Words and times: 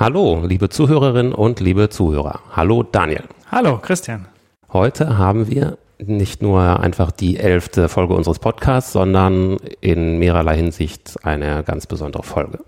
Hallo, 0.00 0.40
liebe 0.46 0.70
Zuhörerinnen 0.70 1.34
und 1.34 1.60
liebe 1.60 1.90
Zuhörer. 1.90 2.40
Hallo, 2.52 2.82
Daniel. 2.82 3.24
Hallo, 3.52 3.76
Christian. 3.76 4.28
Heute 4.72 5.18
haben 5.18 5.50
wir 5.50 5.76
nicht 5.98 6.40
nur 6.40 6.80
einfach 6.80 7.10
die 7.10 7.36
elfte 7.36 7.90
Folge 7.90 8.14
unseres 8.14 8.38
Podcasts, 8.38 8.92
sondern 8.92 9.58
in 9.82 10.18
mehrerlei 10.18 10.56
Hinsicht 10.56 11.22
eine 11.22 11.62
ganz 11.64 11.86
besondere 11.86 12.22
Folge. 12.22 12.60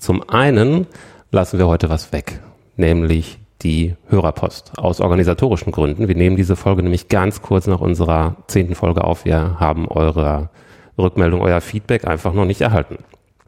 Zum 0.00 0.28
einen 0.28 0.88
lassen 1.30 1.60
wir 1.60 1.68
heute 1.68 1.90
was 1.90 2.12
weg, 2.12 2.40
nämlich 2.74 3.38
die 3.62 3.94
Hörerpost 4.08 4.76
aus 4.76 5.00
organisatorischen 5.00 5.70
Gründen. 5.70 6.08
Wir 6.08 6.16
nehmen 6.16 6.34
diese 6.34 6.56
Folge 6.56 6.82
nämlich 6.82 7.06
ganz 7.06 7.40
kurz 7.40 7.68
nach 7.68 7.80
unserer 7.80 8.34
zehnten 8.48 8.74
Folge 8.74 9.04
auf. 9.04 9.24
Wir 9.24 9.60
haben 9.60 9.86
eure 9.86 10.50
Rückmeldung, 10.98 11.40
euer 11.40 11.60
Feedback 11.60 12.04
einfach 12.04 12.32
noch 12.32 12.46
nicht 12.46 12.62
erhalten. 12.62 12.98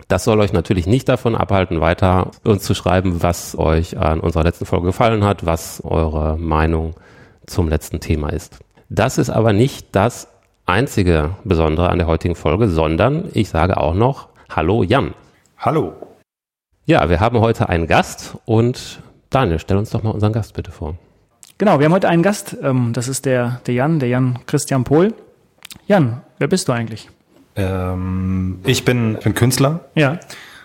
Das 0.08 0.24
soll 0.24 0.40
euch 0.40 0.52
natürlich 0.52 0.86
nicht 0.86 1.08
davon 1.08 1.34
abhalten, 1.34 1.80
weiter 1.80 2.30
uns 2.44 2.62
zu 2.62 2.74
schreiben, 2.74 3.22
was 3.22 3.58
euch 3.58 3.98
an 3.98 4.20
unserer 4.20 4.44
letzten 4.44 4.66
Folge 4.66 4.86
gefallen 4.86 5.24
hat, 5.24 5.46
was 5.46 5.82
eure 5.84 6.38
Meinung 6.38 6.94
zum 7.46 7.68
letzten 7.68 8.00
Thema 8.00 8.30
ist. 8.30 8.58
Das 8.88 9.18
ist 9.18 9.30
aber 9.30 9.52
nicht 9.52 9.88
das 9.92 10.28
einzige 10.66 11.36
Besondere 11.44 11.88
an 11.88 11.98
der 11.98 12.06
heutigen 12.06 12.34
Folge, 12.34 12.68
sondern 12.68 13.28
ich 13.32 13.48
sage 13.48 13.78
auch 13.78 13.94
noch 13.94 14.28
Hallo 14.50 14.82
Jan. 14.82 15.14
Hallo. 15.58 15.94
Ja, 16.84 17.08
wir 17.08 17.20
haben 17.20 17.40
heute 17.40 17.68
einen 17.68 17.86
Gast 17.86 18.36
und 18.44 19.00
Daniel, 19.30 19.58
stell 19.58 19.76
uns 19.76 19.90
doch 19.90 20.02
mal 20.02 20.10
unseren 20.10 20.32
Gast 20.32 20.54
bitte 20.54 20.70
vor. 20.70 20.96
Genau, 21.58 21.78
wir 21.78 21.86
haben 21.86 21.92
heute 21.92 22.08
einen 22.08 22.22
Gast. 22.22 22.56
Ähm, 22.62 22.92
das 22.92 23.08
ist 23.08 23.24
der, 23.24 23.60
der 23.66 23.74
Jan, 23.74 23.98
der 23.98 24.08
Jan 24.08 24.40
Christian 24.46 24.84
Pohl. 24.84 25.14
Jan, 25.86 26.20
wer 26.38 26.48
bist 26.48 26.68
du 26.68 26.72
eigentlich? 26.72 27.08
Ähm, 27.56 28.60
ich 28.64 28.84
bin, 28.84 29.18
bin 29.22 29.34
Künstler. 29.34 29.80
Ja. 29.94 30.18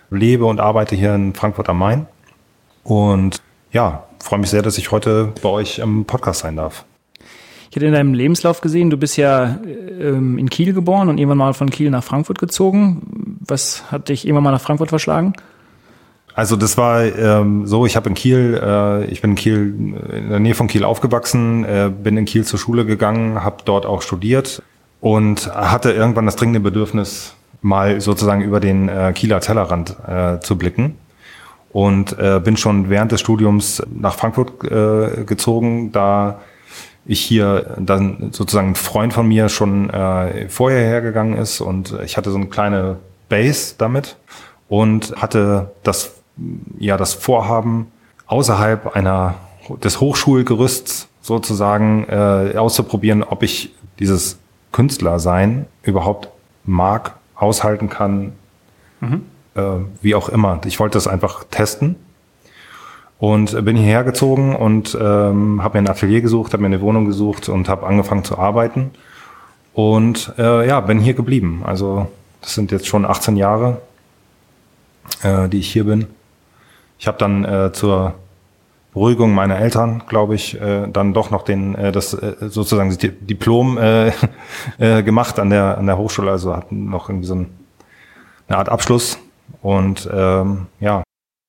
Lebe 0.10 0.46
und 0.46 0.60
arbeite 0.60 0.96
hier 0.96 1.14
in 1.16 1.34
Frankfurt 1.34 1.70
am 1.70 1.80
Main. 1.80 2.08
Und 2.84 3.42
ja, 3.72 4.04
freue 4.24 4.40
mich 4.40 4.50
sehr, 4.50 4.62
dass 4.62 4.78
ich 4.78 4.92
heute 4.92 5.34
bei 5.42 5.50
euch 5.50 5.80
im 5.80 6.06
Podcast 6.06 6.42
sein 6.42 6.56
darf. 6.56 6.86
Ich 7.70 7.76
hatte 7.76 7.86
in 7.86 7.94
deinem 7.94 8.14
Lebenslauf 8.14 8.62
gesehen, 8.62 8.90
du 8.90 8.98
bist 8.98 9.18
ja 9.18 9.60
ähm, 9.66 10.38
in 10.38 10.50
Kiel 10.50 10.74
geboren 10.74 11.10
und 11.10 11.18
irgendwann 11.18 11.38
mal 11.38 11.54
von 11.54 11.70
Kiel 11.70 11.90
nach 11.90 12.04
Frankfurt 12.04 12.40
gezogen. 12.40 13.38
Was 13.46 13.92
hat 13.92 14.08
dich 14.10 14.26
irgendwann 14.26 14.46
mal 14.46 14.52
nach 14.52 14.62
Frankfurt 14.62 14.90
verschlagen? 14.90 15.34
Also 16.34 16.56
das 16.56 16.78
war 16.78 17.04
ähm, 17.04 17.66
so, 17.66 17.86
ich 17.86 17.96
habe 17.96 18.10
in 18.10 18.16
Kiel, 18.16 18.60
äh, 18.64 19.06
ich 19.06 19.22
bin 19.22 19.32
in 19.32 19.36
Kiel, 19.36 19.76
in 20.14 20.30
der 20.30 20.40
Nähe 20.40 20.54
von 20.54 20.68
Kiel 20.68 20.84
aufgewachsen, 20.84 21.66
äh, 21.66 21.92
bin 21.92 22.16
in 22.16 22.26
Kiel 22.26 22.46
zur 22.46 22.60
Schule 22.60 22.86
gegangen, 22.86 23.44
habe 23.44 23.58
dort 23.66 23.86
auch 23.86 24.02
studiert 24.02 24.62
und 25.02 25.54
hatte 25.54 25.92
irgendwann 25.92 26.26
das 26.26 26.36
dringende 26.36 26.60
Bedürfnis, 26.60 27.34
mal 27.62 28.02
sozusagen 28.02 28.42
über 28.42 28.60
den 28.60 28.88
äh, 28.90 29.14
Kieler 29.14 29.40
Tellerrand 29.40 29.96
äh, 30.08 30.40
zu 30.40 30.58
blicken. 30.58 30.96
Und 31.72 32.18
äh, 32.18 32.40
bin 32.44 32.58
schon 32.58 32.90
während 32.90 33.12
des 33.12 33.20
Studiums 33.20 33.84
nach 33.94 34.16
Frankfurt 34.16 34.64
äh, 34.64 35.26
gezogen, 35.26 35.92
da 35.92 36.40
ich 37.06 37.22
hier 37.22 37.78
dann 37.80 38.30
sozusagen 38.32 38.70
ein 38.70 38.76
Freund 38.76 39.14
von 39.14 39.28
mir 39.28 39.50
schon 39.50 39.90
äh, 39.90 40.50
vorher 40.50 40.86
hergegangen 40.86 41.38
ist 41.38 41.62
und 41.62 41.98
ich 42.04 42.18
hatte 42.18 42.32
so 42.32 42.38
eine 42.38 42.48
kleine 42.48 42.98
Base 43.30 43.76
damit 43.78 44.18
und 44.68 45.16
hatte 45.16 45.72
das 45.84 46.16
ja 46.78 46.98
das 46.98 47.14
Vorhaben 47.14 47.92
außerhalb 48.28 48.96
einer 48.96 49.36
des 49.84 50.02
Hochschulgerüsts 50.02 51.08
sozusagen 51.22 52.06
äh, 52.10 52.58
auszuprobieren, 52.58 53.24
ob 53.24 53.44
ich 53.44 53.74
dieses 54.00 54.38
Künstler 54.72 55.20
sein 55.20 55.66
überhaupt 55.84 56.30
mag, 56.66 57.16
aushalten 57.36 57.90
kann, 57.90 58.34
mhm. 59.00 59.24
äh, 59.56 59.62
wie 60.02 60.16
auch 60.16 60.30
immer. 60.30 60.60
Ich 60.66 60.80
wollte 60.80 60.98
das 60.98 61.08
einfach 61.08 61.44
testen 61.46 61.96
und 63.20 63.66
bin 63.66 63.78
hierher 63.78 64.04
gezogen 64.04 64.56
und 64.56 64.96
ähm, 65.00 65.64
habe 65.64 65.78
mir 65.78 65.88
ein 65.88 65.90
Atelier 65.90 66.22
gesucht, 66.22 66.54
habe 66.54 66.62
mir 66.62 66.68
eine 66.68 66.82
Wohnung 66.82 67.06
gesucht 67.06 67.50
und 67.50 67.70
habe 67.70 67.88
angefangen 67.88 68.24
zu 68.24 68.38
arbeiten 68.38 68.92
und 69.74 70.34
äh, 70.38 70.68
ja, 70.68 70.80
bin 70.82 71.00
hier 71.00 71.14
geblieben. 71.14 71.62
Also 71.64 72.08
das 72.42 72.54
sind 72.54 72.72
jetzt 72.72 72.88
schon 72.88 73.06
18 73.06 73.36
Jahre, 73.36 73.82
äh, 75.24 75.48
die 75.50 75.60
ich 75.60 75.72
hier 75.72 75.86
bin. 75.86 76.08
Ich 77.00 77.08
habe 77.08 77.18
dann 77.18 77.46
äh, 77.46 77.72
zur 77.74 78.16
Beruhigung 78.98 79.36
meiner 79.36 79.60
Eltern, 79.60 80.02
glaube 80.08 80.34
ich, 80.34 80.60
äh, 80.60 80.88
dann 80.88 81.14
doch 81.14 81.30
noch 81.30 81.44
den 81.44 81.76
äh, 81.76 81.92
das 81.92 82.16
äh, 82.16 82.50
sozusagen 82.50 82.90
das 82.90 82.98
Diplom 82.98 83.78
äh, 83.78 84.08
äh, 84.80 85.04
gemacht 85.04 85.38
an 85.38 85.52
der 85.52 85.78
an 85.78 85.86
der 85.86 86.00
Hochschule, 86.00 86.32
also 86.32 86.56
hatten 86.56 86.90
noch 86.90 87.08
irgendwie 87.08 87.28
so 87.28 87.36
ein, 87.36 87.50
eine 88.48 88.58
Art 88.58 88.70
Abschluss. 88.70 89.20
Und 89.62 90.10
ähm, 90.12 90.66
ja, 90.80 91.04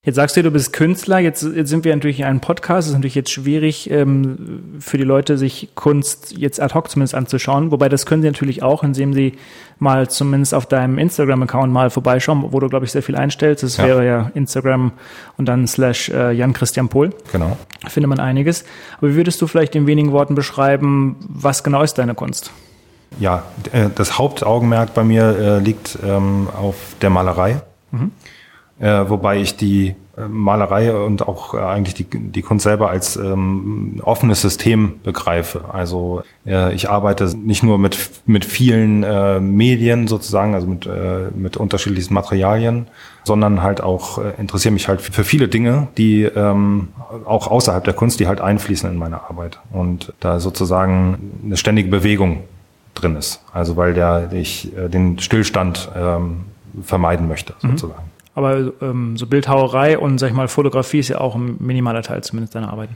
Jetzt 0.09 0.17
sagst 0.17 0.39
du, 0.39 0.43
du 0.43 0.51
bist 0.51 0.73
Künstler. 0.73 1.19
Jetzt, 1.19 1.43
jetzt 1.43 1.69
sind 1.69 1.85
wir 1.85 1.95
natürlich 1.95 2.21
in 2.21 2.25
einem 2.25 2.41
Podcast. 2.41 2.87
Es 2.87 2.93
ist 2.93 2.95
natürlich 2.95 3.15
jetzt 3.15 3.29
schwierig 3.29 3.91
ähm, 3.91 4.79
für 4.81 4.97
die 4.97 5.05
Leute, 5.05 5.37
sich 5.37 5.69
Kunst 5.75 6.33
jetzt 6.35 6.63
ad 6.63 6.73
hoc 6.73 6.89
zumindest 6.89 7.15
anzuschauen. 7.15 7.71
Wobei 7.73 7.91
das 7.91 8.07
können 8.07 8.23
sie 8.23 8.29
natürlich 8.29 8.63
auch, 8.63 8.83
indem 8.83 9.13
sie 9.13 9.35
mal 9.79 10.09
zumindest 10.09 10.55
auf 10.55 10.65
deinem 10.65 10.97
Instagram-Account 10.97 11.71
mal 11.71 11.91
vorbeischauen, 11.91 12.43
wo 12.43 12.59
du, 12.59 12.71
glaube 12.71 12.87
ich, 12.87 12.93
sehr 12.93 13.03
viel 13.03 13.17
einstellst. 13.17 13.63
Das 13.63 13.77
ja. 13.77 13.85
wäre 13.85 14.07
ja 14.07 14.31
Instagram 14.33 14.93
und 15.37 15.45
dann 15.45 15.67
slash 15.67 16.09
äh, 16.09 16.33
Jan 16.33 16.55
Christian 16.55 16.89
Pohl. 16.89 17.11
Genau. 17.31 17.59
Da 17.83 17.91
findet 17.91 18.09
man 18.09 18.19
einiges. 18.19 18.65
Aber 18.97 19.11
wie 19.11 19.15
würdest 19.15 19.43
du 19.43 19.47
vielleicht 19.47 19.75
in 19.75 19.87
wenigen 19.87 20.13
Worten 20.13 20.35
beschreiben, 20.35 21.17
was 21.29 21.63
genau 21.63 21.83
ist 21.83 21.99
deine 21.99 22.15
Kunst? 22.15 22.51
Ja, 23.21 23.43
äh, 23.73 23.91
das 23.95 24.19
Hauptaugenmerk 24.19 24.95
bei 24.95 25.05
mir 25.05 25.37
äh, 25.39 25.59
liegt 25.59 25.99
ähm, 26.03 26.49
auf 26.59 26.77
der 27.03 27.11
Malerei. 27.11 27.61
Mhm 27.91 28.11
äh, 28.81 29.09
wobei 29.09 29.39
ich 29.39 29.57
die 29.57 29.95
äh, 30.17 30.29
Malerei 30.29 30.95
und 30.95 31.27
auch 31.27 31.55
äh, 31.55 31.59
eigentlich 31.59 31.95
die, 31.95 32.05
die 32.05 32.43
Kunst 32.43 32.65
selber 32.65 32.91
als 32.91 33.17
ähm, 33.17 34.01
offenes 34.03 34.41
System 34.41 35.01
begreife. 35.03 35.67
Also 35.73 36.23
äh, 36.47 36.75
ich 36.75 36.91
arbeite 36.91 37.37
nicht 37.37 37.63
nur 37.63 37.79
mit, 37.79 37.99
mit 38.27 38.45
vielen 38.45 39.03
äh, 39.03 39.41
Medien 39.41 40.07
sozusagen, 40.09 40.55
also 40.55 40.67
mit, 40.67 40.87
äh, 40.87 41.31
mit 41.35 41.57
unterschiedlichsten 41.57 42.15
Materialien, 42.15 42.87
sondern 43.25 43.63
halt 43.63 43.81
auch 43.81 44.19
äh, 44.19 44.33
interessiere 44.39 44.73
mich 44.73 44.89
halt 44.89 45.01
für 45.01 45.25
viele 45.25 45.49
Dinge, 45.49 45.89
die 45.97 46.23
ähm, 46.23 46.89
auch 47.25 47.47
außerhalb 47.49 47.85
der 47.85 47.95
Kunst, 47.95 48.21
die 48.21 48.27
halt 48.27 48.41
einfließen 48.41 48.91
in 48.91 48.97
meine 48.97 49.23
Arbeit. 49.23 49.61
Und 49.73 50.13
da 50.21 50.41
sozusagen 50.41 51.33
eine 51.45 51.57
ständige 51.57 51.89
Bewegung 51.89 52.45
drin 52.95 53.17
ist. 53.17 53.43
Also 53.53 53.77
weil 53.77 53.95
der 53.95 54.33
ich 54.33 54.77
äh, 54.77 54.89
den 54.89 55.19
Stillstand 55.19 55.91
ähm, 55.97 56.45
vermeiden 56.83 57.29
möchte, 57.29 57.55
mhm. 57.63 57.71
sozusagen. 57.71 58.05
Mhm. 58.05 58.18
Aber 58.39 58.71
ähm, 58.81 59.17
so 59.17 59.27
Bildhauerei 59.27 59.99
und, 59.99 60.19
sag 60.19 60.29
ich 60.29 60.33
mal, 60.33 60.47
Fotografie 60.47 61.01
ist 61.01 61.09
ja 61.09 61.21
auch 61.21 61.35
ein 61.35 61.57
minimaler 61.59 62.03
Teil 62.03 62.23
zumindest 62.23 62.55
deiner 62.55 62.71
Arbeit. 62.71 62.91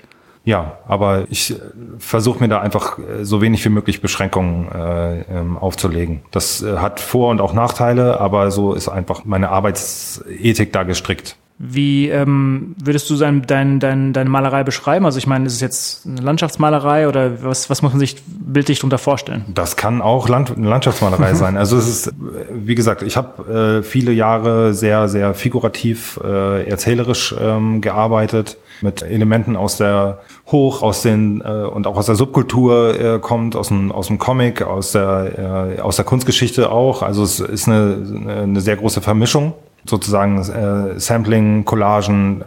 Ja, 0.44 0.78
aber 0.86 1.24
ich 1.30 1.50
äh, 1.50 1.56
versuche 1.98 2.38
mir 2.38 2.48
da 2.48 2.60
einfach 2.60 3.00
äh, 3.00 3.24
so 3.24 3.40
wenig 3.40 3.64
wie 3.64 3.68
möglich 3.68 4.00
Beschränkungen 4.00 4.70
äh, 4.70 5.22
ähm, 5.22 5.58
aufzulegen. 5.58 6.20
Das 6.30 6.62
äh, 6.62 6.76
hat 6.76 7.00
Vor- 7.00 7.30
und 7.30 7.40
auch 7.40 7.54
Nachteile, 7.54 8.20
aber 8.20 8.52
so 8.52 8.72
ist 8.72 8.88
einfach 8.88 9.24
meine 9.24 9.48
Arbeitsethik 9.48 10.72
da 10.72 10.84
gestrickt. 10.84 11.34
Wie 11.64 12.08
ähm, 12.08 12.74
würdest 12.82 13.08
du 13.08 13.14
sein, 13.14 13.44
dein, 13.46 13.78
dein, 13.78 14.12
deine 14.12 14.28
Malerei 14.28 14.64
beschreiben? 14.64 15.06
Also 15.06 15.18
ich 15.18 15.28
meine, 15.28 15.46
ist 15.46 15.52
es 15.52 15.60
jetzt 15.60 16.04
eine 16.04 16.20
Landschaftsmalerei 16.20 17.06
oder 17.06 17.44
was, 17.44 17.70
was 17.70 17.82
muss 17.82 17.92
man 17.92 18.00
sich 18.00 18.16
bildlich 18.26 18.80
darunter 18.80 18.98
vorstellen? 18.98 19.44
Das 19.54 19.76
kann 19.76 20.02
auch 20.02 20.28
Land, 20.28 20.56
eine 20.56 20.68
Landschaftsmalerei 20.68 21.34
sein. 21.36 21.56
Also 21.56 21.76
es 21.76 21.86
ist, 21.86 22.14
wie 22.50 22.74
gesagt, 22.74 23.02
ich 23.02 23.16
habe 23.16 23.78
äh, 23.78 23.82
viele 23.84 24.10
Jahre 24.10 24.74
sehr, 24.74 25.08
sehr 25.08 25.34
figurativ, 25.34 26.18
äh, 26.24 26.68
erzählerisch 26.68 27.32
ähm, 27.40 27.80
gearbeitet 27.80 28.58
mit 28.80 29.02
Elementen 29.02 29.54
aus 29.54 29.76
der 29.76 30.18
Hoch, 30.48 30.82
aus 30.82 31.02
den 31.02 31.42
äh, 31.42 31.44
und 31.44 31.86
auch 31.86 31.96
aus 31.96 32.06
der 32.06 32.16
Subkultur 32.16 33.00
äh, 33.00 33.18
kommt, 33.20 33.54
aus 33.54 33.68
dem, 33.68 33.92
aus 33.92 34.08
dem 34.08 34.18
Comic, 34.18 34.62
aus 34.62 34.90
der, 34.90 35.76
äh, 35.78 35.80
aus 35.80 35.94
der 35.94 36.04
Kunstgeschichte 36.04 36.72
auch. 36.72 37.02
Also 37.02 37.22
es 37.22 37.38
ist 37.38 37.68
eine, 37.68 38.42
eine 38.42 38.60
sehr 38.60 38.74
große 38.74 39.00
Vermischung 39.00 39.52
sozusagen 39.86 40.38
äh, 40.38 40.98
Sampling, 40.98 41.64
Collagen, 41.64 42.44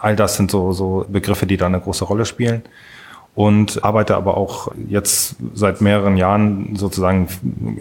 all 0.00 0.16
das 0.16 0.36
sind 0.36 0.50
so, 0.50 0.72
so 0.72 1.04
Begriffe, 1.08 1.46
die 1.46 1.56
da 1.56 1.66
eine 1.66 1.80
große 1.80 2.04
Rolle 2.04 2.24
spielen. 2.24 2.62
und 3.38 3.84
arbeite 3.84 4.16
aber 4.16 4.36
auch 4.36 4.72
jetzt 4.88 5.36
seit 5.54 5.80
mehreren 5.80 6.16
Jahren 6.16 6.74
sozusagen, 6.74 7.28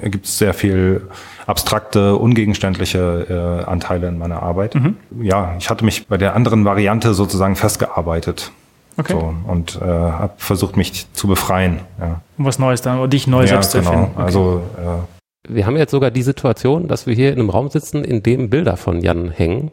gibt 0.03 0.27
es 0.27 0.37
sehr 0.37 0.53
viel 0.53 1.01
abstrakte, 1.47 2.15
ungegenständliche 2.15 3.63
äh, 3.65 3.67
Anteile 3.67 4.07
in 4.09 4.19
meiner 4.19 4.43
Arbeit. 4.43 4.75
Mhm. 4.75 4.97
Ja, 5.19 5.55
ich 5.57 5.71
hatte 5.71 5.83
mich 5.83 6.05
bei 6.05 6.17
der 6.17 6.35
anderen 6.35 6.63
Variante 6.63 7.15
sozusagen 7.15 7.55
festgearbeitet. 7.55 8.51
Okay. 8.97 9.13
So, 9.13 9.33
und 9.47 9.79
äh, 9.81 9.85
habe 9.85 10.33
versucht, 10.37 10.77
mich 10.77 11.11
zu 11.13 11.27
befreien. 11.27 11.79
Ja. 11.99 12.21
Um 12.37 12.45
was 12.45 12.59
Neues 12.59 12.83
dann, 12.83 12.99
oder 12.99 13.07
dich 13.07 13.25
neu 13.25 13.41
ja, 13.41 13.47
selbst 13.47 13.71
genau. 13.71 13.83
zu 13.83 13.89
erfinden. 13.89 14.11
Okay. 14.13 14.23
Also 14.23 14.61
äh, 14.77 15.16
wir 15.47 15.65
haben 15.65 15.77
jetzt 15.77 15.91
sogar 15.91 16.11
die 16.11 16.23
Situation, 16.23 16.87
dass 16.87 17.07
wir 17.07 17.15
hier 17.15 17.31
in 17.31 17.39
einem 17.39 17.49
Raum 17.49 17.69
sitzen, 17.69 18.03
in 18.03 18.23
dem 18.23 18.49
Bilder 18.49 18.77
von 18.77 19.01
Jan 19.01 19.31
hängen. 19.31 19.71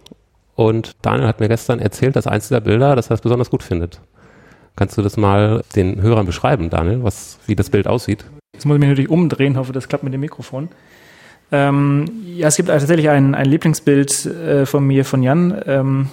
Und 0.54 0.92
Daniel 1.02 1.26
hat 1.26 1.40
mir 1.40 1.48
gestern 1.48 1.80
erzählt, 1.80 2.16
dass 2.16 2.26
eins 2.26 2.48
dieser 2.48 2.60
Bilder, 2.60 2.96
das 2.96 3.10
er 3.10 3.16
besonders 3.16 3.50
gut 3.50 3.62
findet. 3.62 4.00
Kannst 4.76 4.96
du 4.98 5.02
das 5.02 5.16
mal 5.16 5.62
den 5.76 6.00
Hörern 6.02 6.26
beschreiben, 6.26 6.70
Daniel, 6.70 7.02
was, 7.02 7.38
wie 7.46 7.54
das 7.54 7.70
Bild 7.70 7.86
aussieht? 7.86 8.24
Jetzt 8.52 8.66
muss 8.66 8.74
ich 8.76 8.80
mich 8.80 8.88
natürlich 8.88 9.10
umdrehen, 9.10 9.56
hoffe, 9.56 9.72
das 9.72 9.88
klappt 9.88 10.04
mit 10.04 10.12
dem 10.12 10.20
Mikrofon. 10.20 10.68
Ähm, 11.52 12.06
ja, 12.24 12.48
es 12.48 12.56
gibt 12.56 12.68
tatsächlich 12.68 13.08
ein, 13.08 13.34
ein 13.34 13.46
Lieblingsbild 13.46 14.26
äh, 14.26 14.66
von 14.66 14.86
mir, 14.86 15.04
von 15.04 15.22
Jan, 15.22 15.60
ähm, 15.66 16.08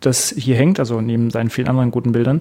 das 0.00 0.34
hier 0.36 0.56
hängt, 0.56 0.80
also 0.80 1.00
neben 1.00 1.30
seinen 1.30 1.48
vielen 1.48 1.68
anderen 1.68 1.90
guten 1.90 2.12
Bildern. 2.12 2.40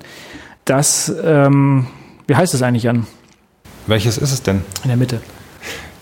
Das, 0.65 1.13
ähm, 1.23 1.87
wie 2.27 2.35
heißt 2.35 2.53
es 2.53 2.61
eigentlich, 2.61 2.83
Jan? 2.83 3.05
Welches 3.87 4.17
ist 4.17 4.31
es 4.31 4.41
denn? 4.41 4.61
In 4.83 4.89
der 4.89 4.97
Mitte. 4.97 5.21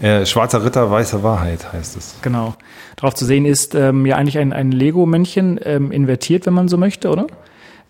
Äh, 0.01 0.25
Schwarzer 0.25 0.63
Ritter, 0.63 0.89
weiße 0.89 1.23
Wahrheit 1.23 1.73
heißt 1.73 1.97
es. 1.97 2.15
Genau. 2.21 2.55
Darauf 2.95 3.15
zu 3.15 3.25
sehen 3.25 3.45
ist 3.45 3.75
ähm, 3.75 4.05
ja 4.05 4.15
eigentlich 4.15 4.37
ein, 4.37 4.53
ein 4.53 4.71
Lego-Männchen 4.71 5.59
ähm, 5.63 5.91
invertiert, 5.91 6.45
wenn 6.45 6.53
man 6.53 6.67
so 6.67 6.77
möchte, 6.77 7.09
oder? 7.09 7.27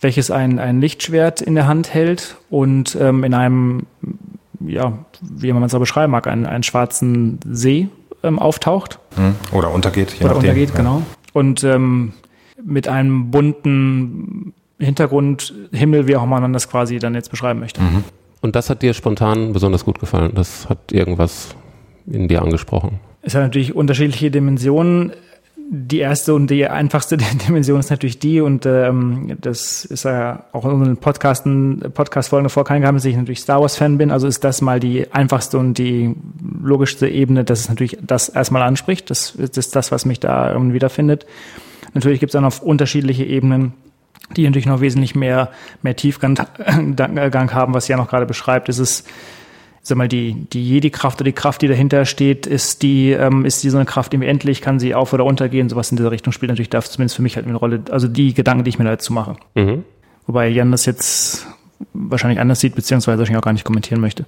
welches 0.01 0.31
ein, 0.31 0.59
ein 0.59 0.81
Lichtschwert 0.81 1.41
in 1.41 1.55
der 1.55 1.67
Hand 1.67 1.93
hält 1.93 2.37
und 2.49 2.97
ähm, 2.99 3.23
in 3.23 3.33
einem, 3.33 3.83
ja, 4.59 4.93
wie 5.21 5.51
man 5.51 5.63
es 5.63 5.73
auch 5.73 5.79
beschreiben 5.79 6.11
mag, 6.11 6.27
einen, 6.27 6.45
einen 6.45 6.63
schwarzen 6.63 7.39
See 7.49 7.89
ähm, 8.23 8.39
auftaucht. 8.39 8.99
Hm. 9.15 9.35
Oder 9.51 9.71
untergeht, 9.71 10.11
je 10.11 10.25
Oder 10.25 10.35
nachdem. 10.35 10.49
untergeht, 10.49 10.69
ja. 10.69 10.75
genau. 10.75 11.01
Und 11.33 11.63
ähm, 11.63 12.13
mit 12.63 12.87
einem 12.87 13.31
bunten 13.31 14.53
Hintergrund, 14.79 15.53
Himmel, 15.71 16.07
wie 16.07 16.15
auch 16.15 16.23
immer 16.23 16.39
man 16.39 16.53
das 16.53 16.69
quasi 16.69 16.99
dann 16.99 17.13
jetzt 17.13 17.29
beschreiben 17.29 17.59
möchte. 17.59 17.81
Mhm. 17.81 18.03
Und 18.41 18.55
das 18.55 18.69
hat 18.69 18.81
dir 18.81 18.93
spontan 18.93 19.51
besonders 19.51 19.83
gut 19.83 19.99
gefallen. 19.99 20.31
Das 20.33 20.69
hat 20.69 20.93
irgendwas 20.93 21.55
in 22.11 22.27
dir 22.27 22.41
angesprochen. 22.41 22.99
Es 23.21 23.35
hat 23.35 23.43
natürlich 23.43 23.75
unterschiedliche 23.75 24.31
Dimensionen 24.31 25.13
die 25.71 25.99
erste 25.99 26.33
und 26.33 26.47
die 26.47 26.67
einfachste 26.67 27.17
Dimension 27.47 27.79
ist 27.79 27.91
natürlich 27.91 28.17
die, 28.17 28.41
und 28.41 28.65
ähm, 28.65 29.37
das 29.39 29.85
ist 29.85 30.03
ja 30.03 30.45
auch 30.51 30.65
in 30.65 30.71
unseren 30.71 30.97
Podcasten, 30.97 31.79
Podcast-Folgen 31.93 32.49
vorkein 32.49 32.81
gehabt, 32.81 32.95
dass 32.95 33.05
ich 33.05 33.15
natürlich 33.15 33.39
Star 33.39 33.61
Wars-Fan 33.61 33.97
bin, 33.99 34.09
also 34.09 34.27
ist 34.27 34.43
das 34.43 34.61
mal 34.61 34.79
die 34.79 35.11
einfachste 35.11 35.59
und 35.59 35.77
die 35.77 36.15
logischste 36.63 37.07
Ebene, 37.07 37.43
dass 37.43 37.59
es 37.61 37.69
natürlich 37.69 37.99
das 38.01 38.29
erstmal 38.29 38.63
anspricht. 38.63 39.09
Das, 39.11 39.35
das 39.37 39.57
ist 39.57 39.75
das, 39.75 39.91
was 39.91 40.05
mich 40.05 40.19
da 40.19 40.51
irgendwie 40.51 40.75
wiederfindet. 40.75 41.27
Natürlich 41.93 42.19
gibt 42.19 42.31
es 42.31 42.33
dann 42.33 42.45
auf 42.45 42.61
unterschiedliche 42.63 43.25
Ebenen, 43.25 43.73
die 44.35 44.45
natürlich 44.45 44.67
noch 44.67 44.81
wesentlich 44.81 45.15
mehr, 45.15 45.51
mehr 45.83 45.95
Tiefgang 45.95 46.39
haben, 46.67 47.73
was 47.73 47.87
ja 47.87 47.97
noch 47.97 48.09
gerade 48.09 48.25
beschreibt. 48.25 48.69
Es 48.69 48.79
ist 48.79 49.07
sag 49.81 49.97
mal, 49.97 50.07
die, 50.07 50.33
die 50.51 50.67
Jedi-Kraft 50.67 51.19
oder 51.21 51.25
die 51.25 51.33
Kraft, 51.33 51.61
die 51.61 51.67
dahinter 51.67 52.05
steht, 52.05 52.45
ist 52.45 52.81
die, 52.81 53.11
ähm, 53.11 53.45
ist 53.45 53.63
die 53.63 53.69
so 53.69 53.77
eine 53.77 53.85
Kraft 53.85 54.13
irgendwie 54.13 54.29
endlich, 54.29 54.61
kann 54.61 54.79
sie 54.79 54.93
auf- 54.95 55.13
oder 55.13 55.25
untergehen, 55.25 55.69
sowas 55.69 55.91
in 55.91 55.97
dieser 55.97 56.11
Richtung 56.11 56.33
spielt 56.33 56.49
natürlich 56.49 56.69
da 56.69 56.81
zumindest 56.81 57.15
für 57.15 57.21
mich 57.21 57.35
halt 57.35 57.47
eine 57.47 57.55
Rolle, 57.55 57.81
also 57.91 58.07
die 58.07 58.33
Gedanken, 58.33 58.63
die 58.63 58.69
ich 58.69 58.79
mir 58.79 58.85
dazu 58.85 59.13
mache. 59.13 59.35
Mhm. 59.55 59.83
Wobei 60.27 60.47
Jan 60.47 60.71
das 60.71 60.85
jetzt 60.85 61.47
wahrscheinlich 61.93 62.39
anders 62.39 62.59
sieht, 62.59 62.75
beziehungsweise 62.75 63.17
wahrscheinlich 63.17 63.39
auch 63.39 63.45
gar 63.45 63.53
nicht 63.53 63.65
kommentieren 63.65 64.01
möchte. 64.01 64.25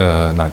Äh, 0.00 0.32
nein. 0.32 0.52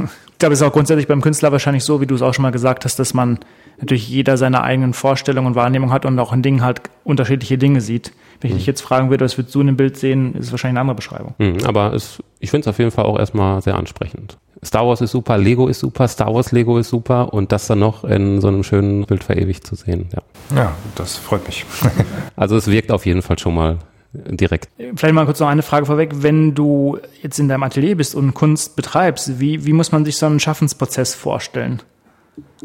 ich 0.00 0.38
glaube, 0.38 0.52
es 0.52 0.60
ist 0.60 0.66
auch 0.66 0.72
grundsätzlich 0.72 1.06
beim 1.06 1.20
Künstler 1.20 1.52
wahrscheinlich 1.52 1.84
so, 1.84 2.00
wie 2.00 2.06
du 2.06 2.14
es 2.14 2.22
auch 2.22 2.34
schon 2.34 2.42
mal 2.42 2.50
gesagt 2.50 2.84
hast, 2.84 2.98
dass 2.98 3.14
man 3.14 3.38
natürlich 3.78 4.08
jeder 4.08 4.36
seine 4.36 4.62
eigenen 4.62 4.92
Vorstellungen 4.92 5.48
und 5.48 5.54
Wahrnehmungen 5.54 5.92
hat 5.92 6.04
und 6.04 6.18
auch 6.18 6.32
in 6.32 6.42
Dingen 6.42 6.62
halt 6.62 6.82
unterschiedliche 7.04 7.58
Dinge 7.58 7.80
sieht. 7.80 8.12
Wenn 8.42 8.50
ich 8.50 8.56
dich 8.58 8.66
jetzt 8.66 8.80
fragen 8.80 9.10
würde, 9.10 9.24
was 9.24 9.38
würdest 9.38 9.54
du 9.54 9.60
in 9.60 9.68
dem 9.68 9.76
Bild 9.76 9.96
sehen, 9.96 10.34
ist 10.34 10.46
es 10.46 10.52
wahrscheinlich 10.52 10.72
eine 10.72 10.80
andere 10.80 10.96
Beschreibung. 10.96 11.34
Mhm, 11.38 11.64
aber 11.64 11.92
es, 11.92 12.22
ich 12.40 12.50
finde 12.50 12.62
es 12.62 12.68
auf 12.68 12.78
jeden 12.78 12.90
Fall 12.90 13.04
auch 13.04 13.18
erstmal 13.18 13.62
sehr 13.62 13.76
ansprechend. 13.76 14.38
Star 14.64 14.86
Wars 14.86 15.00
ist 15.00 15.10
super, 15.10 15.38
Lego 15.38 15.66
ist 15.66 15.80
super, 15.80 16.06
Star 16.06 16.32
Wars 16.32 16.52
Lego 16.52 16.78
ist 16.78 16.88
super 16.88 17.32
und 17.34 17.50
das 17.50 17.66
dann 17.66 17.80
noch 17.80 18.04
in 18.04 18.40
so 18.40 18.48
einem 18.48 18.62
schönen 18.62 19.06
Bild 19.06 19.24
verewigt 19.24 19.66
zu 19.66 19.74
sehen. 19.74 20.08
Ja, 20.12 20.56
ja 20.56 20.72
das 20.94 21.16
freut 21.16 21.46
mich. 21.46 21.64
also 22.36 22.56
es 22.56 22.68
wirkt 22.68 22.92
auf 22.92 23.04
jeden 23.04 23.22
Fall 23.22 23.38
schon 23.38 23.54
mal 23.54 23.78
direkt. 24.12 24.68
Vielleicht 24.94 25.14
mal 25.14 25.24
kurz 25.24 25.40
noch 25.40 25.48
eine 25.48 25.62
Frage 25.62 25.86
vorweg. 25.86 26.10
Wenn 26.16 26.54
du 26.54 26.98
jetzt 27.22 27.38
in 27.38 27.48
deinem 27.48 27.62
Atelier 27.62 27.96
bist 27.96 28.14
und 28.14 28.34
Kunst 28.34 28.76
betreibst, 28.76 29.40
wie, 29.40 29.64
wie 29.64 29.72
muss 29.72 29.90
man 29.90 30.04
sich 30.04 30.16
so 30.16 30.26
einen 30.26 30.38
Schaffensprozess 30.38 31.14
vorstellen? 31.14 31.82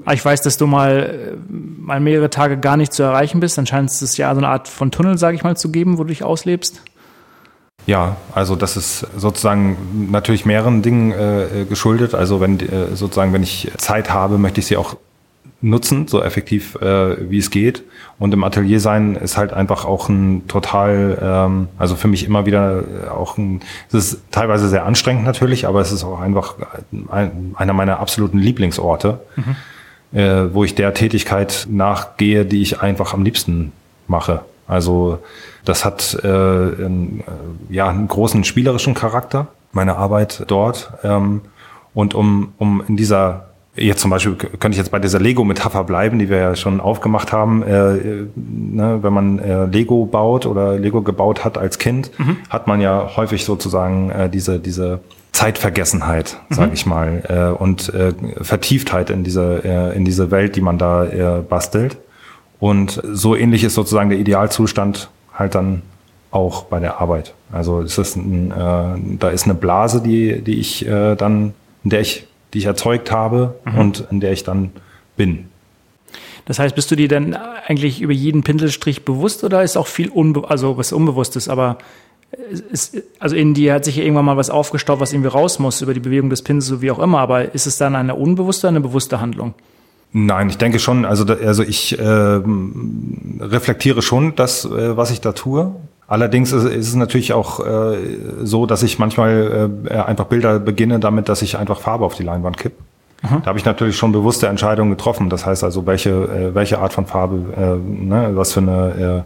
Ah, 0.05 0.13
ich 0.13 0.23
weiß, 0.23 0.41
dass 0.41 0.57
du 0.57 0.67
mal, 0.67 1.35
äh, 1.35 1.37
mal 1.49 1.99
mehrere 1.99 2.29
Tage 2.29 2.57
gar 2.57 2.77
nicht 2.77 2.93
zu 2.93 3.03
erreichen 3.03 3.39
bist. 3.39 3.57
Dann 3.57 3.65
scheint 3.65 3.89
es 3.89 4.17
ja 4.17 4.33
so 4.33 4.39
eine 4.39 4.47
Art 4.47 4.67
von 4.67 4.91
Tunnel, 4.91 5.17
sage 5.17 5.35
ich 5.35 5.43
mal, 5.43 5.57
zu 5.57 5.71
geben, 5.71 5.97
wo 5.97 6.03
du 6.03 6.09
dich 6.09 6.23
auslebst. 6.23 6.81
Ja, 7.85 8.17
also 8.33 8.55
das 8.55 8.75
ist 8.75 9.07
sozusagen 9.17 10.09
natürlich 10.11 10.45
mehreren 10.45 10.81
Dingen 10.81 11.11
äh, 11.11 11.65
geschuldet. 11.67 12.15
Also 12.15 12.41
wenn 12.41 12.59
äh, 12.59 12.95
sozusagen, 12.95 13.33
wenn 13.33 13.43
ich 13.43 13.71
Zeit 13.77 14.11
habe, 14.11 14.37
möchte 14.37 14.59
ich 14.59 14.67
sie 14.67 14.77
auch 14.77 14.97
nutzen, 15.61 16.07
so 16.07 16.21
effektiv 16.21 16.75
äh, 16.75 17.29
wie 17.29 17.39
es 17.39 17.49
geht. 17.49 17.83
Und 18.19 18.33
im 18.33 18.43
Atelier 18.43 18.79
sein 18.79 19.15
ist 19.15 19.37
halt 19.37 19.53
einfach 19.53 19.85
auch 19.85 20.07
ein 20.09 20.47
total, 20.47 21.17
ähm, 21.21 21.67
also 21.77 21.95
für 21.95 22.07
mich 22.07 22.25
immer 22.25 22.45
wieder 22.45 22.83
auch 23.11 23.37
ein, 23.37 23.61
es 23.89 23.93
ist 23.95 24.21
teilweise 24.31 24.69
sehr 24.69 24.85
anstrengend 24.85 25.23
natürlich, 25.25 25.67
aber 25.67 25.81
es 25.81 25.91
ist 25.91 26.03
auch 26.03 26.19
einfach 26.19 26.55
ein, 27.11 27.55
einer 27.55 27.73
meiner 27.73 27.99
absoluten 27.99 28.37
Lieblingsorte, 28.37 29.19
mhm. 29.35 30.17
äh, 30.17 30.53
wo 30.53 30.63
ich 30.63 30.75
der 30.75 30.93
Tätigkeit 30.93 31.67
nachgehe, 31.69 32.45
die 32.45 32.61
ich 32.61 32.81
einfach 32.81 33.13
am 33.13 33.23
liebsten 33.23 33.71
mache. 34.07 34.41
Also 34.67 35.19
das 35.65 35.85
hat 35.85 36.17
äh, 36.23 36.27
ein, 36.27 37.21
äh, 37.21 37.73
ja 37.73 37.89
einen 37.89 38.07
großen 38.07 38.43
spielerischen 38.43 38.93
Charakter, 38.93 39.47
meine 39.71 39.95
Arbeit 39.95 40.43
dort. 40.47 40.91
Ähm, 41.03 41.41
und 41.93 42.13
um, 42.13 42.53
um 42.57 42.83
in 42.87 42.95
dieser 42.95 43.46
Jetzt 43.77 44.01
zum 44.01 44.09
Beispiel 44.09 44.35
könnte 44.35 44.69
ich 44.71 44.77
jetzt 44.77 44.89
bei 44.89 44.97
dieser 44.97 45.19
Lego-Metapher 45.19 45.83
bleiben, 45.83 46.17
die 46.17 46.29
wir 46.29 46.37
ja 46.37 46.55
schon 46.55 46.79
aufgemacht 46.79 47.31
haben. 47.31 47.61
Äh, 47.61 48.25
ne, 48.35 48.99
wenn 49.01 49.13
man 49.13 49.37
äh, 49.37 49.65
Lego 49.65 50.05
baut 50.05 50.47
oder 50.47 50.79
Lego 50.79 51.03
gebaut 51.03 51.45
hat 51.45 51.59
als 51.59 51.77
Kind, 51.77 52.11
mhm. 52.17 52.37
hat 52.49 52.65
man 52.65 52.81
ja 52.81 53.15
häufig 53.15 53.45
sozusagen 53.45 54.09
äh, 54.09 54.29
diese 54.29 54.59
diese 54.59 55.01
Zeitvergessenheit, 55.31 56.37
mhm. 56.49 56.55
sage 56.55 56.71
ich 56.73 56.87
mal, 56.87 57.23
äh, 57.29 57.61
und 57.61 57.93
äh, 57.93 58.13
Vertieftheit 58.41 59.11
in 59.11 59.23
diese 59.23 59.61
äh, 59.63 59.95
in 59.95 60.05
diese 60.05 60.31
Welt, 60.31 60.55
die 60.55 60.61
man 60.61 60.79
da 60.79 61.43
bastelt. 61.47 61.97
Und 62.59 62.99
so 63.03 63.35
ähnlich 63.35 63.63
ist 63.63 63.75
sozusagen 63.75 64.09
der 64.09 64.17
Idealzustand 64.17 65.11
halt 65.31 65.53
dann 65.53 65.83
auch 66.31 66.63
bei 66.63 66.79
der 66.79 66.99
Arbeit. 66.99 67.35
Also 67.51 67.81
es 67.81 67.99
ist 67.99 68.15
ein, 68.15 68.51
da 69.19 69.29
ist 69.29 69.45
eine 69.45 69.53
Blase, 69.53 70.01
die 70.01 70.41
die 70.41 70.59
ich 70.59 70.87
dann 70.89 71.53
in 71.83 71.89
der 71.91 72.01
ich 72.01 72.27
die 72.53 72.59
ich 72.59 72.65
erzeugt 72.65 73.11
habe 73.11 73.55
mhm. 73.65 73.77
und 73.77 74.07
in 74.11 74.19
der 74.19 74.31
ich 74.31 74.43
dann 74.43 74.71
bin. 75.15 75.45
Das 76.45 76.59
heißt, 76.59 76.75
bist 76.75 76.89
du 76.89 76.95
dir 76.95 77.09
denn 77.09 77.35
eigentlich 77.35 78.01
über 78.01 78.13
jeden 78.13 78.43
Pinselstrich 78.43 79.03
bewusst 79.03 79.43
oder 79.43 79.63
ist 79.63 79.75
auch 79.75 79.87
viel 79.87 80.09
unbe 80.09 80.49
also 80.49 80.77
was 80.77 80.93
Unbewusstes, 80.93 81.49
aber 81.49 81.77
ist, 82.71 83.01
also 83.19 83.35
in 83.35 83.53
dir 83.53 83.73
hat 83.73 83.85
sich 83.85 83.97
irgendwann 83.97 84.25
mal 84.25 84.37
was 84.37 84.49
aufgestaut, 84.49 84.99
was 84.99 85.13
irgendwie 85.13 85.29
raus 85.29 85.59
muss 85.59 85.81
über 85.81 85.93
die 85.93 85.99
Bewegung 85.99 86.29
des 86.29 86.41
Pinsels, 86.41 86.67
so 86.67 86.81
wie 86.81 86.91
auch 86.91 86.99
immer, 86.99 87.19
aber 87.19 87.53
ist 87.53 87.67
es 87.67 87.77
dann 87.77 87.95
eine 87.95 88.15
unbewusste 88.15 88.67
oder 88.67 88.77
eine 88.77 88.81
bewusste 88.81 89.19
Handlung? 89.19 89.53
Nein, 90.13 90.49
ich 90.49 90.57
denke 90.57 90.79
schon, 90.79 91.05
also, 91.05 91.25
also 91.25 91.63
ich 91.63 91.99
äh, 91.99 92.03
reflektiere 92.03 94.01
schon 94.01 94.35
das, 94.35 94.65
äh, 94.65 94.95
was 94.95 95.11
ich 95.11 95.19
da 95.19 95.33
tue. 95.33 95.75
Allerdings 96.07 96.53
ist, 96.53 96.63
ist 96.63 96.87
es 96.87 96.95
natürlich 96.95 97.33
auch 97.33 97.59
äh, 97.65 97.97
so, 98.41 98.65
dass 98.65 98.81
ich 98.81 98.97
manchmal 98.97 99.71
äh, 99.89 99.93
einfach 99.93 100.25
Bilder 100.25 100.59
beginne 100.59 100.99
damit, 100.99 101.27
dass 101.27 101.41
ich 101.41 101.57
einfach 101.57 101.79
Farbe 101.79 102.05
auf 102.05 102.15
die 102.15 102.23
Leinwand 102.23 102.57
kipp. 102.57 102.73
Mhm. 103.23 103.41
Da 103.41 103.47
habe 103.47 103.59
ich 103.59 103.65
natürlich 103.65 103.97
schon 103.97 104.13
bewusste 104.13 104.47
Entscheidungen 104.47 104.91
getroffen. 104.91 105.29
Das 105.29 105.45
heißt 105.45 105.63
also, 105.63 105.85
welche, 105.85 106.09
äh, 106.09 106.55
welche 106.55 106.79
Art 106.79 106.93
von 106.93 107.05
Farbe, 107.05 107.53
äh, 107.57 108.05
ne, 108.05 108.31
was 108.33 108.53
für 108.53 108.61
eine, 108.61 109.25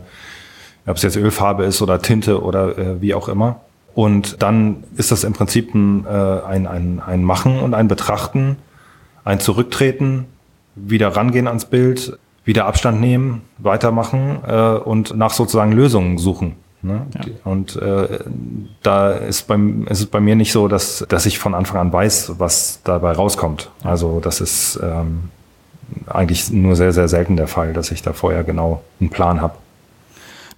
äh, 0.87 0.89
ob 0.89 0.97
es 0.97 1.03
jetzt 1.03 1.17
Ölfarbe 1.17 1.65
ist 1.65 1.81
oder 1.83 2.01
Tinte 2.01 2.41
oder 2.41 2.77
äh, 2.77 3.01
wie 3.01 3.13
auch 3.13 3.29
immer. 3.29 3.61
Und 3.93 4.41
dann 4.41 4.83
ist 4.95 5.11
das 5.11 5.23
im 5.23 5.33
Prinzip 5.33 5.75
ein, 5.75 6.05
äh, 6.05 6.09
ein, 6.09 6.65
ein, 6.65 7.01
ein 7.05 7.23
Machen 7.23 7.59
und 7.59 7.73
ein 7.73 7.87
Betrachten, 7.87 8.57
ein 9.23 9.39
Zurücktreten, 9.39 10.25
wieder 10.75 11.09
rangehen 11.09 11.47
ans 11.47 11.65
Bild, 11.65 12.17
wieder 12.45 12.65
Abstand 12.65 13.01
nehmen, 13.01 13.41
weitermachen 13.57 14.39
äh, 14.47 14.71
und 14.77 15.15
nach 15.15 15.31
sozusagen 15.31 15.73
Lösungen 15.73 16.17
suchen. 16.17 16.55
Ne? 16.83 17.05
Ja. 17.13 17.21
Und 17.43 17.75
äh, 17.75 18.19
da 18.81 19.11
ist, 19.11 19.47
beim, 19.47 19.85
ist 19.87 19.99
es 19.99 20.05
bei 20.07 20.19
mir 20.19 20.35
nicht 20.35 20.51
so, 20.51 20.67
dass, 20.67 21.05
dass 21.07 21.25
ich 21.25 21.37
von 21.37 21.53
Anfang 21.53 21.79
an 21.79 21.93
weiß, 21.93 22.33
was 22.39 22.81
dabei 22.83 23.11
rauskommt. 23.11 23.69
Also 23.83 24.19
das 24.19 24.41
ist 24.41 24.79
ähm, 24.81 25.29
eigentlich 26.07 26.51
nur 26.51 26.75
sehr, 26.75 26.93
sehr 26.93 27.07
selten 27.07 27.37
der 27.37 27.47
Fall, 27.47 27.73
dass 27.73 27.91
ich 27.91 28.01
da 28.01 28.13
vorher 28.13 28.43
genau 28.43 28.81
einen 28.99 29.09
Plan 29.09 29.41
habe. 29.41 29.55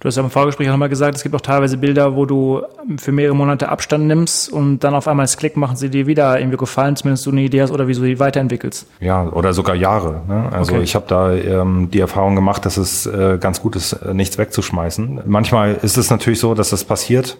Du 0.04 0.08
hast 0.08 0.16
ja 0.16 0.22
im 0.22 0.28
Vorgespräch 0.28 0.68
auch 0.68 0.72
nochmal 0.72 0.90
gesagt, 0.90 1.16
es 1.16 1.22
gibt 1.22 1.34
auch 1.34 1.40
teilweise 1.40 1.78
Bilder, 1.78 2.14
wo 2.14 2.26
du 2.26 2.60
für 2.98 3.10
mehrere 3.10 3.34
Monate 3.34 3.70
Abstand 3.70 4.06
nimmst 4.06 4.52
und 4.52 4.80
dann 4.80 4.94
auf 4.94 5.08
einmal 5.08 5.24
das 5.24 5.38
Klick 5.38 5.56
machen 5.56 5.76
sie 5.76 5.88
dir 5.88 6.06
wieder 6.06 6.38
irgendwie 6.38 6.58
gefallen, 6.58 6.94
zumindest 6.94 7.24
du 7.24 7.30
eine 7.30 7.40
Idee 7.40 7.62
hast 7.62 7.70
oder 7.70 7.88
wie 7.88 7.94
du 7.94 8.02
sie 8.02 8.20
weiterentwickelst. 8.20 8.86
Ja, 9.00 9.26
oder 9.30 9.54
sogar 9.54 9.74
Jahre. 9.74 10.20
Ne? 10.28 10.50
Also 10.52 10.74
okay. 10.74 10.82
ich 10.82 10.94
habe 10.94 11.06
da 11.08 11.32
ähm, 11.32 11.88
die 11.90 12.00
Erfahrung 12.00 12.34
gemacht, 12.34 12.66
dass 12.66 12.76
es 12.76 13.06
äh, 13.06 13.38
ganz 13.40 13.62
gut 13.62 13.76
ist, 13.76 13.94
äh, 13.94 14.12
nichts 14.12 14.36
wegzuschmeißen. 14.36 15.22
Manchmal 15.24 15.76
ist 15.80 15.96
es 15.96 16.10
natürlich 16.10 16.38
so, 16.38 16.52
dass 16.52 16.68
das 16.68 16.84
passiert, 16.84 17.38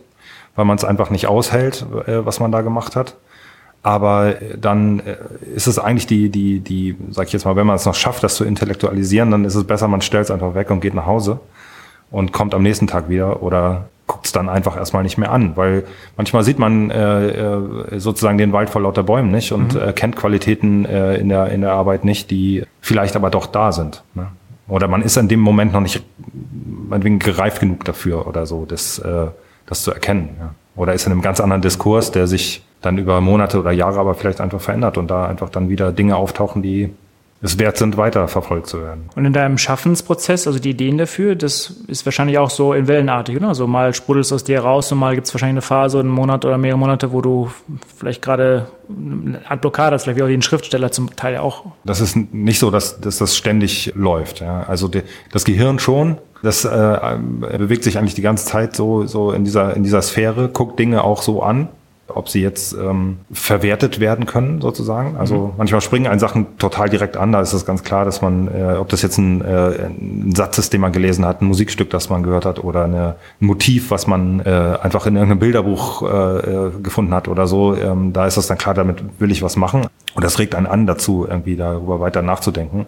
weil 0.57 0.65
man 0.65 0.79
es 0.79 0.85
einfach 0.85 1.11
nicht 1.11 1.27
aushält, 1.27 1.85
äh, 2.07 2.25
was 2.25 2.41
man 2.41 2.51
da 2.51 2.63
gemacht 2.63 2.97
hat. 2.97 3.17
Aber 3.83 4.37
dann 4.59 5.01
äh, 5.01 5.17
ist 5.55 5.67
es 5.67 5.79
eigentlich 5.79 6.07
die, 6.07 6.31
die, 6.31 6.61
die, 6.61 6.97
sag 7.11 7.27
ich 7.27 7.35
jetzt 7.35 7.45
mal, 7.45 7.57
wenn 7.57 7.67
man 7.67 7.77
es 7.77 7.85
noch 7.85 7.95
schafft, 7.95 8.25
das 8.25 8.37
zu 8.37 8.45
intellektualisieren, 8.45 9.31
dann 9.31 9.45
ist 9.45 9.55
es 9.55 9.65
besser, 9.65 9.87
man 9.87 10.01
stellt 10.01 10.25
es 10.25 10.31
einfach 10.31 10.55
weg 10.55 10.71
und 10.71 10.81
geht 10.81 10.95
nach 10.95 11.05
Hause 11.05 11.41
und 12.15 12.33
kommt 12.33 12.55
am 12.55 12.63
nächsten 12.63 12.87
Tag 12.87 13.09
wieder 13.09 13.43
oder 13.43 13.89
guckt 14.07 14.27
es 14.27 14.33
dann 14.33 14.49
einfach 14.49 14.77
erstmal 14.77 15.03
nicht 15.03 15.19
mehr 15.19 15.33
an, 15.33 15.57
weil 15.57 15.85
manchmal 16.17 16.45
sieht 16.45 16.61
man 16.61 16.91
äh, 16.91 17.29
äh, 17.29 17.99
sozusagen 17.99 18.39
den 18.39 18.53
Wald 18.53 18.71
vor 18.71 18.83
lauter 18.83 19.03
Bäumen 19.03 19.33
nicht 19.33 19.51
und 19.51 19.75
mhm. 19.75 19.81
äh, 19.81 19.93
kennt 19.93 20.15
Qualitäten 20.15 20.85
äh, 20.85 21.17
in, 21.17 21.29
der, 21.29 21.49
in 21.51 21.63
der 21.63 21.73
Arbeit 21.73 22.05
nicht, 22.05 22.31
die 22.31 22.63
vielleicht 22.81 23.17
aber 23.17 23.31
doch 23.31 23.47
da 23.47 23.73
sind. 23.73 24.05
Ne? 24.15 24.29
Oder 24.69 24.87
man 24.87 25.03
ist 25.03 25.17
in 25.17 25.27
dem 25.27 25.41
Moment 25.41 25.73
noch 25.73 25.81
nicht 25.81 26.05
meinetwegen 26.89 27.19
gereift 27.19 27.61
genug 27.61 27.85
dafür 27.85 28.29
oder 28.29 28.47
so, 28.47 28.65
das, 28.65 29.01
äh, 29.01 29.27
das 29.67 29.83
zu 29.83 29.91
erkennen. 29.91 30.37
Ja? 30.39 30.55
Oder 30.77 30.95
ist 30.95 31.07
in 31.07 31.13
einem 31.13 31.23
ganz 31.23 31.41
anderen 31.41 31.63
Diskurs, 31.63 32.13
der 32.13 32.29
sich 32.29 32.65
dann 32.81 32.97
über 32.97 33.21
Monate 33.21 33.59
oder 33.59 33.73
Jahre 33.73 33.99
aber 33.99 34.15
vielleicht 34.15 34.41
einfach 34.41 34.61
verändert 34.61 34.99
und 34.99 35.11
da 35.11 35.27
einfach 35.27 35.49
dann 35.49 35.69
wieder 35.69 35.91
Dinge 35.91 36.15
auftauchen, 36.15 36.63
die 36.63 36.95
es 37.45 37.59
wert 37.59 37.77
sind, 37.77 37.99
weiter 37.99 38.27
verfolgt 38.27 38.69
zu 38.69 38.81
werden. 38.81 39.11
Und 39.15 39.27
in 39.27 39.35
deinem 39.35 39.59
Schaffensprozess, 39.59 40.47
also 40.47 40.59
die 40.59 40.71
Ideen 40.71 40.97
dafür, 40.97 41.37
das 41.37 41.75
ist 41.89 42.07
wahrscheinlich 42.07 42.39
auch 42.39 42.49
so 42.49 42.73
in 42.73 42.89
Wellenartig, 42.89 43.37
oder? 43.37 43.55
So 43.55 43.67
mal 43.67 43.93
sprudelst 43.93 44.31
du 44.31 44.37
aus 44.37 44.45
dir 44.45 44.61
raus 44.61 44.91
und 44.91 44.99
mal 44.99 45.15
gibt 45.15 45.27
es 45.27 45.35
wahrscheinlich 45.35 45.55
eine 45.55 45.63
Phase, 45.63 46.01
einen 46.01 46.09
Monat 46.09 46.47
oder 46.47 46.57
mehrere 46.57 46.79
Monate, 46.79 47.13
wo 47.13 47.21
du 47.21 47.51
vielleicht 47.97 48.23
gerade 48.23 48.69
eine 48.89 49.43
Art 49.47 49.61
Blockade 49.61 49.95
hast, 49.95 50.05
vielleicht 50.05 50.19
wie 50.19 50.23
auch 50.23 50.29
den 50.29 50.41
Schriftsteller 50.41 50.91
zum 50.91 51.15
Teil 51.17 51.37
auch. 51.37 51.67
Das 51.85 52.01
ist 52.01 52.17
nicht 52.17 52.59
so, 52.59 52.71
dass, 52.71 53.01
dass 53.01 53.19
das 53.19 53.37
ständig 53.37 53.93
läuft. 53.95 54.41
Ja. 54.41 54.63
Also 54.63 54.89
die, 54.89 55.03
das 55.31 55.45
Gehirn 55.45 55.79
schon, 55.79 56.17
das 56.43 56.65
äh, 56.65 57.19
bewegt 57.59 57.85
sich 57.85 57.99
eigentlich 57.99 58.15
die 58.15 58.23
ganze 58.23 58.47
Zeit 58.47 58.75
so, 58.75 59.07
so 59.07 59.33
in, 59.33 59.45
dieser, 59.45 59.77
in 59.77 59.83
dieser 59.83 60.01
Sphäre, 60.01 60.49
guckt 60.49 60.79
Dinge 60.79 61.05
auch 61.05 61.21
so 61.21 61.43
an 61.43 61.69
ob 62.09 62.29
sie 62.29 62.43
jetzt 62.43 62.75
ähm, 62.75 63.19
verwertet 63.33 64.01
werden 64.01 64.27
können, 64.27 64.61
sozusagen. 64.61 65.17
Also 65.17 65.49
mhm. 65.49 65.53
manchmal 65.57 65.81
springen 65.81 66.07
einen 66.07 66.21
Sachen 66.21 66.59
total 66.59 66.89
direkt 66.89 67.17
an. 67.17 67.33
Da 67.33 67.41
ist 67.41 67.53
es 67.53 67.65
ganz 67.65 67.83
klar, 67.83 68.05
dass 68.05 68.21
man, 68.21 68.49
äh, 68.49 68.77
ob 68.79 68.89
das 68.89 69.03
jetzt 69.03 69.19
ein, 69.19 69.41
äh, 69.41 69.87
ein 69.87 70.33
Satz 70.35 70.59
ist, 70.59 70.73
den 70.73 70.81
man 70.81 70.93
gelesen 70.93 71.25
hat, 71.25 71.41
ein 71.41 71.47
Musikstück, 71.47 71.91
das 71.91 72.11
man 72.11 72.23
gehört 72.23 72.45
hat, 72.45 72.63
oder 72.63 72.85
eine, 72.85 73.17
ein 73.41 73.47
Motiv, 73.47 73.91
was 73.91 74.07
man 74.07 74.41
äh, 74.41 74.79
einfach 74.83 75.07
in 75.07 75.17
irgendeinem 75.17 75.39
Bilderbuch 75.39 76.03
äh, 76.03 76.07
äh, 76.07 76.71
gefunden 76.83 77.15
hat 77.15 77.29
oder 77.29 77.47
so, 77.47 77.75
ähm, 77.75 78.13
da 78.13 78.27
ist 78.27 78.37
es 78.37 78.47
dann 78.47 78.59
klar, 78.59 78.75
damit 78.75 79.03
will 79.19 79.31
ich 79.31 79.43
was 79.43 79.57
machen. 79.57 79.87
Und 80.15 80.25
das 80.25 80.39
regt 80.39 80.55
einen 80.55 80.67
an 80.67 80.87
dazu, 80.87 81.27
irgendwie 81.29 81.57
darüber 81.57 82.01
weiter 82.01 82.23
nachzudenken. 82.23 82.87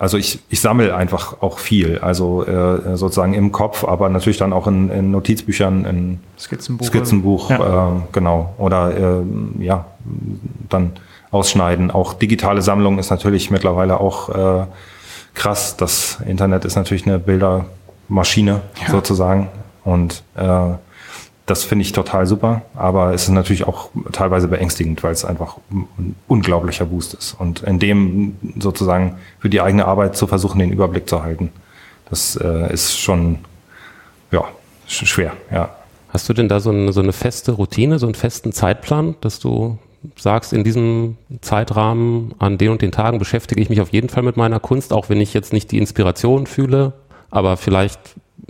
Also 0.00 0.16
ich, 0.16 0.38
ich 0.48 0.62
sammle 0.62 0.96
einfach 0.96 1.42
auch 1.42 1.58
viel, 1.58 1.98
also 1.98 2.42
äh, 2.46 2.96
sozusagen 2.96 3.34
im 3.34 3.52
Kopf, 3.52 3.84
aber 3.84 4.08
natürlich 4.08 4.38
dann 4.38 4.54
auch 4.54 4.66
in, 4.66 4.88
in 4.88 5.10
Notizbüchern, 5.10 5.84
in 5.84 6.20
Skizzenbuch, 6.38 6.86
Skizzenbuch 6.86 7.50
ja. 7.50 7.88
äh, 7.88 8.00
genau. 8.10 8.54
Oder 8.56 8.96
äh, 8.96 9.62
ja, 9.62 9.84
dann 10.70 10.92
ausschneiden. 11.30 11.90
Auch 11.90 12.14
digitale 12.14 12.62
Sammlung 12.62 12.98
ist 12.98 13.10
natürlich 13.10 13.50
mittlerweile 13.50 14.00
auch 14.00 14.30
äh, 14.30 14.66
krass. 15.34 15.76
Das 15.76 16.18
Internet 16.26 16.64
ist 16.64 16.76
natürlich 16.76 17.06
eine 17.06 17.18
Bildermaschine 17.18 18.62
ja. 18.80 18.90
sozusagen. 18.90 19.50
Und 19.84 20.22
äh, 20.34 20.70
das 21.50 21.64
finde 21.64 21.82
ich 21.82 21.90
total 21.90 22.26
super, 22.26 22.62
aber 22.76 23.12
es 23.12 23.24
ist 23.24 23.30
natürlich 23.30 23.66
auch 23.66 23.90
teilweise 24.12 24.46
beängstigend, 24.46 25.02
weil 25.02 25.12
es 25.12 25.24
einfach 25.24 25.56
ein 25.70 26.14
unglaublicher 26.28 26.84
Boost 26.84 27.14
ist. 27.14 27.34
Und 27.38 27.64
in 27.64 27.80
dem 27.80 28.36
sozusagen 28.58 29.16
für 29.40 29.50
die 29.50 29.60
eigene 29.60 29.84
Arbeit 29.86 30.16
zu 30.16 30.28
versuchen, 30.28 30.60
den 30.60 30.70
Überblick 30.70 31.08
zu 31.08 31.24
halten, 31.24 31.50
das 32.08 32.36
äh, 32.36 32.72
ist 32.72 32.98
schon 32.98 33.38
ja, 34.30 34.44
schwer, 34.86 35.32
ja. 35.50 35.74
Hast 36.10 36.28
du 36.28 36.32
denn 36.32 36.48
da 36.48 36.60
so 36.60 36.70
eine, 36.70 36.92
so 36.92 37.00
eine 37.00 37.12
feste 37.12 37.52
Routine, 37.52 37.98
so 37.98 38.06
einen 38.06 38.14
festen 38.14 38.52
Zeitplan, 38.52 39.16
dass 39.20 39.40
du 39.40 39.78
sagst, 40.16 40.52
in 40.52 40.62
diesem 40.62 41.16
Zeitrahmen 41.40 42.34
an 42.38 42.58
den 42.58 42.70
und 42.70 42.80
den 42.80 42.92
Tagen 42.92 43.18
beschäftige 43.18 43.60
ich 43.60 43.70
mich 43.70 43.80
auf 43.80 43.90
jeden 43.90 44.08
Fall 44.08 44.22
mit 44.22 44.36
meiner 44.36 44.60
Kunst, 44.60 44.92
auch 44.92 45.08
wenn 45.08 45.20
ich 45.20 45.34
jetzt 45.34 45.52
nicht 45.52 45.72
die 45.72 45.78
Inspiration 45.78 46.46
fühle, 46.46 46.92
aber 47.30 47.56
vielleicht 47.56 47.98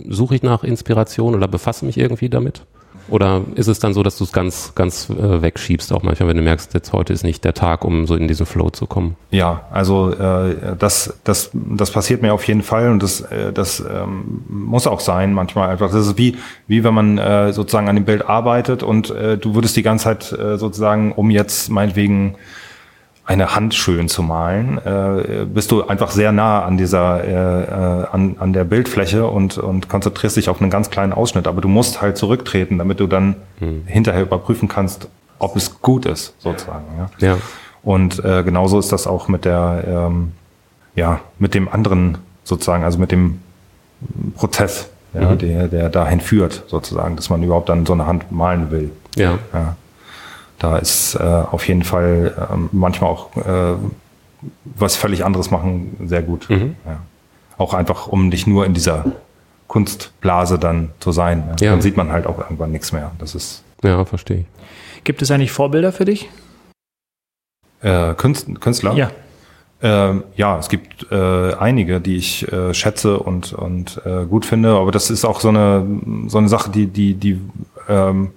suche 0.07 0.35
ich 0.35 0.43
nach 0.43 0.63
Inspiration 0.63 1.33
oder 1.33 1.47
befasse 1.47 1.85
mich 1.85 1.97
irgendwie 1.97 2.29
damit? 2.29 2.63
Oder 3.09 3.41
ist 3.55 3.67
es 3.67 3.79
dann 3.79 3.93
so, 3.93 4.03
dass 4.03 4.17
du 4.17 4.23
es 4.23 4.31
ganz, 4.31 4.73
ganz 4.75 5.09
äh, 5.09 5.41
wegschiebst, 5.41 5.91
auch 5.93 6.03
manchmal, 6.03 6.29
wenn 6.29 6.37
du 6.37 6.43
merkst, 6.43 6.73
jetzt 6.73 6.93
heute 6.93 7.13
ist 7.13 7.23
nicht 7.23 7.43
der 7.43 7.53
Tag, 7.53 7.83
um 7.83 8.07
so 8.07 8.15
in 8.15 8.27
diesen 8.27 8.45
Flow 8.45 8.69
zu 8.69 8.85
kommen? 8.85 9.15
Ja, 9.31 9.67
also 9.71 10.11
äh, 10.11 10.75
das, 10.77 11.19
das, 11.23 11.51
das 11.53 11.91
passiert 11.91 12.21
mir 12.21 12.33
auf 12.33 12.47
jeden 12.47 12.63
Fall 12.63 12.89
und 12.89 13.03
das, 13.03 13.21
äh, 13.21 13.51
das 13.53 13.79
ähm, 13.79 14.43
muss 14.47 14.87
auch 14.87 14.99
sein 14.99 15.33
manchmal 15.33 15.69
einfach. 15.69 15.91
Das 15.91 16.07
ist 16.07 16.17
wie, 16.17 16.37
wie 16.67 16.83
wenn 16.83 16.93
man 16.93 17.17
äh, 17.17 17.53
sozusagen 17.53 17.89
an 17.89 17.95
dem 17.95 18.05
Bild 18.05 18.27
arbeitet 18.27 18.83
und 18.83 19.09
äh, 19.09 19.37
du 19.37 19.55
würdest 19.55 19.75
die 19.75 19.83
ganze 19.83 20.05
Zeit 20.05 20.31
äh, 20.31 20.57
sozusagen, 20.57 21.11
um 21.11 21.29
jetzt 21.29 21.69
meinetwegen 21.69 22.35
eine 23.31 23.55
Hand 23.55 23.73
schön 23.73 24.09
zu 24.09 24.23
malen, 24.23 24.77
äh, 24.77 25.45
bist 25.45 25.71
du 25.71 25.83
einfach 25.87 26.11
sehr 26.11 26.33
nah 26.33 26.63
an 26.63 26.77
dieser, 26.77 27.23
äh, 27.23 27.31
äh, 27.31 28.07
an, 28.11 28.35
an 28.39 28.51
der 28.51 28.65
Bildfläche 28.65 29.25
und, 29.25 29.57
und 29.57 29.87
konzentrierst 29.87 30.35
dich 30.35 30.49
auf 30.49 30.61
einen 30.61 30.69
ganz 30.69 30.89
kleinen 30.89 31.13
Ausschnitt. 31.13 31.47
Aber 31.47 31.61
du 31.61 31.69
musst 31.69 32.01
halt 32.01 32.17
zurücktreten, 32.17 32.77
damit 32.77 32.99
du 32.99 33.07
dann 33.07 33.35
hm. 33.59 33.83
hinterher 33.85 34.23
überprüfen 34.23 34.67
kannst, 34.67 35.07
ob 35.39 35.55
es 35.55 35.81
gut 35.81 36.05
ist, 36.05 36.35
sozusagen. 36.39 36.85
Ja. 36.97 37.27
ja. 37.27 37.37
Und 37.83 38.23
äh, 38.23 38.43
genauso 38.43 38.77
ist 38.77 38.91
das 38.91 39.07
auch 39.07 39.29
mit 39.29 39.45
der, 39.45 39.83
ähm, 39.87 40.33
ja, 40.95 41.21
mit 41.39 41.53
dem 41.53 41.69
anderen 41.69 42.17
sozusagen, 42.43 42.83
also 42.83 42.99
mit 42.99 43.11
dem 43.11 43.39
Prozess, 44.35 44.89
ja, 45.13 45.31
mhm. 45.31 45.37
der, 45.37 45.67
der 45.69 45.89
dahin 45.89 46.19
führt, 46.19 46.63
sozusagen, 46.67 47.15
dass 47.15 47.29
man 47.29 47.41
überhaupt 47.41 47.69
dann 47.69 47.85
so 47.85 47.93
eine 47.93 48.07
Hand 48.07 48.31
malen 48.31 48.71
will. 48.71 48.91
Ja. 49.15 49.39
ja. 49.53 49.75
Da 50.61 50.77
ist 50.77 51.15
äh, 51.15 51.23
auf 51.23 51.67
jeden 51.67 51.81
Fall 51.81 52.35
äh, 52.37 52.55
manchmal 52.71 53.09
auch 53.09 53.35
äh, 53.35 53.73
was 54.63 54.95
völlig 54.95 55.25
anderes 55.25 55.49
machen 55.49 55.97
sehr 56.05 56.21
gut. 56.21 56.47
Mhm. 56.51 56.75
Ja. 56.85 56.99
Auch 57.57 57.73
einfach, 57.73 58.05
um 58.05 58.29
nicht 58.29 58.45
nur 58.45 58.67
in 58.67 58.75
dieser 58.75 59.05
Kunstblase 59.65 60.59
dann 60.59 60.91
zu 60.99 61.11
sein. 61.11 61.45
Ja. 61.59 61.65
Ja. 61.65 61.71
Dann 61.71 61.81
sieht 61.81 61.97
man 61.97 62.11
halt 62.11 62.27
auch 62.27 62.37
irgendwann 62.37 62.71
nichts 62.71 62.91
mehr. 62.91 63.11
Das 63.17 63.33
ist. 63.33 63.63
Ja, 63.83 64.05
verstehe 64.05 64.41
ich. 64.41 65.03
Gibt 65.03 65.23
es 65.23 65.31
eigentlich 65.31 65.51
Vorbilder 65.51 65.91
für 65.91 66.05
dich? 66.05 66.29
Äh, 67.81 68.13
Künstler? 68.13 68.93
Ja. 68.93 69.09
Ähm, 69.81 70.25
ja, 70.35 70.59
es 70.59 70.69
gibt 70.69 71.11
äh, 71.11 71.55
einige, 71.55 71.99
die 71.99 72.17
ich 72.17 72.47
äh, 72.51 72.71
schätze 72.75 73.17
und, 73.17 73.53
und 73.53 73.99
äh, 74.05 74.25
gut 74.25 74.45
finde, 74.45 74.75
aber 74.75 74.91
das 74.91 75.09
ist 75.09 75.25
auch 75.25 75.39
so 75.39 75.49
eine, 75.49 75.87
so 76.27 76.37
eine 76.37 76.49
Sache, 76.49 76.69
die, 76.69 76.85
die, 76.85 77.15
die 77.15 77.41
ähm, 77.89 78.29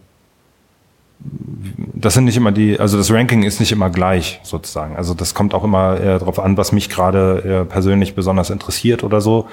das 1.95 2.15
sind 2.15 2.25
nicht 2.25 2.37
immer 2.37 2.53
die, 2.53 2.79
also 2.79 2.97
das 2.97 3.11
Ranking 3.11 3.43
ist 3.43 3.61
nicht 3.61 3.73
immer 3.73 3.91
gleich 3.91 4.41
sozusagen. 4.43 4.97
Also 4.97 5.15
das 5.15 5.35
kommt 5.35 5.55
auch 5.55 5.65
immer 5.65 5.99
äh, 5.99 6.19
darauf 6.19 6.39
an, 6.39 6.57
was 6.57 6.73
mich 6.73 6.91
gerade 6.91 7.63
äh, 7.63 7.65
persönlich 7.65 8.15
besonders 8.15 8.51
interessiert 8.51 9.05
oder 9.05 9.21
so. 9.21 9.49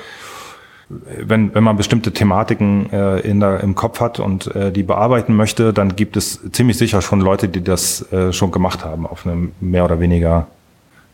Wenn, 0.90 1.56
wenn 1.56 1.63
man 1.63 1.78
bestimmte 1.78 2.12
Thematiken 2.12 2.92
äh, 2.92 3.20
in 3.20 3.40
der, 3.40 3.62
im 3.62 3.75
Kopf 3.75 4.01
hat 4.01 4.20
und 4.20 4.54
äh, 4.54 4.72
die 4.74 4.84
bearbeiten 4.84 5.34
möchte, 5.34 5.72
dann 5.72 5.96
gibt 5.96 6.18
es 6.18 6.42
ziemlich 6.51 6.78
sicher 6.78 7.01
schon 7.01 7.22
Leute, 7.22 7.48
die 7.48 7.63
das 7.63 8.12
äh, 8.12 8.34
schon 8.34 8.51
gemacht 8.51 8.84
haben, 8.84 9.08
auf 9.08 9.25
eine 9.25 9.50
mehr 9.62 9.86
oder 9.86 10.01
weniger 10.01 10.48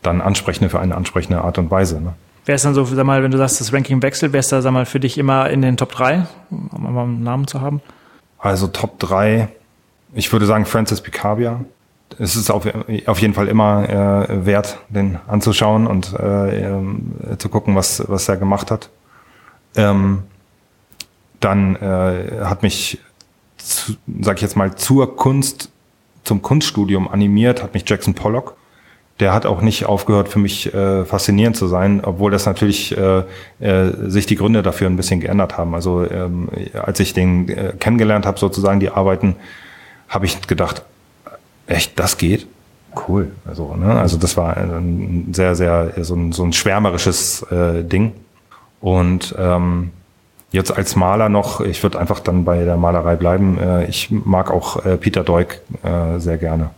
dann 0.02 0.22
ansprechende, 0.22 0.70
für 0.70 0.80
eine 0.80 0.96
ansprechende 0.96 1.42
Art 1.42 1.60
und 1.60 1.70
Weise. 1.70 2.02
Ne? 2.02 2.14
Wer 2.46 2.56
ist 2.56 2.66
dann 2.66 2.74
so, 2.74 2.86
sag 2.86 3.06
mal, 3.06 3.22
wenn 3.22 3.30
du 3.30 3.38
sagst, 3.38 3.62
das 3.62 3.72
Ranking 3.72 4.02
wechselt, 4.02 4.34
wer 4.34 4.40
ist 4.40 4.52
da, 4.52 4.62
sag 4.62 4.72
mal, 4.72 4.86
für 4.86 5.00
dich 5.00 5.20
immer 5.20 5.50
in 5.50 5.62
den 5.62 5.78
Top 5.78 5.92
3, 5.92 6.26
um 6.50 6.94
mal 6.94 7.04
einen 7.04 7.22
Namen 7.22 7.46
zu 7.46 7.62
haben? 7.62 7.82
Also 8.40 8.68
Top 8.68 8.98
3, 9.00 9.50
ich 10.18 10.32
würde 10.32 10.48
sagen 10.48 10.66
Francis 10.66 11.00
Picabia. 11.00 11.64
Es 12.18 12.36
ist 12.36 12.50
auf, 12.50 12.66
auf 13.06 13.20
jeden 13.20 13.34
Fall 13.34 13.48
immer 13.48 14.28
äh, 14.28 14.46
wert, 14.46 14.80
den 14.90 15.20
anzuschauen 15.28 15.86
und 15.86 16.14
äh, 16.18 16.62
äh, 16.62 17.38
zu 17.38 17.50
gucken, 17.50 17.76
was, 17.76 18.04
was 18.08 18.28
er 18.28 18.38
gemacht 18.38 18.72
hat. 18.72 18.90
Ähm, 19.76 20.24
dann 21.40 21.76
äh, 21.76 22.44
hat 22.44 22.64
mich, 22.64 23.00
zu, 23.58 23.94
sag 24.22 24.38
ich 24.38 24.42
jetzt 24.42 24.56
mal, 24.56 24.74
zur 24.76 25.16
Kunst, 25.16 25.70
zum 26.24 26.42
Kunststudium 26.42 27.08
animiert, 27.08 27.62
hat 27.62 27.76
mich 27.76 27.88
Jackson 27.88 28.16
Pollock. 28.16 28.56
Der 29.20 29.34
hat 29.34 29.46
auch 29.46 29.62
nicht 29.62 29.86
aufgehört, 29.86 30.30
für 30.30 30.40
mich 30.40 30.74
äh, 30.74 31.06
faszinierend 31.06 31.58
zu 31.58 31.68
sein, 31.68 32.02
obwohl 32.04 32.32
das 32.32 32.46
natürlich 32.46 32.96
äh, 32.98 33.24
äh, 33.60 34.10
sich 34.10 34.26
die 34.26 34.36
Gründe 34.36 34.64
dafür 34.64 34.88
ein 34.88 34.96
bisschen 34.96 35.20
geändert 35.20 35.58
haben. 35.58 35.76
Also 35.76 36.10
ähm, 36.10 36.50
als 36.74 37.00
ich 37.00 37.14
den 37.14 37.50
äh, 37.50 37.74
kennengelernt 37.80 38.26
habe, 38.26 38.40
sozusagen 38.40 38.80
die 38.80 38.90
Arbeiten, 38.90 39.36
habe 40.10 40.26
ich 40.26 40.48
gedacht, 40.48 40.84
echt, 41.68 42.00
das 42.00 42.18
geht? 42.18 42.48
Cool. 43.08 43.32
Also, 43.46 43.76
ne? 43.76 44.00
also 44.00 44.18
das 44.18 44.38
war 44.38 44.58
ein 44.58 45.30
sehr, 45.34 45.56
sehr 45.56 45.94
so 46.04 46.16
ein, 46.16 46.32
so 46.32 46.44
ein 46.44 46.54
schwärmerisches 46.54 47.44
äh, 47.52 47.84
Ding. 47.84 48.14
Und 48.80 49.36
ähm, 49.38 49.92
Jetzt 50.52 50.76
als 50.76 50.96
Maler 50.96 51.28
noch, 51.28 51.60
ich 51.60 51.84
würde 51.84 52.00
einfach 52.00 52.22
dann 52.22 52.46
bei 52.46 52.64
der 52.64 52.78
Malerei 52.78 53.16
bleiben. 53.16 53.60
Äh, 53.60 53.86
ich 53.88 54.10
mag 54.10 54.50
auch 54.50 54.86
äh, 54.86 54.96
Peter 54.96 55.24
Deuk 55.24 55.60
äh, 55.84 56.20
sehr 56.20 56.38
gerne. 56.38 56.70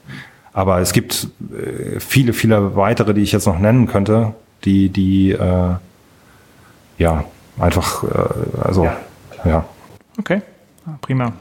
Aber 0.54 0.80
es 0.80 0.92
gibt 0.92 1.28
äh, 1.54 2.00
viele, 2.00 2.34
viele 2.34 2.76
weitere, 2.76 3.14
die 3.14 3.22
ich 3.22 3.32
jetzt 3.32 3.46
noch 3.46 3.60
nennen 3.60 3.88
könnte, 3.88 4.34
die, 4.66 4.90
die 4.90 5.32
äh, 5.32 5.76
ja 6.98 7.24
einfach, 7.60 8.04
äh, 8.04 8.08
also 8.64 8.86
ja. 8.86 8.98
ja. 9.46 9.66
Okay, 10.18 10.42
ah, 10.88 10.98
prima. 11.02 11.32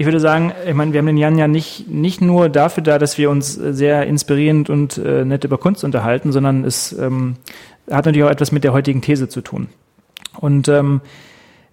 Ich 0.00 0.06
würde 0.06 0.18
sagen, 0.18 0.54
ich 0.66 0.72
meine, 0.72 0.94
wir 0.94 0.98
haben 1.00 1.08
den 1.08 1.18
Jan 1.18 1.36
ja 1.36 1.46
nicht, 1.46 1.86
nicht 1.90 2.22
nur 2.22 2.48
dafür 2.48 2.82
da, 2.82 2.98
dass 2.98 3.18
wir 3.18 3.28
uns 3.28 3.52
sehr 3.52 4.06
inspirierend 4.06 4.70
und 4.70 4.96
äh, 4.96 5.26
nett 5.26 5.44
über 5.44 5.58
Kunst 5.58 5.84
unterhalten, 5.84 6.32
sondern 6.32 6.64
es 6.64 6.94
ähm, 6.94 7.36
hat 7.90 8.06
natürlich 8.06 8.24
auch 8.24 8.30
etwas 8.30 8.50
mit 8.50 8.64
der 8.64 8.72
heutigen 8.72 9.02
These 9.02 9.28
zu 9.28 9.42
tun. 9.42 9.68
Und 10.38 10.68
ähm, 10.68 11.02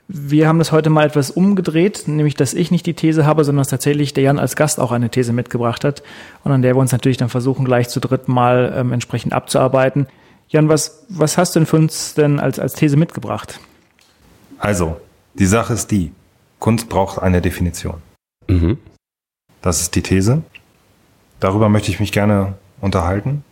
wir 0.10 0.46
haben 0.50 0.60
das 0.60 0.74
heute 0.74 0.90
mal 0.90 1.06
etwas 1.06 1.32
umgedreht, 1.32 2.10
nämlich 2.10 2.36
dass 2.36 2.54
ich 2.54 2.70
nicht 2.70 2.86
die 2.86 2.96
These 2.96 3.26
habe, 3.26 3.46
sondern 3.46 3.62
dass 3.62 3.70
tatsächlich 3.70 4.14
der 4.14 4.26
Jan 4.26 4.40
als 4.40 4.58
Gast 4.58 4.82
auch 4.82 4.92
eine 4.92 5.10
These 5.10 5.32
mitgebracht 5.32 5.86
hat 5.86 6.04
und 6.44 6.52
an 6.52 6.62
der 6.62 6.76
wir 6.76 6.82
uns 6.82 6.92
natürlich 6.92 7.16
dann 7.16 7.30
versuchen, 7.30 7.64
gleich 7.64 7.88
zu 7.88 8.02
dritt 8.02 8.28
mal 8.28 8.74
ähm, 8.76 8.92
entsprechend 8.92 9.32
abzuarbeiten. 9.32 10.06
Jan, 10.50 10.68
was, 10.68 11.06
was 11.08 11.38
hast 11.38 11.56
du 11.56 11.62
denn 11.62 11.66
für 11.66 11.78
uns 11.78 12.14
denn 12.16 12.42
als, 12.42 12.60
als 12.60 12.74
These 12.74 12.98
mitgebracht? 12.98 13.62
Also, 14.60 14.98
die 15.36 15.46
Sache 15.46 15.72
ist 15.72 15.92
die, 15.92 16.12
Kunst 16.60 16.90
braucht 16.90 17.20
eine 17.20 17.42
Definition. 17.42 18.02
Mhm. 18.48 18.78
Das 19.62 19.82
ist 19.82 19.96
die 19.96 20.02
These. 20.02 20.42
Darüber 21.40 21.70
möchte 21.70 21.92
ich 21.92 22.00
mich 22.00 22.12
gerne 22.12 22.54
unterhalten. 22.82 23.44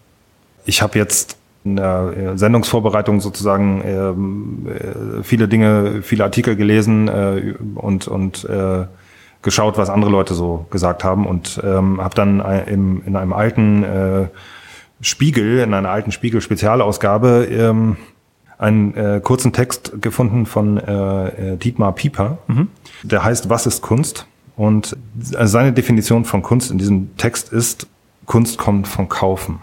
Ich 0.66 0.82
habe 0.82 0.98
jetzt 0.98 1.38
in 1.64 1.76
der 1.78 2.14
äh, 2.16 2.38
Sendungsvorbereitung 2.38 3.22
sozusagen 3.22 3.82
ähm, 3.86 4.68
äh, 4.68 5.24
viele 5.24 5.48
Dinge, 5.48 6.02
viele 6.04 6.24
Artikel 6.24 6.56
gelesen 6.56 7.08
äh, 7.08 7.56
und, 7.76 8.08
und 8.08 8.46
äh, 8.46 8.86
geschaut, 9.42 9.78
was 9.78 9.90
andere 9.90 10.12
Leute 10.12 10.34
so 10.34 10.66
gesagt 10.70 11.04
haben 11.04 11.28
und 11.28 11.62
ähm, 11.64 12.02
habe 12.02 12.16
dann 12.16 12.40
im, 12.68 13.04
in 13.06 13.16
einem 13.16 13.34
alten 13.34 13.84
äh, 13.84 14.28
Spiegel, 15.02 15.60
in 15.60 15.74
einer 15.74 15.90
alten 15.90 16.12
Spiegel-Spezialausgabe 16.12 17.48
ähm, 17.52 17.98
einen 18.58 18.96
äh, 18.96 19.22
kurzen 19.24 19.54
Text 19.54 20.02
gefunden 20.02 20.46
von 20.46 20.78
äh, 20.78 21.54
äh 21.54 21.58
Dietmar 21.58 21.94
Pieper, 21.94 22.38
mhm. 22.48 22.70
der 23.04 23.24
heißt 23.24 23.50
Was 23.50 23.68
ist 23.68 23.82
Kunst? 23.82 24.26
Und 24.56 24.96
seine 25.20 25.74
Definition 25.74 26.26
von 26.26 26.42
Kunst 26.42 26.72
in 26.72 26.78
diesem 26.78 27.16
Text 27.18 27.52
ist, 27.52 27.88
Kunst 28.26 28.58
kommt 28.58 28.88
vom 28.88 29.10
Kaufen. 29.10 29.60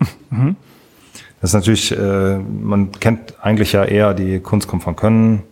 Mhm. 0.30 0.56
Das 1.40 1.50
ist 1.50 1.54
natürlich, 1.54 1.96
äh, 1.96 2.38
man 2.38 2.92
kennt 2.92 3.34
eigentlich 3.40 3.72
ja 3.72 3.84
eher 3.84 4.12
die 4.12 4.40
Kunst 4.40 4.68
kommt 4.68 4.82
von 4.82 4.94
Können 4.94 5.42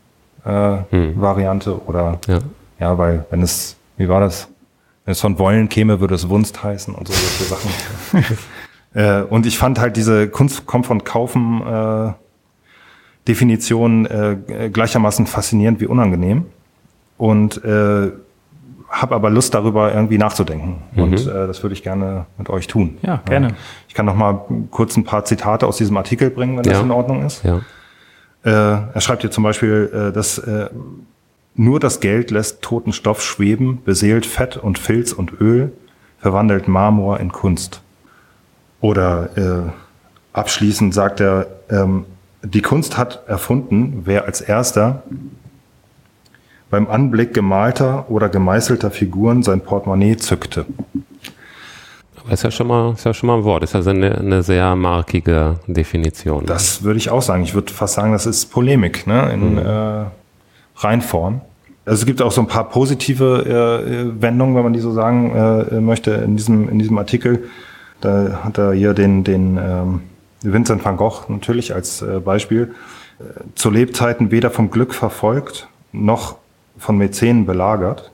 äh, 0.45 0.79
hm. 0.91 1.21
Variante 1.21 1.81
oder 1.87 2.19
ja. 2.27 2.39
ja, 2.79 2.99
weil 2.99 3.25
wenn 3.31 3.43
es, 3.43 3.77
wie 3.97 4.09
war 4.09 4.21
das? 4.21 4.49
Wenn 5.05 5.13
es 5.13 5.21
von 5.21 5.39
Wollen 5.39 5.69
käme, 5.69 6.01
würde 6.01 6.15
es 6.15 6.29
Wunst 6.29 6.63
heißen 6.63 6.95
und 6.95 7.09
so 7.09 7.15
solche 7.15 7.45
Sachen. 7.45 8.39
äh, 8.95 9.23
und 9.23 9.47
ich 9.47 9.59
fand 9.59 9.79
halt 9.79 9.97
diese 9.97 10.29
Kunst 10.29 10.67
kommt 10.67 10.87
von 10.87 11.05
Kaufen 11.05 11.63
äh, 11.65 12.13
Definition 13.29 14.07
äh, 14.07 14.71
gleichermaßen 14.73 15.27
faszinierend 15.27 15.81
wie 15.81 15.87
unangenehm. 15.87 16.47
Und 17.17 17.63
äh, 17.65 18.11
habe 19.01 19.15
aber 19.15 19.31
Lust 19.31 19.55
darüber 19.55 19.93
irgendwie 19.93 20.19
nachzudenken 20.19 20.83
mhm. 20.95 21.03
und 21.03 21.27
äh, 21.27 21.47
das 21.47 21.63
würde 21.63 21.75
ich 21.75 21.83
gerne 21.83 22.27
mit 22.39 22.49
euch 22.49 22.67
tun. 22.67 22.99
Ja, 23.03 23.21
gerne. 23.27 23.55
Ich 23.89 23.95
kann 23.95 24.07
noch 24.07 24.17
mal 24.17 24.41
kurz 24.71 24.97
ein 24.97 25.05
paar 25.05 25.25
Zitate 25.25 25.67
aus 25.67 25.77
diesem 25.77 25.97
Artikel 25.97 26.31
bringen, 26.31 26.57
wenn 26.57 26.65
ja. 26.65 26.73
das 26.73 26.83
in 26.83 26.91
Ordnung 26.91 27.25
ist. 27.25 27.45
Ja. 27.45 27.61
Äh, 28.45 28.51
er 28.95 29.01
schreibt 29.01 29.23
hier 29.23 29.31
zum 29.31 29.45
Beispiel, 29.45 29.91
äh, 29.93 30.13
dass 30.13 30.39
äh, 30.39 30.69
nur 31.55 31.81
das 31.81 32.01
Geld 32.01 32.31
lässt 32.31 32.63
toten 32.63 32.93
Stoff 32.93 33.23
schweben, 33.23 33.83
beseelt 33.85 34.27
Fett 34.27 34.57
und 34.57 34.79
Filz 34.79 35.13
und 35.13 35.41
Öl, 35.41 35.73
verwandelt 36.19 36.69
Marmor 36.69 37.21
in 37.21 37.33
Kunst. 37.33 37.83
Oder 38.81 39.37
äh, 39.37 39.71
abschließend 40.33 40.95
sagt 40.95 41.21
er, 41.21 41.47
ähm, 41.71 42.05
die 42.43 42.63
Kunst 42.63 42.97
hat 42.97 43.27
erfunden, 43.27 44.03
wer 44.05 44.27
als 44.27 44.41
erster 44.41 45.03
beim 46.71 46.89
Anblick 46.89 47.33
gemalter 47.33 48.11
oder 48.11 48.29
gemeißelter 48.29 48.91
Figuren 48.91 49.43
sein 49.43 49.61
Portemonnaie 49.61 50.17
zückte. 50.17 50.67
Aber 52.17 52.33
ist 52.33 52.43
ja 52.43 52.51
schon 52.51 52.67
mal, 52.67 52.93
ist 52.95 53.05
ja 53.05 53.15
schon 53.15 53.29
mal 53.29 53.39
ein 53.39 53.45
Wort, 53.45 53.63
ist 53.63 53.75
also 53.75 53.91
eine, 53.91 54.19
eine 54.19 54.43
sehr 54.43 54.75
markige 54.75 55.61
Definition. 55.69 56.45
Das 56.47 56.83
würde 56.83 56.99
ich 56.99 57.11
auch 57.11 57.23
sagen. 57.23 57.45
Ich 57.45 57.55
würde 57.55 57.73
fast 57.73 57.95
sagen, 57.95 58.13
das 58.13 58.27
ist 58.27 58.47
Polemik, 58.47 59.07
ne, 59.07 59.31
in 59.33 59.53
mhm. 59.53 59.59
äh, 59.59 60.05
Reinform. 60.77 61.41
Also 61.85 62.01
es 62.01 62.07
gibt 62.07 62.21
auch 62.21 62.33
so 62.33 62.41
ein 62.41 62.49
paar 62.49 62.69
positive 62.69 63.85
äh, 63.87 64.21
Wendungen, 64.21 64.57
wenn 64.57 64.65
man 64.65 64.73
die 64.73 64.81
so 64.81 64.91
sagen 64.91 65.31
äh, 65.37 65.81
möchte, 65.81 66.11
in 66.11 66.37
diesem, 66.37 66.69
in 66.69 66.81
diesem 66.81 66.99
Artikel. 66.99 67.45
Da 68.01 68.41
hat 68.43 68.59
er 68.59 68.73
hier 68.73 68.93
den, 68.93 69.23
den 69.23 69.57
ähm, 69.57 70.01
Vincent 70.43 70.85
van 70.85 70.97
Gogh 70.97 71.27
natürlich 71.29 71.75
als 71.75 72.03
äh, 72.03 72.19
Beispiel. 72.19 72.75
Äh, 73.21 73.25
zu 73.55 73.71
Lebzeiten 73.71 74.33
weder 74.33 74.51
vom 74.51 74.73
Glück 74.73 74.95
verfolgt, 74.95 75.69
noch 75.93 76.37
von 76.79 76.99
Mäzenen 76.99 77.47
belagert, 77.47 78.11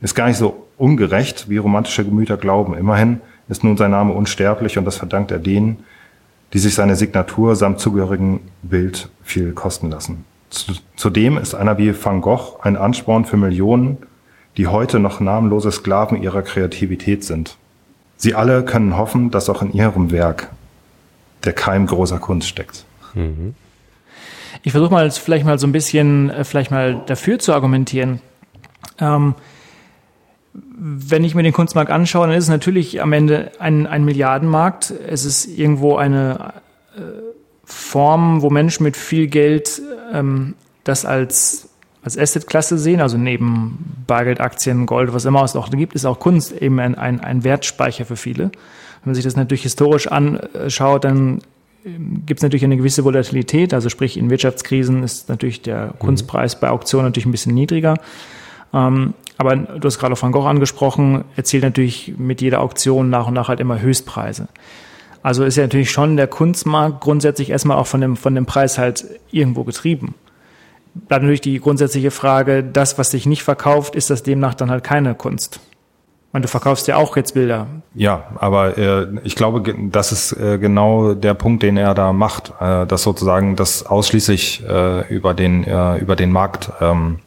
ist 0.00 0.14
gar 0.14 0.28
nicht 0.28 0.36
so 0.36 0.66
ungerecht, 0.76 1.48
wie 1.48 1.56
romantische 1.56 2.04
Gemüter 2.04 2.36
glauben. 2.36 2.74
Immerhin 2.76 3.20
ist 3.48 3.64
nun 3.64 3.76
sein 3.76 3.90
Name 3.90 4.12
unsterblich 4.12 4.78
und 4.78 4.84
das 4.84 4.96
verdankt 4.96 5.30
er 5.30 5.38
denen, 5.38 5.84
die 6.52 6.58
sich 6.58 6.74
seine 6.74 6.96
Signatur 6.96 7.56
samt 7.56 7.80
zugehörigen 7.80 8.40
Bild 8.62 9.08
viel 9.22 9.52
kosten 9.52 9.90
lassen. 9.90 10.24
Zudem 10.96 11.36
ist 11.36 11.54
einer 11.54 11.78
wie 11.78 11.92
Van 12.04 12.20
Gogh 12.20 12.58
ein 12.62 12.76
Ansporn 12.76 13.24
für 13.24 13.36
Millionen, 13.36 13.98
die 14.56 14.68
heute 14.68 15.00
noch 15.00 15.18
namenlose 15.18 15.72
Sklaven 15.72 16.22
ihrer 16.22 16.42
Kreativität 16.42 17.24
sind. 17.24 17.56
Sie 18.16 18.34
alle 18.34 18.64
können 18.64 18.96
hoffen, 18.96 19.30
dass 19.30 19.48
auch 19.48 19.62
in 19.62 19.72
ihrem 19.72 20.12
Werk 20.12 20.50
der 21.42 21.52
Keim 21.52 21.86
großer 21.86 22.18
Kunst 22.18 22.48
steckt. 22.48 22.84
Mhm. 23.14 23.54
Ich 24.66 24.72
versuche 24.72 24.90
mal 24.90 25.10
vielleicht 25.10 25.44
mal 25.44 25.58
so 25.58 25.66
ein 25.66 25.72
bisschen 25.72 26.30
äh, 26.30 26.42
vielleicht 26.42 26.70
mal 26.70 27.02
dafür 27.06 27.38
zu 27.38 27.52
argumentieren. 27.52 28.20
Ähm, 28.98 29.34
wenn 30.54 31.22
ich 31.22 31.34
mir 31.34 31.42
den 31.42 31.52
Kunstmarkt 31.52 31.90
anschaue, 31.90 32.26
dann 32.26 32.36
ist 32.36 32.44
es 32.44 32.50
natürlich 32.50 33.02
am 33.02 33.12
Ende 33.12 33.52
ein, 33.58 33.86
ein 33.86 34.04
Milliardenmarkt. 34.06 34.90
Es 34.90 35.26
ist 35.26 35.46
irgendwo 35.46 35.96
eine 35.96 36.54
äh, 36.96 37.00
Form, 37.64 38.40
wo 38.40 38.48
Menschen 38.48 38.84
mit 38.84 38.96
viel 38.96 39.26
Geld 39.26 39.82
ähm, 40.12 40.54
das 40.82 41.04
als, 41.04 41.68
als 42.02 42.16
Asset-Klasse 42.16 42.78
sehen, 42.78 43.02
also 43.02 43.18
neben 43.18 44.02
Bargeld, 44.06 44.40
Aktien, 44.40 44.86
Gold, 44.86 45.12
was 45.12 45.26
immer 45.26 45.42
es 45.42 45.56
auch 45.56 45.70
gibt, 45.70 45.94
ist 45.94 46.06
auch 46.06 46.18
Kunst 46.18 46.52
eben 46.52 46.80
ein, 46.80 46.94
ein, 46.94 47.20
ein 47.20 47.44
Wertspeicher 47.44 48.06
für 48.06 48.16
viele. 48.16 48.44
Wenn 48.44 49.10
man 49.10 49.14
sich 49.14 49.24
das 49.24 49.36
natürlich 49.36 49.64
historisch 49.64 50.06
anschaut, 50.06 51.04
dann 51.04 51.42
gibt 51.84 52.40
es 52.40 52.42
natürlich 52.42 52.64
eine 52.64 52.76
gewisse 52.76 53.04
Volatilität. 53.04 53.74
Also 53.74 53.88
sprich, 53.88 54.16
in 54.16 54.30
Wirtschaftskrisen 54.30 55.02
ist 55.02 55.28
natürlich 55.28 55.62
der 55.62 55.86
mhm. 55.86 55.98
Kunstpreis 55.98 56.58
bei 56.58 56.70
Auktionen 56.70 57.06
natürlich 57.06 57.26
ein 57.26 57.32
bisschen 57.32 57.54
niedriger. 57.54 57.96
Ähm, 58.72 59.14
aber 59.36 59.56
du 59.56 59.86
hast 59.86 59.98
gerade 59.98 60.20
Van 60.20 60.32
Gogh 60.32 60.46
angesprochen, 60.46 61.24
erzielt 61.36 61.64
natürlich 61.64 62.14
mit 62.16 62.40
jeder 62.40 62.60
Auktion 62.60 63.10
nach 63.10 63.26
und 63.26 63.34
nach 63.34 63.48
halt 63.48 63.60
immer 63.60 63.80
Höchstpreise. 63.80 64.48
Also 65.22 65.44
ist 65.44 65.56
ja 65.56 65.64
natürlich 65.64 65.90
schon 65.90 66.16
der 66.16 66.26
Kunstmarkt 66.26 67.00
grundsätzlich 67.00 67.50
erstmal 67.50 67.78
auch 67.78 67.86
von 67.86 68.00
dem, 68.00 68.16
von 68.16 68.34
dem 68.34 68.46
Preis 68.46 68.78
halt 68.78 69.06
irgendwo 69.30 69.64
getrieben. 69.64 70.14
Bleibt 70.94 71.22
natürlich 71.22 71.40
die 71.40 71.58
grundsätzliche 71.58 72.10
Frage, 72.10 72.62
das, 72.62 72.98
was 72.98 73.10
sich 73.10 73.26
nicht 73.26 73.42
verkauft, 73.42 73.96
ist 73.96 74.10
das 74.10 74.22
demnach 74.22 74.54
dann 74.54 74.70
halt 74.70 74.84
keine 74.84 75.14
Kunst? 75.14 75.60
Und 76.34 76.42
du 76.42 76.48
verkaufst 76.48 76.88
ja 76.88 76.96
auch 76.96 77.16
jetzt 77.16 77.34
Bilder. 77.34 77.68
Ja, 77.94 78.24
aber 78.40 78.76
äh, 78.76 79.06
ich 79.22 79.36
glaube, 79.36 79.72
das 79.90 80.10
ist 80.10 80.32
äh, 80.32 80.58
genau 80.58 81.14
der 81.14 81.32
Punkt, 81.32 81.62
den 81.62 81.76
er 81.76 81.94
da 81.94 82.12
macht, 82.12 82.52
äh, 82.60 82.86
dass 82.86 83.04
sozusagen 83.04 83.54
das 83.54 83.86
ausschließlich 83.86 84.64
äh, 84.68 85.06
über 85.14 85.32
den 85.32 85.62
äh, 85.62 85.96
über 85.98 86.16
den 86.16 86.32
Markt 86.32 86.72
ähm, 86.80 87.20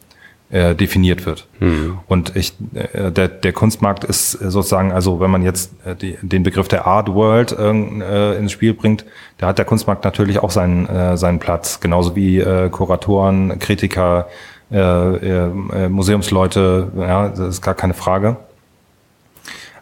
äh, 0.50 0.74
definiert 0.74 1.24
wird. 1.24 1.48
Mhm. 1.58 2.00
Und 2.06 2.36
ich, 2.36 2.52
äh, 2.74 3.10
der, 3.10 3.28
der 3.28 3.54
Kunstmarkt 3.54 4.04
ist 4.04 4.32
sozusagen, 4.32 4.92
also 4.92 5.20
wenn 5.20 5.30
man 5.30 5.42
jetzt 5.42 5.72
äh, 5.86 5.96
die, 5.96 6.18
den 6.20 6.42
Begriff 6.42 6.68
der 6.68 6.86
Art 6.86 7.08
World 7.08 7.52
äh, 7.52 8.36
ins 8.36 8.52
Spiel 8.52 8.74
bringt, 8.74 9.06
da 9.38 9.46
hat 9.46 9.56
der 9.56 9.64
Kunstmarkt 9.64 10.04
natürlich 10.04 10.38
auch 10.38 10.50
seinen 10.50 10.86
äh, 10.86 11.16
seinen 11.16 11.38
Platz, 11.38 11.80
genauso 11.80 12.14
wie 12.14 12.40
äh, 12.40 12.68
Kuratoren, 12.68 13.58
Kritiker, 13.58 14.28
äh, 14.70 14.78
äh, 14.78 15.88
Museumsleute, 15.88 16.92
ja, 16.94 17.28
das 17.30 17.40
ist 17.40 17.62
gar 17.62 17.74
keine 17.74 17.94
Frage. 17.94 18.36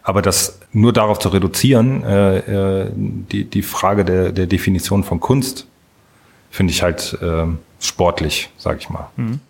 Aber 0.07 0.21
das 0.21 0.59
nur 0.71 0.93
darauf 0.93 1.19
zu 1.19 1.27
reduzieren, 1.27 2.01
äh, 2.01 2.37
äh, 2.37 2.91
die, 2.95 3.43
die 3.43 3.61
Frage 3.61 4.05
der, 4.05 4.31
der 4.31 4.45
Definition 4.45 5.03
von 5.03 5.19
Kunst, 5.19 5.67
finde 6.49 6.71
ich 6.71 6.81
halt 6.81 7.17
äh, 7.21 7.45
sportlich, 7.81 8.49
sage 8.57 8.77
ich 8.79 8.89
mal. 8.89 9.09
Mhm. 9.17 9.41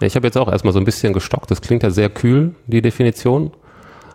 Ja, 0.00 0.06
ich 0.06 0.14
habe 0.14 0.28
jetzt 0.28 0.36
auch 0.36 0.46
erstmal 0.46 0.72
so 0.72 0.78
ein 0.78 0.84
bisschen 0.84 1.12
gestockt. 1.12 1.50
Das 1.50 1.60
klingt 1.60 1.82
ja 1.82 1.90
sehr 1.90 2.08
kühl, 2.08 2.54
die 2.68 2.82
Definition. 2.82 3.50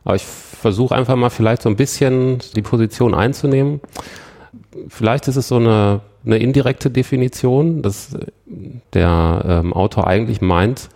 Aber 0.06 0.16
ich 0.16 0.24
versuche 0.24 0.96
einfach 0.96 1.18
mal 1.18 1.30
vielleicht 1.30 1.64
so 1.64 1.68
ein 1.68 1.76
bisschen 1.76 2.40
die 2.56 2.62
Position 2.62 3.14
einzunehmen. 3.14 3.82
Vielleicht 4.88 5.28
ist 5.28 5.36
es 5.36 5.50
so 5.50 5.58
eine 5.58 6.00
eine 6.26 6.38
indirekte 6.38 6.90
Definition, 6.90 7.82
dass 7.82 8.18
der 8.94 9.46
ähm, 9.46 9.74
Autor 9.74 10.08
eigentlich 10.08 10.42
meint, 10.42 10.90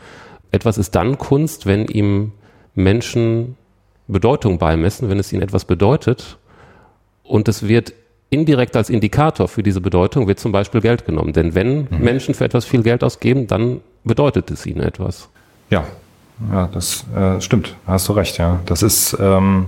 etwas 0.51 0.77
ist 0.77 0.95
dann 0.95 1.17
Kunst, 1.17 1.65
wenn 1.65 1.85
ihm 1.85 2.31
Menschen 2.73 3.55
Bedeutung 4.11 4.57
beimessen, 4.57 5.09
wenn 5.09 5.19
es 5.19 5.31
ihnen 5.31 5.41
etwas 5.41 5.65
bedeutet 5.65 6.37
und 7.23 7.47
es 7.47 7.67
wird 7.67 7.93
indirekt 8.29 8.75
als 8.75 8.89
Indikator 8.89 9.47
für 9.47 9.63
diese 9.63 9.81
Bedeutung 9.81 10.27
wird 10.27 10.39
zum 10.39 10.51
Beispiel 10.51 10.81
Geld 10.81 11.05
genommen. 11.05 11.33
Denn 11.33 11.55
wenn 11.55 11.87
mhm. 11.89 11.99
Menschen 11.99 12.33
für 12.33 12.45
etwas 12.45 12.65
viel 12.65 12.83
Geld 12.83 13.03
ausgeben, 13.03 13.47
dann 13.47 13.81
bedeutet 14.03 14.51
es 14.51 14.65
ihnen 14.65 14.81
etwas. 14.81 15.29
Ja, 15.69 15.83
ja, 16.51 16.69
das 16.71 17.05
äh, 17.15 17.41
stimmt. 17.41 17.75
Hast 17.85 18.07
du 18.07 18.13
recht. 18.13 18.37
Ja, 18.37 18.59
das 18.65 18.81
ist 18.81 19.17
ähm, 19.19 19.67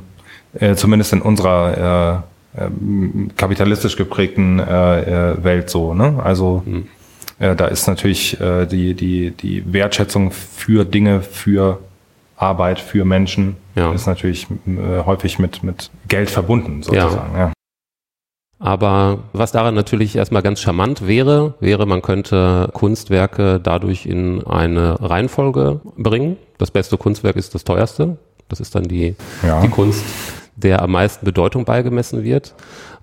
äh, 0.54 0.76
zumindest 0.76 1.14
in 1.14 1.22
unserer 1.22 2.24
äh, 2.56 2.64
äh, 2.64 2.70
kapitalistisch 3.36 3.96
geprägten 3.96 4.60
äh, 4.60 5.32
äh, 5.32 5.44
Welt 5.44 5.70
so. 5.70 5.94
Ne? 5.94 6.20
Also 6.24 6.64
mhm. 6.66 6.88
äh, 7.40 7.56
da 7.56 7.66
ist 7.68 7.88
natürlich 7.88 8.38
die 8.40 8.94
die 8.94 9.32
die 9.32 9.74
Wertschätzung 9.74 10.32
für 10.32 10.86
Dinge, 10.86 11.22
für 11.22 11.80
Arbeit, 12.42 12.80
für 12.80 13.06
Menschen 13.06 13.58
ja. 13.76 13.92
ist 13.94 14.08
natürlich 14.08 14.48
äh, 14.66 15.04
häufig 15.06 15.40
mit 15.40 15.64
mit 15.64 15.92
Geld 16.08 16.30
verbunden 16.30 16.84
sozusagen. 16.84 17.34
Ja. 17.34 17.40
ja. 17.40 17.52
Aber 18.62 19.24
was 19.34 19.52
daran 19.52 19.74
natürlich 19.74 20.16
erstmal 20.16 20.44
ganz 20.44 20.62
charmant 20.62 21.08
wäre, 21.08 21.56
wäre, 21.60 21.88
man 21.88 22.04
könnte 22.04 22.70
Kunstwerke 22.74 23.60
dadurch 23.60 24.06
in 24.06 24.46
eine 24.46 25.02
Reihenfolge 25.02 25.82
bringen. 25.98 26.38
Das 26.60 26.70
beste 26.70 26.98
Kunstwerk 26.98 27.38
ist 27.38 27.56
das 27.56 27.64
teuerste. 27.64 28.18
Das 28.50 28.60
ist 28.60 28.76
dann 28.76 28.84
die, 28.84 29.16
ja. 29.42 29.62
die 29.62 29.70
Kunst, 29.70 30.04
der 30.56 30.84
am 30.84 30.92
meisten 30.92 31.26
Bedeutung 31.26 31.66
beigemessen 31.66 32.24
wird. 32.24 32.54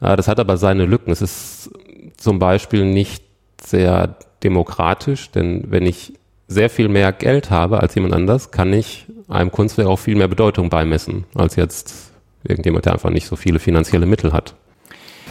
Äh, 0.00 0.14
das 0.14 0.28
hat 0.28 0.38
aber 0.38 0.58
seine 0.58 0.84
Lücken. 0.84 1.10
Es 1.10 1.22
ist 1.22 1.70
zum 2.16 2.38
Beispiel 2.38 2.84
nicht 2.84 3.24
sehr 3.60 4.14
demokratisch, 4.44 5.32
denn 5.32 5.64
wenn 5.70 5.86
ich 5.86 6.12
sehr 6.46 6.70
viel 6.70 6.88
mehr 6.88 7.12
Geld 7.12 7.50
habe 7.50 7.80
als 7.80 7.96
jemand 7.96 8.14
anders, 8.14 8.52
kann 8.52 8.72
ich 8.72 9.06
einem 9.28 9.52
Kunstwerk 9.52 9.88
auch 9.88 9.98
viel 9.98 10.16
mehr 10.16 10.28
Bedeutung 10.28 10.70
beimessen, 10.70 11.24
als 11.34 11.56
jetzt 11.56 12.12
irgendjemand, 12.44 12.86
der 12.86 12.94
einfach 12.94 13.10
nicht 13.10 13.26
so 13.26 13.36
viele 13.36 13.58
finanzielle 13.58 14.06
Mittel 14.06 14.32
hat. 14.32 14.54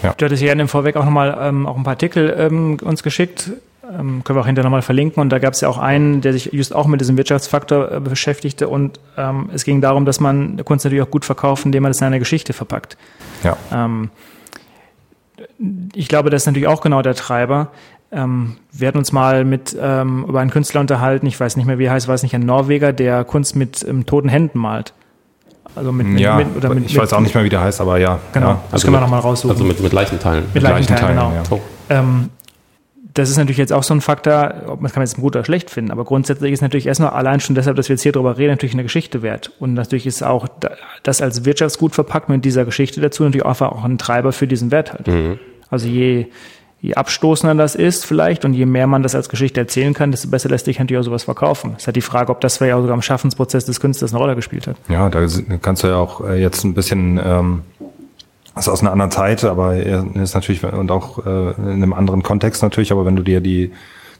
Ja. 0.03 0.13
Du 0.13 0.25
hattest 0.25 0.43
ja 0.43 0.53
im 0.53 0.67
Vorweg 0.67 0.95
auch 0.95 1.05
nochmal 1.05 1.37
ähm, 1.41 1.65
auch 1.65 1.75
ein 1.75 1.83
paar 1.83 1.93
Artikel 1.93 2.35
ähm, 2.37 2.77
uns 2.83 3.01
geschickt, 3.01 3.51
ähm, 3.83 4.23
können 4.23 4.37
wir 4.37 4.41
auch 4.41 4.45
hinterher 4.45 4.65
nochmal 4.65 4.81
verlinken. 4.81 5.21
Und 5.21 5.29
da 5.29 5.39
gab 5.39 5.53
es 5.53 5.61
ja 5.61 5.69
auch 5.69 5.77
einen, 5.77 6.21
der 6.21 6.33
sich 6.33 6.51
just 6.53 6.75
auch 6.75 6.87
mit 6.87 7.01
diesem 7.01 7.17
Wirtschaftsfaktor 7.17 7.91
äh, 7.91 7.99
beschäftigte. 7.99 8.67
Und 8.67 8.99
ähm, 9.17 9.49
es 9.53 9.63
ging 9.63 9.81
darum, 9.81 10.05
dass 10.05 10.19
man 10.19 10.63
Kunst 10.65 10.85
natürlich 10.85 11.03
auch 11.03 11.11
gut 11.11 11.25
verkauft, 11.25 11.65
indem 11.65 11.83
man 11.83 11.91
das 11.91 11.99
in 11.99 12.07
eine 12.07 12.19
Geschichte 12.19 12.53
verpackt. 12.53 12.97
Ja. 13.43 13.57
Ähm, 13.71 14.09
ich 15.93 16.07
glaube, 16.07 16.29
das 16.29 16.43
ist 16.43 16.47
natürlich 16.47 16.67
auch 16.67 16.81
genau 16.81 17.01
der 17.01 17.15
Treiber. 17.15 17.71
Ähm, 18.11 18.57
wir 18.71 18.87
hatten 18.87 18.97
uns 18.97 19.11
mal 19.11 19.43
mit 19.43 19.75
ähm, 19.79 20.25
über 20.27 20.39
einen 20.39 20.49
Künstler 20.49 20.81
unterhalten, 20.81 21.25
ich 21.25 21.39
weiß 21.39 21.57
nicht 21.57 21.65
mehr, 21.65 21.77
wie 21.77 21.85
er 21.85 21.93
heißt, 21.93 22.07
war 22.07 22.15
es 22.15 22.23
nicht 22.23 22.35
ein 22.35 22.45
Norweger, 22.45 22.93
der 22.93 23.25
Kunst 23.25 23.55
mit 23.55 23.85
ähm, 23.87 24.05
toten 24.05 24.29
Händen 24.29 24.59
malt. 24.59 24.93
Also 25.75 25.91
mit, 25.91 26.07
mit, 26.07 26.19
ja, 26.19 26.37
mit 26.37 26.55
oder 26.55 26.73
mit, 26.73 26.85
ich 26.85 26.97
weiß 26.97 27.13
auch 27.13 27.19
nicht 27.19 27.35
mehr, 27.35 27.43
wie 27.43 27.49
der 27.49 27.61
heißt, 27.61 27.81
aber 27.81 27.99
ja. 27.99 28.19
Genau, 28.33 28.47
ja. 28.47 28.61
das 28.65 28.73
also 28.73 28.85
können 28.85 28.97
wir 28.97 29.01
nochmal 29.01 29.19
raussuchen. 29.19 29.51
Also 29.51 29.63
mit, 29.63 29.79
mit 29.81 29.93
Leichenteilen. 29.93 30.45
Mit, 30.45 30.55
mit 30.55 30.63
Leichenteilen, 30.63 31.15
genau. 31.15 31.31
Ja. 31.31 31.43
Oh. 31.51 31.59
Ähm, 31.89 32.29
das 33.13 33.29
ist 33.29 33.37
natürlich 33.37 33.57
jetzt 33.57 33.73
auch 33.73 33.83
so 33.83 33.93
ein 33.93 34.01
Faktor, 34.01 34.53
ob 34.67 34.81
man 34.81 34.91
kann 34.91 35.01
jetzt 35.01 35.17
gut 35.17 35.35
oder 35.35 35.43
schlecht 35.43 35.69
finden, 35.69 35.91
aber 35.91 36.05
grundsätzlich 36.05 36.53
ist 36.53 36.61
natürlich 36.61 36.87
erstmal 36.87 37.09
allein 37.09 37.39
schon 37.39 37.55
deshalb, 37.55 37.75
dass 37.75 37.89
wir 37.89 37.95
jetzt 37.95 38.03
hier 38.03 38.11
drüber 38.11 38.37
reden, 38.37 38.51
natürlich 38.51 38.73
eine 38.73 38.83
Geschichte 38.83 39.21
wert. 39.21 39.51
Und 39.59 39.73
natürlich 39.73 40.05
ist 40.05 40.23
auch 40.23 40.47
das 41.03 41.21
als 41.21 41.43
Wirtschaftsgut 41.43 41.95
verpackt 41.95 42.29
mit 42.29 42.45
dieser 42.45 42.63
Geschichte 42.63 43.01
dazu 43.01 43.23
natürlich 43.23 43.45
einfach 43.45 43.71
auch 43.71 43.83
ein 43.83 43.97
Treiber 43.97 44.31
für 44.31 44.47
diesen 44.47 44.71
Wert 44.71 44.93
halt. 44.93 45.07
Mhm. 45.07 45.39
Also 45.69 45.87
je, 45.87 46.27
je 46.79 46.93
abstoßender 46.93 47.55
das 47.55 47.75
ist 47.75 48.05
vielleicht 48.05 48.45
und 48.45 48.53
je 48.53 48.65
mehr 48.65 48.87
man 48.87 49.03
das 49.03 49.15
als 49.15 49.29
Geschichte 49.29 49.59
erzählen 49.59 49.93
kann, 49.93 50.11
desto 50.11 50.29
besser 50.29 50.49
lässt 50.49 50.65
sich 50.65 50.79
natürlich 50.79 50.99
auch 50.99 51.05
sowas 51.05 51.23
verkaufen. 51.23 51.73
Es 51.75 51.83
ist 51.83 51.87
halt 51.87 51.95
die 51.95 52.01
Frage, 52.01 52.31
ob 52.31 52.41
das 52.41 52.59
ja 52.59 52.79
sogar 52.79 52.93
im 52.93 53.01
Schaffensprozess 53.01 53.65
des 53.65 53.79
Künstlers 53.79 54.13
eine 54.13 54.19
Rolle 54.19 54.35
gespielt 54.35 54.67
hat. 54.67 54.75
Ja, 54.89 55.09
da 55.09 55.25
kannst 55.61 55.83
du 55.83 55.87
ja 55.87 55.95
auch 55.95 56.21
äh, 56.25 56.39
jetzt 56.39 56.63
ein 56.63 56.73
bisschen 56.73 57.19
ähm, 57.23 57.61
das 58.57 58.65
ist 58.65 58.73
aus 58.73 58.81
einer 58.81 58.91
anderen 58.91 59.11
Zeit, 59.11 59.43
aber 59.43 59.75
er 59.75 60.03
ist 60.15 60.33
natürlich 60.33 60.63
und 60.63 60.89
auch 60.89 61.23
äh, 61.23 61.51
in 61.57 61.73
einem 61.73 61.93
anderen 61.93 62.23
Kontext 62.23 62.63
natürlich. 62.63 62.91
Aber 62.91 63.05
wenn 63.05 63.15
du 63.15 63.21
dir 63.21 63.39
die 63.39 63.71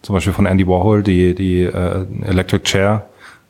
zum 0.04 0.14
Beispiel 0.14 0.32
von 0.32 0.46
Andy 0.46 0.68
Warhol 0.68 1.02
die 1.02 1.34
die 1.34 1.64
äh, 1.64 2.06
Electric 2.24 2.64
Chair 2.64 3.08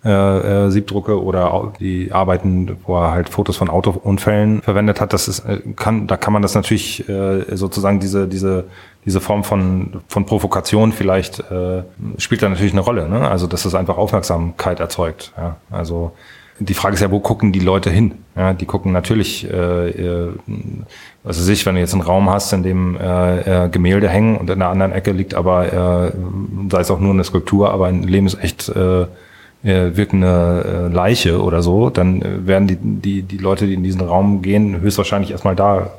äh, 0.08 0.68
äh, 0.68 0.70
Siebdrucke 0.72 1.22
oder 1.22 1.74
die 1.82 2.14
Arbeiten, 2.14 2.78
wo 2.86 2.96
er 2.96 3.12
halt 3.12 3.28
Fotos 3.28 3.58
von 3.58 3.70
Autounfällen 3.70 4.62
verwendet 4.62 5.02
hat, 5.02 5.12
das 5.12 5.28
ist, 5.28 5.40
äh, 5.40 5.60
kann, 5.76 6.08
da 6.08 6.16
kann 6.16 6.32
man 6.32 6.42
das 6.42 6.56
natürlich 6.56 7.08
äh, 7.10 7.44
sozusagen 7.58 8.00
diese, 8.00 8.26
diese, 8.26 8.64
diese 9.04 9.20
Form 9.20 9.44
von, 9.44 10.02
von 10.08 10.26
Provokation 10.26 10.94
vielleicht 10.94 11.40
äh, 11.52 11.84
spielt 12.18 12.42
da 12.42 12.48
natürlich 12.48 12.72
eine 12.72 12.82
Rolle, 12.82 13.10
ne? 13.10 13.28
Also 13.28 13.48
dass 13.48 13.64
das 13.64 13.76
einfach 13.76 13.98
Aufmerksamkeit 13.98 14.80
erzeugt. 14.80 15.34
Ja? 15.36 15.58
Also 15.70 16.14
die 16.60 16.74
Frage 16.74 16.96
ist 16.96 17.02
ja, 17.02 17.12
wo 17.12 17.20
gucken 17.20 17.52
die 17.52 17.60
Leute 17.60 17.90
hin? 17.90 18.14
Ja, 18.36 18.54
die 18.54 18.66
gucken 18.66 18.94
natürlich, 18.94 19.46
äh, 19.52 19.90
äh, 19.90 20.32
also 21.26 21.44
sich, 21.44 21.66
wenn 21.66 21.76
du 21.76 21.82
jetzt 21.82 21.94
einen 21.94 22.02
Raum 22.02 22.30
hast, 22.30 22.54
in 22.54 22.64
dem 22.64 22.98
äh, 22.98 23.68
Gemälde 23.70 24.08
hängen 24.08 24.38
und 24.38 24.50
in 24.50 24.60
der 24.60 24.70
anderen 24.70 24.94
Ecke 24.94 25.12
liegt 25.12 25.34
aber, 25.36 26.08
äh, 26.08 26.12
sei 26.72 26.80
es 26.80 26.90
auch 26.90 27.00
nur 27.00 27.12
eine 27.14 27.26
Skulptur, 27.26 27.72
aber 27.72 27.88
ein 27.88 28.04
Leben 28.04 28.26
ist 28.26 28.42
echt 28.42 28.70
äh, 28.70 29.02
äh, 29.02 29.08
wirkende 29.68 30.90
äh, 30.90 30.94
Leiche 30.94 31.42
oder 31.42 31.62
so, 31.62 31.90
dann 31.90 32.22
äh, 32.22 32.48
werden 32.48 32.68
die, 32.68 32.78
die, 32.78 33.22
die 33.24 33.38
Leute, 33.38 33.68
die 33.68 33.74
in 33.74 33.84
diesen 33.84 34.02
Raum 34.02 34.42
gehen, 34.42 34.80
höchstwahrscheinlich 34.82 35.32
erstmal 35.32 35.56
da 35.56 35.92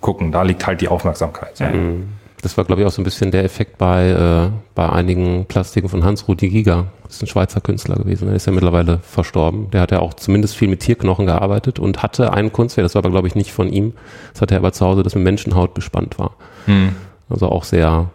gucken. 0.00 0.32
Da 0.32 0.42
liegt 0.42 0.66
halt 0.66 0.80
die 0.80 0.88
Aufmerksamkeit. 0.88 1.58
Mhm. 1.60 2.08
Das 2.42 2.58
war, 2.58 2.64
glaube 2.64 2.82
ich, 2.82 2.86
auch 2.86 2.92
so 2.92 3.00
ein 3.00 3.04
bisschen 3.04 3.30
der 3.30 3.42
Effekt 3.42 3.78
bei, 3.78 4.10
äh, 4.10 4.50
bei 4.74 4.90
einigen 4.90 5.46
Plastiken 5.46 5.88
von 5.88 6.04
Hans-Rudi 6.04 6.50
Giger. 6.50 6.88
Das 7.04 7.14
ist 7.14 7.22
ein 7.22 7.26
Schweizer 7.26 7.62
Künstler 7.62 7.96
gewesen. 7.96 8.26
Der 8.26 8.36
ist 8.36 8.46
ja 8.46 8.52
mittlerweile 8.52 8.98
verstorben. 8.98 9.70
Der 9.70 9.80
hat 9.80 9.92
ja 9.92 10.00
auch 10.00 10.12
zumindest 10.12 10.54
viel 10.54 10.68
mit 10.68 10.80
Tierknochen 10.80 11.24
gearbeitet 11.24 11.78
und 11.78 12.02
hatte 12.02 12.34
einen 12.34 12.52
Kunstwerk, 12.52 12.84
das 12.84 12.94
war 12.94 13.00
aber, 13.00 13.10
glaube 13.10 13.28
ich, 13.28 13.34
nicht 13.34 13.52
von 13.52 13.72
ihm. 13.72 13.94
Das 14.34 14.42
hatte 14.42 14.54
er 14.54 14.58
aber 14.58 14.72
zu 14.72 14.84
Hause, 14.84 15.02
das 15.02 15.14
mit 15.14 15.24
Menschenhaut 15.24 15.72
bespannt 15.72 16.18
war. 16.18 16.32
Mhm. 16.66 16.96
Also 17.30 17.48
auch 17.48 17.64
sehr 17.64 18.10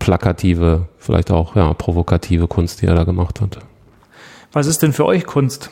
plakative, 0.00 0.88
vielleicht 0.98 1.30
auch 1.30 1.54
ja, 1.54 1.72
provokative 1.74 2.48
Kunst, 2.48 2.82
die 2.82 2.86
er 2.86 2.96
da 2.96 3.04
gemacht 3.04 3.40
hat. 3.40 3.58
Was 4.54 4.68
ist 4.68 4.82
denn 4.82 4.92
für 4.92 5.04
euch 5.04 5.26
Kunst? 5.26 5.68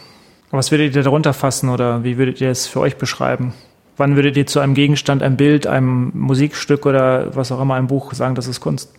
Was 0.50 0.72
würdet 0.72 0.96
ihr 0.96 1.04
darunter 1.04 1.32
fassen 1.32 1.68
oder 1.68 2.02
wie 2.02 2.18
würdet 2.18 2.40
ihr 2.40 2.50
es 2.50 2.66
für 2.66 2.80
euch 2.80 2.96
beschreiben? 2.96 3.54
Wann 3.96 4.16
würdet 4.16 4.36
ihr 4.36 4.44
zu 4.44 4.58
einem 4.58 4.74
Gegenstand, 4.74 5.22
einem 5.22 5.36
Bild, 5.36 5.68
einem 5.68 6.10
Musikstück 6.14 6.84
oder 6.84 7.34
was 7.36 7.52
auch 7.52 7.60
immer, 7.60 7.74
einem 7.74 7.86
Buch 7.86 8.12
sagen, 8.12 8.34
das 8.34 8.48
ist 8.48 8.60
Kunst? 8.60 8.92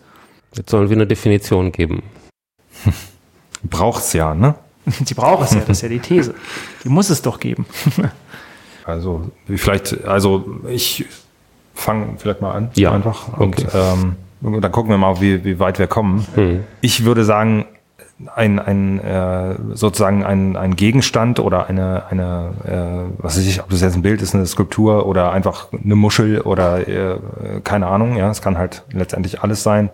Jetzt 0.54 0.70
sollen 0.70 0.88
wir 0.88 0.96
eine 0.96 1.06
Definition 1.06 1.70
geben. 1.70 2.02
Braucht's 3.62 4.14
ja, 4.14 4.34
ne? 4.34 4.54
Die 5.00 5.14
braucht 5.14 5.44
es 5.44 5.54
ja, 5.54 5.60
das 5.60 5.78
ist 5.78 5.82
ja 5.82 5.88
die 5.88 5.98
These. 5.98 6.34
Die 6.82 6.88
muss 6.88 7.10
es 7.10 7.20
doch 7.22 7.38
geben. 7.38 7.66
also, 8.84 9.30
vielleicht, 9.46 10.04
also 10.04 10.60
ich 10.68 11.06
fange 11.74 12.14
vielleicht 12.18 12.40
mal 12.40 12.52
an. 12.52 12.70
Ja. 12.74 12.92
Einfach. 12.92 13.38
Und 13.38 13.64
okay. 13.64 13.68
ähm, 13.74 14.16
dann 14.60 14.72
gucken 14.72 14.90
wir 14.90 14.98
mal, 14.98 15.20
wie, 15.20 15.44
wie 15.44 15.58
weit 15.58 15.78
wir 15.78 15.86
kommen. 15.86 16.26
Hm. 16.34 16.64
Ich 16.82 17.04
würde 17.04 17.24
sagen, 17.24 17.64
ein, 18.34 18.58
ein 18.58 19.00
äh, 19.00 19.56
sozusagen 19.74 20.24
ein, 20.24 20.56
ein 20.56 20.76
Gegenstand 20.76 21.40
oder 21.40 21.66
eine, 21.66 22.04
eine 22.10 22.52
äh, 22.64 23.22
was 23.22 23.36
weiß 23.36 23.46
ich, 23.46 23.60
ob 23.62 23.70
das 23.70 23.80
jetzt 23.80 23.96
ein 23.96 24.02
Bild 24.02 24.22
ist, 24.22 24.34
eine 24.34 24.46
Skulptur 24.46 25.06
oder 25.06 25.32
einfach 25.32 25.68
eine 25.72 25.96
Muschel 25.96 26.40
oder 26.40 26.86
äh, 26.86 27.18
keine 27.64 27.86
Ahnung, 27.86 28.16
ja, 28.16 28.30
es 28.30 28.40
kann 28.40 28.56
halt 28.56 28.84
letztendlich 28.92 29.42
alles 29.42 29.62
sein, 29.62 29.90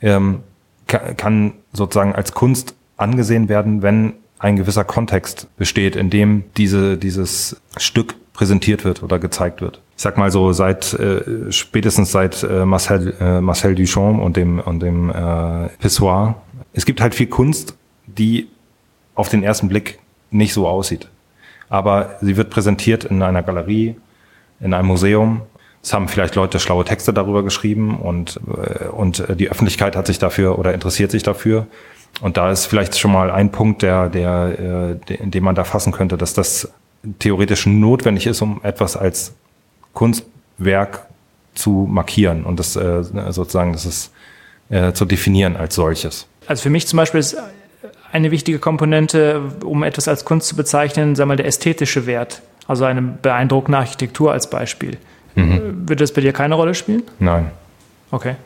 ähm, 0.00 0.40
kann, 0.86 1.16
kann 1.16 1.52
sozusagen 1.72 2.14
als 2.14 2.32
Kunst 2.32 2.74
angesehen 2.96 3.48
werden, 3.48 3.82
wenn 3.82 4.14
ein 4.38 4.56
gewisser 4.56 4.84
Kontext 4.84 5.48
besteht, 5.56 5.96
in 5.96 6.10
dem 6.10 6.44
diese, 6.56 6.96
dieses 6.96 7.60
Stück 7.76 8.14
präsentiert 8.34 8.84
wird 8.84 9.02
oder 9.02 9.18
gezeigt 9.18 9.60
wird. 9.60 9.80
Ich 9.96 10.02
sag 10.02 10.18
mal 10.18 10.30
so, 10.30 10.52
seit 10.52 10.92
äh, 10.94 11.50
spätestens 11.50 12.12
seit 12.12 12.42
äh, 12.42 12.64
Marcel, 12.64 13.14
äh, 13.20 13.40
Marcel 13.40 13.74
Duchamp 13.74 14.20
und 14.20 14.36
dem 14.36 14.58
und 14.58 14.80
dem 14.80 15.10
äh, 15.10 15.68
Pissoir 15.78 16.36
es 16.74 16.84
gibt 16.84 17.00
halt 17.00 17.14
viel 17.14 17.28
Kunst, 17.28 17.76
die 18.06 18.48
auf 19.14 19.28
den 19.28 19.42
ersten 19.42 19.68
Blick 19.68 20.00
nicht 20.30 20.52
so 20.52 20.66
aussieht. 20.66 21.08
Aber 21.68 22.16
sie 22.20 22.36
wird 22.36 22.50
präsentiert 22.50 23.04
in 23.04 23.22
einer 23.22 23.42
Galerie, 23.42 23.96
in 24.60 24.74
einem 24.74 24.88
Museum. 24.88 25.42
Es 25.82 25.92
haben 25.92 26.08
vielleicht 26.08 26.34
Leute 26.34 26.58
schlaue 26.58 26.84
Texte 26.84 27.12
darüber 27.12 27.42
geschrieben 27.42 27.98
und, 27.98 28.40
äh, 28.48 28.88
und 28.88 29.24
die 29.38 29.50
Öffentlichkeit 29.50 29.96
hat 29.96 30.06
sich 30.06 30.18
dafür 30.18 30.58
oder 30.58 30.74
interessiert 30.74 31.10
sich 31.10 31.22
dafür. 31.22 31.66
Und 32.20 32.36
da 32.36 32.50
ist 32.50 32.66
vielleicht 32.66 32.98
schon 32.98 33.12
mal 33.12 33.30
ein 33.30 33.50
Punkt, 33.50 33.82
der, 33.82 34.08
der, 34.08 34.98
äh, 35.08 35.14
in 35.14 35.30
dem 35.30 35.44
man 35.44 35.54
da 35.54 35.64
fassen 35.64 35.92
könnte, 35.92 36.16
dass 36.16 36.34
das 36.34 36.72
theoretisch 37.18 37.66
notwendig 37.66 38.26
ist, 38.26 38.40
um 38.40 38.60
etwas 38.62 38.96
als 38.96 39.34
Kunstwerk 39.92 41.06
zu 41.54 41.86
markieren 41.88 42.44
und 42.44 42.58
das 42.58 42.74
äh, 42.76 43.04
sozusagen, 43.30 43.72
das 43.72 43.86
ist 43.86 44.10
zu 44.94 45.04
definieren 45.04 45.56
als 45.56 45.74
solches. 45.74 46.26
Also 46.46 46.62
für 46.62 46.70
mich 46.70 46.86
zum 46.86 46.96
Beispiel 46.96 47.20
ist 47.20 47.36
eine 48.12 48.30
wichtige 48.30 48.58
Komponente, 48.58 49.40
um 49.64 49.82
etwas 49.82 50.08
als 50.08 50.24
Kunst 50.24 50.48
zu 50.48 50.56
bezeichnen, 50.56 51.16
sagen 51.16 51.28
wir 51.28 51.32
mal, 51.32 51.36
der 51.36 51.46
ästhetische 51.46 52.06
Wert. 52.06 52.42
Also 52.66 52.84
eine 52.84 53.02
beeindruckende 53.02 53.78
Architektur 53.78 54.32
als 54.32 54.48
Beispiel. 54.48 54.96
Mhm. 55.34 55.88
Würde 55.88 56.02
das 56.02 56.12
bei 56.12 56.20
dir 56.20 56.32
keine 56.32 56.54
Rolle 56.54 56.74
spielen? 56.74 57.02
Nein. 57.18 57.50
Okay. 58.10 58.36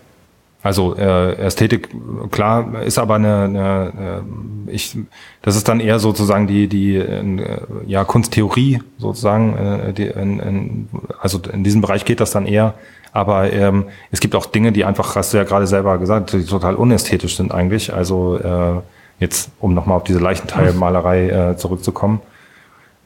Also 0.60 0.96
äh, 0.96 1.34
Ästhetik, 1.36 1.88
klar, 2.32 2.82
ist 2.82 2.98
aber 2.98 3.14
eine, 3.14 3.44
eine 3.44 4.22
äh, 4.68 4.72
ich, 4.72 4.96
das 5.40 5.54
ist 5.54 5.68
dann 5.68 5.78
eher 5.78 6.00
sozusagen 6.00 6.48
die 6.48 6.66
die 6.66 6.96
äh, 6.96 7.60
ja 7.86 8.04
Kunsttheorie 8.04 8.80
sozusagen, 8.98 9.56
äh, 9.56 9.92
die, 9.92 10.06
in, 10.06 10.40
in, 10.40 10.88
also 11.20 11.40
in 11.52 11.62
diesem 11.62 11.80
Bereich 11.80 12.04
geht 12.04 12.20
das 12.20 12.32
dann 12.32 12.44
eher. 12.44 12.74
Aber 13.18 13.52
ähm, 13.52 13.86
es 14.12 14.20
gibt 14.20 14.36
auch 14.36 14.46
Dinge, 14.46 14.70
die 14.70 14.84
einfach, 14.84 15.16
hast 15.16 15.32
du 15.32 15.38
ja 15.38 15.42
gerade 15.42 15.66
selber 15.66 15.98
gesagt, 15.98 16.32
die 16.32 16.44
total 16.44 16.76
unästhetisch 16.76 17.36
sind 17.36 17.52
eigentlich. 17.52 17.92
Also 17.92 18.38
äh, 18.38 18.80
jetzt, 19.18 19.50
um 19.58 19.74
nochmal 19.74 19.96
auf 19.96 20.04
diese 20.04 20.20
Leichenteilmalerei 20.20 21.28
äh, 21.28 21.56
zurückzukommen. 21.56 22.20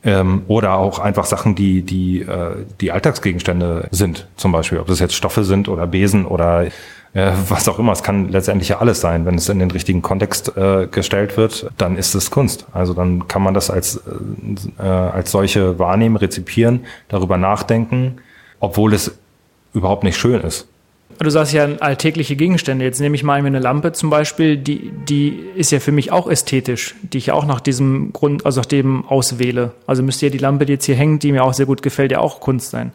Ähm, 0.04 0.42
oder 0.48 0.74
auch 0.74 0.98
einfach 0.98 1.24
Sachen, 1.24 1.54
die 1.54 1.80
die 1.80 2.20
äh, 2.20 2.56
die 2.82 2.92
Alltagsgegenstände 2.92 3.88
sind, 3.90 4.26
zum 4.36 4.52
Beispiel, 4.52 4.80
ob 4.80 4.86
das 4.88 4.98
jetzt 4.98 5.14
Stoffe 5.14 5.44
sind 5.44 5.68
oder 5.68 5.86
Besen 5.86 6.26
oder 6.26 6.66
äh, 7.14 7.32
was 7.48 7.66
auch 7.66 7.78
immer. 7.78 7.92
Es 7.92 8.02
kann 8.02 8.28
letztendlich 8.28 8.68
ja 8.68 8.80
alles 8.80 9.00
sein. 9.00 9.24
Wenn 9.24 9.36
es 9.36 9.48
in 9.48 9.60
den 9.60 9.70
richtigen 9.70 10.02
Kontext 10.02 10.54
äh, 10.58 10.88
gestellt 10.88 11.38
wird, 11.38 11.70
dann 11.78 11.96
ist 11.96 12.14
es 12.14 12.30
Kunst. 12.30 12.66
Also 12.74 12.92
dann 12.92 13.28
kann 13.28 13.42
man 13.42 13.54
das 13.54 13.70
als, 13.70 14.02
äh, 14.78 14.82
als 14.82 15.30
solche 15.30 15.78
wahrnehmen, 15.78 16.16
rezipieren, 16.16 16.80
darüber 17.08 17.38
nachdenken, 17.38 18.16
obwohl 18.60 18.92
es 18.92 19.16
überhaupt 19.74 20.04
nicht 20.04 20.16
schön 20.16 20.40
ist. 20.40 20.68
Du 21.18 21.30
sagst 21.30 21.52
ja 21.52 21.64
alltägliche 21.78 22.36
Gegenstände. 22.36 22.84
Jetzt 22.84 23.00
nehme 23.00 23.14
ich 23.14 23.22
mal 23.22 23.34
eine 23.34 23.58
Lampe 23.58 23.92
zum 23.92 24.10
Beispiel, 24.10 24.56
die, 24.56 24.92
die 25.08 25.38
ist 25.54 25.70
ja 25.70 25.78
für 25.78 25.92
mich 25.92 26.10
auch 26.10 26.28
ästhetisch, 26.28 26.94
die 27.02 27.18
ich 27.18 27.30
auch 27.30 27.44
nach 27.44 27.60
diesem 27.60 28.12
Grund, 28.12 28.44
also 28.44 28.60
nach 28.60 28.66
dem 28.66 29.04
auswähle. 29.06 29.72
Also 29.86 30.02
müsste 30.02 30.26
ja 30.26 30.32
die 30.32 30.38
Lampe, 30.38 30.66
die 30.66 30.72
jetzt 30.72 30.86
hier 30.86 30.96
hängt, 30.96 31.22
die 31.22 31.32
mir 31.32 31.44
auch 31.44 31.54
sehr 31.54 31.66
gut 31.66 31.82
gefällt, 31.82 32.12
ja 32.12 32.18
auch 32.18 32.40
Kunst 32.40 32.70
sein. 32.70 32.92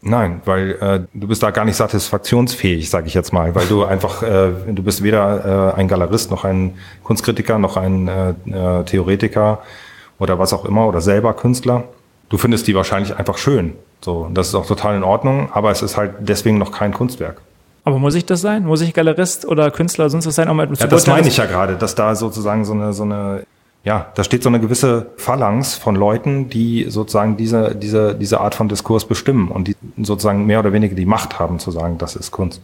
Nein, 0.00 0.42
weil 0.44 0.70
äh, 0.80 1.00
du 1.12 1.26
bist 1.26 1.42
da 1.42 1.50
gar 1.50 1.64
nicht 1.64 1.76
satisfaktionsfähig, 1.76 2.88
sage 2.88 3.08
ich 3.08 3.14
jetzt 3.14 3.32
mal, 3.32 3.54
weil 3.54 3.66
du 3.66 3.84
einfach, 3.84 4.22
äh, 4.22 4.52
du 4.68 4.82
bist 4.82 5.02
weder 5.02 5.74
äh, 5.74 5.78
ein 5.78 5.88
Galerist 5.88 6.30
noch 6.30 6.44
ein 6.44 6.76
Kunstkritiker 7.02 7.58
noch 7.58 7.76
ein 7.76 8.06
äh, 8.06 8.30
äh, 8.30 8.84
Theoretiker 8.84 9.60
oder 10.20 10.38
was 10.38 10.52
auch 10.52 10.64
immer 10.64 10.86
oder 10.86 11.00
selber 11.00 11.34
Künstler. 11.34 11.84
Du 12.28 12.38
findest 12.38 12.68
die 12.68 12.74
wahrscheinlich 12.76 13.16
einfach 13.16 13.38
schön. 13.38 13.74
So, 14.00 14.28
das 14.32 14.48
ist 14.48 14.54
auch 14.54 14.66
total 14.66 14.96
in 14.96 15.02
Ordnung, 15.02 15.50
aber 15.52 15.70
es 15.70 15.82
ist 15.82 15.96
halt 15.96 16.14
deswegen 16.20 16.58
noch 16.58 16.72
kein 16.72 16.92
Kunstwerk. 16.92 17.40
Aber 17.84 17.98
muss 17.98 18.14
ich 18.14 18.26
das 18.26 18.40
sein? 18.40 18.64
Muss 18.64 18.80
ich 18.80 18.92
Galerist 18.92 19.46
oder 19.46 19.70
Künstler 19.70 20.04
oder 20.04 20.10
sonst 20.10 20.26
was 20.26 20.34
sein? 20.34 20.48
Um 20.48 20.58
ja, 20.58 20.66
das 20.66 21.06
meine 21.06 21.26
ich 21.26 21.38
ja 21.38 21.46
gerade, 21.46 21.76
dass 21.76 21.94
da 21.94 22.14
sozusagen 22.14 22.64
so 22.64 22.74
eine, 22.74 22.92
so 22.92 23.02
eine 23.02 23.44
ja, 23.84 24.08
da 24.14 24.24
steht 24.24 24.42
so 24.42 24.48
eine 24.48 24.60
gewisse 24.60 25.06
Phalanx 25.16 25.74
von 25.76 25.96
Leuten, 25.96 26.50
die 26.50 26.86
sozusagen 26.90 27.36
diese, 27.36 27.74
diese, 27.74 28.14
diese 28.14 28.40
Art 28.40 28.54
von 28.54 28.68
Diskurs 28.68 29.06
bestimmen 29.06 29.48
und 29.50 29.68
die 29.68 29.76
sozusagen 30.02 30.44
mehr 30.44 30.60
oder 30.60 30.72
weniger 30.72 30.94
die 30.94 31.06
Macht 31.06 31.38
haben 31.38 31.58
zu 31.58 31.70
sagen, 31.70 31.96
das 31.96 32.14
ist 32.16 32.30
Kunst. 32.30 32.60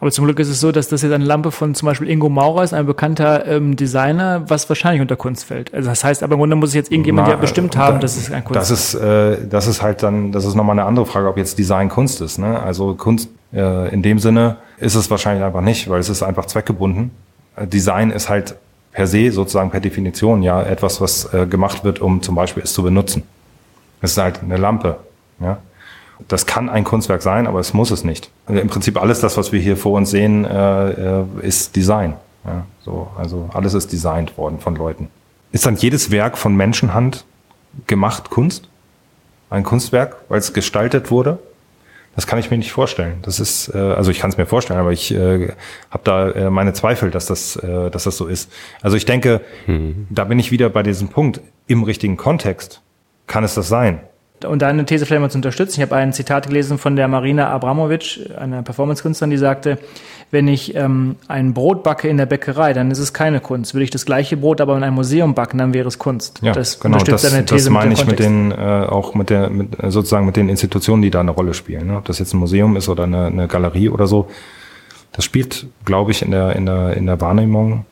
Aber 0.00 0.10
zum 0.10 0.24
Glück 0.24 0.38
ist 0.38 0.48
es 0.48 0.60
so, 0.60 0.72
dass 0.72 0.88
das 0.88 1.02
jetzt 1.02 1.12
eine 1.12 1.24
Lampe 1.24 1.50
von 1.50 1.74
zum 1.74 1.86
Beispiel 1.86 2.08
Ingo 2.10 2.28
Maurer 2.28 2.64
ist, 2.64 2.74
ein 2.74 2.86
bekannter 2.86 3.46
ähm, 3.46 3.76
Designer, 3.76 4.42
was 4.48 4.68
wahrscheinlich 4.68 5.00
unter 5.00 5.16
Kunst 5.16 5.44
fällt. 5.44 5.72
Also 5.72 5.88
das 5.88 6.04
heißt, 6.04 6.22
aber 6.22 6.34
im 6.34 6.40
Grunde 6.40 6.56
muss 6.56 6.70
es 6.70 6.74
jetzt 6.74 6.92
irgendjemand 6.92 7.28
ja 7.28 7.36
bestimmt 7.36 7.76
haben, 7.76 8.00
dass 8.00 8.16
es 8.16 8.30
ein 8.30 8.44
Kunst 8.44 8.60
das 8.60 8.70
ist. 8.70 8.94
Äh, 8.94 9.46
das 9.48 9.66
ist 9.66 9.82
halt 9.82 10.02
dann, 10.02 10.32
das 10.32 10.44
ist 10.44 10.54
nochmal 10.54 10.78
eine 10.78 10.86
andere 10.86 11.06
Frage, 11.06 11.28
ob 11.28 11.36
jetzt 11.36 11.58
Design 11.58 11.88
Kunst 11.88 12.20
ist. 12.20 12.38
Ne? 12.38 12.60
Also 12.60 12.94
Kunst 12.94 13.28
äh, 13.52 13.92
in 13.92 14.02
dem 14.02 14.18
Sinne 14.18 14.56
ist 14.78 14.94
es 14.94 15.10
wahrscheinlich 15.10 15.44
einfach 15.44 15.60
nicht, 15.60 15.88
weil 15.88 16.00
es 16.00 16.08
ist 16.08 16.22
einfach 16.22 16.46
zweckgebunden. 16.46 17.10
Äh, 17.56 17.66
Design 17.66 18.10
ist 18.10 18.28
halt 18.28 18.56
per 18.92 19.06
se 19.06 19.30
sozusagen 19.32 19.70
per 19.70 19.80
Definition 19.80 20.42
ja 20.42 20.62
etwas, 20.62 21.00
was 21.00 21.32
äh, 21.34 21.46
gemacht 21.46 21.84
wird, 21.84 22.00
um 22.00 22.22
zum 22.22 22.34
Beispiel 22.34 22.62
es 22.62 22.72
zu 22.72 22.82
benutzen. 22.82 23.22
Es 24.00 24.12
ist 24.12 24.18
halt 24.18 24.42
eine 24.42 24.56
Lampe. 24.56 24.98
Ja? 25.40 25.58
Das 26.28 26.46
kann 26.46 26.68
ein 26.68 26.84
Kunstwerk 26.84 27.22
sein, 27.22 27.46
aber 27.46 27.60
es 27.60 27.74
muss 27.74 27.90
es 27.90 28.04
nicht. 28.04 28.30
Also 28.46 28.60
Im 28.60 28.68
Prinzip 28.68 29.00
alles 29.00 29.20
das, 29.20 29.36
was 29.36 29.52
wir 29.52 29.60
hier 29.60 29.76
vor 29.76 29.92
uns 29.92 30.10
sehen, 30.10 30.44
äh, 30.44 30.90
äh, 30.90 31.24
ist 31.42 31.76
Design. 31.76 32.14
Ja? 32.44 32.66
So, 32.84 33.08
also 33.16 33.50
alles 33.52 33.74
ist 33.74 33.92
designt 33.92 34.38
worden 34.38 34.60
von 34.60 34.76
Leuten. 34.76 35.08
Ist 35.52 35.66
dann 35.66 35.76
jedes 35.76 36.10
Werk 36.10 36.38
von 36.38 36.54
Menschenhand 36.56 37.24
gemacht 37.86 38.30
Kunst? 38.30 38.68
Ein 39.50 39.64
Kunstwerk, 39.64 40.16
weil 40.28 40.38
es 40.38 40.52
gestaltet 40.52 41.10
wurde? 41.10 41.38
Das 42.14 42.28
kann 42.28 42.38
ich 42.38 42.50
mir 42.50 42.58
nicht 42.58 42.70
vorstellen. 42.70 43.18
Das 43.22 43.40
ist, 43.40 43.74
äh, 43.74 43.78
also 43.78 44.12
ich 44.12 44.20
kann 44.20 44.30
es 44.30 44.36
mir 44.36 44.46
vorstellen, 44.46 44.78
aber 44.78 44.92
ich 44.92 45.12
äh, 45.12 45.52
habe 45.90 46.04
da 46.04 46.30
äh, 46.30 46.50
meine 46.50 46.72
Zweifel, 46.72 47.10
dass 47.10 47.26
das, 47.26 47.56
äh, 47.56 47.90
dass 47.90 48.04
das 48.04 48.16
so 48.16 48.26
ist. 48.26 48.52
Also 48.82 48.96
ich 48.96 49.04
denke, 49.04 49.40
hm. 49.66 50.06
da 50.10 50.24
bin 50.24 50.38
ich 50.38 50.52
wieder 50.52 50.70
bei 50.70 50.84
diesem 50.84 51.08
Punkt. 51.08 51.40
Im 51.66 51.82
richtigen 51.82 52.16
Kontext 52.16 52.82
kann 53.26 53.42
es 53.42 53.54
das 53.54 53.68
sein 53.68 54.00
und 54.42 54.62
deine 54.62 54.84
These 54.84 55.06
vielleicht 55.06 55.20
mal 55.20 55.30
zu 55.30 55.38
unterstützen. 55.38 55.80
Ich 55.80 55.82
habe 55.82 55.96
ein 55.96 56.12
Zitat 56.12 56.48
gelesen 56.48 56.78
von 56.78 56.96
der 56.96 57.08
Marina 57.08 57.48
Abramovic, 57.48 58.30
einer 58.36 58.62
Performance-Künstlerin, 58.62 59.30
die 59.30 59.36
sagte, 59.36 59.78
wenn 60.30 60.48
ich 60.48 60.74
ähm, 60.74 61.16
ein 61.28 61.54
Brot 61.54 61.82
backe 61.82 62.08
in 62.08 62.16
der 62.16 62.26
Bäckerei, 62.26 62.72
dann 62.72 62.90
ist 62.90 62.98
es 62.98 63.12
keine 63.12 63.40
Kunst. 63.40 63.74
Würde 63.74 63.84
ich 63.84 63.90
das 63.90 64.04
gleiche 64.04 64.36
Brot 64.36 64.60
aber 64.60 64.76
in 64.76 64.82
einem 64.82 64.96
Museum 64.96 65.34
backen, 65.34 65.58
dann 65.58 65.72
wäre 65.72 65.86
es 65.86 65.98
Kunst. 65.98 66.40
Ja, 66.42 66.52
das 66.52 66.80
genau, 66.80 66.98
unterstützt 66.98 67.24
das, 67.24 67.30
deine 67.30 67.44
These 67.44 67.66
das 67.66 67.72
meine 67.72 67.90
mit 67.90 67.98
ich 67.98 68.06
mit 68.06 68.18
den, 68.18 68.50
äh, 68.52 68.54
auch 68.54 69.14
mit 69.14 69.30
der, 69.30 69.50
mit, 69.50 69.76
sozusagen 69.88 70.26
mit 70.26 70.36
den 70.36 70.48
Institutionen, 70.48 71.02
die 71.02 71.10
da 71.10 71.20
eine 71.20 71.30
Rolle 71.30 71.54
spielen. 71.54 71.86
Ne? 71.86 71.96
Ob 71.96 72.04
das 72.04 72.18
jetzt 72.18 72.34
ein 72.34 72.38
Museum 72.38 72.76
ist 72.76 72.88
oder 72.88 73.04
eine, 73.04 73.26
eine 73.26 73.48
Galerie 73.48 73.88
oder 73.88 74.06
so. 74.06 74.28
Das 75.12 75.24
spielt, 75.24 75.66
glaube 75.84 76.10
ich, 76.10 76.22
in 76.22 76.32
der, 76.32 76.56
in 76.56 76.66
der, 76.66 76.96
in 76.96 77.06
der 77.06 77.20
Wahrnehmung 77.20 77.86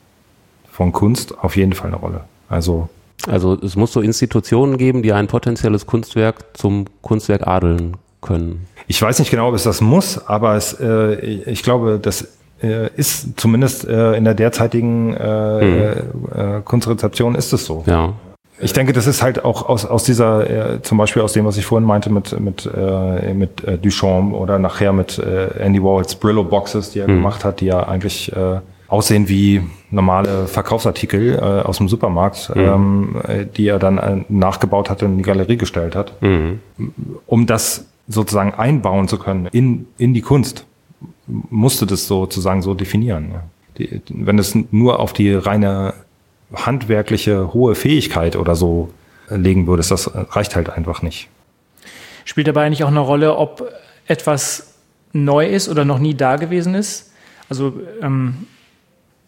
von 0.69 0.91
Kunst 0.91 1.37
auf 1.39 1.55
jeden 1.55 1.73
Fall 1.73 1.87
eine 1.87 1.97
Rolle. 1.97 2.21
Also 2.49 2.89
also 3.27 3.57
es 3.61 3.75
muss 3.75 3.93
so 3.93 4.01
Institutionen 4.01 4.77
geben, 4.77 5.01
die 5.03 5.13
ein 5.13 5.27
potenzielles 5.27 5.85
Kunstwerk 5.85 6.57
zum 6.57 6.85
Kunstwerk 7.01 7.47
adeln 7.47 7.97
können. 8.21 8.67
Ich 8.87 9.01
weiß 9.01 9.19
nicht 9.19 9.31
genau, 9.31 9.49
ob 9.49 9.55
es 9.55 9.63
das 9.63 9.81
muss, 9.81 10.17
aber 10.27 10.55
es, 10.55 10.73
äh, 10.79 11.15
ich 11.15 11.63
glaube, 11.63 11.99
das 12.01 12.27
äh, 12.61 12.89
ist 12.95 13.39
zumindest 13.39 13.85
äh, 13.87 14.15
in 14.15 14.23
der 14.23 14.33
derzeitigen 14.33 15.15
hm. 15.17 16.65
Kunstrezeption 16.65 17.35
ist 17.35 17.53
es 17.53 17.65
so. 17.65 17.83
Ja. 17.85 18.13
Ich 18.59 18.71
denke, 18.71 18.93
das 18.93 19.07
ist 19.07 19.23
halt 19.23 19.43
auch 19.43 19.67
aus, 19.67 19.85
aus 19.85 20.03
dieser, 20.03 20.75
äh, 20.75 20.81
zum 20.81 20.97
Beispiel 20.97 21.21
aus 21.21 21.33
dem, 21.33 21.45
was 21.45 21.57
ich 21.57 21.65
vorhin 21.65 21.85
meinte 21.85 22.09
mit, 22.09 22.39
mit, 22.39 22.69
mit 23.33 23.63
Duchamp 23.83 24.33
oder 24.33 24.59
nachher 24.59 24.93
mit 24.93 25.17
Andy 25.17 25.83
Warhols 25.83 26.15
Brillo-Boxes, 26.15 26.91
die 26.91 26.99
er 26.99 27.07
hm. 27.07 27.15
gemacht 27.15 27.43
hat, 27.43 27.61
die 27.61 27.65
ja 27.65 27.83
eigentlich 27.83 28.31
aussehen 28.93 29.27
wie 29.27 29.61
normale 29.89 30.45
Verkaufsartikel 30.45 31.33
äh, 31.33 31.41
aus 31.41 31.79
dem 31.79 31.89
Supermarkt, 31.89 32.55
mhm. 32.55 32.61
ähm, 32.61 33.21
äh, 33.27 33.45
die 33.45 33.67
er 33.67 33.79
dann 33.79 33.97
äh, 33.97 34.23
nachgebaut 34.29 34.91
hat 34.91 35.01
und 35.01 35.13
in 35.13 35.17
die 35.17 35.23
Galerie 35.23 35.57
gestellt 35.57 35.95
hat. 35.95 36.21
Mhm. 36.21 36.59
Um 37.25 37.47
das 37.47 37.87
sozusagen 38.07 38.53
einbauen 38.53 39.07
zu 39.07 39.17
können 39.17 39.47
in, 39.47 39.87
in 39.97 40.13
die 40.13 40.21
Kunst, 40.21 40.67
musste 41.25 41.87
das 41.87 42.05
sozusagen 42.07 42.61
so 42.61 42.75
definieren. 42.75 43.31
Ja. 43.33 43.43
Die, 43.79 44.01
wenn 44.09 44.37
es 44.37 44.55
nur 44.69 44.99
auf 44.99 45.11
die 45.11 45.33
reine 45.33 45.95
handwerkliche 46.53 47.51
hohe 47.51 47.73
Fähigkeit 47.73 48.35
oder 48.35 48.55
so 48.55 48.91
legen 49.27 49.65
würdest, 49.65 49.89
das 49.89 50.11
reicht 50.13 50.55
halt 50.55 50.69
einfach 50.69 51.01
nicht. 51.01 51.29
Spielt 52.25 52.47
dabei 52.47 52.65
eigentlich 52.65 52.83
auch 52.83 52.89
eine 52.89 52.99
Rolle, 52.99 53.37
ob 53.37 53.67
etwas 54.05 54.75
neu 55.13 55.47
ist 55.47 55.67
oder 55.67 55.83
noch 55.83 55.97
nie 55.97 56.13
da 56.13 56.35
gewesen 56.35 56.75
ist? 56.75 57.11
Also 57.49 57.73
ähm, 58.03 58.47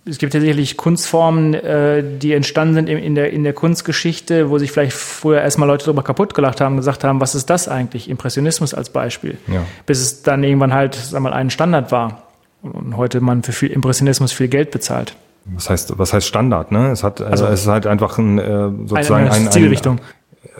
es 0.07 0.19
gibt 0.19 0.33
tatsächlich 0.33 0.77
Kunstformen, 0.77 1.55
äh, 1.55 2.03
die 2.19 2.33
entstanden 2.33 2.75
sind 2.75 2.89
in 2.89 3.15
der, 3.15 3.33
in 3.33 3.43
der 3.43 3.53
Kunstgeschichte, 3.53 4.49
wo 4.49 4.59
sich 4.59 4.71
vielleicht 4.71 4.93
früher 4.93 5.41
erstmal 5.41 5.67
Leute 5.67 5.85
darüber 5.85 6.03
kaputt 6.03 6.35
gelacht 6.35 6.61
haben, 6.61 6.77
gesagt 6.77 7.03
haben, 7.03 7.19
was 7.19 7.33
ist 7.33 7.49
das 7.49 7.67
eigentlich? 7.67 8.09
Impressionismus 8.09 8.73
als 8.73 8.89
Beispiel. 8.89 9.37
Ja. 9.47 9.63
Bis 9.85 10.01
es 10.01 10.21
dann 10.21 10.43
irgendwann 10.43 10.73
halt, 10.73 10.93
sag 10.93 11.21
mal, 11.21 11.33
ein 11.33 11.49
Standard 11.49 11.91
war. 11.91 12.23
Und 12.61 12.97
heute 12.97 13.19
man 13.21 13.43
für 13.43 13.51
viel 13.51 13.71
Impressionismus 13.71 14.31
viel 14.31 14.47
Geld 14.47 14.71
bezahlt. 14.71 15.15
Was 15.45 15.69
heißt, 15.69 15.97
was 15.97 16.13
heißt 16.13 16.25
Standard, 16.25 16.71
ne? 16.71 16.91
Es 16.91 17.03
hat, 17.03 17.21
also, 17.21 17.45
es 17.45 17.61
ist 17.61 17.67
halt 17.67 17.85
einfach 17.85 18.17
ein, 18.17 18.39
äh, 18.39 18.69
sozusagen 18.87 19.25
eine, 19.25 19.31
eine 19.31 19.51
Stilrichtung. 19.51 19.99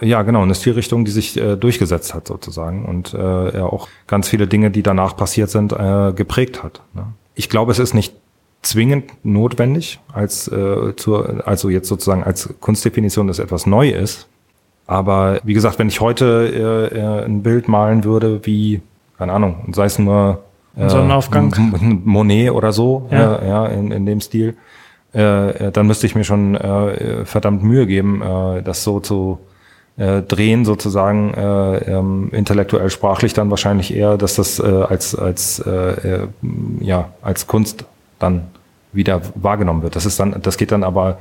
Ein, 0.02 0.08
ja, 0.08 0.22
genau, 0.22 0.44
eine 0.44 0.54
Stilrichtung, 0.54 1.06
die 1.06 1.12
sich 1.12 1.38
äh, 1.38 1.56
durchgesetzt 1.56 2.14
hat 2.14 2.28
sozusagen 2.28 2.86
und 2.86 3.14
äh, 3.14 3.58
ja 3.58 3.64
auch 3.64 3.88
ganz 4.08 4.28
viele 4.28 4.46
Dinge, 4.46 4.70
die 4.70 4.84
danach 4.84 5.16
passiert 5.16 5.50
sind, 5.50 5.72
äh, 5.72 6.14
geprägt 6.14 6.64
hat. 6.64 6.82
Ne? 6.94 7.08
Ich 7.34 7.50
glaube, 7.50 7.72
es 7.72 7.80
ist 7.80 7.94
nicht 7.94 8.14
zwingend 8.66 9.12
notwendig, 9.24 10.00
als 10.14 10.48
äh, 10.48 10.96
zur, 10.96 11.48
also 11.48 11.70
jetzt 11.70 11.88
sozusagen 11.88 12.24
als 12.24 12.54
Kunstdefinition, 12.60 13.28
dass 13.28 13.40
etwas 13.40 13.66
neu 13.66 13.90
ist. 13.90 14.28
Aber 14.88 15.40
wie 15.44 15.54
gesagt, 15.54 15.80
wenn 15.80 15.88
ich 15.88 16.02
heute 16.02 16.92
äh, 16.94 16.98
äh 16.98 17.26
ein 17.26 17.42
Bild 17.44 17.68
malen 17.68 18.04
würde, 18.04 18.46
wie, 18.46 18.82
keine 19.18 19.34
Ahnung, 19.34 19.74
sei 19.74 19.86
es 19.86 19.98
nur 19.98 20.44
äh, 20.78 20.90
Sonnenaufgang. 20.90 22.02
Monet 22.04 22.52
oder 22.52 22.72
so, 22.72 23.08
ja, 23.12 23.36
äh, 23.36 23.48
ja 23.48 23.66
in, 23.68 23.92
in 23.92 24.06
dem 24.06 24.22
Stil, 24.22 24.56
äh, 25.14 25.50
äh, 25.68 25.72
dann 25.72 25.88
müsste 25.88 26.06
ich 26.06 26.16
mir 26.16 26.24
schon 26.24 26.56
äh, 26.56 27.26
verdammt 27.26 27.64
Mühe 27.64 27.88
geben, 27.88 28.22
äh, 28.22 28.62
das 28.62 28.84
so 28.84 29.00
zu 29.00 29.40
äh, 29.98 30.22
drehen, 30.22 30.66
sozusagen 30.66 31.34
äh, 31.34 31.78
ähm, 31.90 32.30
intellektuell 32.34 32.90
sprachlich 32.90 33.34
dann 33.34 33.50
wahrscheinlich 33.50 33.96
eher, 33.96 34.18
dass 34.18 34.36
das 34.36 34.60
äh, 34.60 34.64
als 34.64 35.16
als 35.16 35.60
äh, 35.60 35.72
äh, 35.72 36.28
ja 36.82 37.10
als 37.22 37.48
Kunst 37.48 37.86
dann 38.20 38.48
wieder 38.96 39.22
wahrgenommen 39.36 39.84
wird. 39.84 39.96
Das 39.96 40.06
ist 40.06 40.20
dann, 40.20 40.42
das 40.42 40.58
geht 40.58 40.72
dann 40.72 40.84
aber 40.84 41.20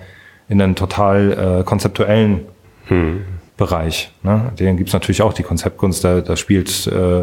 in 0.49 0.61
einen 0.61 0.75
total 0.75 1.61
äh, 1.61 1.65
konzeptuellen 1.65 2.41
hm. 2.87 3.25
Bereich. 3.57 4.13
Ne? 4.23 4.53
Den 4.59 4.77
gibt's 4.77 4.93
natürlich 4.93 5.23
auch, 5.23 5.33
die 5.33 5.43
Konzeptkunst, 5.43 6.03
da, 6.05 6.21
da 6.21 6.37
spielt 6.37 6.87
äh, 6.87 7.21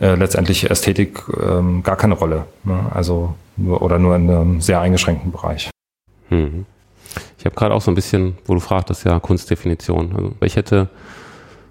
äh, 0.00 0.14
letztendlich 0.14 0.70
Ästhetik 0.70 1.22
ähm, 1.40 1.82
gar 1.82 1.96
keine 1.96 2.14
Rolle. 2.14 2.44
Ne? 2.64 2.78
Also 2.92 3.34
nur, 3.56 3.82
oder 3.82 3.98
nur 3.98 4.16
in 4.16 4.30
einem 4.30 4.60
sehr 4.60 4.80
eingeschränkten 4.80 5.32
Bereich. 5.32 5.70
Mhm. 6.30 6.66
Ich 7.38 7.44
habe 7.44 7.54
gerade 7.54 7.74
auch 7.74 7.80
so 7.80 7.90
ein 7.90 7.94
bisschen, 7.94 8.36
wo 8.44 8.54
du 8.54 8.60
fragtest, 8.60 9.04
ja, 9.04 9.20
Kunstdefinition. 9.20 10.14
Also 10.16 10.32
ich 10.42 10.56
hätte 10.56 10.88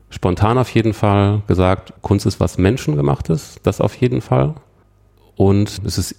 spontan 0.10 0.58
auf 0.58 0.70
jeden 0.70 0.94
Fall 0.94 1.42
gesagt, 1.48 1.94
Kunst 2.02 2.26
ist 2.26 2.40
was 2.40 2.58
Menschengemachtes, 2.58 3.60
das 3.64 3.82
auf 3.82 3.96
jeden 3.96 4.22
Fall. 4.22 4.56
Und 5.36 5.82
es 5.86 5.98
ist 5.98 6.16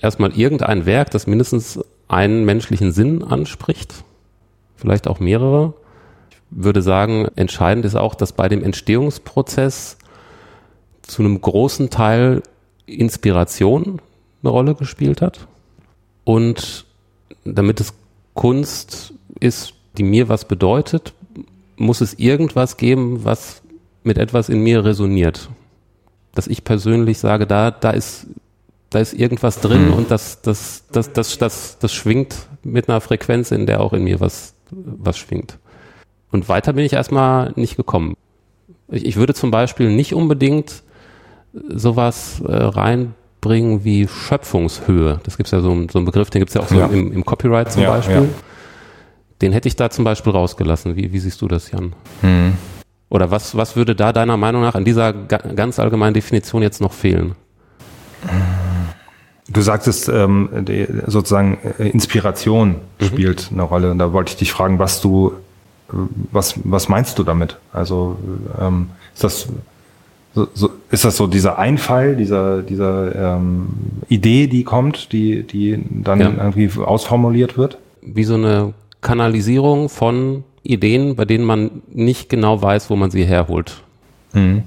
erstmal 0.00 0.32
irgendein 0.32 0.86
Werk, 0.86 1.10
das 1.10 1.26
mindestens 1.26 1.80
einen 2.08 2.44
menschlichen 2.44 2.92
Sinn 2.92 3.22
anspricht, 3.22 4.04
vielleicht 4.76 5.08
auch 5.08 5.20
mehrere. 5.20 5.74
Ich 6.30 6.38
würde 6.50 6.82
sagen, 6.82 7.28
entscheidend 7.36 7.84
ist 7.84 7.96
auch, 7.96 8.14
dass 8.14 8.32
bei 8.32 8.48
dem 8.48 8.62
Entstehungsprozess 8.62 9.98
zu 11.02 11.22
einem 11.22 11.40
großen 11.40 11.90
Teil 11.90 12.42
Inspiration 12.86 14.00
eine 14.42 14.50
Rolle 14.50 14.74
gespielt 14.74 15.20
hat. 15.20 15.46
Und 16.24 16.86
damit 17.44 17.80
es 17.80 17.94
Kunst 18.34 19.12
ist, 19.40 19.74
die 19.96 20.02
mir 20.02 20.28
was 20.28 20.46
bedeutet, 20.46 21.12
muss 21.76 22.00
es 22.00 22.14
irgendwas 22.14 22.76
geben, 22.76 23.24
was 23.24 23.62
mit 24.04 24.18
etwas 24.18 24.48
in 24.48 24.62
mir 24.62 24.84
resoniert. 24.84 25.48
Dass 26.34 26.46
ich 26.46 26.64
persönlich 26.64 27.18
sage, 27.18 27.46
da, 27.46 27.70
da 27.70 27.90
ist, 27.90 28.26
da 28.90 29.00
ist 29.00 29.12
irgendwas 29.12 29.60
drin 29.60 29.88
mhm. 29.88 29.94
und 29.94 30.10
das, 30.10 30.40
das, 30.40 30.84
das, 30.90 31.12
das, 31.12 31.38
das, 31.38 31.78
das 31.78 31.92
schwingt 31.92 32.36
mit 32.62 32.88
einer 32.88 33.00
Frequenz, 33.00 33.50
in 33.50 33.66
der 33.66 33.80
auch 33.80 33.92
in 33.92 34.04
mir 34.04 34.20
was, 34.20 34.54
was 34.70 35.18
schwingt. 35.18 35.58
Und 36.30 36.48
weiter 36.48 36.72
bin 36.72 36.84
ich 36.84 36.92
erstmal 36.92 37.52
nicht 37.56 37.76
gekommen. 37.76 38.14
Ich, 38.88 39.04
ich 39.04 39.16
würde 39.16 39.34
zum 39.34 39.50
Beispiel 39.50 39.90
nicht 39.90 40.14
unbedingt 40.14 40.82
sowas 41.52 42.42
äh, 42.46 42.52
reinbringen 42.52 43.84
wie 43.84 44.08
Schöpfungshöhe. 44.08 45.20
Das 45.22 45.36
gibt 45.36 45.48
es 45.48 45.50
ja 45.52 45.60
so, 45.60 45.68
so 45.90 45.98
einen 45.98 46.06
Begriff, 46.06 46.30
den 46.30 46.40
gibt 46.40 46.50
es 46.50 46.54
ja 46.54 46.62
auch 46.62 46.68
so 46.68 46.76
ja. 46.76 46.86
Im, 46.86 47.12
im, 47.12 47.24
Copyright 47.24 47.72
zum 47.72 47.82
ja, 47.82 47.90
Beispiel. 47.90 48.16
Ja. 48.16 48.28
Den 49.40 49.52
hätte 49.52 49.68
ich 49.68 49.76
da 49.76 49.90
zum 49.90 50.04
Beispiel 50.04 50.32
rausgelassen. 50.32 50.96
Wie, 50.96 51.12
wie 51.12 51.18
siehst 51.18 51.40
du 51.40 51.48
das, 51.48 51.70
Jan? 51.70 51.94
Mhm. 52.22 52.54
Oder 53.10 53.30
was, 53.30 53.56
was 53.56 53.76
würde 53.76 53.94
da 53.94 54.12
deiner 54.12 54.36
Meinung 54.36 54.62
nach 54.62 54.74
an 54.74 54.84
dieser 54.84 55.12
ga 55.12 55.38
ganz 55.38 55.78
allgemeinen 55.78 56.14
Definition 56.14 56.62
jetzt 56.62 56.80
noch 56.80 56.92
fehlen? 56.92 57.34
Du 59.48 59.60
sagtest 59.62 60.08
ähm, 60.08 60.48
die, 60.62 60.86
sozusagen 61.06 61.58
äh, 61.78 61.88
Inspiration 61.88 62.76
mhm. 63.00 63.04
spielt 63.04 63.50
eine 63.52 63.62
Rolle. 63.62 63.90
Und 63.90 63.98
da 63.98 64.12
wollte 64.12 64.32
ich 64.32 64.36
dich 64.36 64.52
fragen, 64.52 64.78
was 64.78 65.00
du, 65.00 65.32
was, 66.32 66.54
was 66.64 66.88
meinst 66.88 67.18
du 67.18 67.24
damit? 67.24 67.56
Also 67.72 68.16
ähm, 68.60 68.90
ist 69.14 69.24
das 69.24 69.48
so, 70.34 70.46
so, 70.54 70.70
ist 70.90 71.04
das 71.04 71.16
so 71.16 71.26
dieser 71.26 71.58
Einfall, 71.58 72.14
dieser, 72.14 72.62
dieser 72.62 73.36
ähm, 73.36 73.68
Idee, 74.08 74.46
die 74.46 74.62
kommt, 74.64 75.12
die, 75.12 75.42
die 75.42 75.82
dann 75.90 76.20
ja. 76.20 76.30
irgendwie 76.30 76.70
ausformuliert 76.78 77.56
wird? 77.56 77.78
Wie 78.02 78.24
so 78.24 78.34
eine 78.34 78.74
Kanalisierung 79.00 79.88
von 79.88 80.44
Ideen, 80.62 81.16
bei 81.16 81.24
denen 81.24 81.44
man 81.44 81.82
nicht 81.88 82.28
genau 82.28 82.60
weiß, 82.60 82.90
wo 82.90 82.96
man 82.96 83.10
sie 83.10 83.24
herholt. 83.24 83.82
Mhm. 84.32 84.64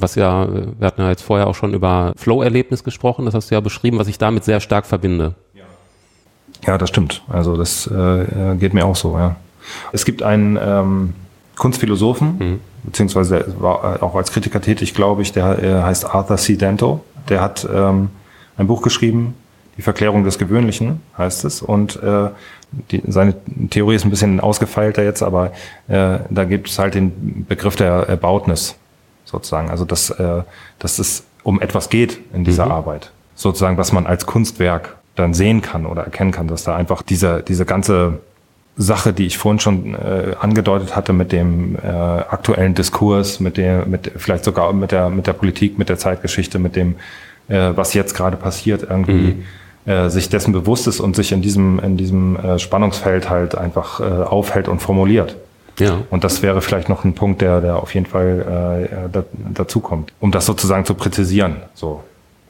Was 0.00 0.14
ja, 0.14 0.48
wir 0.52 0.86
hatten 0.86 1.00
ja 1.00 1.10
jetzt 1.10 1.22
vorher 1.22 1.46
auch 1.46 1.54
schon 1.54 1.74
über 1.74 2.12
Flow-Erlebnis 2.16 2.84
gesprochen, 2.84 3.24
das 3.24 3.34
hast 3.34 3.50
du 3.50 3.54
ja 3.54 3.60
beschrieben, 3.60 3.98
was 3.98 4.08
ich 4.08 4.18
damit 4.18 4.44
sehr 4.44 4.60
stark 4.60 4.86
verbinde. 4.86 5.34
Ja, 6.66 6.76
das 6.76 6.90
stimmt. 6.90 7.22
Also 7.28 7.56
das 7.56 7.86
äh, 7.86 8.56
geht 8.56 8.74
mir 8.74 8.84
auch 8.84 8.96
so, 8.96 9.16
ja. 9.16 9.36
Es 9.92 10.04
gibt 10.04 10.22
einen 10.22 10.58
ähm, 10.60 11.14
Kunstphilosophen, 11.56 12.38
mhm 12.38 12.60
beziehungsweise 12.82 13.44
war 13.58 13.96
äh, 13.96 14.02
auch 14.02 14.14
als 14.14 14.32
Kritiker 14.32 14.60
tätig, 14.60 14.94
glaube 14.94 15.22
ich, 15.22 15.32
der 15.32 15.62
äh, 15.62 15.82
heißt 15.82 16.06
Arthur 16.06 16.36
C. 16.36 16.56
Dento. 16.56 17.04
Der 17.28 17.40
hat 17.40 17.68
ähm, 17.72 18.10
ein 18.56 18.66
Buch 18.66 18.82
geschrieben, 18.82 19.34
Die 19.76 19.82
Verklärung 19.82 20.24
des 20.24 20.38
Gewöhnlichen 20.38 21.00
heißt 21.16 21.44
es. 21.44 21.62
Und 21.62 22.02
äh, 22.02 22.28
die, 22.90 23.02
seine 23.06 23.34
Theorie 23.70 23.94
ist 23.94 24.04
ein 24.04 24.10
bisschen 24.10 24.40
ausgefeilter 24.40 25.02
jetzt, 25.02 25.22
aber 25.22 25.52
äh, 25.88 26.18
da 26.28 26.44
gibt 26.44 26.68
es 26.68 26.78
halt 26.78 26.94
den 26.94 27.46
Begriff 27.48 27.76
der 27.76 28.08
Erbautnis 28.08 28.76
sozusagen. 29.30 29.70
Also 29.70 29.84
dass, 29.84 30.10
äh, 30.10 30.42
dass 30.78 30.98
es 30.98 31.24
um 31.42 31.60
etwas 31.60 31.88
geht 31.88 32.18
in 32.32 32.44
dieser 32.44 32.66
mhm. 32.66 32.72
Arbeit. 32.72 33.10
Sozusagen, 33.34 33.78
was 33.78 33.92
man 33.92 34.06
als 34.06 34.26
Kunstwerk 34.26 34.96
dann 35.16 35.34
sehen 35.34 35.62
kann 35.62 35.86
oder 35.86 36.02
erkennen 36.02 36.32
kann, 36.32 36.48
dass 36.48 36.64
da 36.64 36.76
einfach 36.76 37.02
diese, 37.02 37.42
diese 37.42 37.64
ganze 37.64 38.20
Sache, 38.76 39.12
die 39.12 39.26
ich 39.26 39.36
vorhin 39.36 39.60
schon 39.60 39.94
äh, 39.94 40.34
angedeutet 40.40 40.96
hatte 40.96 41.12
mit 41.12 41.32
dem 41.32 41.76
äh, 41.76 41.88
aktuellen 41.88 42.74
Diskurs, 42.74 43.40
mit 43.40 43.56
der, 43.56 43.86
mit 43.86 44.12
vielleicht 44.16 44.44
sogar 44.44 44.72
mit 44.72 44.92
der 44.92 45.10
mit 45.10 45.26
der 45.26 45.32
Politik, 45.34 45.78
mit 45.78 45.88
der 45.88 45.98
Zeitgeschichte, 45.98 46.58
mit 46.58 46.76
dem, 46.76 46.96
äh, 47.48 47.72
was 47.74 47.94
jetzt 47.94 48.14
gerade 48.14 48.36
passiert, 48.36 48.86
irgendwie 48.88 49.36
mhm. 49.84 49.90
äh, 49.90 50.08
sich 50.08 50.28
dessen 50.28 50.52
bewusst 50.52 50.86
ist 50.86 51.00
und 51.00 51.14
sich 51.14 51.32
in 51.32 51.42
diesem 51.42 51.78
in 51.80 51.96
diesem 51.96 52.36
äh, 52.36 52.58
Spannungsfeld 52.58 53.28
halt 53.28 53.54
einfach 53.54 54.00
äh, 54.00 54.04
aufhält 54.04 54.68
und 54.68 54.80
formuliert. 54.80 55.36
Ja. 55.80 56.02
Und 56.10 56.24
das 56.24 56.42
wäre 56.42 56.60
vielleicht 56.60 56.88
noch 56.88 57.04
ein 57.04 57.14
Punkt, 57.14 57.40
der, 57.40 57.60
der 57.60 57.76
auf 57.76 57.94
jeden 57.94 58.06
Fall 58.06 58.88
äh, 58.90 59.08
da, 59.10 59.24
dazu 59.54 59.80
kommt, 59.80 60.12
um 60.20 60.30
das 60.30 60.46
sozusagen 60.46 60.84
zu 60.84 60.94
präzisieren. 60.94 61.56
So, 61.74 62.02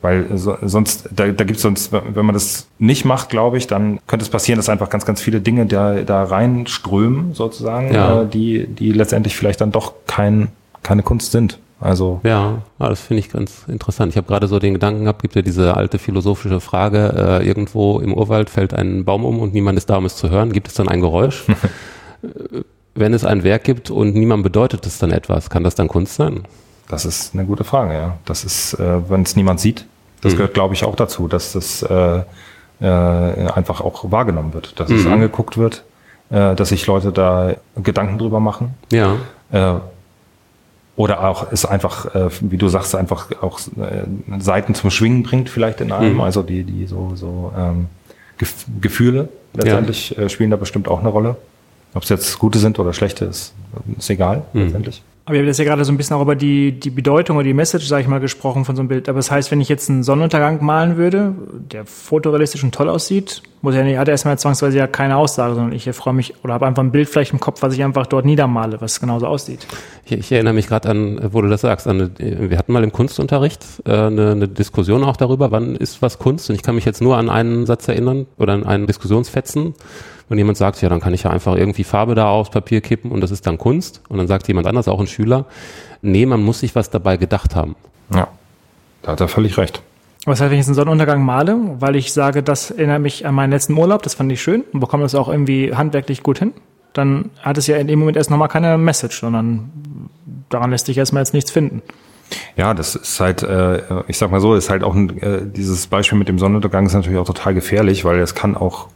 weil 0.02 0.26
so, 0.36 0.56
sonst, 0.62 1.08
da, 1.10 1.28
da 1.28 1.44
gibt 1.44 1.56
es 1.56 1.62
sonst, 1.62 1.92
wenn 1.92 2.24
man 2.24 2.34
das 2.34 2.66
nicht 2.78 3.04
macht, 3.04 3.28
glaube 3.28 3.58
ich, 3.58 3.66
dann 3.66 4.00
könnte 4.06 4.24
es 4.24 4.30
passieren, 4.30 4.58
dass 4.58 4.68
einfach 4.68 4.88
ganz, 4.88 5.04
ganz 5.04 5.20
viele 5.20 5.40
Dinge 5.40 5.66
da, 5.66 6.02
da 6.02 6.24
reinströmen, 6.24 7.34
sozusagen, 7.34 7.92
ja. 7.92 8.22
äh, 8.22 8.26
die, 8.26 8.66
die 8.66 8.92
letztendlich 8.92 9.36
vielleicht 9.36 9.60
dann 9.60 9.72
doch 9.72 9.92
kein, 10.06 10.48
keine 10.82 11.02
Kunst 11.02 11.32
sind. 11.32 11.58
Also 11.80 12.20
ja, 12.24 12.58
das 12.78 13.00
finde 13.00 13.20
ich 13.20 13.30
ganz 13.30 13.64
interessant. 13.66 14.12
Ich 14.12 14.16
habe 14.18 14.26
gerade 14.26 14.48
so 14.48 14.58
den 14.58 14.74
Gedanken 14.74 15.04
gehabt, 15.04 15.22
gibt 15.22 15.34
ja 15.34 15.40
diese 15.40 15.76
alte 15.76 15.98
philosophische 15.98 16.60
Frage, 16.60 17.40
äh, 17.40 17.46
irgendwo 17.46 18.00
im 18.00 18.12
Urwald 18.12 18.50
fällt 18.50 18.74
ein 18.74 19.06
Baum 19.06 19.24
um 19.24 19.40
und 19.40 19.54
niemand 19.54 19.78
ist 19.78 19.88
da, 19.88 19.96
um 19.96 20.04
es 20.04 20.16
zu 20.16 20.28
hören. 20.28 20.52
Gibt 20.52 20.68
es 20.68 20.74
dann 20.74 20.88
ein 20.88 21.00
Geräusch? 21.00 21.44
Wenn 22.94 23.14
es 23.14 23.24
ein 23.24 23.44
Werk 23.44 23.64
gibt 23.64 23.90
und 23.90 24.14
niemand 24.14 24.42
bedeutet 24.42 24.86
es 24.86 24.98
dann 24.98 25.12
etwas, 25.12 25.50
kann 25.50 25.64
das 25.64 25.74
dann 25.74 25.88
Kunst 25.88 26.14
sein? 26.16 26.44
Das 26.88 27.04
ist 27.04 27.34
eine 27.34 27.44
gute 27.44 27.64
Frage, 27.64 27.94
ja. 27.94 28.18
Das 28.24 28.44
ist, 28.44 28.74
äh, 28.74 29.08
wenn 29.08 29.22
es 29.22 29.36
niemand 29.36 29.60
sieht, 29.60 29.86
das 30.22 30.32
mhm. 30.32 30.38
gehört, 30.38 30.54
glaube 30.54 30.74
ich, 30.74 30.84
auch 30.84 30.96
dazu, 30.96 31.28
dass 31.28 31.52
das 31.52 31.82
äh, 31.82 32.22
äh, 32.80 32.86
einfach 32.86 33.80
auch 33.80 34.10
wahrgenommen 34.10 34.54
wird, 34.54 34.78
dass 34.80 34.88
mhm. 34.88 34.96
es 34.96 35.06
angeguckt 35.06 35.56
wird, 35.56 35.84
äh, 36.30 36.54
dass 36.54 36.70
sich 36.70 36.86
Leute 36.86 37.12
da 37.12 37.54
Gedanken 37.76 38.18
drüber 38.18 38.40
machen. 38.40 38.74
Ja. 38.90 39.16
Äh, 39.52 39.74
oder 40.96 41.26
auch 41.26 41.50
es 41.50 41.64
einfach, 41.64 42.14
äh, 42.14 42.28
wie 42.40 42.58
du 42.58 42.68
sagst, 42.68 42.94
einfach 42.94 43.28
auch 43.40 43.58
Seiten 44.38 44.74
zum 44.74 44.90
Schwingen 44.90 45.22
bringt, 45.22 45.48
vielleicht 45.48 45.80
in 45.80 45.92
einem, 45.92 46.14
mhm. 46.14 46.20
also 46.20 46.42
die, 46.42 46.64
die 46.64 46.86
so, 46.86 47.12
so 47.14 47.52
ähm, 47.56 47.86
Gef 48.36 48.66
Gefühle 48.80 49.28
letztendlich 49.54 50.10
ja. 50.10 50.28
spielen 50.28 50.50
da 50.50 50.56
bestimmt 50.56 50.88
auch 50.88 51.00
eine 51.00 51.08
Rolle. 51.08 51.36
Ob 51.94 52.02
es 52.04 52.08
jetzt 52.08 52.38
gute 52.38 52.58
sind 52.58 52.78
oder 52.78 52.92
schlechte, 52.92 53.24
ist, 53.24 53.54
ist 53.98 54.10
egal 54.10 54.44
mhm. 54.52 54.62
letztendlich. 54.62 55.02
Aber 55.30 55.34
wir 55.34 55.42
haben 55.42 55.46
das 55.46 55.58
ja 55.58 55.64
gerade 55.64 55.84
so 55.84 55.92
ein 55.92 55.96
bisschen 55.96 56.16
auch 56.16 56.22
über 56.22 56.34
die, 56.34 56.72
die 56.72 56.90
Bedeutung 56.90 57.36
oder 57.36 57.44
die 57.44 57.54
Message, 57.54 57.86
sage 57.86 58.02
ich 58.02 58.08
mal, 58.08 58.18
gesprochen 58.18 58.64
von 58.64 58.74
so 58.74 58.80
einem 58.80 58.88
Bild. 58.88 59.08
Aber 59.08 59.18
das 59.18 59.30
heißt, 59.30 59.52
wenn 59.52 59.60
ich 59.60 59.68
jetzt 59.68 59.88
einen 59.88 60.02
Sonnenuntergang 60.02 60.64
malen 60.64 60.96
würde, 60.96 61.34
der 61.70 61.86
fotorealistisch 61.86 62.64
und 62.64 62.74
toll 62.74 62.88
aussieht, 62.88 63.40
muss 63.62 63.76
ja 63.76 63.84
nicht, 63.84 63.96
hat 63.96 64.08
er 64.08 64.12
erstmal 64.12 64.38
zwangsweise 64.40 64.78
ja 64.78 64.88
keine 64.88 65.16
Aussage, 65.16 65.54
sondern 65.54 65.72
ich 65.72 65.88
freue 65.92 66.14
mich 66.14 66.34
oder 66.42 66.54
habe 66.54 66.66
einfach 66.66 66.82
ein 66.82 66.90
Bild 66.90 67.08
vielleicht 67.08 67.32
im 67.32 67.38
Kopf, 67.38 67.62
was 67.62 67.74
ich 67.74 67.84
einfach 67.84 68.06
dort 68.06 68.24
niedermale, 68.24 68.80
was 68.80 68.98
genauso 68.98 69.28
aussieht. 69.28 69.68
Ich, 70.04 70.12
ich 70.12 70.32
erinnere 70.32 70.54
mich 70.54 70.66
gerade 70.66 70.88
an, 70.88 71.20
wo 71.30 71.42
du 71.42 71.48
das 71.48 71.60
sagst, 71.60 71.86
an, 71.86 72.10
wir 72.18 72.58
hatten 72.58 72.72
mal 72.72 72.82
im 72.82 72.90
Kunstunterricht 72.90 73.64
äh, 73.84 73.92
eine, 73.92 74.32
eine 74.32 74.48
Diskussion 74.48 75.04
auch 75.04 75.16
darüber, 75.16 75.52
wann 75.52 75.76
ist 75.76 76.02
was 76.02 76.18
Kunst. 76.18 76.50
Und 76.50 76.56
ich 76.56 76.62
kann 76.62 76.74
mich 76.74 76.86
jetzt 76.86 77.02
nur 77.02 77.16
an 77.16 77.28
einen 77.30 77.66
Satz 77.66 77.86
erinnern 77.86 78.26
oder 78.36 78.54
an 78.54 78.64
einen 78.64 78.88
Diskussionsfetzen 78.88 79.74
wenn 80.30 80.38
jemand 80.38 80.56
sagt, 80.56 80.80
ja, 80.80 80.88
dann 80.88 81.00
kann 81.00 81.12
ich 81.12 81.24
ja 81.24 81.30
einfach 81.30 81.56
irgendwie 81.56 81.82
Farbe 81.82 82.14
da 82.14 82.28
aufs 82.28 82.50
Papier 82.50 82.80
kippen 82.80 83.10
und 83.10 83.20
das 83.20 83.32
ist 83.32 83.48
dann 83.48 83.58
Kunst. 83.58 84.00
Und 84.08 84.16
dann 84.16 84.28
sagt 84.28 84.46
jemand 84.46 84.68
anders, 84.68 84.86
auch 84.86 85.00
ein 85.00 85.08
Schüler, 85.08 85.44
nee, 86.02 86.24
man 86.24 86.40
muss 86.40 86.60
sich 86.60 86.76
was 86.76 86.88
dabei 86.88 87.16
gedacht 87.16 87.56
haben. 87.56 87.74
Ja, 88.14 88.28
da 89.02 89.12
hat 89.12 89.20
er 89.20 89.26
völlig 89.26 89.58
recht. 89.58 89.82
Was 90.26 90.40
heißt, 90.40 90.52
wenn 90.52 90.60
ich 90.60 90.66
einen 90.66 90.76
Sonnenuntergang 90.76 91.20
male, 91.24 91.58
weil 91.80 91.96
ich 91.96 92.12
sage, 92.12 92.44
das 92.44 92.70
erinnert 92.70 93.02
mich 93.02 93.26
an 93.26 93.34
meinen 93.34 93.50
letzten 93.50 93.76
Urlaub, 93.76 94.02
das 94.02 94.14
fand 94.14 94.30
ich 94.30 94.40
schön 94.40 94.62
und 94.72 94.78
bekomme 94.78 95.02
das 95.02 95.16
auch 95.16 95.28
irgendwie 95.28 95.74
handwerklich 95.74 96.22
gut 96.22 96.38
hin, 96.38 96.52
dann 96.92 97.30
hat 97.40 97.58
es 97.58 97.66
ja 97.66 97.76
in 97.78 97.88
dem 97.88 97.98
Moment 97.98 98.16
erst 98.16 98.30
nochmal 98.30 98.48
keine 98.48 98.78
Message, 98.78 99.20
sondern 99.20 99.70
daran 100.48 100.70
lässt 100.70 100.86
sich 100.86 100.96
erstmal 100.96 101.22
jetzt 101.22 101.34
nichts 101.34 101.50
finden. 101.50 101.82
Ja, 102.56 102.74
das 102.74 102.94
ist 102.94 103.20
halt, 103.20 103.42
äh, 103.42 103.82
ich 104.08 104.18
sag 104.18 104.30
mal 104.30 104.40
so, 104.40 104.54
ist 104.54 104.70
halt 104.70 104.84
auch 104.84 104.94
ein, 104.94 105.20
äh, 105.22 105.40
dieses 105.44 105.86
Beispiel 105.86 106.18
mit 106.18 106.28
dem 106.28 106.38
Sonnenuntergang 106.38 106.86
ist 106.86 106.94
natürlich 106.94 107.18
auch 107.18 107.26
total 107.26 107.54
gefährlich, 107.54 108.04
weil 108.04 108.18
es 108.20 108.34
kann 108.34 108.56
auch 108.56 108.88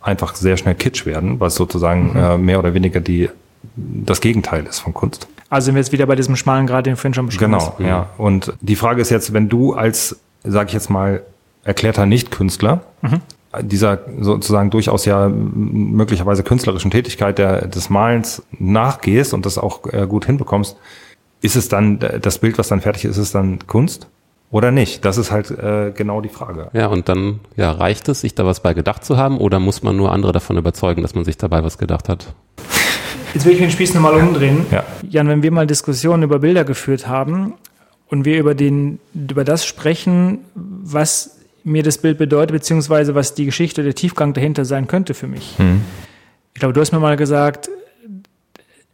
einfach 0.00 0.34
sehr 0.34 0.56
schnell 0.56 0.74
kitsch 0.74 1.06
werden, 1.06 1.40
was 1.40 1.54
sozusagen 1.54 2.10
mhm. 2.12 2.16
äh, 2.16 2.38
mehr 2.38 2.58
oder 2.58 2.74
weniger 2.74 3.00
die 3.00 3.30
das 3.76 4.20
Gegenteil 4.20 4.66
ist 4.66 4.80
von 4.80 4.92
Kunst. 4.92 5.28
Also 5.48 5.66
sind 5.66 5.74
wir 5.74 5.80
jetzt 5.80 5.92
wieder 5.92 6.06
bei 6.06 6.16
diesem 6.16 6.36
schmalen 6.36 6.66
Grad, 6.66 6.86
den 6.86 6.96
Finn 6.96 7.14
schon 7.14 7.26
beschrieben 7.26 7.52
Genau, 7.52 7.76
ja. 7.78 8.10
Mhm. 8.16 8.24
Und 8.24 8.52
die 8.60 8.76
Frage 8.76 9.00
ist 9.00 9.10
jetzt, 9.10 9.32
wenn 9.32 9.48
du 9.48 9.74
als, 9.74 10.16
sag 10.44 10.68
ich 10.68 10.74
jetzt 10.74 10.90
mal, 10.90 11.22
erklärter 11.64 12.06
Nichtkünstler 12.06 12.82
mhm. 13.02 13.20
dieser 13.60 14.00
sozusagen 14.20 14.70
durchaus 14.70 15.04
ja 15.04 15.28
möglicherweise 15.28 16.42
künstlerischen 16.42 16.90
Tätigkeit 16.90 17.38
der, 17.38 17.68
des 17.68 17.88
Malens 17.88 18.42
nachgehst 18.58 19.32
und 19.32 19.46
das 19.46 19.58
auch 19.58 19.86
äh, 19.92 20.06
gut 20.08 20.26
hinbekommst, 20.26 20.76
ist 21.42 21.56
es 21.56 21.68
dann 21.68 21.98
das 21.98 22.38
Bild, 22.38 22.58
was 22.58 22.68
dann 22.68 22.80
fertig 22.80 23.04
ist, 23.04 23.12
ist 23.12 23.18
es 23.18 23.32
dann 23.32 23.66
Kunst? 23.66 24.08
oder 24.52 24.70
nicht? 24.70 25.04
Das 25.04 25.16
ist 25.16 25.32
halt 25.32 25.50
äh, 25.50 25.92
genau 25.96 26.20
die 26.20 26.28
Frage. 26.28 26.68
Ja, 26.74 26.86
und 26.86 27.08
dann 27.08 27.40
ja, 27.56 27.72
reicht 27.72 28.08
es, 28.08 28.20
sich 28.20 28.34
da 28.34 28.44
was 28.44 28.60
bei 28.60 28.74
gedacht 28.74 29.02
zu 29.02 29.16
haben 29.16 29.38
oder 29.38 29.58
muss 29.58 29.82
man 29.82 29.96
nur 29.96 30.12
andere 30.12 30.30
davon 30.32 30.58
überzeugen, 30.58 31.02
dass 31.02 31.14
man 31.14 31.24
sich 31.24 31.38
dabei 31.38 31.64
was 31.64 31.78
gedacht 31.78 32.08
hat? 32.08 32.34
Jetzt 33.34 33.46
will 33.46 33.54
ich 33.54 33.58
den 33.58 33.70
Spieß 33.70 33.94
nochmal 33.94 34.14
umdrehen. 34.14 34.66
Ja. 34.70 34.84
Jan, 35.08 35.26
wenn 35.26 35.42
wir 35.42 35.50
mal 35.50 35.66
Diskussionen 35.66 36.22
über 36.22 36.38
Bilder 36.38 36.64
geführt 36.64 37.08
haben 37.08 37.54
und 38.08 38.26
wir 38.26 38.38
über, 38.38 38.54
den, 38.54 39.00
über 39.14 39.42
das 39.42 39.64
sprechen, 39.64 40.40
was 40.54 41.38
mir 41.64 41.82
das 41.82 41.96
Bild 41.96 42.18
bedeutet, 42.18 42.52
beziehungsweise 42.52 43.14
was 43.14 43.34
die 43.34 43.46
Geschichte 43.46 43.80
oder 43.80 43.88
der 43.88 43.94
Tiefgang 43.94 44.34
dahinter 44.34 44.66
sein 44.66 44.86
könnte 44.86 45.14
für 45.14 45.28
mich. 45.28 45.54
Hm. 45.56 45.80
Ich 46.52 46.60
glaube, 46.60 46.74
du 46.74 46.80
hast 46.82 46.92
mir 46.92 47.00
mal 47.00 47.16
gesagt, 47.16 47.70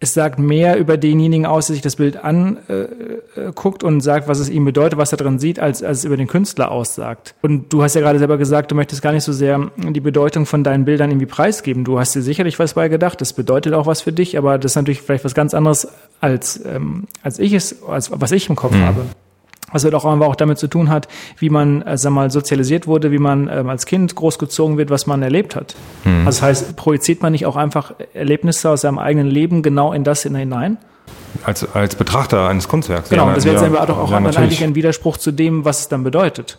es 0.01 0.15
sagt 0.15 0.39
mehr 0.39 0.79
über 0.79 0.97
denjenigen 0.97 1.45
aus, 1.45 1.67
der 1.67 1.75
sich 1.75 1.83
das 1.83 1.97
Bild 1.97 2.23
anguckt 2.23 3.83
äh, 3.83 3.87
und 3.87 4.01
sagt, 4.01 4.29
was 4.29 4.39
es 4.39 4.49
ihm 4.49 4.65
bedeutet, 4.65 4.97
was 4.97 5.11
er 5.13 5.19
drin 5.19 5.39
sieht, 5.41 5.59
als, 5.59 5.83
als 5.83 5.99
es 5.99 6.05
über 6.05 6.17
den 6.17 6.29
Künstler 6.29 6.71
aussagt. 6.71 7.35
Und 7.43 7.73
du 7.73 7.83
hast 7.83 7.95
ja 7.95 8.01
gerade 8.01 8.19
selber 8.21 8.39
gesagt, 8.39 8.71
du 8.71 8.77
möchtest 8.77 9.03
gar 9.03 9.13
nicht 9.13 9.25
so 9.25 9.33
sehr 9.33 9.71
die 9.77 10.01
Bedeutung 10.01 10.47
von 10.47 10.63
deinen 10.63 10.85
Bildern 10.85 11.11
irgendwie 11.11 11.27
preisgeben. 11.27 11.85
Du 11.85 11.99
hast 11.99 12.15
dir 12.15 12.23
sicherlich 12.23 12.59
was 12.61 12.75
bei 12.75 12.89
gedacht, 12.89 13.21
das 13.21 13.33
bedeutet 13.33 13.75
auch 13.75 13.87
was 13.87 14.01
für 14.01 14.13
dich, 14.13 14.39
aber 14.39 14.59
das 14.59 14.73
ist 14.73 14.77
natürlich 14.77 15.03
vielleicht 15.03 15.25
was 15.25 15.35
ganz 15.35 15.53
anderes, 15.53 15.89
als, 16.21 16.65
ähm, 16.65 17.05
als 17.23 17.41
ich 17.41 17.53
es, 17.53 17.83
als 17.83 18.11
was 18.13 18.31
ich 18.31 18.49
im 18.49 18.57
Kopf 18.57 18.73
Mhm. 18.75 18.85
habe. 18.85 19.01
Was 19.73 19.85
halt 19.85 19.95
auch 19.95 20.05
einfach 20.05 20.27
auch 20.27 20.37
damit 20.37 20.59
zu 20.59 20.67
tun 20.67 20.89
hat, 20.89 21.09
wie 21.39 21.51
man, 21.51 21.83
äh, 21.83 21.99
sag 21.99 22.13
mal, 22.13 22.31
sozialisiert 22.31 22.87
wurde, 22.87 23.11
wie 23.13 23.19
man 23.19 23.49
ähm, 23.53 23.69
als 23.69 23.87
Kind 23.87 24.15
großgezogen 24.15 24.79
wird, 24.79 24.91
was 24.91 25.07
man 25.07 25.23
erlebt 25.23 25.57
hat. 25.57 25.75
Mhm. 26.05 26.27
Also 26.27 26.41
das 26.41 26.43
heißt, 26.43 26.77
projiziert 26.77 27.23
man 27.23 27.33
nicht 27.33 27.47
auch 27.47 27.57
einfach 27.57 27.93
Erlebnisse 28.15 28.71
aus 28.71 28.83
seinem 28.83 28.99
eigenen 28.99 29.29
Leben 29.29 29.63
genau 29.63 29.93
in 29.93 30.05
das 30.05 30.23
hinein? 30.23 30.79
Als, 31.45 31.75
als 31.75 31.95
Betrachter 31.95 32.49
eines 32.49 32.69
Kunstwerks. 32.69 33.11
Genau, 33.11 33.29
Ja, 33.29 33.35
das 33.35 33.45
wäre 33.45 33.57
jetzt 33.63 33.75
ja, 33.75 33.87
doch 33.87 33.99
auch 33.99 34.11
ja, 34.11 34.17
eigentlich 34.17 34.65
ein 34.65 34.75
Widerspruch 34.75 35.17
zu 35.17 35.33
dem, 35.33 35.65
was 35.65 35.81
es 35.81 35.89
dann 35.89 36.03
bedeutet. 36.03 36.59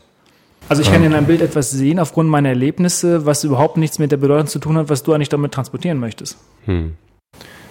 Also 0.67 0.83
ich 0.83 0.91
kann 0.91 1.03
in 1.03 1.15
einem 1.15 1.25
Bild 1.25 1.41
etwas 1.41 1.71
sehen 1.71 1.97
aufgrund 1.97 2.29
meiner 2.29 2.49
Erlebnisse, 2.49 3.25
was 3.25 3.43
überhaupt 3.43 3.77
nichts 3.77 3.97
mit 3.97 4.11
der 4.11 4.17
Bedeutung 4.17 4.45
zu 4.47 4.59
tun 4.59 4.77
hat, 4.77 4.89
was 4.89 5.01
du 5.01 5.13
eigentlich 5.13 5.29
damit 5.29 5.51
transportieren 5.51 5.99
möchtest. 5.99 6.37
Hm. 6.65 6.93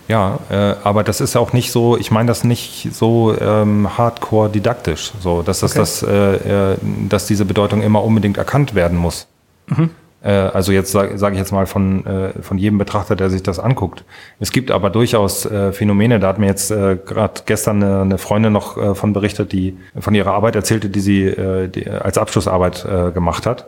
Ja, 0.08 0.38
äh, 0.50 0.74
aber 0.84 1.04
das 1.04 1.20
ist 1.20 1.36
auch 1.36 1.52
nicht 1.52 1.70
so, 1.70 1.98
ich 1.98 2.10
meine 2.10 2.28
das 2.28 2.42
nicht 2.42 2.88
so 2.92 3.34
ähm, 3.38 3.98
hardcore 3.98 4.48
didaktisch, 4.48 5.12
so 5.20 5.42
dass 5.42 5.60
das, 5.60 5.72
Okay. 5.72 5.80
das 5.80 6.02
äh, 6.02 6.72
äh, 6.72 6.76
dass 7.08 7.26
diese 7.26 7.44
Bedeutung 7.44 7.82
immer 7.82 8.02
unbedingt 8.02 8.38
erkannt 8.38 8.74
werden 8.74 8.96
muss. 8.96 9.26
Mhm. 9.66 9.90
Äh, 10.22 10.30
also 10.30 10.72
jetzt 10.72 10.92
sage 10.92 11.18
sag 11.18 11.34
ich 11.34 11.38
jetzt 11.38 11.52
mal 11.52 11.66
von, 11.66 12.06
äh, 12.06 12.42
von 12.42 12.56
jedem 12.56 12.78
Betrachter, 12.78 13.16
der 13.16 13.28
sich 13.28 13.42
das 13.42 13.58
anguckt. 13.58 14.02
Es 14.40 14.50
gibt 14.50 14.70
aber 14.70 14.88
durchaus 14.88 15.44
äh, 15.44 15.72
Phänomene, 15.72 16.18
da 16.20 16.28
hat 16.28 16.38
mir 16.38 16.46
jetzt 16.46 16.70
äh, 16.70 16.96
gerade 16.96 17.42
gestern 17.44 17.82
eine, 17.82 18.00
eine 18.00 18.18
Freundin 18.18 18.54
noch 18.54 18.96
von 18.96 19.12
berichtet, 19.12 19.52
die 19.52 19.76
von 20.00 20.14
ihrer 20.14 20.32
Arbeit 20.32 20.56
erzählte, 20.56 20.88
die 20.88 21.00
sie 21.00 21.24
äh, 21.24 21.68
die, 21.68 21.86
als 21.88 22.16
Abschlussarbeit 22.16 22.84
äh, 22.86 23.10
gemacht 23.12 23.44
hat. 23.44 23.66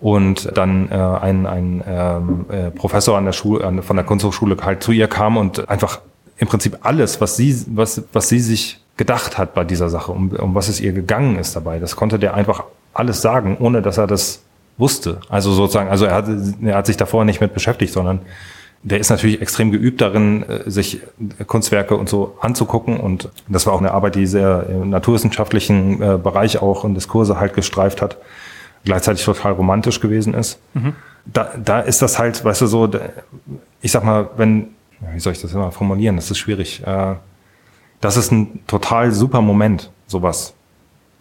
Und 0.00 0.56
dann 0.56 0.90
äh, 0.90 0.94
ein, 0.94 1.46
ein 1.46 1.82
ähm, 1.86 2.46
äh, 2.50 2.70
Professor 2.70 3.16
an 3.16 3.24
der 3.24 3.32
Schule, 3.32 3.64
an, 3.64 3.82
von 3.82 3.96
der 3.96 4.04
Kunsthochschule 4.04 4.56
halt 4.62 4.82
zu 4.82 4.92
ihr 4.92 5.08
kam 5.08 5.36
und 5.36 5.68
einfach 5.68 6.00
im 6.36 6.48
Prinzip 6.48 6.78
alles, 6.82 7.20
was 7.20 7.36
sie, 7.36 7.64
was, 7.68 8.02
was 8.12 8.28
sie 8.28 8.40
sich 8.40 8.80
gedacht 8.96 9.38
hat 9.38 9.54
bei 9.54 9.64
dieser 9.64 9.88
Sache, 9.88 10.12
um, 10.12 10.30
um 10.30 10.54
was 10.54 10.68
es 10.68 10.80
ihr 10.80 10.92
gegangen 10.92 11.36
ist 11.36 11.56
dabei, 11.56 11.78
das 11.78 11.96
konnte 11.96 12.18
der 12.18 12.34
einfach 12.34 12.64
alles 12.92 13.22
sagen, 13.22 13.56
ohne 13.58 13.82
dass 13.82 13.98
er 13.98 14.06
das 14.06 14.42
wusste. 14.76 15.20
Also 15.28 15.52
sozusagen, 15.52 15.88
also 15.88 16.04
er 16.04 16.14
hat, 16.14 16.26
er 16.62 16.76
hat 16.76 16.86
sich 16.86 16.96
davor 16.96 17.24
nicht 17.24 17.40
mit 17.40 17.54
beschäftigt, 17.54 17.92
sondern 17.92 18.20
der 18.82 18.98
ist 19.00 19.08
natürlich 19.08 19.40
extrem 19.40 19.70
geübt 19.72 20.00
darin, 20.00 20.42
äh, 20.48 20.70
sich 20.70 21.00
Kunstwerke 21.46 21.96
und 21.96 22.08
so 22.08 22.36
anzugucken. 22.40 22.98
Und 22.98 23.30
das 23.48 23.66
war 23.66 23.72
auch 23.72 23.80
eine 23.80 23.92
Arbeit, 23.92 24.14
die 24.14 24.26
sehr 24.26 24.66
im 24.68 24.90
naturwissenschaftlichen 24.90 26.02
äh, 26.02 26.18
Bereich 26.22 26.60
auch 26.60 26.84
und 26.84 26.94
Diskurse 26.94 27.40
halt 27.40 27.54
gestreift 27.54 28.02
hat, 28.02 28.18
gleichzeitig 28.84 29.24
total 29.24 29.52
romantisch 29.52 30.00
gewesen 30.00 30.34
ist. 30.34 30.58
Da, 31.26 31.52
da 31.62 31.80
ist 31.80 32.02
das 32.02 32.18
halt, 32.18 32.44
weißt 32.44 32.60
du, 32.62 32.66
so, 32.66 32.90
ich 33.80 33.90
sag 33.92 34.04
mal, 34.04 34.28
wenn, 34.36 34.68
wie 35.12 35.20
soll 35.20 35.32
ich 35.32 35.40
das 35.40 35.52
immer 35.52 35.72
formulieren? 35.72 36.16
Das 36.16 36.30
ist 36.30 36.38
schwierig. 36.38 36.82
Äh, 36.86 37.14
Das 38.00 38.16
ist 38.18 38.30
ein 38.32 38.60
total 38.66 39.12
super 39.12 39.40
Moment, 39.40 39.90
sowas. 40.06 40.52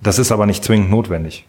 Das 0.02 0.20
ist 0.20 0.32
aber 0.34 0.46
nicht 0.46 0.64
zwingend 0.66 0.90
notwendig. 0.92 1.46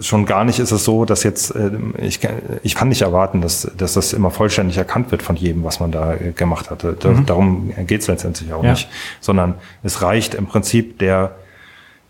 Schon 0.00 0.26
gar 0.26 0.44
nicht 0.44 0.58
ist 0.58 0.72
es 0.72 0.84
so, 0.84 1.04
dass 1.06 1.22
jetzt, 1.22 1.54
äh, 1.54 1.70
ich, 1.98 2.18
ich 2.62 2.74
kann 2.74 2.88
nicht 2.88 3.00
erwarten, 3.02 3.40
dass, 3.40 3.70
dass 3.76 3.94
das 3.94 4.12
immer 4.12 4.30
vollständig 4.30 4.76
erkannt 4.76 5.10
wird 5.12 5.22
von 5.22 5.36
jedem, 5.36 5.64
was 5.64 5.80
man 5.80 5.90
da 5.92 6.14
äh, 6.14 6.32
gemacht 6.32 6.68
hatte. 6.70 6.96
Da, 6.98 7.12
Darum 7.24 7.72
geht 7.86 8.02
es 8.02 8.08
letztendlich 8.08 8.52
auch 8.52 8.62
Ja. 8.64 8.72
nicht. 8.72 8.88
Sondern 9.20 9.54
es 9.82 10.02
reicht 10.02 10.34
im 10.34 10.46
Prinzip 10.46 10.98
der, 10.98 11.36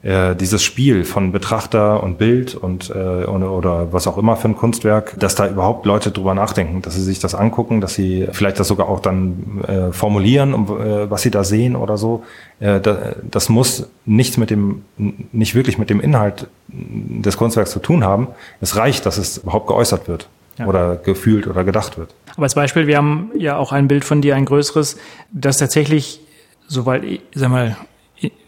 äh, 0.04 0.36
dieses 0.36 0.62
Spiel 0.62 1.04
von 1.04 1.32
Betrachter 1.32 2.02
und 2.02 2.18
Bild 2.18 2.54
und 2.54 2.90
äh, 2.90 2.92
oder, 3.24 3.50
oder 3.50 3.92
was 3.92 4.06
auch 4.06 4.18
immer 4.18 4.36
für 4.36 4.48
ein 4.48 4.56
Kunstwerk, 4.56 5.18
dass 5.18 5.34
da 5.34 5.48
überhaupt 5.48 5.86
Leute 5.86 6.10
drüber 6.10 6.34
nachdenken, 6.34 6.82
dass 6.82 6.94
sie 6.94 7.02
sich 7.02 7.18
das 7.18 7.34
angucken, 7.34 7.80
dass 7.80 7.94
sie 7.94 8.28
vielleicht 8.32 8.60
das 8.60 8.68
sogar 8.68 8.88
auch 8.88 9.00
dann 9.00 9.62
äh, 9.66 9.92
formulieren, 9.92 10.52
um, 10.54 10.64
äh, 10.80 11.10
was 11.10 11.22
sie 11.22 11.30
da 11.30 11.42
sehen 11.42 11.74
oder 11.74 11.96
so. 11.96 12.22
Äh, 12.60 12.80
da, 12.80 13.14
das 13.30 13.48
muss 13.48 13.88
nichts 14.04 14.36
mit 14.36 14.50
dem, 14.50 14.82
nicht 14.96 15.54
wirklich 15.54 15.78
mit 15.78 15.88
dem 15.90 16.00
Inhalt 16.00 16.46
des 16.68 17.36
Kunstwerks 17.36 17.70
zu 17.70 17.78
tun 17.80 18.04
haben. 18.04 18.28
Es 18.60 18.76
reicht, 18.76 19.06
dass 19.06 19.16
es 19.18 19.38
überhaupt 19.38 19.66
geäußert 19.68 20.06
wird 20.06 20.28
Ja. 20.58 20.66
oder 20.66 20.96
gefühlt 20.96 21.46
oder 21.46 21.64
gedacht 21.64 21.96
wird. 21.98 22.14
Aber 22.34 22.42
als 22.44 22.54
Beispiel, 22.54 22.86
wir 22.86 22.96
haben 22.98 23.30
ja 23.38 23.56
auch 23.56 23.72
ein 23.72 23.88
Bild 23.88 24.04
von 24.04 24.20
dir, 24.20 24.36
ein 24.36 24.44
größeres, 24.44 24.98
das 25.32 25.56
tatsächlich, 25.58 26.20
soweit, 26.68 27.04
ich 27.04 27.20
sag 27.34 27.50
mal, 27.50 27.76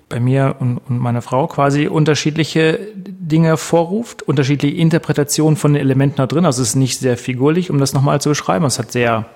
bei 0.08 0.20
mir 0.20 0.56
und, 0.60 0.78
und 0.88 0.98
meiner 0.98 1.22
Frau 1.22 1.46
quasi 1.48 1.88
unterschiedliche 1.88 2.78
Dinge 2.94 3.56
vorruft, 3.56 4.22
unterschiedliche 4.22 4.76
Interpretationen 4.76 5.56
von 5.56 5.72
den 5.72 5.82
Elementen 5.82 6.16
da 6.18 6.26
drin. 6.26 6.46
Also 6.46 6.62
es 6.62 6.70
ist 6.70 6.74
nicht 6.76 6.98
sehr 7.00 7.16
figurlich, 7.16 7.70
um 7.70 7.78
das 7.78 7.92
nochmal 7.92 8.20
zu 8.20 8.28
beschreiben. 8.28 8.64
Es 8.66 8.78
hat 8.78 8.92
sehr, 8.92 9.26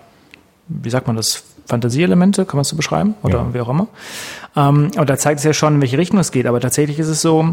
wie 0.68 0.90
sagt 0.90 1.06
man 1.06 1.16
das, 1.16 1.44
Fantasieelemente, 1.66 2.46
kann 2.46 2.56
man 2.56 2.62
es 2.62 2.68
so 2.68 2.74
beschreiben? 2.76 3.14
Oder 3.22 3.38
Ja. 3.38 3.54
wie 3.54 3.60
auch 3.60 3.68
immer. 3.68 3.86
Ähm, 4.56 4.90
aber 4.96 5.06
da 5.06 5.16
zeigt 5.16 5.38
es 5.38 5.44
ja 5.44 5.52
schon, 5.52 5.76
in 5.76 5.80
welche 5.80 5.98
Richtung 5.98 6.18
es 6.18 6.32
geht. 6.32 6.46
Aber 6.46 6.58
tatsächlich 6.60 6.98
ist 6.98 7.06
es 7.06 7.22
so, 7.22 7.48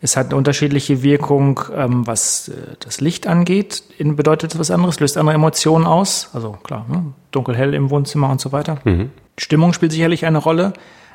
es 0.00 0.16
hat 0.16 0.26
eine 0.26 0.36
unterschiedliche 0.36 1.02
Wirkung, 1.02 1.58
ähm, 1.76 2.06
was 2.06 2.48
äh, 2.48 2.52
das 2.78 3.00
Licht 3.00 3.26
angeht. 3.26 3.82
In, 3.98 4.14
bedeutet 4.14 4.52
es 4.54 4.60
was 4.60 4.70
anderes, 4.70 5.00
löst 5.00 5.16
andere 5.16 5.34
Emotionen 5.34 5.86
aus. 5.86 6.30
Also 6.32 6.52
klar, 6.62 6.86
ne? 6.88 7.06
dunkel-hell 7.32 7.74
im 7.74 7.90
Wohnzimmer 7.90 8.30
und 8.30 8.40
so 8.40 8.52
weiter. 8.52 8.78
Stimmung 9.36 9.72
spielt 9.72 9.90
sicherlich 9.90 10.24
eine 10.24 10.38
Rolle, 10.38 10.72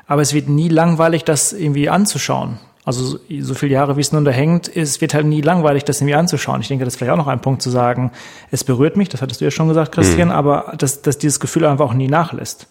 aber 0.08 0.22
es 0.22 0.34
wird 0.34 0.48
nie 0.48 0.68
langweilig, 0.68 1.22
das 1.24 1.52
irgendwie 1.52 1.88
anzuschauen. 1.88 2.58
Also 2.84 3.18
so, 3.40 3.54
viele 3.54 3.72
Jahre, 3.72 3.98
wie 3.98 4.00
es 4.00 4.12
nun 4.12 4.24
da 4.24 4.30
hängt, 4.30 4.74
es 4.74 5.02
wird 5.02 5.12
halt 5.12 5.26
nie 5.26 5.42
langweilig, 5.42 5.84
das 5.84 6.00
irgendwie 6.00 6.14
anzuschauen. 6.14 6.62
Ich 6.62 6.68
denke, 6.68 6.86
das 6.86 6.94
ist 6.94 6.98
vielleicht 6.98 7.12
auch 7.12 7.18
noch 7.18 7.26
ein 7.26 7.42
Punkt 7.42 7.60
zu 7.60 7.68
sagen, 7.68 8.12
es 8.50 8.64
berührt 8.64 8.96
mich, 8.96 9.10
das 9.10 9.20
hattest 9.20 9.42
du 9.42 9.44
ja 9.44 9.50
schon 9.50 9.68
gesagt, 9.68 9.92
Christian, 9.92 10.30
aber 10.30 10.72
dass, 10.78 11.02
dass 11.02 11.18
dieses 11.18 11.38
Gefühl 11.38 11.66
einfach 11.66 11.84
auch 11.84 11.94
nie 11.94 12.08
nachlässt. 12.08 12.66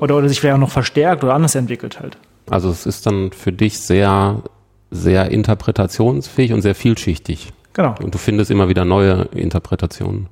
Oder, 0.00 0.16
oder 0.16 0.28
sich 0.30 0.40
vielleicht 0.40 0.54
auch 0.54 0.60
noch 0.60 0.70
verstärkt 0.70 1.22
oder 1.22 1.34
anders 1.34 1.54
entwickelt 1.54 2.00
halt. 2.00 2.16
Also 2.48 2.70
es 2.70 2.86
ist 2.86 3.04
dann 3.04 3.30
für 3.32 3.52
dich 3.52 3.78
sehr, 3.78 4.42
sehr 4.90 5.30
interpretationsfähig 5.30 6.54
und 6.54 6.62
sehr 6.62 6.74
vielschichtig. 6.74 7.52
Genau. 7.74 7.94
Und 8.02 8.14
du 8.14 8.18
findest 8.18 8.50
immer 8.50 8.70
wieder 8.70 8.86
neue 8.86 9.28
Interpretationen. 9.34 10.28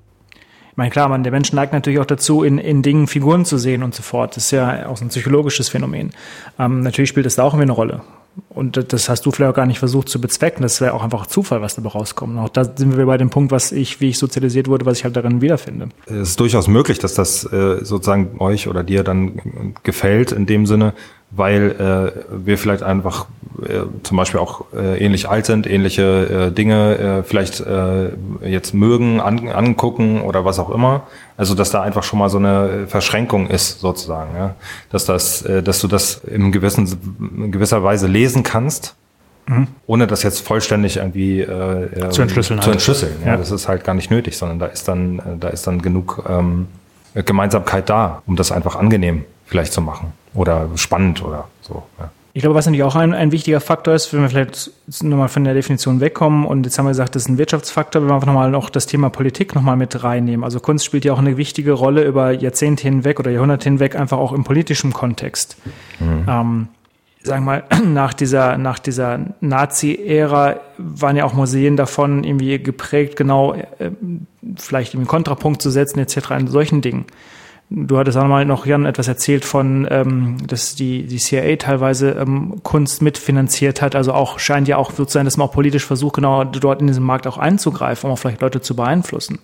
Meine, 0.81 0.91
klar, 0.91 1.11
man, 1.11 1.23
der 1.25 1.31
Mensch 1.31 1.53
neigt 1.53 1.75
natürlich 1.75 1.99
auch 1.99 2.07
dazu, 2.07 2.43
in, 2.43 2.57
in 2.57 2.81
Dingen 2.81 3.07
Figuren 3.07 3.45
zu 3.45 3.59
sehen 3.59 3.83
und 3.83 3.95
so 3.95 4.03
fort. 4.03 4.35
Das 4.35 4.47
ist 4.47 4.51
ja 4.53 4.87
auch 4.89 4.97
so 4.97 5.05
ein 5.05 5.09
psychologisches 5.09 5.69
Phänomen. 5.69 6.09
Ähm, 6.59 6.81
natürlich 6.81 7.11
spielt 7.11 7.27
das 7.27 7.35
da 7.37 7.43
auch 7.43 7.53
eine 7.53 7.71
Rolle. 7.71 8.01
Und 8.49 8.79
das- 8.79 8.87
das 8.89 9.09
hast 9.11 9.27
du 9.27 9.31
vielleicht 9.31 9.51
auch 9.51 9.57
gar 9.57 9.67
nicht 9.67 9.79
versucht 9.79 10.09
zu 10.09 10.23
bezwecken. 10.23 10.63
Das 10.63 10.81
wäre 10.81 10.95
auch 10.95 11.03
einfach 11.05 11.27
Zufall, 11.27 11.61
was 11.61 11.75
dabei 11.75 11.91
rauskommt. 11.91 12.33
Und 12.33 12.39
auch 12.39 12.49
da 12.49 12.65
sind 12.65 12.97
wir 12.97 13.05
bei 13.05 13.19
dem 13.19 13.29
Punkt, 13.29 13.53
was 13.53 13.73
ich, 13.73 14.01
wie 14.01 14.09
ich 14.09 14.17
sozialisiert 14.19 14.69
wurde, 14.69 14.87
was 14.87 14.97
ich 14.97 15.05
halt 15.05 15.17
darin 15.17 15.43
wiederfinde. 15.43 15.91
Es 16.07 16.31
ist 16.31 16.41
durchaus 16.41 16.67
möglich, 16.67 16.99
dass 16.99 17.13
das 17.13 17.45
äh, 17.53 17.85
sozusagen 17.85 18.37
euch 18.41 18.67
oder 18.67 18.83
dir 18.83 19.05
dann 19.05 19.75
gefällt 19.83 20.33
in 20.33 20.47
dem 20.47 20.65
Sinne, 20.65 20.95
weil 21.31 22.13
äh, 22.19 22.45
wir 22.45 22.59
vielleicht 22.59 22.83
einfach 22.83 23.27
äh, 23.63 23.83
zum 24.03 24.17
Beispiel 24.17 24.41
auch 24.41 24.65
äh, 24.75 24.99
ähnlich 24.99 25.29
alt 25.29 25.47
sind, 25.47 25.67
ähnliche 25.67 26.49
äh, 26.49 26.53
Dinge 26.53 26.99
äh, 26.99 27.23
vielleicht 27.23 27.61
äh, 27.61 28.11
jetzt 28.45 28.75
mögen, 28.75 29.21
an, 29.21 29.49
angucken 29.49 30.23
oder 30.23 30.45
was 30.45 30.59
auch 30.59 30.71
immer. 30.71 31.03
Also 31.37 31.55
dass 31.55 31.71
da 31.71 31.83
einfach 31.83 32.03
schon 32.03 32.19
mal 32.19 32.29
so 32.29 32.39
eine 32.39 32.87
Verschränkung 32.89 33.49
ist 33.49 33.81
sozusagen, 33.81 34.35
ja? 34.37 34.55
dass 34.91 35.05
das, 35.05 35.43
äh, 35.43 35.63
dass 35.63 35.81
du 35.81 35.89
das 35.89 36.17
in 36.25 36.53
gewissen 36.53 36.89
in 37.37 37.53
gewisser 37.53 37.83
Weise 37.83 38.07
lesen 38.07 38.43
kannst. 38.43 38.97
Ohne 39.87 40.07
das 40.07 40.23
jetzt 40.23 40.47
vollständig 40.47 40.99
irgendwie 40.99 41.41
äh, 41.41 42.07
äh, 42.07 42.11
Zu 42.11 42.23
entschlüsseln 42.23 42.61
Zu 42.61 42.67
halt. 42.67 42.75
entschlüsseln. 42.75 43.17
Ja. 43.25 43.33
Ja. 43.33 43.37
Das 43.37 43.51
ist 43.51 43.67
halt 43.67 43.83
gar 43.83 43.95
nicht 43.95 44.09
nötig, 44.09 44.37
sondern 44.37 44.61
da 44.61 44.67
ist 44.67 44.87
dann, 44.87 45.19
äh, 45.19 45.23
da 45.41 45.49
ist 45.49 45.67
dann 45.67 45.83
genug 45.83 46.25
ähm, 46.29 46.69
Gemeinsamkeit 47.15 47.91
da, 47.91 48.23
um 48.27 48.37
das 48.37 48.53
einfach 48.53 48.77
angenehm 48.77 49.25
vielleicht 49.47 49.73
zu 49.73 49.81
machen. 49.81 50.13
Oder 50.35 50.69
spannend 50.77 51.25
oder 51.25 51.49
so. 51.61 51.83
Ja. 51.99 52.11
Ich 52.33 52.43
glaube, 52.43 52.55
was 52.55 52.67
natürlich 52.67 52.85
auch 52.85 52.95
ein, 52.95 53.13
ein 53.13 53.33
wichtiger 53.33 53.61
Faktor 53.61 53.95
ist, 53.95 54.13
wenn 54.13 54.23
wir 54.23 54.29
vielleicht 54.29 54.71
nochmal 55.03 55.29
von 55.29 55.43
der 55.43 55.55
Definition 55.55 56.01
wegkommen 56.01 56.47
und 56.47 56.65
jetzt 56.65 56.79
haben 56.79 56.87
wir 56.87 56.91
gesagt, 56.91 57.17
das 57.17 57.23
ist 57.23 57.29
ein 57.29 57.39
Wirtschaftsfaktor, 57.39 58.03
wenn 58.03 58.09
wir 58.09 58.15
einfach 58.15 58.29
nochmal 58.29 58.51
noch 58.51 58.71
das 58.71 58.87
Thema 58.87 59.11
Politik 59.11 59.57
nochmal 59.57 59.77
mit 59.77 60.05
reinnehmen. 60.05 60.45
Also 60.45 60.61
Kunst 60.61 60.85
spielt 60.85 61.05
ja 61.05 61.13
auch 61.13 61.19
eine 61.19 61.37
wichtige 61.37 61.73
Rolle 61.73 62.05
über 62.05 62.31
Jahrzehnte 62.31 62.85
hinweg 62.85 63.19
oder 63.19 63.33
Jahrhunderte 63.33 63.65
hinweg, 63.65 63.97
einfach 63.97 64.19
auch 64.19 64.33
im 64.33 64.45
politischen 64.45 64.93
Kontext. 64.93 65.57
Ähm, 66.01 66.69
sagen 67.23 67.45
wir 67.45 67.63
mal, 67.63 67.65
nach 67.85 68.15
dieser, 68.15 68.59
nach 68.59 68.79
dieser 68.79 69.19
Nazi-Ära 69.41 70.61
waren 70.79 71.17
ja 71.17 71.25
auch 71.25 71.33
Museen 71.33 71.77
davon 71.77 72.23
irgendwie 72.23 72.63
geprägt, 72.63 73.17
genau, 73.17 73.55
äh, 73.55 73.91
vielleicht 74.57 74.95
einen 74.95 75.09
Kontrapunkt 75.09 75.63
zu 75.63 75.71
setzen, 75.71 75.99
etc. 75.99 76.31
an 76.31 76.47
solchen 76.47 76.81
Dingen. 76.81 77.07
Du 77.73 77.99
hattest 77.99 78.19
auch 78.19 78.27
mal 78.27 78.45
noch, 78.45 78.67
Jan, 78.67 78.85
etwas 78.85 79.07
erzählt 79.07 79.45
von, 79.45 79.87
ähm, 79.91 80.39
dass 80.45 80.75
die, 80.75 81.07
die 81.07 81.19
CIA 81.19 81.55
teilweise 81.55 82.11
ähm, 82.11 82.61
Kunst 82.65 83.01
mitfinanziert 83.01 83.81
hat. 83.81 83.95
Also 83.95 84.13
auch 84.13 84.41
scheint 84.41 84.67
ja 84.67 84.77
auch 84.77 84.91
so 84.91 85.05
zu 85.05 85.13
sein, 85.13 85.25
dass 85.25 85.37
man 85.37 85.47
auch 85.49 85.53
politisch 85.53 85.87
versucht, 85.87 86.17
genau 86.17 86.43
dort 86.43 86.81
in 86.81 86.89
diesen 86.89 87.05
Markt 87.05 87.29
auch 87.29 87.39
einzugreifen, 87.39 88.09
um 88.09 88.15
auch 88.15 88.19
vielleicht 88.19 88.41
Leute 88.41 88.61
zu 88.61 88.75
beeinflussen. 88.75 89.39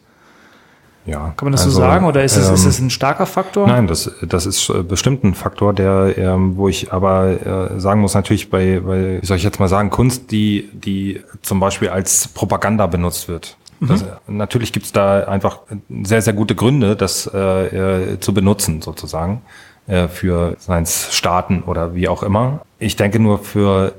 Ja. 1.06 1.34
Kann 1.36 1.46
man 1.46 1.52
das 1.52 1.62
also, 1.62 1.76
so 1.76 1.80
sagen 1.80 2.04
oder 2.04 2.24
ist 2.24 2.36
es, 2.36 2.48
ähm, 2.48 2.54
ist 2.54 2.64
es 2.64 2.80
ein 2.80 2.90
starker 2.90 3.26
Faktor? 3.26 3.68
Nein, 3.68 3.86
das, 3.86 4.10
das 4.22 4.44
ist 4.44 4.68
äh, 4.70 4.82
bestimmt 4.82 5.22
ein 5.22 5.34
Faktor, 5.34 5.72
der, 5.72 6.18
ähm, 6.18 6.56
wo 6.56 6.68
ich 6.68 6.92
aber 6.92 7.70
äh, 7.76 7.80
sagen 7.80 8.00
muss, 8.00 8.14
natürlich 8.14 8.50
bei, 8.50 8.80
bei, 8.80 9.22
wie 9.22 9.26
soll 9.26 9.36
ich 9.36 9.44
jetzt 9.44 9.60
mal 9.60 9.68
sagen, 9.68 9.90
Kunst, 9.90 10.32
die, 10.32 10.68
die 10.72 11.22
zum 11.42 11.60
Beispiel 11.60 11.90
als 11.90 12.26
Propaganda 12.26 12.88
benutzt 12.88 13.28
wird. 13.28 13.56
Mhm. 13.80 13.88
Das, 13.88 14.04
natürlich 14.26 14.72
gibt's 14.72 14.92
da 14.92 15.24
einfach 15.24 15.60
sehr, 16.02 16.22
sehr 16.22 16.32
gute 16.32 16.54
Gründe, 16.54 16.96
das 16.96 17.30
äh, 17.32 18.12
äh, 18.14 18.20
zu 18.20 18.32
benutzen, 18.32 18.82
sozusagen, 18.82 19.42
äh, 19.86 20.08
für 20.08 20.56
seins 20.58 21.14
Staaten 21.14 21.62
oder 21.62 21.94
wie 21.94 22.08
auch 22.08 22.22
immer. 22.22 22.60
Ich 22.78 22.96
denke 22.96 23.18
nur 23.18 23.38
für 23.38 23.94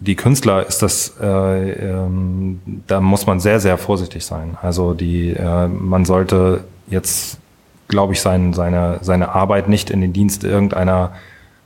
die 0.00 0.16
Künstler 0.16 0.66
ist 0.66 0.82
das, 0.82 1.14
äh, 1.20 1.26
ähm, 1.26 2.60
da 2.88 3.00
muss 3.00 3.26
man 3.26 3.38
sehr, 3.38 3.60
sehr 3.60 3.78
vorsichtig 3.78 4.24
sein. 4.26 4.56
Also 4.60 4.94
die, 4.94 5.30
äh, 5.30 5.68
man 5.68 6.04
sollte 6.04 6.64
jetzt, 6.88 7.38
glaube 7.86 8.12
ich, 8.12 8.20
sein, 8.20 8.52
seine, 8.52 8.98
seine 9.02 9.32
Arbeit 9.32 9.68
nicht 9.68 9.90
in 9.90 10.00
den 10.00 10.12
Dienst 10.12 10.42
irgendeiner 10.42 11.12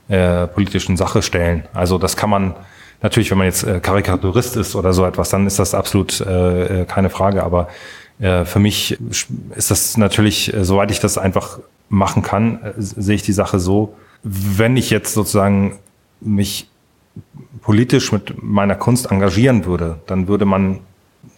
äh, 0.07 0.45
politischen 0.45 0.97
Sache 0.97 1.23
stellen. 1.23 1.63
Also 1.73 1.97
das 1.97 2.15
kann 2.15 2.29
man 2.29 2.53
natürlich, 3.01 3.31
wenn 3.31 3.37
man 3.37 3.47
jetzt 3.47 3.63
äh, 3.63 3.79
Karikaturist 3.79 4.55
ist 4.55 4.75
oder 4.75 4.93
so 4.93 5.05
etwas, 5.05 5.29
dann 5.29 5.47
ist 5.47 5.59
das 5.59 5.73
absolut 5.73 6.21
äh, 6.21 6.81
äh 6.81 6.85
keine 6.85 7.09
Frage. 7.09 7.43
Aber 7.43 7.67
äh, 8.19 8.45
für 8.45 8.59
mich 8.59 8.97
ist 9.55 9.71
das 9.71 9.97
natürlich, 9.97 10.53
äh, 10.53 10.65
soweit 10.65 10.91
ich 10.91 10.99
das 10.99 11.17
einfach 11.17 11.59
machen 11.89 12.21
kann, 12.21 12.61
äh, 12.63 12.73
sehe 12.77 13.15
ich 13.15 13.23
die 13.23 13.33
Sache 13.33 13.59
so, 13.59 13.95
wenn 14.23 14.77
ich 14.77 14.89
jetzt 14.89 15.13
sozusagen 15.13 15.79
mich 16.19 16.69
politisch 17.61 18.11
mit 18.11 18.41
meiner 18.41 18.75
Kunst 18.75 19.11
engagieren 19.11 19.65
würde, 19.65 19.99
dann 20.07 20.27
würde 20.27 20.45
man 20.45 20.79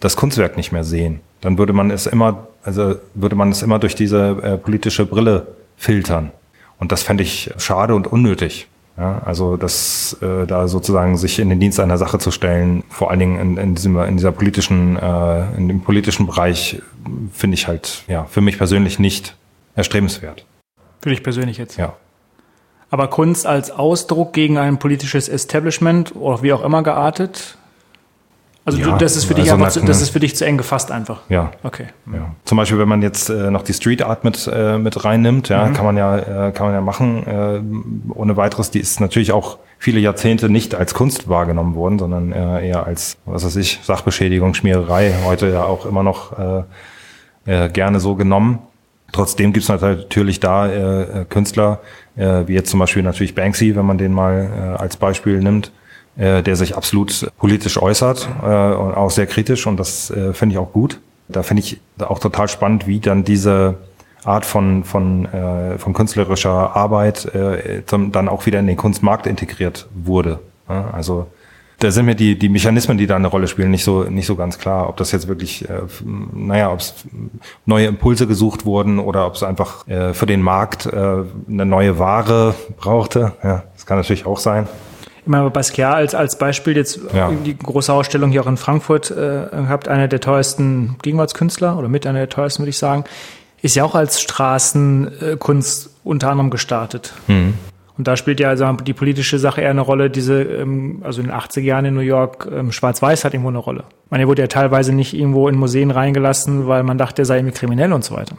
das 0.00 0.16
Kunstwerk 0.16 0.56
nicht 0.56 0.72
mehr 0.72 0.84
sehen. 0.84 1.20
Dann 1.40 1.58
würde 1.58 1.72
man 1.72 1.90
es 1.90 2.06
immer, 2.06 2.48
also 2.62 2.96
würde 3.14 3.36
man 3.36 3.50
es 3.50 3.62
immer 3.62 3.78
durch 3.78 3.94
diese 3.94 4.38
äh, 4.42 4.56
politische 4.56 5.06
Brille 5.06 5.48
filtern. 5.76 6.32
Und 6.78 6.92
das 6.92 7.02
fände 7.02 7.22
ich 7.22 7.50
schade 7.58 7.94
und 7.94 8.06
unnötig. 8.06 8.68
Ja, 9.00 9.22
also 9.24 9.56
das 9.56 10.14
äh, 10.20 10.46
da 10.46 10.68
sozusagen 10.68 11.16
sich 11.16 11.38
in 11.38 11.48
den 11.48 11.58
Dienst 11.58 11.80
einer 11.80 11.96
Sache 11.96 12.18
zu 12.18 12.30
stellen, 12.30 12.84
vor 12.90 13.10
allen 13.10 13.18
Dingen 13.18 13.40
in, 13.40 13.56
in, 13.56 13.74
diesem, 13.74 13.98
in 13.98 14.18
dieser 14.18 14.30
politischen, 14.30 14.98
äh, 14.98 15.56
in 15.56 15.68
dem 15.68 15.80
politischen 15.80 16.26
Bereich, 16.26 16.82
finde 17.32 17.54
ich 17.54 17.66
halt 17.66 18.04
ja 18.08 18.24
für 18.24 18.42
mich 18.42 18.58
persönlich 18.58 18.98
nicht 18.98 19.36
erstrebenswert. 19.74 20.44
Für 21.00 21.08
dich 21.08 21.22
persönlich 21.22 21.56
jetzt? 21.56 21.78
Ja. 21.78 21.94
Aber 22.90 23.08
Kunst 23.08 23.46
als 23.46 23.70
Ausdruck 23.70 24.34
gegen 24.34 24.58
ein 24.58 24.78
politisches 24.78 25.30
Establishment 25.30 26.14
oder 26.14 26.42
wie 26.42 26.52
auch 26.52 26.62
immer 26.62 26.82
geartet? 26.82 27.56
Also 28.64 28.78
ja, 28.78 28.90
du, 28.90 28.98
das 28.98 29.16
ist 29.16 29.24
für 29.24 29.34
dich 29.34 29.50
also 29.50 29.80
zu, 29.80 29.86
das 29.86 30.02
ist 30.02 30.10
für 30.10 30.20
dich 30.20 30.36
zu 30.36 30.44
eng 30.44 30.58
gefasst 30.58 30.92
einfach. 30.92 31.22
Ja. 31.28 31.50
Okay. 31.62 31.86
Ja. 32.12 32.34
Zum 32.44 32.58
Beispiel, 32.58 32.78
wenn 32.78 32.88
man 32.88 33.00
jetzt 33.00 33.30
äh, 33.30 33.50
noch 33.50 33.62
die 33.62 33.72
Street 33.72 34.02
Art 34.02 34.22
mit 34.22 34.50
äh, 34.52 34.76
mit 34.76 35.02
reinnimmt, 35.04 35.48
ja, 35.48 35.66
mhm. 35.66 35.72
kann 35.72 35.84
man 35.86 35.96
ja 35.96 36.18
äh, 36.18 36.52
kann 36.52 36.66
man 36.66 36.74
ja 36.74 36.80
machen. 36.80 37.26
Äh, 37.26 38.12
ohne 38.14 38.36
weiteres, 38.36 38.70
die 38.70 38.80
ist 38.80 39.00
natürlich 39.00 39.32
auch 39.32 39.58
viele 39.78 39.98
Jahrzehnte 39.98 40.50
nicht 40.50 40.74
als 40.74 40.92
Kunst 40.92 41.28
wahrgenommen 41.28 41.74
worden, 41.74 41.98
sondern 41.98 42.32
äh, 42.32 42.68
eher 42.68 42.86
als 42.86 43.16
was 43.24 43.44
weiß 43.44 43.56
ich 43.56 43.80
Sachbeschädigung, 43.82 44.54
Schmiererei. 44.54 45.14
Heute 45.24 45.50
ja 45.50 45.64
auch 45.64 45.86
immer 45.86 46.02
noch 46.02 46.38
äh, 46.38 46.62
äh, 47.46 47.68
gerne 47.70 47.98
so 47.98 48.14
genommen. 48.14 48.58
Trotzdem 49.12 49.52
gibt 49.52 49.68
es 49.68 49.68
natürlich 49.68 50.40
da 50.40 50.68
äh, 50.68 51.02
äh, 51.02 51.24
Künstler, 51.24 51.80
äh, 52.16 52.46
wie 52.46 52.54
jetzt 52.54 52.70
zum 52.70 52.78
Beispiel 52.78 53.02
natürlich 53.02 53.34
Banksy, 53.34 53.74
wenn 53.74 53.86
man 53.86 53.98
den 53.98 54.12
mal 54.12 54.76
äh, 54.76 54.80
als 54.80 54.96
Beispiel 54.96 55.40
nimmt, 55.40 55.72
äh, 56.20 56.42
der 56.42 56.54
sich 56.54 56.76
absolut 56.76 57.32
politisch 57.38 57.80
äußert 57.80 58.28
äh, 58.42 58.44
und 58.44 58.94
auch 58.94 59.10
sehr 59.10 59.26
kritisch 59.26 59.66
und 59.66 59.78
das 59.80 60.10
äh, 60.10 60.34
finde 60.34 60.52
ich 60.52 60.58
auch 60.58 60.70
gut. 60.70 61.00
Da 61.28 61.42
finde 61.42 61.62
ich 61.62 61.80
auch 61.98 62.18
total 62.18 62.46
spannend, 62.48 62.86
wie 62.86 63.00
dann 63.00 63.24
diese 63.24 63.76
Art 64.24 64.44
von, 64.44 64.84
von, 64.84 65.28
von 65.78 65.92
künstlerischer 65.94 66.76
Arbeit 66.76 67.30
dann 67.86 68.28
auch 68.28 68.46
wieder 68.46 68.58
in 68.58 68.66
den 68.66 68.76
Kunstmarkt 68.76 69.28
integriert 69.28 69.88
wurde. 69.94 70.40
Also 70.66 71.28
da 71.80 71.90
sind 71.90 72.04
mir 72.04 72.14
die, 72.14 72.38
die 72.38 72.50
Mechanismen, 72.50 72.98
die 72.98 73.06
da 73.06 73.16
eine 73.16 73.28
Rolle 73.28 73.48
spielen, 73.48 73.70
nicht 73.70 73.84
so, 73.84 74.04
nicht 74.04 74.26
so 74.26 74.36
ganz 74.36 74.58
klar. 74.58 74.88
Ob 74.88 74.98
das 74.98 75.12
jetzt 75.12 75.28
wirklich, 75.28 75.68
äh, 75.68 75.80
naja, 76.34 76.70
ob 76.70 76.80
es 76.80 76.94
neue 77.64 77.86
Impulse 77.86 78.26
gesucht 78.26 78.66
wurden 78.66 78.98
oder 78.98 79.26
ob 79.26 79.34
es 79.34 79.42
einfach 79.42 79.88
äh, 79.88 80.12
für 80.12 80.26
den 80.26 80.42
Markt 80.42 80.84
äh, 80.84 80.90
eine 81.48 81.64
neue 81.64 81.98
Ware 81.98 82.54
brauchte. 82.76 83.32
Ja, 83.42 83.62
das 83.74 83.86
kann 83.86 83.96
natürlich 83.96 84.26
auch 84.26 84.38
sein. 84.38 84.68
Ich 85.22 85.26
meine, 85.26 85.50
Basquiat 85.50 85.94
als, 85.94 86.14
als 86.14 86.38
Beispiel 86.38 86.76
jetzt 86.76 87.00
ja. 87.14 87.30
die 87.30 87.56
große 87.56 87.92
Ausstellung 87.92 88.30
hier 88.30 88.42
auch 88.42 88.46
in 88.46 88.56
Frankfurt 88.56 89.10
äh, 89.10 89.48
gehabt, 89.50 89.88
einer 89.88 90.08
der 90.08 90.20
teuersten 90.20 90.96
Gegenwartskünstler 91.02 91.76
oder 91.78 91.88
mit 91.88 92.06
einer 92.06 92.20
der 92.20 92.28
teuersten, 92.28 92.62
würde 92.62 92.70
ich 92.70 92.78
sagen, 92.78 93.04
ist 93.62 93.76
ja 93.76 93.84
auch 93.84 93.94
als 93.94 94.20
Straßenkunst 94.20 95.90
unter 96.04 96.30
anderem 96.30 96.50
gestartet. 96.50 97.12
Mhm. 97.26 97.54
Und 97.98 98.08
da 98.08 98.16
spielt 98.16 98.40
ja 98.40 98.48
also 98.48 98.72
die 98.72 98.94
politische 98.94 99.38
Sache 99.38 99.60
eher 99.60 99.68
eine 99.68 99.82
Rolle, 99.82 100.08
diese, 100.08 100.42
ähm, 100.42 101.02
also 101.04 101.20
in 101.20 101.26
den 101.26 101.36
80er 101.36 101.60
Jahren 101.60 101.84
in 101.84 101.94
New 101.94 102.00
York, 102.00 102.48
ähm, 102.50 102.72
Schwarz-Weiß 102.72 103.26
hat 103.26 103.34
irgendwo 103.34 103.50
eine 103.50 103.58
Rolle. 103.58 103.84
Man, 104.08 104.20
er 104.20 104.26
wurde 104.26 104.40
ja 104.40 104.48
teilweise 104.48 104.94
nicht 104.94 105.12
irgendwo 105.12 105.48
in 105.48 105.56
Museen 105.56 105.90
reingelassen, 105.90 106.66
weil 106.66 106.82
man 106.82 106.96
dachte, 106.96 107.20
er 107.20 107.26
sei 107.26 107.36
irgendwie 107.36 107.58
kriminell 107.58 107.92
und 107.92 108.02
so 108.02 108.16
weiter. 108.16 108.36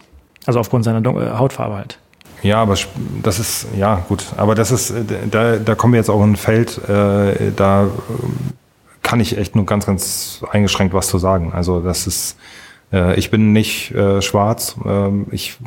Also 0.48 0.60
aufgrund 0.60 0.84
seiner 0.84 1.08
äh, 1.08 1.38
Hautfarbe 1.38 1.76
halt. 1.76 2.00
Ja, 2.44 2.62
aber 2.62 2.76
das 3.22 3.40
ist, 3.40 3.68
ja, 3.78 4.04
gut. 4.08 4.26
Aber 4.38 4.56
das 4.56 4.72
ist, 4.72 4.92
äh, 4.92 5.04
da, 5.30 5.58
da 5.58 5.76
kommen 5.76 5.94
wir 5.94 6.00
jetzt 6.00 6.10
auch 6.10 6.24
in 6.24 6.32
ein 6.32 6.36
Feld, 6.36 6.78
äh, 6.90 7.52
da 7.56 7.88
kann 9.02 9.20
ich 9.20 9.38
echt 9.38 9.56
nur 9.56 9.66
ganz, 9.66 9.86
ganz 9.86 10.44
eingeschränkt 10.50 10.94
was 10.94 11.08
zu 11.08 11.18
sagen. 11.18 11.54
Also 11.54 11.82
das 11.82 12.08
ist, 12.08 12.38
äh, 12.92 13.16
ich 13.20 13.30
bin 13.30 13.54
nicht 13.54 13.92
äh, 13.92 14.22
schwarz. 14.22 14.76
Äh, 14.86 15.10
ich 15.32 15.58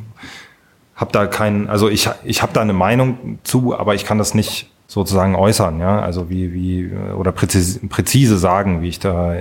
habe 0.97 1.12
da 1.12 1.27
keinen, 1.27 1.68
also 1.68 1.89
ich, 1.89 2.09
ich 2.25 2.43
habe 2.43 2.53
da 2.53 2.61
eine 2.61 2.72
Meinung 2.72 3.39
zu, 3.45 3.77
aber 3.77 3.95
ich 3.95 4.05
kann 4.05 4.18
das 4.18 4.35
nicht 4.35 4.70
sozusagen 4.87 5.35
äußern, 5.35 5.81
ja, 5.81 6.01
also 6.01 6.31
wie, 6.31 6.53
wie, 6.53 6.93
oder 7.16 7.33
präzise, 7.33 7.81
präzise 7.89 8.39
sagen, 8.39 8.83
wie 8.83 8.89
ich 8.89 9.01
da, 9.01 9.35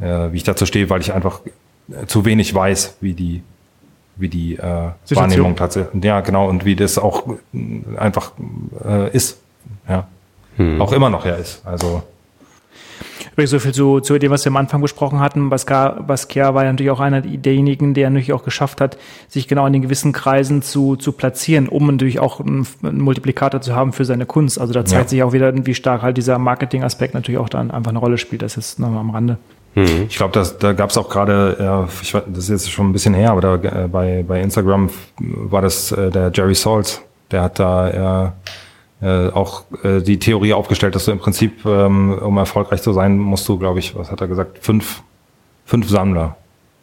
äh, 0.00 0.04
äh, 0.04 0.32
wie 0.32 0.36
ich 0.36 0.42
dazu 0.42 0.66
stehe, 0.66 0.90
weil 0.90 1.00
ich 1.00 1.12
einfach 1.12 1.40
zu 2.06 2.24
wenig 2.24 2.52
weiß, 2.54 2.96
wie 3.00 3.12
die, 3.12 3.42
wie 4.22 4.28
die 4.28 4.56
äh, 4.56 4.90
Wahrnehmung 5.10 5.56
tatsächlich, 5.56 6.02
ja, 6.02 6.20
genau, 6.20 6.48
und 6.48 6.64
wie 6.64 6.76
das 6.76 6.96
auch 6.96 7.24
einfach 7.96 8.32
äh, 8.84 9.14
ist, 9.14 9.38
ja, 9.88 10.06
hm. 10.56 10.80
auch 10.80 10.92
immer 10.92 11.10
noch 11.10 11.26
ja 11.26 11.34
ist, 11.34 11.66
also 11.66 12.02
Übrigens 13.32 13.50
so 13.50 13.58
viel 13.58 13.72
zu, 13.72 14.00
zu 14.00 14.18
dem, 14.18 14.30
was 14.30 14.44
wir 14.44 14.50
am 14.50 14.56
Anfang 14.56 14.80
besprochen 14.82 15.20
hatten. 15.20 15.48
Basquiat, 15.48 16.06
Basquiat 16.06 16.54
war 16.54 16.64
ja 16.64 16.70
natürlich 16.70 16.90
auch 16.90 17.00
einer 17.00 17.22
derjenigen, 17.22 17.94
der 17.94 18.10
natürlich 18.10 18.32
auch 18.32 18.44
geschafft 18.44 18.80
hat, 18.80 18.98
sich 19.28 19.48
genau 19.48 19.66
in 19.66 19.72
den 19.72 19.82
gewissen 19.82 20.12
Kreisen 20.12 20.60
zu, 20.60 20.96
zu 20.96 21.12
platzieren, 21.12 21.68
um 21.68 21.86
natürlich 21.86 22.20
auch 22.20 22.40
einen, 22.40 22.66
einen 22.82 23.00
Multiplikator 23.00 23.60
zu 23.60 23.74
haben 23.74 23.92
für 23.92 24.04
seine 24.04 24.26
Kunst. 24.26 24.60
Also 24.60 24.74
da 24.74 24.84
zeigt 24.84 25.04
ja. 25.04 25.08
sich 25.08 25.22
auch 25.22 25.32
wieder, 25.32 25.52
wie 25.66 25.74
stark 25.74 26.02
halt 26.02 26.16
dieser 26.16 26.38
Marketing-Aspekt 26.38 27.14
natürlich 27.14 27.38
auch 27.38 27.48
dann 27.48 27.70
einfach 27.70 27.90
eine 27.90 27.98
Rolle 27.98 28.18
spielt. 28.18 28.42
Das 28.42 28.56
ist 28.56 28.78
nochmal 28.78 29.00
am 29.00 29.10
Rande. 29.10 29.38
Mhm. 29.74 30.06
Ich 30.08 30.16
glaube, 30.16 30.44
da 30.58 30.72
gab 30.72 30.90
es 30.90 30.98
auch 30.98 31.08
gerade, 31.08 31.86
äh, 31.88 32.02
ich 32.02 32.12
das 32.12 32.44
ist 32.44 32.48
jetzt 32.48 32.70
schon 32.70 32.90
ein 32.90 32.92
bisschen 32.92 33.14
her, 33.14 33.30
aber 33.30 33.40
da, 33.40 33.84
äh, 33.84 33.88
bei, 33.88 34.24
bei 34.26 34.40
Instagram 34.40 34.90
war 35.18 35.62
das 35.62 35.92
äh, 35.92 36.10
der 36.10 36.30
Jerry 36.34 36.54
Saltz, 36.54 37.02
der 37.30 37.42
hat 37.42 37.58
da 37.58 38.34
äh, 39.00 39.30
auch 39.30 39.64
äh, 39.82 40.00
die 40.00 40.18
Theorie 40.18 40.52
aufgestellt, 40.52 40.94
dass 40.94 41.06
du 41.06 41.10
im 41.10 41.18
Prinzip, 41.18 41.64
ähm, 41.66 42.12
um 42.18 42.36
erfolgreich 42.38 42.82
zu 42.82 42.92
sein, 42.92 43.18
musst 43.18 43.48
du, 43.48 43.58
glaube 43.58 43.80
ich, 43.80 43.96
was 43.96 44.12
hat 44.12 44.20
er 44.20 44.28
gesagt, 44.28 44.58
fünf, 44.60 45.02
fünf 45.64 45.88
Sammler 45.88 46.36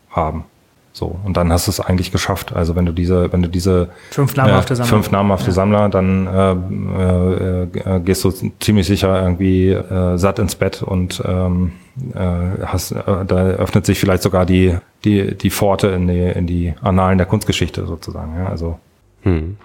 haben. 0.09 0.43
So, 0.91 1.17
und 1.23 1.37
dann 1.37 1.53
hast 1.53 1.67
du 1.67 1.71
es 1.71 1.79
eigentlich 1.79 2.11
geschafft. 2.11 2.53
Also 2.53 2.75
wenn 2.75 2.85
du 2.85 2.91
diese, 2.91 3.31
wenn 3.31 3.41
du 3.41 3.49
diese 3.49 3.89
fünf 4.09 4.35
namhafte 4.35 4.73
äh, 4.73 4.77
Sammler, 4.77 4.89
fünf 4.89 5.11
namhafte 5.11 5.47
ja. 5.47 5.53
Sammler, 5.53 5.89
dann 5.89 6.27
äh, 6.27 6.51
äh, 6.51 7.95
äh, 7.95 7.99
gehst 7.99 8.23
du 8.23 8.31
ziemlich 8.59 8.87
sicher 8.87 9.21
irgendwie 9.21 9.69
äh, 9.69 10.17
satt 10.17 10.39
ins 10.39 10.55
Bett 10.55 10.81
und 10.81 11.21
ähm, 11.25 11.73
äh, 12.15 12.65
hast, 12.65 12.91
äh, 12.91 13.03
da 13.25 13.47
öffnet 13.49 13.85
sich 13.85 13.99
vielleicht 13.99 14.23
sogar 14.23 14.45
die 14.45 14.77
die 15.05 15.35
die 15.35 15.51
Pforte 15.51 15.87
in 15.87 16.07
die 16.07 16.25
in 16.25 16.47
die 16.47 16.73
Annalen 16.81 17.17
der 17.17 17.27
Kunstgeschichte 17.27 17.85
sozusagen. 17.85 18.35
Ja, 18.37 18.47
also 18.47 18.79
hm. 19.21 19.57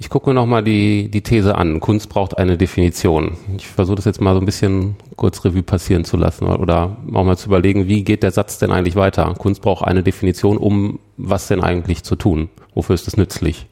Ich 0.00 0.10
gucke 0.10 0.30
mir 0.30 0.34
nochmal 0.34 0.62
die, 0.62 1.10
die 1.10 1.22
These 1.22 1.56
an. 1.56 1.80
Kunst 1.80 2.08
braucht 2.08 2.38
eine 2.38 2.56
Definition. 2.56 3.36
Ich 3.56 3.66
versuche 3.66 3.96
das 3.96 4.04
jetzt 4.04 4.20
mal 4.20 4.34
so 4.34 4.40
ein 4.40 4.46
bisschen 4.46 4.94
kurz 5.16 5.44
Revue 5.44 5.64
passieren 5.64 6.04
zu 6.04 6.16
lassen 6.16 6.46
oder 6.46 6.96
auch 7.12 7.24
mal 7.24 7.36
zu 7.36 7.48
überlegen, 7.48 7.88
wie 7.88 8.04
geht 8.04 8.22
der 8.22 8.30
Satz 8.30 8.58
denn 8.58 8.70
eigentlich 8.70 8.94
weiter? 8.94 9.34
Kunst 9.36 9.60
braucht 9.60 9.84
eine 9.84 10.04
Definition, 10.04 10.56
um 10.56 11.00
was 11.16 11.48
denn 11.48 11.64
eigentlich 11.64 12.04
zu 12.04 12.14
tun? 12.14 12.48
Wofür 12.74 12.94
ist 12.94 13.08
das 13.08 13.16
nützlich? 13.16 13.66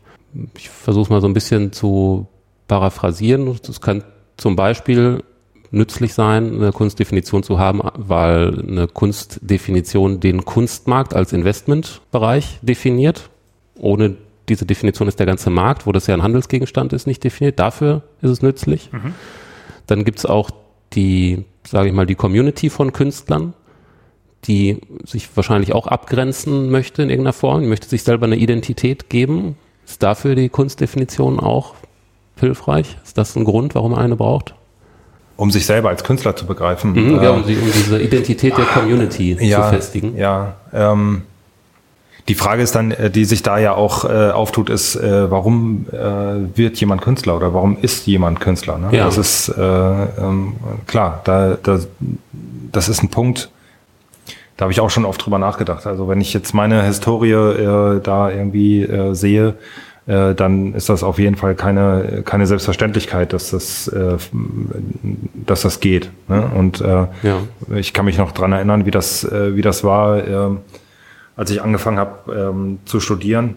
Ich 0.56 0.68
versuche 0.68 1.12
mal 1.12 1.20
so 1.20 1.28
ein 1.28 1.34
bisschen 1.34 1.72
zu 1.72 2.26
paraphrasieren. 2.66 3.56
Das 3.64 3.80
kann 3.80 4.02
zum 4.36 4.56
Beispiel 4.56 5.22
nützlich 5.70 6.12
sein, 6.12 6.56
eine 6.56 6.72
Kunstdefinition 6.72 7.44
zu 7.44 7.60
haben, 7.60 7.82
weil 7.94 8.64
eine 8.68 8.88
Kunstdefinition 8.88 10.18
den 10.18 10.44
Kunstmarkt 10.44 11.14
als 11.14 11.32
Investmentbereich 11.32 12.58
definiert. 12.62 13.30
Ohne 13.78 14.16
diese 14.48 14.66
Definition 14.66 15.08
ist 15.08 15.18
der 15.18 15.26
ganze 15.26 15.50
Markt, 15.50 15.86
wo 15.86 15.92
das 15.92 16.06
ja 16.06 16.14
ein 16.14 16.22
Handelsgegenstand 16.22 16.92
ist, 16.92 17.06
nicht 17.06 17.24
definiert. 17.24 17.58
Dafür 17.58 18.02
ist 18.22 18.30
es 18.30 18.42
nützlich. 18.42 18.90
Mhm. 18.92 19.14
Dann 19.86 20.04
gibt 20.04 20.18
es 20.18 20.26
auch 20.26 20.50
die, 20.92 21.44
sage 21.66 21.88
ich 21.88 21.94
mal, 21.94 22.06
die 22.06 22.14
Community 22.14 22.70
von 22.70 22.92
Künstlern, 22.92 23.54
die 24.44 24.80
sich 25.04 25.28
wahrscheinlich 25.36 25.72
auch 25.72 25.86
abgrenzen 25.86 26.70
möchte 26.70 27.02
in 27.02 27.10
irgendeiner 27.10 27.32
Form, 27.32 27.62
die 27.62 27.68
möchte 27.68 27.88
sich 27.88 28.02
selber 28.02 28.26
eine 28.26 28.36
Identität 28.36 29.10
geben. 29.10 29.56
Ist 29.84 30.02
dafür 30.02 30.34
die 30.34 30.48
Kunstdefinition 30.48 31.40
auch 31.40 31.74
hilfreich? 32.38 32.96
Ist 33.04 33.18
das 33.18 33.36
ein 33.36 33.44
Grund, 33.44 33.74
warum 33.74 33.92
man 33.92 34.00
eine 34.00 34.16
braucht? 34.16 34.54
Um 35.36 35.50
sich 35.50 35.66
selber 35.66 35.90
als 35.90 36.02
Künstler 36.02 36.34
zu 36.34 36.46
begreifen. 36.46 36.92
Mhm, 36.92 37.22
ja, 37.22 37.30
um, 37.30 37.44
die, 37.46 37.56
um, 37.56 37.70
diese 37.72 38.00
Identität 38.00 38.56
der 38.56 38.64
Community 38.64 39.36
ja, 39.40 39.64
zu 39.64 39.68
festigen. 39.76 40.16
Ja, 40.16 40.56
ähm, 40.72 41.22
die 42.28 42.34
Frage 42.34 42.62
ist 42.62 42.74
dann, 42.74 42.90
äh, 42.90 43.10
die 43.10 43.24
sich 43.24 43.42
da 43.42 43.58
ja 43.58 43.74
auch 43.74 44.04
äh, 44.04 44.30
auftut, 44.30 44.70
ist, 44.70 44.96
äh, 44.96 45.30
warum 45.30 45.86
äh, 45.92 46.56
wird 46.56 46.78
jemand 46.78 47.02
Künstler 47.02 47.36
oder 47.36 47.54
warum 47.54 47.78
ist 47.80 48.06
jemand 48.06 48.40
Künstler? 48.40 48.78
Ne? 48.78 48.88
Ja. 48.92 49.04
Das 49.04 49.18
ist 49.18 49.48
äh, 49.48 49.60
ähm, 49.60 50.54
klar, 50.86 51.20
da, 51.24 51.56
da, 51.62 51.78
das 52.72 52.88
ist 52.88 53.02
ein 53.02 53.08
Punkt, 53.08 53.50
da 54.56 54.64
habe 54.64 54.72
ich 54.72 54.80
auch 54.80 54.90
schon 54.90 55.04
oft 55.04 55.24
drüber 55.24 55.38
nachgedacht. 55.38 55.86
Also 55.86 56.08
wenn 56.08 56.20
ich 56.20 56.32
jetzt 56.32 56.54
meine 56.54 56.82
Historie 56.82 57.32
äh, 57.32 58.00
da 58.00 58.30
irgendwie 58.30 58.82
äh, 58.82 59.14
sehe, 59.14 59.54
äh, 60.06 60.34
dann 60.34 60.74
ist 60.74 60.88
das 60.88 61.02
auf 61.02 61.18
jeden 61.18 61.36
Fall 61.36 61.54
keine, 61.54 62.22
keine 62.24 62.46
Selbstverständlichkeit, 62.46 63.32
dass 63.32 63.50
das, 63.50 63.88
äh, 63.88 64.16
dass 65.34 65.62
das 65.62 65.80
geht. 65.80 66.10
Ne? 66.28 66.50
Und 66.56 66.80
äh, 66.80 67.06
ja. 67.22 67.38
ich 67.74 67.92
kann 67.92 68.06
mich 68.06 68.16
noch 68.16 68.32
dran 68.32 68.52
erinnern, 68.52 68.86
wie 68.86 68.90
das, 68.90 69.24
äh, 69.24 69.54
wie 69.56 69.62
das 69.62 69.84
war. 69.84 70.18
Äh, 70.18 70.50
als 71.36 71.50
ich 71.50 71.62
angefangen 71.62 71.98
habe 71.98 72.32
ähm, 72.34 72.78
zu 72.84 73.00
studieren, 73.00 73.56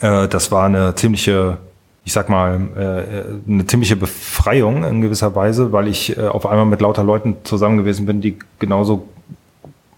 äh, 0.00 0.28
das 0.28 0.52
war 0.52 0.66
eine 0.66 0.94
ziemliche, 0.94 1.58
ich 2.04 2.12
sag 2.12 2.28
mal, 2.28 2.60
äh, 2.76 3.50
eine 3.50 3.66
ziemliche 3.66 3.96
Befreiung 3.96 4.84
in 4.84 5.00
gewisser 5.00 5.34
Weise, 5.34 5.72
weil 5.72 5.88
ich 5.88 6.16
äh, 6.16 6.26
auf 6.26 6.46
einmal 6.46 6.66
mit 6.66 6.80
lauter 6.80 7.02
Leuten 7.02 7.36
zusammen 7.44 7.78
gewesen 7.78 8.06
bin, 8.06 8.20
die 8.20 8.38
genauso 8.58 9.08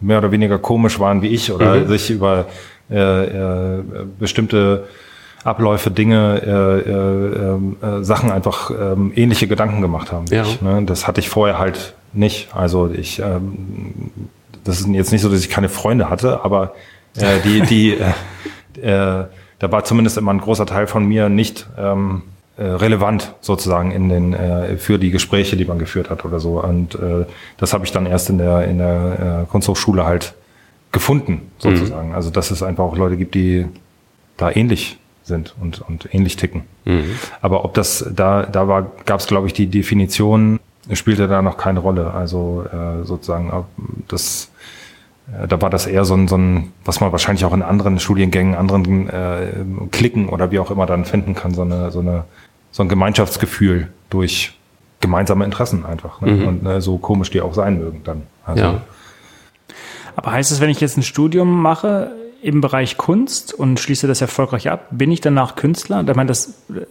mehr 0.01 0.19
oder 0.19 0.31
weniger 0.31 0.59
komisch 0.59 1.01
waren 1.01 1.23
wie 1.23 1.29
ich 1.29 1.51
oder 1.51 1.77
mhm. 1.77 1.89
sich 1.89 2.11
über 2.11 2.47
äh, 2.91 3.25
äh, 3.25 3.83
bestimmte 4.19 4.85
Abläufe, 5.43 5.91
Dinge, 5.91 6.43
äh, 6.45 6.91
äh, 6.91 7.99
äh, 8.01 8.03
Sachen 8.05 8.31
einfach 8.31 8.71
äh, 8.71 8.75
ähnliche 9.15 9.47
Gedanken 9.47 9.81
gemacht 9.81 10.13
haben. 10.13 10.27
Ja. 10.31 10.43
Ich, 10.43 10.61
ne? 10.61 10.83
Das 10.85 11.07
hatte 11.07 11.21
ich 11.21 11.29
vorher 11.29 11.59
halt 11.59 11.95
nicht. 12.13 12.49
Also 12.55 12.91
ich, 12.91 13.21
ähm, 13.21 14.11
das 14.65 14.81
ist 14.81 14.89
jetzt 14.89 15.13
nicht 15.13 15.23
so, 15.23 15.29
dass 15.29 15.41
ich 15.41 15.49
keine 15.49 15.69
Freunde 15.69 16.11
hatte, 16.11 16.45
aber 16.45 16.75
äh, 17.19 17.41
die, 17.45 17.61
die, 17.63 17.97
äh, 18.81 19.23
äh, 19.23 19.27
da 19.59 19.73
war 19.73 19.85
zumindest 19.85 20.19
immer 20.19 20.33
ein 20.33 20.41
großer 20.41 20.67
Teil 20.67 20.87
von 20.87 21.07
mir 21.07 21.29
nicht 21.29 21.67
ähm, 21.79 22.23
äh, 22.57 22.65
relevant 22.65 23.35
sozusagen 23.41 23.91
in 23.91 24.09
den 24.09 24.35
äh, 24.35 24.77
für 24.77 24.99
die 24.99 25.11
Gespräche, 25.11 25.57
die 25.57 25.65
man 25.65 25.79
geführt 25.79 26.11
hat 26.11 26.25
oder 26.25 26.41
so. 26.41 26.63
Und 26.63 26.95
äh, 26.95 27.27
das 27.59 27.73
habe 27.73 27.85
ich 27.85 27.93
dann 27.93 28.07
erst 28.07 28.31
in 28.31 28.39
der 28.39 28.67
in 28.67 28.79
der 28.79 29.45
äh, 29.45 29.51
Kunsthochschule 29.51 30.05
halt 30.05 30.35
gefunden 30.93 31.51
sozusagen. 31.59 32.11
Mhm. 32.11 32.15
Also 32.15 32.31
dass 32.31 32.51
es 32.51 32.63
einfach 32.63 32.85
auch 32.85 32.97
Leute 32.97 33.17
gibt, 33.17 33.35
die 33.35 33.67
da 34.37 34.51
ähnlich 34.51 34.99
sind 35.23 35.55
und 35.61 35.81
und 35.83 36.15
ähnlich 36.15 36.37
ticken. 36.37 36.63
Mhm. 36.85 37.17
Aber 37.41 37.65
ob 37.65 37.75
das 37.75 38.07
da 38.15 38.45
da 38.45 38.69
war, 38.69 38.91
gab 39.05 39.21
es 39.21 39.27
glaube 39.27 39.47
ich 39.47 39.53
die 39.53 39.67
Definition 39.67 40.61
spielte 40.93 41.29
da 41.29 41.43
noch 41.43 41.57
keine 41.57 41.81
Rolle. 41.81 42.13
Also 42.13 42.65
äh, 42.73 43.05
sozusagen 43.05 43.65
das 44.09 44.45
äh, 44.45 44.49
da 45.49 45.61
war 45.61 45.71
das 45.71 45.87
eher 45.87 46.05
so 46.05 46.15
ein, 46.15 46.29
so 46.29 46.37
ein, 46.37 46.73
was 46.85 47.01
man 47.01 47.11
wahrscheinlich 47.11 47.45
auch 47.45 47.53
in 47.53 47.63
anderen 47.63 47.99
Studiengängen, 47.99 48.55
anderen 48.55 49.09
äh, 49.09 49.65
Klicken 49.91 50.29
oder 50.29 50.51
wie 50.51 50.59
auch 50.61 50.71
immer 50.71 50.87
dann 50.87 51.05
finden 51.05 51.35
kann, 51.35 51.53
so 51.53 51.63
eine, 51.63 51.91
so 51.91 52.01
eine, 52.01 52.25
so 52.71 52.83
ein 52.83 52.89
Gemeinschaftsgefühl 52.89 53.89
durch 54.09 54.57
gemeinsame 55.01 55.45
Interessen 55.45 55.85
einfach. 55.85 56.21
Ne? 56.21 56.33
Mhm. 56.33 56.49
Und 56.49 56.67
äh, 56.67 56.81
so 56.81 56.99
komisch 56.99 57.31
die 57.31 57.41
auch 57.41 57.55
sein 57.55 57.79
mögen 57.79 58.03
dann. 58.05 58.23
Also, 58.45 58.63
ja. 58.63 58.81
Aber 60.15 60.33
heißt 60.33 60.53
es, 60.53 60.61
wenn 60.61 60.71
ich 60.71 60.81
jetzt 60.81 60.97
ein 60.97 61.03
Studium 61.03 61.61
mache 61.61 62.13
im 62.41 62.61
Bereich 62.61 62.97
Kunst 62.97 63.53
und 63.53 63.81
schließe 63.81 64.07
das 64.07 64.21
erfolgreich 64.21 64.71
ab, 64.71 64.87
bin 64.91 65.11
ich 65.11 65.21
danach 65.21 65.57
Künstler? 65.57 66.05
Ich 66.09 66.15
meine, 66.15 66.29
das, 66.29 66.63
äh, 66.71 66.87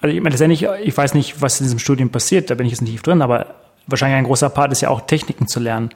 also 0.00 0.16
ich 0.16 0.22
meine, 0.22 0.30
letztendlich, 0.30 0.66
ich 0.82 0.96
weiß 0.96 1.12
nicht, 1.14 1.42
was 1.42 1.60
in 1.60 1.64
diesem 1.64 1.78
Studium 1.78 2.08
passiert, 2.08 2.48
da 2.48 2.54
bin 2.54 2.66
ich 2.66 2.72
jetzt 2.72 2.80
nicht 2.80 2.92
tief 2.92 3.02
drin, 3.02 3.20
aber 3.20 3.46
wahrscheinlich 3.86 4.16
ein 4.16 4.24
großer 4.24 4.48
Part 4.48 4.72
ist 4.72 4.80
ja 4.80 4.88
auch 4.88 5.02
Techniken 5.02 5.46
zu 5.46 5.60
lernen. 5.60 5.90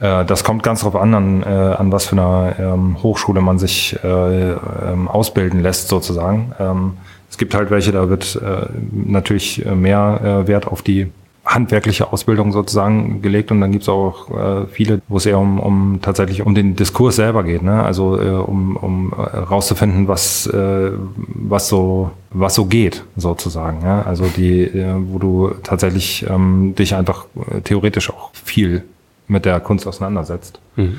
Äh, 0.00 0.24
das 0.24 0.44
kommt 0.44 0.62
ganz 0.62 0.80
drauf 0.80 0.96
an, 0.96 1.14
an, 1.14 1.42
äh, 1.42 1.46
an 1.46 1.92
was 1.92 2.06
für 2.06 2.16
einer 2.16 2.54
ähm, 2.58 3.02
Hochschule 3.02 3.40
man 3.40 3.58
sich 3.58 3.98
äh, 4.02 4.52
ähm, 4.52 5.08
ausbilden 5.08 5.60
lässt, 5.60 5.88
sozusagen. 5.88 6.52
Ähm, 6.58 6.92
es 7.30 7.38
gibt 7.38 7.54
halt 7.54 7.70
welche, 7.70 7.92
da 7.92 8.08
wird 8.08 8.36
äh, 8.36 8.66
natürlich 8.92 9.64
mehr 9.64 10.20
äh, 10.44 10.48
Wert 10.48 10.66
auf 10.66 10.82
die 10.82 11.08
handwerkliche 11.44 12.12
Ausbildung 12.12 12.52
sozusagen 12.52 13.22
gelegt 13.22 13.50
und 13.50 13.60
dann 13.60 13.72
gibt's 13.72 13.88
auch 13.88 14.30
äh, 14.30 14.66
viele, 14.66 15.00
wo 15.08 15.16
es 15.16 15.24
eher 15.24 15.38
um, 15.38 15.58
um 15.58 15.98
tatsächlich 16.02 16.44
um 16.44 16.54
den 16.54 16.76
Diskurs 16.76 17.16
selber 17.16 17.42
geht, 17.42 17.62
ne? 17.62 17.82
Also 17.82 18.20
äh, 18.20 18.28
um, 18.28 18.76
um 18.76 19.12
rauszufinden, 19.14 20.08
was 20.08 20.46
äh, 20.46 20.90
was 21.16 21.68
so 21.68 22.10
was 22.30 22.54
so 22.54 22.66
geht 22.66 23.02
sozusagen, 23.16 23.82
ja? 23.82 24.02
Also 24.02 24.26
die, 24.36 24.62
äh, 24.62 24.94
wo 24.98 25.18
du 25.18 25.50
tatsächlich 25.62 26.26
ähm, 26.28 26.74
dich 26.74 26.94
einfach 26.94 27.24
äh, 27.50 27.62
theoretisch 27.62 28.10
auch 28.10 28.30
viel 28.34 28.84
mit 29.28 29.44
der 29.44 29.60
Kunst 29.60 29.86
auseinandersetzt. 29.86 30.60
Mhm. 30.76 30.98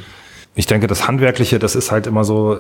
Ich 0.56 0.66
denke, 0.66 0.88
das 0.88 1.08
Handwerkliche, 1.08 1.60
das 1.60 1.76
ist 1.76 1.92
halt 1.92 2.08
immer 2.08 2.24
so, 2.24 2.60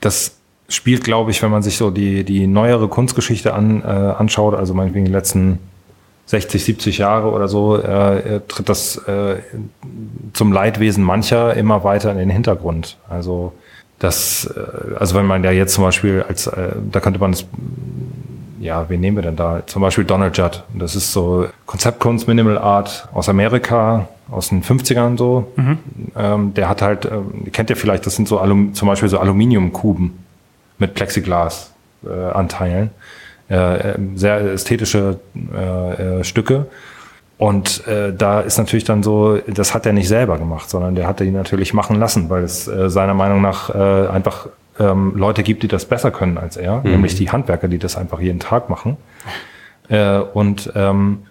das 0.00 0.36
spielt, 0.68 1.04
glaube 1.04 1.30
ich, 1.30 1.42
wenn 1.42 1.50
man 1.50 1.62
sich 1.62 1.76
so 1.76 1.90
die, 1.90 2.24
die 2.24 2.46
neuere 2.46 2.88
Kunstgeschichte 2.88 3.54
an, 3.54 3.82
äh, 3.82 3.86
anschaut, 3.86 4.54
also 4.54 4.74
meinetwegen 4.74 5.06
die 5.06 5.12
letzten 5.12 5.58
60, 6.26 6.62
70 6.62 6.98
Jahre 6.98 7.30
oder 7.30 7.48
so, 7.48 7.76
äh, 7.76 8.40
tritt 8.48 8.68
das 8.68 8.96
äh, 9.08 9.36
zum 10.34 10.52
Leidwesen 10.52 11.02
mancher 11.02 11.54
immer 11.54 11.84
weiter 11.84 12.12
in 12.12 12.18
den 12.18 12.28
Hintergrund. 12.28 12.98
Also 13.08 13.54
das, 13.98 14.44
äh, 14.54 14.94
also 14.96 15.14
wenn 15.14 15.24
man 15.24 15.42
ja 15.42 15.52
jetzt 15.52 15.72
zum 15.72 15.84
Beispiel 15.84 16.22
als, 16.28 16.46
äh, 16.46 16.72
da 16.92 17.00
könnte 17.00 17.18
man 17.18 17.32
das 17.32 17.46
ja, 18.60 18.88
wen 18.88 19.00
nehmen 19.00 19.16
wir 19.16 19.22
denn 19.22 19.36
da? 19.36 19.62
Zum 19.66 19.82
Beispiel 19.82 20.04
Donald 20.04 20.36
Judd. 20.36 20.64
Das 20.74 20.96
ist 20.96 21.12
so 21.12 21.46
Konzeptkunst, 21.66 22.26
Minimal 22.26 22.58
Art 22.58 23.08
aus 23.12 23.28
Amerika, 23.28 24.08
aus 24.30 24.48
den 24.50 24.62
50ern 24.62 25.16
so. 25.16 25.52
Mhm. 25.56 25.78
Ähm, 26.16 26.54
der 26.54 26.68
hat 26.68 26.82
halt, 26.82 27.04
ähm, 27.06 27.50
kennt 27.52 27.70
ihr 27.70 27.76
vielleicht, 27.76 28.06
das 28.06 28.16
sind 28.16 28.28
so 28.28 28.38
Alum, 28.38 28.74
zum 28.74 28.88
Beispiel 28.88 29.08
so 29.08 29.18
Aluminiumkuben 29.18 30.18
mit 30.78 30.94
Plexiglas-Anteilen. 30.94 32.90
Äh, 33.50 33.92
äh, 33.92 33.98
sehr 34.14 34.40
ästhetische 34.40 35.20
äh, 35.54 36.18
äh, 36.18 36.24
Stücke. 36.24 36.66
Und 37.38 37.86
äh, 37.86 38.12
da 38.12 38.40
ist 38.40 38.58
natürlich 38.58 38.84
dann 38.84 39.02
so, 39.02 39.38
das 39.46 39.72
hat 39.72 39.86
er 39.86 39.94
nicht 39.94 40.08
selber 40.08 40.38
gemacht, 40.38 40.68
sondern 40.68 40.94
der 40.94 41.06
hat 41.06 41.20
die 41.20 41.30
natürlich 41.30 41.72
machen 41.72 41.96
lassen, 41.96 42.28
weil 42.28 42.42
es 42.42 42.68
äh, 42.68 42.90
seiner 42.90 43.14
Meinung 43.14 43.40
nach 43.40 43.70
einfach 43.70 44.48
ähm, 44.78 45.14
Leute 45.16 45.42
gibt, 45.42 45.62
die 45.62 45.68
das 45.68 45.86
besser 45.86 46.10
können 46.10 46.36
als 46.36 46.56
er, 46.56 46.78
mhm. 46.78 46.90
nämlich 46.90 47.14
die 47.14 47.30
Handwerker, 47.30 47.68
die 47.68 47.78
das 47.78 47.96
einfach 47.96 48.20
jeden 48.20 48.40
Tag 48.40 48.68
machen. 48.68 48.96
Und 50.34 50.70
ähm, 50.74 51.22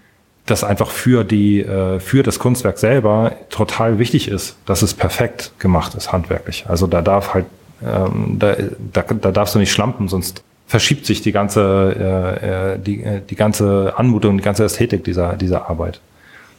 das 0.47 0.63
einfach 0.63 0.89
für 0.89 1.23
die 1.23 1.61
äh, 1.61 1.99
für 1.99 2.23
das 2.23 2.39
Kunstwerk 2.39 2.79
selber 2.79 3.33
total 3.49 3.99
wichtig 3.99 4.27
ist, 4.27 4.57
dass 4.65 4.81
es 4.81 4.93
perfekt 4.93 5.51
gemacht 5.59 5.93
ist 5.95 6.11
handwerklich. 6.11 6.65
Also 6.67 6.87
da 6.87 7.01
darf 7.01 7.33
halt 7.33 7.45
ähm, 7.83 8.37
da, 8.39 8.55
da, 8.93 9.03
da 9.03 9.31
darfst 9.31 9.53
du 9.53 9.59
nicht 9.59 9.71
schlampen, 9.71 10.07
sonst 10.07 10.43
verschiebt 10.65 11.05
sich 11.05 11.21
die 11.21 11.31
ganze 11.31 11.95
äh, 12.41 12.73
äh 12.73 12.79
die, 12.79 13.03
äh, 13.03 13.21
die 13.21 13.35
ganze 13.35 13.93
Anmutung, 13.97 14.37
die 14.37 14.43
ganze 14.43 14.63
Ästhetik 14.63 15.03
dieser 15.03 15.33
dieser 15.33 15.69
Arbeit 15.69 16.01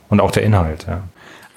und 0.09 0.21
auch 0.21 0.31
der 0.31 0.45
Inhalt. 0.45 0.87
Ja. 0.87 1.03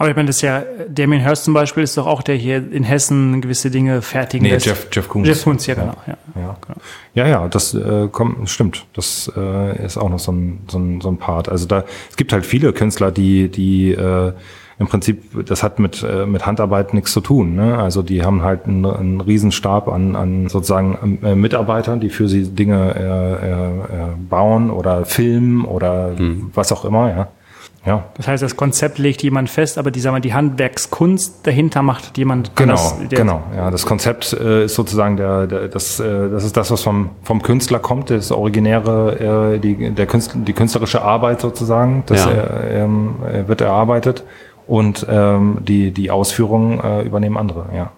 Aber 0.01 0.09
ich 0.09 0.15
meine, 0.15 0.25
das 0.25 0.37
ist 0.37 0.41
ja, 0.41 0.63
Damien 0.89 1.21
Hirst 1.21 1.43
zum 1.43 1.53
Beispiel 1.53 1.83
ist 1.83 1.95
doch 1.95 2.07
auch 2.07 2.23
der 2.23 2.33
hier 2.33 2.57
in 2.57 2.83
Hessen 2.83 3.39
gewisse 3.39 3.69
Dinge 3.69 4.01
fertigen 4.01 4.47
nee, 4.47 4.53
lässt. 4.53 4.65
Jeff, 4.65 4.87
Jeff 4.91 5.07
Koons. 5.07 5.27
Jeff 5.27 5.43
Koons, 5.43 5.67
ja, 5.67 5.75
genau. 5.75 5.95
Ja, 6.07 6.17
ja. 6.35 6.57
genau. 6.59 6.79
ja, 7.13 7.27
ja 7.27 7.47
das 7.47 7.75
äh, 7.75 8.07
kommt, 8.11 8.49
stimmt. 8.49 8.85
Das 8.93 9.31
äh, 9.37 9.85
ist 9.85 9.97
auch 9.97 10.09
noch 10.09 10.17
so 10.17 10.31
ein, 10.31 10.61
so, 10.67 10.79
ein, 10.79 11.01
so 11.01 11.09
ein 11.09 11.17
Part. 11.17 11.49
Also 11.49 11.67
da, 11.67 11.83
es 12.09 12.17
gibt 12.17 12.33
halt 12.33 12.47
viele 12.47 12.73
Künstler, 12.73 13.11
die, 13.11 13.49
die 13.49 13.91
äh, 13.91 14.33
im 14.79 14.87
Prinzip, 14.87 15.45
das 15.45 15.61
hat 15.61 15.77
mit, 15.77 16.01
äh, 16.01 16.25
mit 16.25 16.47
Handarbeit 16.47 16.95
nichts 16.95 17.11
zu 17.13 17.21
tun. 17.21 17.53
Ne? 17.53 17.77
Also 17.77 18.01
die 18.01 18.23
haben 18.23 18.41
halt 18.41 18.65
einen, 18.65 18.87
einen 18.87 19.21
Riesenstab 19.21 19.87
an, 19.87 20.15
an 20.15 20.49
sozusagen 20.49 21.19
äh, 21.21 21.35
Mitarbeitern, 21.35 21.99
die 21.99 22.09
für 22.09 22.27
sie 22.27 22.49
Dinge 22.49 22.95
äh, 22.95 23.45
äh, 23.45 24.05
äh 24.05 24.15
bauen 24.27 24.71
oder 24.71 25.05
filmen 25.05 25.63
oder 25.63 26.15
mhm. 26.17 26.49
was 26.55 26.71
auch 26.71 26.85
immer, 26.85 27.09
ja. 27.11 27.27
Ja. 27.83 28.03
Das 28.15 28.27
heißt, 28.27 28.43
das 28.43 28.55
Konzept 28.55 28.99
legt 28.99 29.23
jemand 29.23 29.49
fest, 29.49 29.79
aber 29.79 29.89
die, 29.89 29.99
sagen 29.99 30.15
wir, 30.15 30.19
die 30.19 30.35
Handwerkskunst 30.35 31.39
dahinter 31.47 31.81
macht 31.81 32.15
jemand 32.17 32.55
Genau, 32.55 32.73
anders. 32.75 33.09
Der- 33.09 33.17
genau. 33.19 33.41
Ja, 33.55 33.71
das 33.71 33.85
Konzept 33.87 34.33
äh, 34.33 34.65
ist 34.65 34.75
sozusagen 34.75 35.17
der, 35.17 35.47
der 35.47 35.67
das, 35.67 35.99
äh, 35.99 36.29
das 36.29 36.43
ist 36.43 36.55
das, 36.55 36.69
was 36.69 36.83
vom, 36.83 37.09
vom 37.23 37.41
Künstler 37.41 37.79
kommt, 37.79 38.11
das 38.11 38.31
originäre, 38.31 39.55
äh, 39.55 39.59
die, 39.59 39.89
der 39.91 40.05
Künstler, 40.05 40.41
die 40.41 40.53
künstlerische 40.53 41.01
Arbeit 41.01 41.41
sozusagen, 41.41 42.03
das 42.05 42.23
Ja. 42.25 42.31
äh, 42.31 42.83
ähm, 42.83 43.15
äh, 43.25 43.47
wird 43.47 43.61
erarbeitet 43.61 44.23
und 44.67 45.05
ähm, 45.09 45.57
die, 45.61 45.89
die 45.91 46.11
Ausführungen 46.11 46.79
äh, 46.81 47.01
übernehmen 47.01 47.37
andere, 47.37 47.65
ja. 47.75 47.91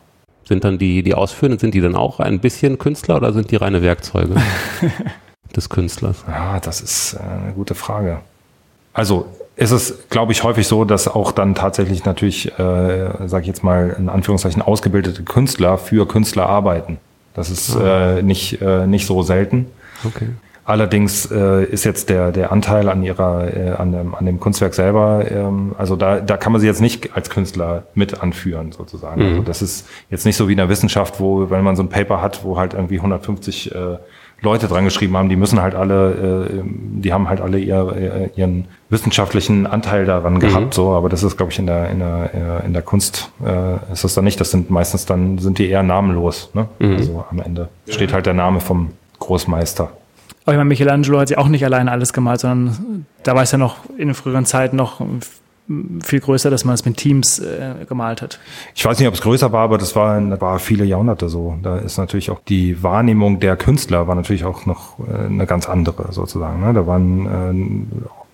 Sind 0.45 0.63
dann 0.65 0.77
die, 0.77 1.03
die 1.03 1.13
Ausführenden, 1.13 1.59
sind 1.59 1.73
die 1.73 1.81
dann 1.81 1.95
auch 1.95 2.19
ein 2.21 2.39
bisschen 2.39 2.77
Künstler 2.77 3.17
oder 3.17 3.31
sind 3.33 3.51
die 3.51 3.55
reine 3.57 3.81
Werkzeuge 3.81 4.35
des 5.55 5.69
Künstlers? 5.69 6.23
Ja, 6.27 6.59
das 6.59 6.81
ist 6.81 7.17
eine 7.17 7.53
gute 7.53 7.75
Frage. 7.75 8.19
Also 8.93 9.25
ist 9.55 9.71
es, 9.71 10.09
glaube 10.09 10.31
ich, 10.31 10.43
häufig 10.43 10.67
so, 10.67 10.83
dass 10.83 11.07
auch 11.07 11.31
dann 11.31 11.55
tatsächlich 11.55 12.05
natürlich, 12.05 12.47
äh, 12.57 13.27
sage 13.27 13.41
ich 13.41 13.47
jetzt 13.47 13.63
mal 13.63 13.95
in 13.97 14.09
Anführungszeichen, 14.09 14.61
ausgebildete 14.61 15.23
Künstler 15.23 15.77
für 15.77 16.07
Künstler 16.07 16.47
arbeiten. 16.47 16.97
Das 17.33 17.49
ist 17.49 17.75
äh, 17.75 18.21
nicht, 18.21 18.61
äh, 18.61 18.87
nicht 18.87 19.05
so 19.05 19.21
selten. 19.23 19.67
Okay. 20.05 20.27
Allerdings 20.65 21.29
äh, 21.29 21.65
ist 21.65 21.83
jetzt 21.83 22.09
der, 22.09 22.31
der 22.31 22.53
Anteil 22.53 22.87
an 22.87 23.03
ihrer, 23.03 23.53
äh, 23.53 23.71
an, 23.71 23.91
dem, 23.91 24.15
an 24.15 24.25
dem 24.25 24.39
Kunstwerk 24.39 24.73
selber, 24.73 25.29
ähm, 25.29 25.75
also 25.77 25.97
da, 25.97 26.21
da 26.21 26.37
kann 26.37 26.53
man 26.53 26.61
sie 26.61 26.67
jetzt 26.67 26.79
nicht 26.79 27.15
als 27.17 27.29
Künstler 27.29 27.83
mit 27.95 28.21
anführen, 28.21 28.71
sozusagen. 28.71 29.21
Also 29.21 29.41
das 29.41 29.61
ist 29.61 29.87
jetzt 30.09 30.25
nicht 30.25 30.37
so 30.37 30.47
wie 30.47 30.53
in 30.53 30.57
der 30.57 30.69
Wissenschaft, 30.69 31.19
wo, 31.19 31.49
wenn 31.49 31.65
man 31.65 31.75
so 31.75 31.83
ein 31.83 31.89
Paper 31.89 32.21
hat, 32.21 32.45
wo 32.45 32.57
halt 32.57 32.73
irgendwie 32.75 32.95
150 32.95 33.75
äh, 33.75 33.97
Leute 34.43 34.67
dran 34.67 34.83
geschrieben 34.83 35.17
haben, 35.17 35.29
die 35.29 35.35
müssen 35.35 35.61
halt 35.61 35.73
alle, 35.73 36.51
äh, 36.51 36.63
die 36.65 37.13
haben 37.13 37.29
halt 37.29 37.41
alle 37.41 37.57
ihr, 37.57 38.29
äh, 38.35 38.39
ihren 38.39 38.65
wissenschaftlichen 38.89 39.65
Anteil 39.65 40.05
daran 40.05 40.39
gehabt, 40.39 40.73
so, 40.73 40.91
aber 40.91 41.09
das 41.09 41.23
ist, 41.23 41.37
glaube 41.37 41.51
ich, 41.51 41.59
in 41.59 41.65
der, 41.65 41.89
in 41.89 41.99
der, 41.99 42.61
äh, 42.61 42.65
in 42.65 42.73
der 42.73 42.81
Kunst 42.81 43.31
äh, 43.43 43.91
ist 43.91 44.03
das 44.03 44.13
dann 44.13 44.25
nicht. 44.25 44.39
Das 44.39 44.51
sind 44.51 44.69
meistens 44.69 45.05
dann, 45.05 45.37
sind 45.37 45.57
die 45.57 45.69
eher 45.69 45.83
namenlos, 45.83 46.49
ne? 46.53 46.67
Also 46.79 47.25
am 47.29 47.39
Ende 47.39 47.69
steht 47.87 48.13
halt 48.13 48.25
der 48.25 48.33
Name 48.33 48.59
vom 48.59 48.91
Großmeister. 49.19 49.89
Aber 50.45 50.51
ich 50.53 50.57
meine, 50.57 50.65
Michelangelo 50.65 51.19
hat 51.19 51.29
ja 51.29 51.37
auch 51.37 51.47
nicht 51.47 51.63
alleine 51.63 51.89
alles 51.91 52.11
gemalt, 52.11 52.41
sondern 52.41 53.05
da 53.23 53.35
war 53.35 53.43
es 53.43 53.51
ja 53.51 53.57
noch 53.57 53.77
in 53.97 54.09
den 54.09 54.13
früheren 54.13 54.45
Zeiten 54.45 54.75
noch 54.75 54.99
viel 56.03 56.19
größer, 56.19 56.49
dass 56.49 56.65
man 56.65 56.75
es 56.75 56.83
mit 56.83 56.97
Teams 56.97 57.39
äh, 57.39 57.85
gemalt 57.87 58.21
hat. 58.21 58.39
Ich 58.75 58.83
weiß 58.83 58.99
nicht, 58.99 59.07
ob 59.07 59.13
es 59.13 59.21
größer 59.21 59.51
war, 59.51 59.61
aber 59.61 59.77
das 59.77 59.95
war, 59.95 60.19
das 60.19 60.41
war 60.41 60.59
viele 60.59 60.83
Jahrhunderte 60.83 61.29
so. 61.29 61.57
Da 61.63 61.77
ist 61.77 61.97
natürlich 61.97 62.31
auch 62.31 62.41
die 62.47 62.83
Wahrnehmung 62.83 63.39
der 63.39 63.55
Künstler 63.55 64.07
war 64.07 64.15
natürlich 64.15 64.43
auch 64.43 64.65
noch 64.65 64.99
äh, 64.99 65.25
eine 65.25 65.45
ganz 65.45 65.69
andere 65.69 66.11
sozusagen. 66.11 66.61
Ne? 66.61 66.73
Da 66.73 66.85
waren, 66.85 67.87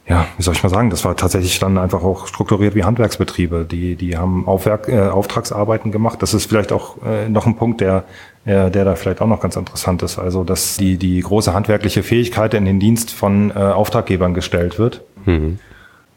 äh, 0.08 0.12
ja, 0.12 0.26
wie 0.38 0.44
soll 0.44 0.56
ich 0.56 0.64
mal 0.64 0.70
sagen, 0.70 0.90
das 0.90 1.06
war 1.06 1.16
tatsächlich 1.16 1.60
dann 1.60 1.78
einfach 1.78 2.04
auch 2.04 2.26
strukturiert 2.26 2.74
wie 2.74 2.84
Handwerksbetriebe. 2.84 3.66
Die, 3.70 3.96
die 3.96 4.18
haben 4.18 4.48
Aufwerk, 4.48 4.90
äh, 4.90 5.10
Auftragsarbeiten 5.10 5.92
gemacht. 5.92 6.24
Das 6.24 6.34
ist 6.34 6.48
vielleicht 6.48 6.72
auch 6.72 6.96
äh, 7.04 7.30
noch 7.30 7.46
ein 7.46 7.56
Punkt, 7.56 7.80
der, 7.80 8.06
äh, 8.46 8.72
der 8.72 8.86
da 8.86 8.96
vielleicht 8.96 9.22
auch 9.22 9.28
noch 9.28 9.40
ganz 9.40 9.56
interessant 9.56 10.02
ist. 10.02 10.18
Also, 10.18 10.44
dass 10.44 10.78
die, 10.78 10.98
die 10.98 11.20
große 11.20 11.54
handwerkliche 11.54 12.02
Fähigkeit 12.02 12.56
in 12.56 12.66
den 12.66 12.80
Dienst 12.80 13.12
von 13.12 13.52
äh, 13.52 13.54
Auftraggebern 13.54 14.34
gestellt 14.34 14.80
wird. 14.80 15.04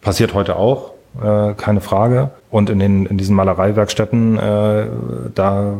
Passiert 0.00 0.32
heute 0.32 0.56
auch, 0.56 0.91
äh, 1.20 1.54
keine 1.54 1.80
Frage. 1.80 2.30
Und 2.50 2.70
in, 2.70 2.78
den, 2.78 3.06
in 3.06 3.18
diesen 3.18 3.34
Malereiwerkstätten, 3.34 4.38
äh, 4.38 4.86
da 5.34 5.74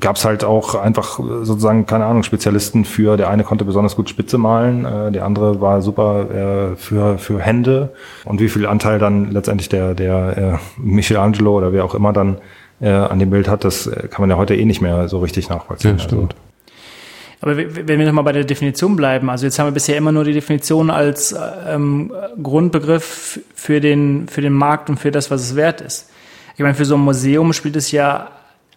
gab's 0.00 0.24
halt 0.24 0.44
auch 0.44 0.74
einfach 0.74 1.20
sozusagen, 1.42 1.86
keine 1.86 2.06
Ahnung, 2.06 2.22
Spezialisten 2.22 2.84
für, 2.84 3.16
der 3.16 3.30
eine 3.30 3.44
konnte 3.44 3.64
besonders 3.64 3.94
gut 3.94 4.08
Spitze 4.08 4.38
malen, 4.38 4.84
äh, 4.84 5.12
der 5.12 5.24
andere 5.24 5.60
war 5.60 5.82
super 5.82 6.72
äh, 6.72 6.76
für, 6.76 7.18
für 7.18 7.40
Hände. 7.40 7.90
Und 8.24 8.40
wie 8.40 8.48
viel 8.48 8.66
Anteil 8.66 8.98
dann 8.98 9.30
letztendlich 9.30 9.68
der, 9.68 9.94
der 9.94 10.36
äh, 10.36 10.58
Michelangelo 10.78 11.56
oder 11.56 11.72
wer 11.72 11.84
auch 11.84 11.94
immer 11.94 12.12
dann 12.12 12.38
äh, 12.80 12.90
an 12.90 13.18
dem 13.18 13.30
Bild 13.30 13.48
hat, 13.48 13.64
das 13.64 13.86
äh, 13.86 14.08
kann 14.08 14.22
man 14.22 14.30
ja 14.30 14.36
heute 14.36 14.56
eh 14.56 14.64
nicht 14.64 14.80
mehr 14.80 15.08
so 15.08 15.20
richtig 15.20 15.48
nachvollziehen. 15.48 15.98
Ja, 15.98 16.02
stimmt. 16.02 16.34
Aber 17.42 17.56
wenn 17.56 17.98
wir 17.98 18.06
nochmal 18.06 18.22
bei 18.22 18.32
der 18.32 18.44
Definition 18.44 18.94
bleiben, 18.94 19.28
also 19.28 19.46
jetzt 19.46 19.58
haben 19.58 19.66
wir 19.66 19.72
bisher 19.72 19.96
immer 19.96 20.12
nur 20.12 20.22
die 20.22 20.32
Definition 20.32 20.90
als 20.90 21.34
ähm, 21.66 22.12
Grundbegriff 22.40 23.40
für 23.54 23.80
den, 23.80 24.28
für 24.28 24.40
den 24.40 24.52
Markt 24.52 24.88
und 24.88 24.98
für 24.98 25.10
das, 25.10 25.30
was 25.30 25.42
es 25.42 25.56
wert 25.56 25.80
ist. 25.80 26.08
Ich 26.54 26.60
meine, 26.60 26.74
für 26.74 26.84
so 26.84 26.94
ein 26.94 27.00
Museum 27.00 27.52
spielt 27.52 27.74
es 27.74 27.90
ja 27.90 28.28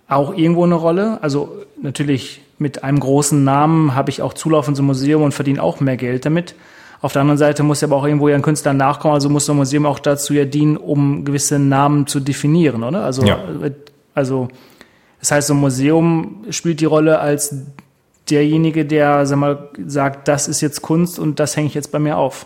auch 0.07 0.35
irgendwo 0.35 0.63
eine 0.63 0.75
Rolle. 0.75 1.19
Also 1.21 1.51
natürlich 1.79 2.41
mit 2.57 2.83
einem 2.83 2.99
großen 2.99 3.43
Namen 3.43 3.93
habe 3.93 4.09
ich 4.09 4.23
auch 4.23 4.33
Zulauf 4.33 4.67
in 4.67 4.73
so 4.73 4.81
ein 4.81 4.87
Museum 4.87 5.21
und 5.21 5.33
verdiene 5.33 5.61
auch 5.61 5.79
mehr 5.79 5.97
Geld 5.97 6.25
damit. 6.25 6.55
Auf 7.01 7.13
der 7.13 7.21
anderen 7.21 7.37
Seite 7.37 7.61
muss 7.61 7.81
ja 7.81 7.87
aber 7.87 7.97
auch 7.97 8.05
irgendwo 8.05 8.29
ja 8.29 8.35
ein 8.35 8.41
Künstler 8.41 8.73
nachkommen, 8.73 9.13
also 9.13 9.29
muss 9.29 9.45
so 9.45 9.53
ein 9.53 9.57
Museum 9.57 9.85
auch 9.85 9.99
dazu 9.99 10.33
ja 10.33 10.45
dienen, 10.45 10.75
um 10.75 11.23
gewisse 11.23 11.59
Namen 11.59 12.07
zu 12.07 12.19
definieren, 12.19 12.83
oder? 12.83 13.03
Also, 13.03 13.23
Ja. 13.23 13.37
also 14.15 14.47
das 15.19 15.29
heißt, 15.29 15.47
so 15.49 15.53
ein 15.53 15.59
Museum 15.59 16.45
spielt 16.49 16.79
die 16.79 16.85
Rolle 16.85 17.19
als 17.19 17.55
derjenige, 18.29 18.85
der 18.85 19.25
sag 19.25 19.37
mal, 19.37 19.69
sagt, 19.85 20.27
das 20.27 20.47
ist 20.47 20.61
jetzt 20.61 20.81
Kunst 20.81 21.19
und 21.19 21.39
das 21.39 21.55
hänge 21.55 21.67
ich 21.67 21.73
jetzt 21.73 21.91
bei 21.91 21.99
mir 21.99 22.17
auf. 22.17 22.45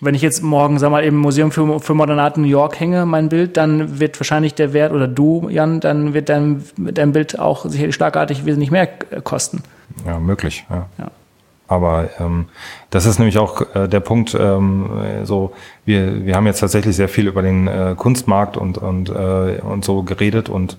Wenn 0.00 0.14
ich 0.16 0.22
jetzt 0.22 0.42
morgen, 0.42 0.78
sag 0.78 0.90
mal, 0.90 1.04
im 1.04 1.16
Museum 1.16 1.52
für, 1.52 1.78
für 1.78 1.94
Modernat 1.94 2.36
New 2.36 2.48
York 2.48 2.80
hänge, 2.80 3.06
mein 3.06 3.28
Bild, 3.28 3.56
dann 3.56 4.00
wird 4.00 4.18
wahrscheinlich 4.18 4.54
der 4.54 4.72
Wert, 4.72 4.92
oder 4.92 5.06
du, 5.06 5.48
Jan, 5.48 5.78
dann 5.78 6.12
wird 6.12 6.28
dein, 6.28 6.64
dein 6.76 7.12
Bild 7.12 7.38
auch 7.38 7.66
sicherlich 7.66 7.94
schlagartig 7.94 8.44
wesentlich 8.44 8.72
mehr 8.72 8.88
kosten. 9.22 9.62
Ja, 10.04 10.18
möglich. 10.18 10.64
Ja. 10.68 10.88
Ja. 10.98 11.10
Aber 11.68 12.10
ähm, 12.18 12.46
das 12.90 13.06
ist 13.06 13.18
nämlich 13.18 13.38
auch 13.38 13.74
äh, 13.74 13.88
der 13.88 14.00
Punkt. 14.00 14.34
Ähm, 14.38 14.90
äh, 15.02 15.24
so, 15.24 15.54
wir 15.86 16.26
wir 16.26 16.36
haben 16.36 16.46
jetzt 16.46 16.60
tatsächlich 16.60 16.96
sehr 16.96 17.08
viel 17.08 17.28
über 17.28 17.40
den 17.40 17.66
äh, 17.66 17.94
Kunstmarkt 17.96 18.58
und 18.58 18.76
und 18.76 19.08
äh, 19.08 19.60
und 19.62 19.82
so 19.82 20.02
geredet 20.02 20.50
und 20.50 20.76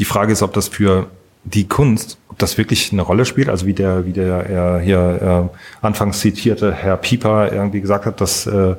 die 0.00 0.04
Frage 0.04 0.32
ist, 0.32 0.42
ob 0.42 0.52
das 0.52 0.66
für 0.66 1.06
die 1.46 1.66
Kunst, 1.66 2.18
ob 2.28 2.38
das 2.38 2.58
wirklich 2.58 2.92
eine 2.92 3.02
Rolle 3.02 3.24
spielt. 3.24 3.48
Also 3.48 3.66
wie 3.66 3.74
der 3.74 4.06
wie 4.06 4.12
der 4.12 4.78
äh, 4.78 4.84
hier 4.84 5.50
äh, 5.52 5.84
anfangs 5.84 6.20
zitierte 6.20 6.72
Herr 6.72 6.96
Pieper 6.96 7.52
irgendwie 7.52 7.80
gesagt 7.80 8.06
hat, 8.06 8.20
dass 8.20 8.46
äh, 8.46 8.74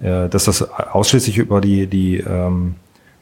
äh, 0.00 0.28
dass 0.28 0.44
das 0.44 0.62
ausschließlich 0.70 1.38
über 1.38 1.60
die 1.60 1.86
die 1.86 2.18
ähm, 2.18 2.74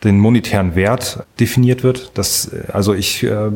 den 0.02 0.18
monetären 0.18 0.74
Wert 0.74 1.24
definiert 1.38 1.82
wird. 1.82 2.12
Das, 2.14 2.52
äh, 2.52 2.64
also 2.72 2.94
ich 2.94 3.22
äh, 3.22 3.50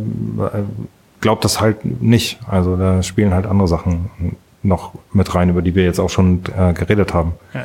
glaube 1.20 1.42
das 1.42 1.60
halt 1.60 2.02
nicht. 2.02 2.38
Also 2.46 2.76
da 2.76 3.02
spielen 3.02 3.32
halt 3.32 3.46
andere 3.46 3.68
Sachen 3.68 4.36
noch 4.62 4.94
mit 5.12 5.34
rein, 5.34 5.50
über 5.50 5.62
die 5.62 5.74
wir 5.74 5.84
jetzt 5.84 6.00
auch 6.00 6.10
schon 6.10 6.42
äh, 6.56 6.72
geredet 6.72 7.14
haben. 7.14 7.32
Ja. 7.52 7.64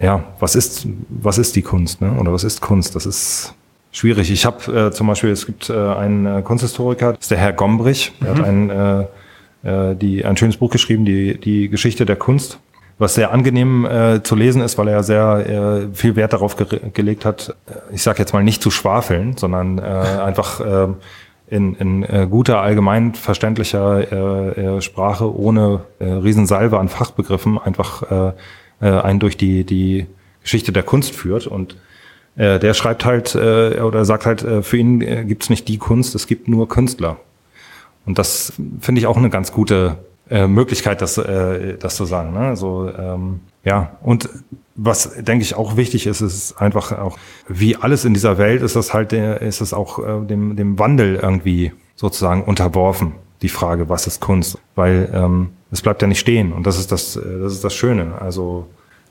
Ja, 0.00 0.24
was 0.38 0.54
ist, 0.54 0.86
was 1.08 1.38
ist 1.38 1.56
die 1.56 1.62
Kunst, 1.62 2.00
ne? 2.00 2.12
Oder 2.12 2.32
was 2.32 2.44
ist 2.44 2.60
Kunst? 2.60 2.94
Das 2.94 3.04
ist 3.04 3.54
schwierig. 3.98 4.30
Ich 4.30 4.46
habe 4.46 4.86
äh, 4.86 4.90
zum 4.92 5.08
Beispiel, 5.08 5.30
es 5.30 5.46
gibt 5.46 5.70
äh, 5.70 5.74
einen 5.74 6.26
äh, 6.26 6.42
Kunsthistoriker, 6.42 7.14
das 7.14 7.22
ist 7.22 7.30
der 7.30 7.38
Herr 7.38 7.52
Gombrich, 7.52 8.12
der 8.20 8.30
hat 8.30 8.44
ein, 8.44 8.70
äh, 8.70 9.00
äh, 9.64 9.96
die, 9.96 10.24
ein 10.24 10.36
schönes 10.36 10.56
Buch 10.56 10.70
geschrieben, 10.70 11.04
die, 11.04 11.38
die 11.38 11.68
Geschichte 11.68 12.06
der 12.06 12.16
Kunst, 12.16 12.60
was 12.98 13.14
sehr 13.14 13.32
angenehm 13.32 13.84
äh, 13.84 14.22
zu 14.22 14.36
lesen 14.36 14.62
ist, 14.62 14.78
weil 14.78 14.88
er 14.88 15.02
sehr 15.02 15.88
äh, 15.90 15.94
viel 15.94 16.16
Wert 16.16 16.32
darauf 16.32 16.56
ge 16.56 16.66
gelegt 16.92 17.24
hat, 17.24 17.56
äh, 17.66 17.94
ich 17.94 18.02
sage 18.02 18.20
jetzt 18.20 18.32
mal 18.32 18.44
nicht 18.44 18.62
zu 18.62 18.70
schwafeln, 18.70 19.36
sondern 19.36 19.78
äh, 19.78 19.82
einfach 19.82 20.60
äh, 20.60 20.88
in, 21.50 21.74
in 21.74 22.02
äh, 22.04 22.26
guter, 22.30 22.60
allgemein 22.60 23.14
verständlicher 23.14 24.12
äh, 24.12 24.76
äh, 24.76 24.80
Sprache, 24.80 25.34
ohne 25.34 25.80
äh, 25.98 26.04
Riesensalve 26.04 26.78
an 26.78 26.88
Fachbegriffen, 26.88 27.58
einfach 27.58 28.02
äh, 28.10 28.32
äh, 28.80 29.00
einen 29.00 29.18
durch 29.18 29.36
die, 29.36 29.64
die 29.64 30.06
Geschichte 30.42 30.72
der 30.72 30.82
Kunst 30.82 31.14
führt. 31.14 31.46
Und 31.46 31.76
äh, 32.38 32.58
der 32.60 32.72
schreibt 32.72 33.04
halt 33.04 33.34
äh, 33.34 33.80
oder 33.80 34.04
sagt 34.04 34.24
halt, 34.24 34.42
äh, 34.44 34.62
für 34.62 34.76
ihn 34.76 35.00
äh, 35.00 35.24
gibt 35.24 35.42
es 35.42 35.50
nicht 35.50 35.66
die 35.68 35.76
Kunst, 35.76 36.14
es 36.14 36.26
gibt 36.26 36.46
nur 36.48 36.68
Künstler. 36.68 37.16
Und 38.06 38.18
das 38.18 38.52
finde 38.80 39.00
ich 39.00 39.06
auch 39.06 39.16
eine 39.16 39.28
ganz 39.28 39.52
gute 39.52 39.98
äh, 40.30 40.46
Möglichkeit, 40.46 41.02
das, 41.02 41.18
äh, 41.18 41.76
das 41.78 41.96
zu 41.96 42.04
sagen. 42.04 42.32
Ne? 42.32 42.40
Also, 42.40 42.90
ähm, 42.96 43.40
ja, 43.64 43.96
und 44.02 44.28
was 44.76 45.14
denke 45.16 45.42
ich 45.42 45.56
auch 45.56 45.76
wichtig 45.76 46.06
ist, 46.06 46.20
ist 46.20 46.60
einfach 46.60 46.92
auch, 46.92 47.18
wie 47.48 47.76
alles 47.76 48.04
in 48.04 48.14
dieser 48.14 48.38
Welt 48.38 48.62
ist 48.62 48.76
das 48.76 48.94
halt, 48.94 49.12
äh, 49.12 49.46
ist 49.46 49.60
es 49.60 49.74
auch 49.74 49.98
äh, 49.98 50.24
dem, 50.24 50.54
dem 50.54 50.78
Wandel 50.78 51.16
irgendwie 51.16 51.72
sozusagen 51.96 52.44
unterworfen, 52.44 53.12
die 53.42 53.48
Frage, 53.48 53.88
was 53.88 54.06
ist 54.06 54.20
Kunst? 54.20 54.58
Weil 54.76 55.10
ähm, 55.12 55.50
es 55.72 55.82
bleibt 55.82 56.00
ja 56.02 56.08
nicht 56.08 56.20
stehen 56.20 56.52
und 56.52 56.66
das 56.66 56.78
ist 56.78 56.92
das, 56.92 57.16
äh, 57.16 57.40
das 57.40 57.52
ist 57.52 57.64
das 57.64 57.74
Schöne. 57.74 58.14
Also, 58.20 58.68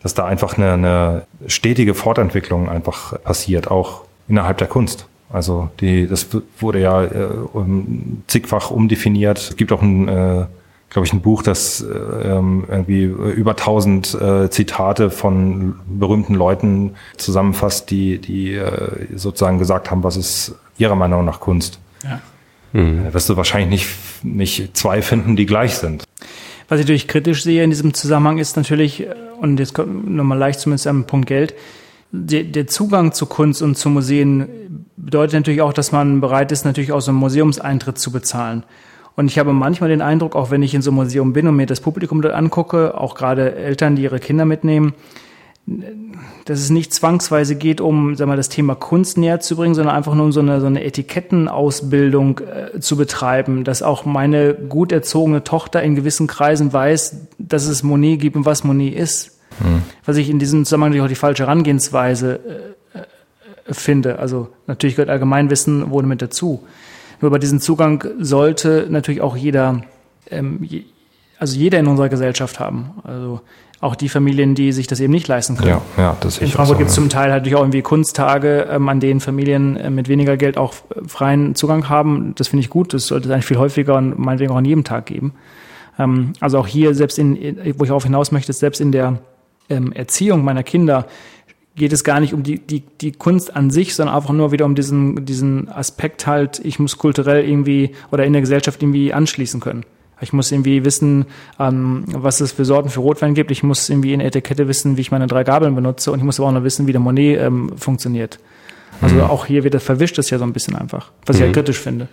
dass 0.07 0.13
da 0.13 0.23
einfach 0.23 0.57
eine, 0.57 0.71
eine 0.71 1.23
stetige 1.47 1.93
Fortentwicklung 1.93 2.69
einfach 2.69 3.21
passiert, 3.23 3.69
auch 3.69 4.03
innerhalb 4.29 4.57
der 4.57 4.67
Kunst. 4.67 5.05
Also 5.29 5.69
die, 5.81 6.07
das 6.07 6.27
wurde 6.59 6.79
ja 6.79 7.03
äh, 7.03 7.27
um, 7.51 8.23
zigfach 8.27 8.71
umdefiniert. 8.71 9.37
Es 9.37 9.57
gibt 9.57 9.73
auch 9.73 9.81
ein, 9.81 10.07
äh, 10.07 10.45
glaube 10.89 11.05
ich, 11.05 11.11
ein 11.11 11.19
Buch, 11.19 11.43
das 11.43 11.81
äh, 11.81 11.87
ähm, 11.93 12.63
irgendwie 12.69 13.03
über 13.03 13.57
tausend 13.57 14.13
äh, 14.13 14.49
Zitate 14.49 15.09
von 15.09 15.75
berühmten 15.85 16.35
Leuten 16.35 16.95
zusammenfasst, 17.17 17.91
die, 17.91 18.19
die 18.19 18.53
äh, 18.53 19.07
sozusagen 19.13 19.59
gesagt 19.59 19.91
haben, 19.91 20.05
was 20.05 20.15
ist 20.15 20.55
ihrer 20.77 20.95
Meinung 20.95 21.25
nach 21.25 21.41
Kunst. 21.41 21.81
Ja. 22.05 22.21
Da 22.71 23.13
wirst 23.13 23.27
du 23.27 23.35
wahrscheinlich 23.35 23.69
nicht, 23.69 24.23
nicht 24.23 24.77
zwei 24.77 25.01
finden, 25.01 25.35
die 25.35 25.45
gleich 25.45 25.75
sind. 25.75 26.05
Was 26.67 26.79
ich 26.79 26.85
natürlich 26.85 27.07
kritisch 27.07 27.43
sehe 27.43 27.63
in 27.63 27.69
diesem 27.69 27.93
Zusammenhang 27.93 28.37
ist 28.37 28.57
natürlich, 28.57 29.01
äh, 29.01 29.13
und 29.39 29.59
jetzt 29.59 29.73
kommt 29.73 30.09
nochmal 30.09 30.37
leicht 30.37 30.59
zumindest 30.59 30.87
am 30.87 31.05
Punkt 31.05 31.27
Geld, 31.27 31.53
der, 32.11 32.67
Zugang 32.67 33.11
zu 33.11 33.25
Kunst 33.25 33.61
und 33.61 33.77
zu 33.77 33.89
Museen 33.89 34.47
bedeutet 34.95 35.33
natürlich 35.33 35.61
auch, 35.61 35.73
dass 35.73 35.91
man 35.91 36.21
bereit 36.21 36.51
ist, 36.51 36.63
natürlich 36.63 36.93
auch 36.93 37.01
so 37.01 37.11
einen 37.11 37.19
Museumseintritt 37.19 37.97
zu 37.97 38.11
bezahlen. 38.11 38.63
Und 39.15 39.27
ich 39.27 39.39
habe 39.39 39.51
manchmal 39.51 39.89
den 39.89 40.01
Eindruck, 40.01 40.35
auch 40.35 40.51
wenn 40.51 40.63
ich 40.63 40.73
in 40.73 40.81
so 40.81 40.91
einem 40.91 40.97
Museum 40.97 41.33
bin 41.33 41.47
und 41.47 41.55
mir 41.55 41.65
das 41.65 41.81
Publikum 41.81 42.21
dort 42.21 42.33
angucke, 42.33 42.97
auch 42.97 43.15
gerade 43.15 43.55
Eltern, 43.55 43.95
die 43.95 44.03
ihre 44.03 44.19
Kinder 44.19 44.45
mitnehmen, 44.45 44.93
dass 46.45 46.59
es 46.59 46.69
nicht 46.69 46.93
zwangsweise 46.93 47.55
geht, 47.55 47.81
um 47.81 48.15
sag 48.15 48.27
mal, 48.27 48.37
das 48.37 48.47
Thema 48.47 48.73
Kunst 48.73 49.17
näher 49.17 49.41
zu 49.41 49.57
bringen, 49.57 49.75
sondern 49.75 49.95
einfach 49.95 50.15
nur 50.15 50.25
um 50.25 50.31
so 50.31 50.39
eine, 50.39 50.61
so 50.61 50.67
eine 50.67 50.83
Etikettenausbildung 50.83 52.39
äh, 52.39 52.79
zu 52.79 52.95
betreiben, 52.95 53.65
dass 53.65 53.83
auch 53.83 54.05
meine 54.05 54.53
gut 54.53 54.93
erzogene 54.93 55.43
Tochter 55.43 55.83
in 55.83 55.95
gewissen 55.95 56.25
Kreisen 56.25 56.71
weiß, 56.71 57.27
dass 57.37 57.67
es 57.67 57.83
Monet 57.83 58.21
gibt 58.21 58.37
und 58.37 58.45
was 58.45 58.63
Monet 58.63 58.95
ist. 58.95 59.39
Hm. 59.61 59.81
Was 60.05 60.15
ich 60.15 60.29
in 60.29 60.39
diesem 60.39 60.63
Zusammenhang 60.63 60.91
natürlich 60.91 61.05
auch 61.05 61.09
die 61.09 61.15
falsche 61.15 61.43
Herangehensweise 61.43 62.39
äh, 62.93 62.99
äh, 62.99 63.73
finde. 63.73 64.19
Also 64.19 64.47
natürlich 64.67 64.95
gehört 64.95 65.09
Allgemeinwissen 65.09 65.91
wohl 65.91 66.03
mit 66.03 66.21
dazu. 66.21 66.63
Nur 67.19 67.31
bei 67.31 67.39
diesem 67.39 67.59
Zugang 67.59 68.05
sollte 68.19 68.87
natürlich 68.89 69.19
auch 69.19 69.35
jeder, 69.35 69.81
ähm, 70.29 70.59
je, 70.61 70.85
also 71.39 71.57
jeder 71.57 71.79
in 71.79 71.87
unserer 71.87 72.07
Gesellschaft 72.07 72.59
haben. 72.59 72.93
Also 73.03 73.41
auch 73.79 73.95
die 73.95 74.09
Familien, 74.09 74.55
die 74.55 74.71
sich 74.71 74.87
das 74.87 74.99
eben 74.99 75.13
nicht 75.13 75.27
leisten 75.27 75.55
können. 75.55 75.69
Ja, 75.69 75.81
ja, 75.97 76.17
das 76.19 76.39
In 76.39 76.47
Frankfurt 76.47 76.67
so, 76.67 76.77
gibt 76.79 76.89
es 76.89 76.95
ja. 76.95 77.01
zum 77.01 77.09
Teil 77.09 77.29
natürlich 77.29 77.55
auch 77.55 77.61
irgendwie 77.61 77.83
Kunsttage, 77.83 78.67
ähm, 78.71 78.89
an 78.89 78.99
denen 78.99 79.19
Familien 79.19 79.77
äh, 79.77 79.89
mit 79.89 80.07
weniger 80.07 80.35
Geld 80.35 80.57
auch 80.57 80.73
äh, 80.73 81.07
freien 81.07 81.53
Zugang 81.53 81.87
haben. 81.87 82.33
Das 82.35 82.47
finde 82.47 82.61
ich 82.61 82.69
gut. 82.69 82.93
Das 82.93 83.07
sollte 83.07 83.27
es 83.27 83.33
eigentlich 83.33 83.45
viel 83.45 83.57
häufiger 83.57 83.95
und 83.95 84.17
meinetwegen 84.17 84.51
auch 84.51 84.57
an 84.57 84.65
jedem 84.65 84.83
Tag 84.83 85.05
geben. 85.05 85.33
Ähm, 85.99 86.33
also 86.39 86.57
auch 86.57 86.67
hier, 86.67 86.95
selbst 86.95 87.19
in, 87.19 87.37
wo 87.77 87.83
ich 87.83 87.91
auch 87.91 88.03
hinaus 88.03 88.31
möchte, 88.31 88.51
selbst 88.51 88.81
in 88.81 88.91
der 88.91 89.19
ähm, 89.69 89.91
Erziehung 89.91 90.43
meiner 90.43 90.63
Kinder 90.63 91.05
geht 91.75 91.93
es 91.93 92.03
gar 92.03 92.19
nicht 92.19 92.33
um 92.33 92.41
die, 92.41 92.57
die, 92.57 92.81
die 92.81 93.11
Kunst 93.11 93.55
an 93.55 93.69
sich, 93.69 93.93
sondern 93.93 94.15
einfach 94.15 94.33
nur 94.33 94.51
wieder 94.51 94.65
um 94.65 94.73
diesen, 94.73 95.25
diesen 95.25 95.69
Aspekt 95.69 96.25
halt, 96.25 96.59
ich 96.63 96.79
muss 96.79 96.97
kulturell 96.97 97.47
irgendwie 97.47 97.91
oder 98.11 98.25
in 98.25 98.33
der 98.33 98.41
Gesellschaft 98.41 98.81
irgendwie 98.81 99.13
anschließen 99.13 99.59
können. 99.59 99.85
Ich 100.21 100.33
muss 100.33 100.51
irgendwie 100.51 100.83
wissen, 100.83 101.25
ähm, 101.59 102.03
was 102.07 102.41
es 102.41 102.51
für 102.51 102.65
Sorten 102.65 102.89
für 102.89 103.01
Rotwein 103.01 103.33
gibt. 103.33 103.51
Ich 103.51 103.63
muss 103.63 103.89
irgendwie 103.89 104.13
in 104.13 104.19
der 104.19 104.27
Etikette 104.27 104.67
wissen, 104.67 104.97
wie 104.97 105.01
ich 105.01 105.11
meine 105.11 105.27
drei 105.27 105.43
Gabeln 105.43 105.75
benutze. 105.75 106.11
Und 106.11 106.19
ich 106.19 106.25
muss 106.25 106.39
aber 106.39 106.49
auch 106.49 106.53
noch 106.53 106.63
wissen, 106.63 106.87
wie 106.87 106.91
der 106.91 107.01
Monet 107.01 107.39
ähm, 107.39 107.71
funktioniert. 107.77 108.39
Also 109.01 109.15
mhm. 109.15 109.21
auch 109.21 109.45
hier 109.45 109.63
wird 109.63 109.73
das 109.73 109.83
verwischt 109.83 110.17
es 110.17 110.29
ja 110.29 110.39
so 110.39 110.43
ein 110.43 110.53
bisschen 110.53 110.75
einfach, 110.75 111.11
was 111.25 111.35
mhm. 111.35 111.39
ich 111.39 111.45
halt 111.45 111.55
kritisch 111.55 111.77
finde. 111.77 112.07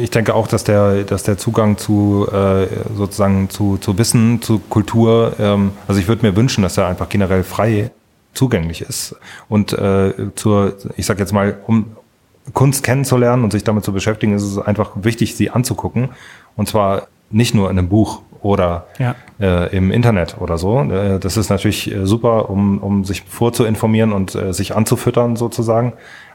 Ich 0.00 0.10
denke 0.10 0.34
auch, 0.34 0.48
dass 0.48 0.64
der, 0.64 1.04
dass 1.04 1.22
der 1.22 1.38
Zugang 1.38 1.78
zu 1.78 2.28
äh, 2.30 2.66
sozusagen 2.94 3.48
zu, 3.48 3.78
zu 3.78 3.96
Wissen, 3.96 4.42
zu 4.42 4.58
Kultur, 4.58 5.34
ähm, 5.38 5.72
also 5.88 6.00
ich 6.00 6.08
würde 6.08 6.26
mir 6.26 6.36
wünschen, 6.36 6.62
dass 6.62 6.76
er 6.76 6.88
einfach 6.88 7.08
generell 7.08 7.42
frei 7.42 7.90
zugänglich 8.34 8.82
ist. 8.82 9.16
Und 9.48 9.72
äh, 9.72 10.12
zur, 10.34 10.76
ich 10.96 11.06
sag 11.06 11.18
jetzt 11.18 11.32
mal, 11.32 11.56
um 11.66 11.96
Kunst 12.52 12.82
kennenzulernen 12.82 13.42
und 13.42 13.52
sich 13.52 13.64
damit 13.64 13.84
zu 13.84 13.92
beschäftigen, 13.92 14.34
ist 14.34 14.42
es 14.42 14.58
einfach 14.58 14.90
wichtig, 14.96 15.36
sie 15.36 15.50
anzugucken. 15.50 16.10
Und 16.54 16.68
zwar 16.68 17.08
nicht 17.30 17.54
nur 17.54 17.70
in 17.70 17.78
einem 17.78 17.88
Buch 17.88 18.20
oder 18.42 18.86
ja. 18.98 19.14
äh, 19.40 19.76
im 19.76 19.90
Internet 19.90 20.36
oder 20.40 20.58
so. 20.58 20.80
Äh, 20.80 21.18
das 21.18 21.36
ist 21.36 21.50
natürlich 21.50 21.92
äh, 21.92 22.06
super, 22.06 22.48
um, 22.48 22.78
um 22.78 23.04
sich 23.04 23.22
vorzuinformieren 23.22 24.12
und 24.12 24.34
äh, 24.34 24.52
sich 24.52 24.74
anzufüttern 24.74 25.36
sozusagen. 25.36 25.94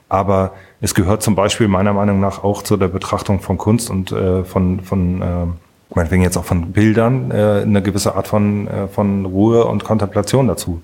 Aber 0.09 0.53
es 0.81 0.93
gehört 0.93 1.23
zum 1.23 1.35
Beispiel 1.35 1.69
meiner 1.69 1.93
Meinung 1.93 2.19
nach 2.19 2.43
auch 2.43 2.63
zu 2.63 2.75
der 2.75 2.89
Betrachtung 2.89 3.39
von 3.39 3.57
Kunst 3.57 3.89
und 3.89 4.11
äh, 4.11 4.43
von, 4.43 4.81
von 4.81 5.21
äh, 5.21 5.95
meinetwegen 5.95 6.23
jetzt 6.23 6.37
auch 6.37 6.43
von 6.45 6.71
Bildern 6.71 7.33
eine 7.33 7.81
gewisse 7.81 8.15
Art 8.15 8.25
von, 8.25 8.69
von 8.93 9.25
Ruhe 9.25 9.65
und 9.65 9.83
Kontemplation 9.83 10.47
dazu. 10.47 10.81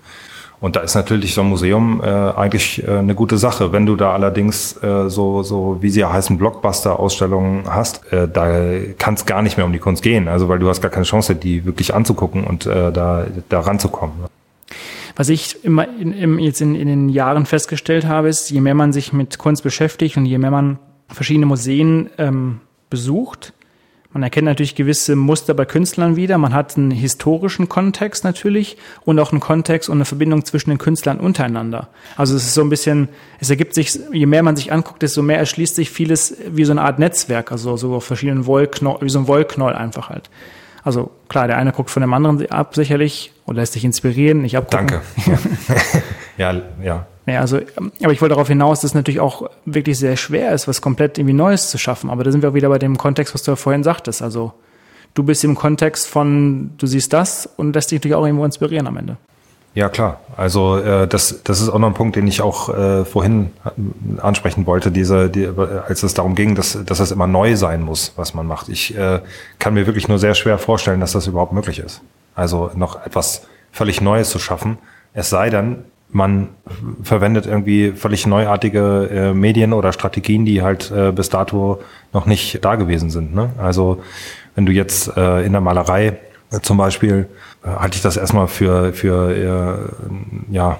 Und 0.59 0.75
da 0.75 0.79
ist 0.79 0.95
natürlich 0.95 1.35
so 1.35 1.41
ein 1.41 1.49
Museum 1.49 2.01
äh, 2.03 2.07
eigentlich 2.07 2.85
äh, 2.87 2.91
eine 2.91 3.13
gute 3.13 3.37
Sache. 3.37 3.71
Wenn 3.71 3.85
du 3.85 3.95
da 3.95 4.13
allerdings 4.13 4.81
äh, 4.81 5.07
so, 5.07 5.43
so, 5.43 5.77
wie 5.81 5.89
sie 5.89 5.99
ja 5.99 6.11
heißen, 6.11 6.37
Blockbuster-Ausstellungen 6.37 7.65
hast, 7.67 8.11
äh, 8.11 8.27
da 8.27 8.79
kann 8.97 9.13
es 9.13 9.27
gar 9.27 9.43
nicht 9.43 9.57
mehr 9.57 9.65
um 9.67 9.73
die 9.73 9.79
Kunst 9.79 10.01
gehen. 10.01 10.27
Also 10.27 10.49
weil 10.49 10.57
du 10.57 10.67
hast 10.67 10.81
gar 10.81 10.89
keine 10.89 11.05
Chance, 11.05 11.35
die 11.35 11.65
wirklich 11.65 11.93
anzugucken 11.93 12.43
und 12.43 12.65
äh, 12.65 12.91
da, 12.91 13.27
da 13.49 13.59
ranzukommen. 13.59 14.15
Was 15.15 15.29
ich 15.29 15.63
immer 15.63 15.87
in, 15.99 16.11
in, 16.11 16.39
jetzt 16.39 16.61
in, 16.61 16.75
in 16.75 16.87
den 16.87 17.09
Jahren 17.09 17.45
festgestellt 17.45 18.07
habe, 18.07 18.27
ist, 18.29 18.49
je 18.49 18.61
mehr 18.61 18.75
man 18.75 18.93
sich 18.93 19.13
mit 19.13 19.37
Kunst 19.37 19.63
beschäftigt 19.63 20.17
und 20.17 20.25
je 20.25 20.37
mehr 20.39 20.51
man 20.51 20.79
verschiedene 21.07 21.45
Museen 21.45 22.09
ähm, 22.17 22.61
besucht, 22.89 23.53
man 24.13 24.23
erkennt 24.23 24.45
natürlich 24.45 24.75
gewisse 24.75 25.15
Muster 25.15 25.53
bei 25.53 25.65
Künstlern 25.65 26.15
wieder. 26.15 26.37
Man 26.37 26.53
hat 26.53 26.77
einen 26.77 26.91
historischen 26.91 27.67
Kontext 27.67 28.23
natürlich 28.23 28.77
und 29.03 29.19
auch 29.19 29.31
einen 29.31 29.41
Kontext 29.41 29.89
und 29.89 29.97
eine 29.97 30.05
Verbindung 30.05 30.45
zwischen 30.45 30.69
den 30.69 30.79
Künstlern 30.79 31.19
untereinander. 31.19 31.89
Also 32.15 32.35
es 32.35 32.45
ist 32.45 32.53
so 32.53 32.61
ein 32.61 32.69
bisschen, 32.69 33.09
es 33.39 33.49
ergibt 33.49 33.73
sich, 33.73 33.99
je 34.13 34.25
mehr 34.25 34.43
man 34.43 34.55
sich 34.55 34.71
anguckt, 34.71 35.01
desto 35.01 35.21
mehr 35.21 35.37
erschließt 35.39 35.75
sich 35.75 35.89
vieles 35.89 36.37
wie 36.49 36.63
so 36.63 36.71
eine 36.71 36.83
Art 36.83 36.99
Netzwerk, 36.99 37.51
also 37.51 37.75
so 37.75 37.93
auf 37.95 38.05
verschiedenen 38.05 38.45
Wollknoll, 38.45 38.97
wie 39.01 39.09
so 39.09 39.19
ein 39.19 39.27
Wollknoll 39.27 39.73
einfach 39.73 40.09
halt. 40.09 40.29
Also 40.83 41.11
klar, 41.27 41.47
der 41.47 41.57
eine 41.57 41.73
guckt 41.73 41.89
von 41.89 42.01
dem 42.01 42.13
anderen 42.13 42.49
ab 42.49 42.75
sicherlich 42.75 43.33
und 43.45 43.57
lässt 43.57 43.73
sich 43.73 43.83
inspirieren, 43.83 44.41
nicht 44.41 44.55
abgucken. 44.55 44.87
Danke. 44.87 45.01
ja, 46.37 46.61
ja. 46.81 47.05
Ja, 47.27 47.41
also, 47.41 47.59
aber 48.01 48.13
ich 48.13 48.21
wollte 48.21 48.35
darauf 48.35 48.47
hinaus, 48.47 48.79
dass 48.79 48.91
es 48.91 48.95
natürlich 48.95 49.19
auch 49.19 49.49
wirklich 49.65 49.99
sehr 49.99 50.15
schwer 50.15 50.53
ist, 50.53 50.67
was 50.67 50.81
komplett 50.81 51.17
irgendwie 51.17 51.33
Neues 51.33 51.69
zu 51.69 51.77
schaffen. 51.77 52.09
Aber 52.09 52.23
da 52.23 52.31
sind 52.31 52.41
wir 52.41 52.49
auch 52.49 52.53
wieder 52.53 52.69
bei 52.69 52.79
dem 52.79 52.97
Kontext, 52.97 53.33
was 53.33 53.43
du 53.43 53.51
ja 53.51 53.55
vorhin 53.57 53.83
sagtest. 53.83 54.21
Also, 54.21 54.53
du 55.13 55.23
bist 55.23 55.43
im 55.43 55.55
Kontext 55.55 56.07
von, 56.07 56.71
du 56.77 56.87
siehst 56.87 57.11
das 57.11 57.49
und 57.57 57.75
lässt 57.75 57.91
dich 57.91 57.99
natürlich 57.99 58.15
auch 58.15 58.25
irgendwo 58.25 58.45
inspirieren 58.45 58.87
am 58.87 58.95
Ende. 58.95 59.17
Ja, 59.73 59.89
klar. 59.89 60.21
Also 60.35 60.77
äh, 60.77 61.07
das, 61.07 61.43
das 61.43 61.61
ist 61.61 61.69
auch 61.69 61.77
noch 61.77 61.89
ein 61.89 61.93
Punkt, 61.93 62.15
den 62.15 62.25
ich 62.25 62.41
auch 62.41 62.69
äh, 62.69 63.05
vorhin 63.05 63.51
ansprechen 64.19 64.65
wollte, 64.65 64.89
diese, 64.89 65.29
die, 65.29 65.47
als 65.87 66.01
es 66.01 66.15
darum 66.15 66.33
ging, 66.33 66.55
dass, 66.55 66.83
dass 66.83 66.99
es 66.99 67.11
immer 67.11 67.27
neu 67.27 67.55
sein 67.55 67.83
muss, 67.83 68.13
was 68.15 68.33
man 68.33 68.47
macht. 68.47 68.69
Ich 68.69 68.97
äh, 68.97 69.19
kann 69.59 69.75
mir 69.75 69.85
wirklich 69.85 70.07
nur 70.07 70.17
sehr 70.17 70.33
schwer 70.33 70.57
vorstellen, 70.57 70.99
dass 70.99 71.11
das 71.11 71.27
überhaupt 71.27 71.53
möglich 71.53 71.77
ist. 71.77 72.01
Also 72.33 72.71
noch 72.73 73.05
etwas 73.05 73.43
völlig 73.71 74.01
Neues 74.01 74.31
zu 74.31 74.39
schaffen. 74.39 74.79
Es 75.13 75.29
sei 75.29 75.51
denn, 75.51 75.83
man 76.09 76.49
verwendet 77.03 77.45
irgendwie 77.45 77.91
völlig 77.91 78.25
neuartige 78.25 79.09
äh, 79.11 79.33
Medien 79.33 79.73
oder 79.73 79.91
Strategien, 79.91 80.45
die 80.45 80.61
halt 80.61 80.91
äh, 80.91 81.11
bis 81.11 81.29
dato 81.29 81.81
noch 82.13 82.25
nicht 82.25 82.63
da 82.63 82.75
gewesen 82.75 83.09
sind. 83.09 83.35
Ne? 83.35 83.49
Also 83.57 84.01
wenn 84.55 84.65
du 84.65 84.71
jetzt 84.71 85.15
äh, 85.17 85.45
in 85.45 85.51
der 85.51 85.61
Malerei 85.61 86.17
äh, 86.51 86.61
zum 86.61 86.77
Beispiel 86.77 87.27
äh, 87.63 87.67
halte 87.67 87.97
ich 87.97 88.01
das 88.01 88.15
erstmal 88.15 88.47
für, 88.47 88.93
für 88.93 89.35
äh, 90.49 90.53
ja, 90.53 90.79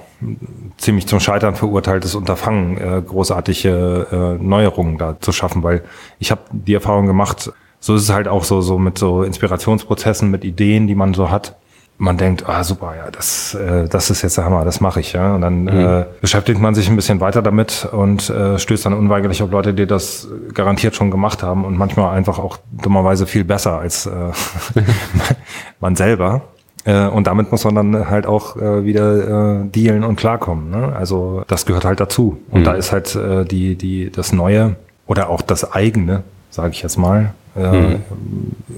ziemlich 0.78 1.06
zum 1.06 1.20
Scheitern 1.20 1.54
verurteiltes 1.54 2.14
Unterfangen, 2.14 3.04
großartige 3.06 4.38
Neuerungen 4.40 4.98
da 4.98 5.20
zu 5.20 5.30
schaffen, 5.30 5.62
weil 5.62 5.84
ich 6.18 6.30
habe 6.30 6.40
die 6.50 6.74
Erfahrung 6.74 7.06
gemacht, 7.06 7.52
so 7.78 7.94
ist 7.94 8.02
es 8.02 8.12
halt 8.12 8.26
auch 8.26 8.44
so, 8.44 8.60
so 8.60 8.78
mit 8.78 8.98
so 8.98 9.22
Inspirationsprozessen, 9.22 10.30
mit 10.30 10.44
Ideen, 10.44 10.86
die 10.88 10.96
man 10.96 11.14
so 11.14 11.30
hat 11.30 11.56
man 11.98 12.16
denkt, 12.16 12.48
ah 12.48 12.62
super, 12.62 12.94
ja, 12.96 13.10
das, 13.10 13.54
äh, 13.54 13.88
das 13.88 14.08
ist 14.10 14.22
jetzt 14.22 14.36
der 14.36 14.44
Hammer, 14.44 14.64
das 14.64 14.80
mache 14.80 15.00
ich, 15.00 15.12
ja. 15.12 15.34
Und 15.34 15.40
dann 15.40 15.62
mhm. 15.64 15.68
äh, 15.68 16.04
beschäftigt 16.20 16.60
man 16.60 16.74
sich 16.74 16.88
ein 16.88 16.96
bisschen 16.96 17.20
weiter 17.20 17.42
damit 17.42 17.88
und 17.90 18.30
äh, 18.30 18.58
stößt 18.58 18.86
dann 18.86 18.94
unweigerlich 18.94 19.42
auf 19.42 19.50
Leute, 19.50 19.74
die 19.74 19.86
das 19.86 20.28
garantiert 20.54 20.94
schon 20.94 21.10
gemacht 21.10 21.42
haben 21.42 21.64
und 21.64 21.76
manchmal 21.76 22.16
einfach 22.16 22.38
auch 22.38 22.58
dummerweise 22.70 23.26
viel 23.26 23.44
besser 23.44 23.78
als 23.80 24.06
äh, 24.06 24.10
man 25.80 25.96
selber. 25.96 26.42
Äh, 26.84 27.08
und 27.08 27.26
damit 27.26 27.50
muss 27.50 27.64
man 27.64 27.74
dann 27.74 28.08
halt 28.08 28.26
auch 28.26 28.56
äh, 28.56 28.84
wieder 28.84 29.62
äh, 29.62 29.64
dealen 29.64 30.04
und 30.04 30.16
klarkommen. 30.16 30.70
Ne? 30.70 30.94
Also 30.96 31.42
das 31.48 31.66
gehört 31.66 31.84
halt 31.84 31.98
dazu. 31.98 32.38
Und 32.50 32.60
mhm. 32.60 32.64
da 32.64 32.72
ist 32.74 32.92
halt 32.92 33.16
äh, 33.16 33.44
die, 33.44 33.74
die, 33.74 34.10
das 34.10 34.32
Neue 34.32 34.76
oder 35.08 35.30
auch 35.30 35.42
das 35.42 35.72
eigene, 35.72 36.22
sage 36.50 36.70
ich 36.70 36.82
jetzt 36.82 36.96
mal, 36.96 37.34
äh, 37.56 37.72
mhm. 37.72 38.02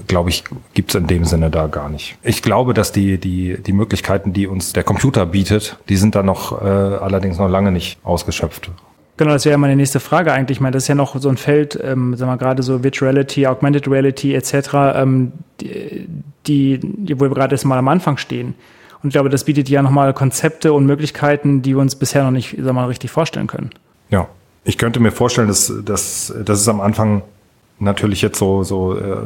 glaube 0.07 0.29
ich, 0.29 0.43
gibt 0.73 0.89
es 0.89 0.95
in 0.95 1.07
dem 1.07 1.25
Sinne 1.25 1.49
da 1.49 1.67
gar 1.67 1.89
nicht. 1.89 2.17
Ich 2.23 2.41
glaube, 2.41 2.73
dass 2.73 2.91
die, 2.91 3.17
die, 3.17 3.57
die 3.61 3.73
Möglichkeiten, 3.73 4.33
die 4.33 4.47
uns 4.47 4.73
der 4.73 4.83
Computer 4.83 5.25
bietet, 5.25 5.77
die 5.89 5.97
sind 5.97 6.15
da 6.15 6.23
noch 6.23 6.61
äh, 6.61 6.65
allerdings 6.65 7.37
noch 7.37 7.49
lange 7.49 7.71
nicht 7.71 7.99
ausgeschöpft. 8.03 8.71
Genau, 9.17 9.33
das 9.33 9.45
wäre 9.45 9.51
ja 9.51 9.57
meine 9.57 9.75
nächste 9.75 9.99
Frage 9.99 10.33
eigentlich. 10.33 10.57
Ich 10.57 10.61
meine, 10.61 10.73
das 10.73 10.83
ist 10.83 10.87
ja 10.87 10.95
noch 10.95 11.15
so 11.19 11.29
ein 11.29 11.37
Feld, 11.37 11.79
ähm, 11.83 12.15
sagen 12.15 12.31
wir 12.31 12.37
gerade 12.37 12.63
so 12.63 12.83
Virtual 12.83 13.11
Reality, 13.11 13.45
Augmented 13.45 13.87
Reality 13.87 14.33
etc., 14.33 14.69
ähm, 14.95 15.33
die, 15.59 16.79
die, 16.81 17.19
wo 17.19 17.25
wir 17.25 17.29
gerade 17.29 17.53
erst 17.53 17.65
mal 17.65 17.77
am 17.77 17.87
Anfang 17.87 18.17
stehen. 18.17 18.55
Und 19.03 19.09
ich 19.09 19.13
glaube, 19.13 19.29
das 19.29 19.43
bietet 19.43 19.69
ja 19.69 19.81
nochmal 19.81 20.13
Konzepte 20.13 20.73
und 20.73 20.85
Möglichkeiten, 20.85 21.61
die 21.61 21.75
wir 21.75 21.81
uns 21.81 21.95
bisher 21.95 22.23
noch 22.23 22.31
nicht, 22.31 22.51
sagen 22.51 22.65
wir 22.65 22.73
mal, 22.73 22.85
richtig 22.85 23.11
vorstellen 23.11 23.47
können. 23.47 23.71
Ja, 24.09 24.27
ich 24.63 24.77
könnte 24.77 24.99
mir 24.99 25.11
vorstellen, 25.11 25.47
dass, 25.47 25.71
dass, 25.85 26.33
dass 26.43 26.59
es 26.59 26.67
am 26.67 26.81
Anfang 26.81 27.23
natürlich 27.81 28.21
jetzt 28.21 28.37
so, 28.37 28.63
so 28.63 28.97
äh, 28.97 29.17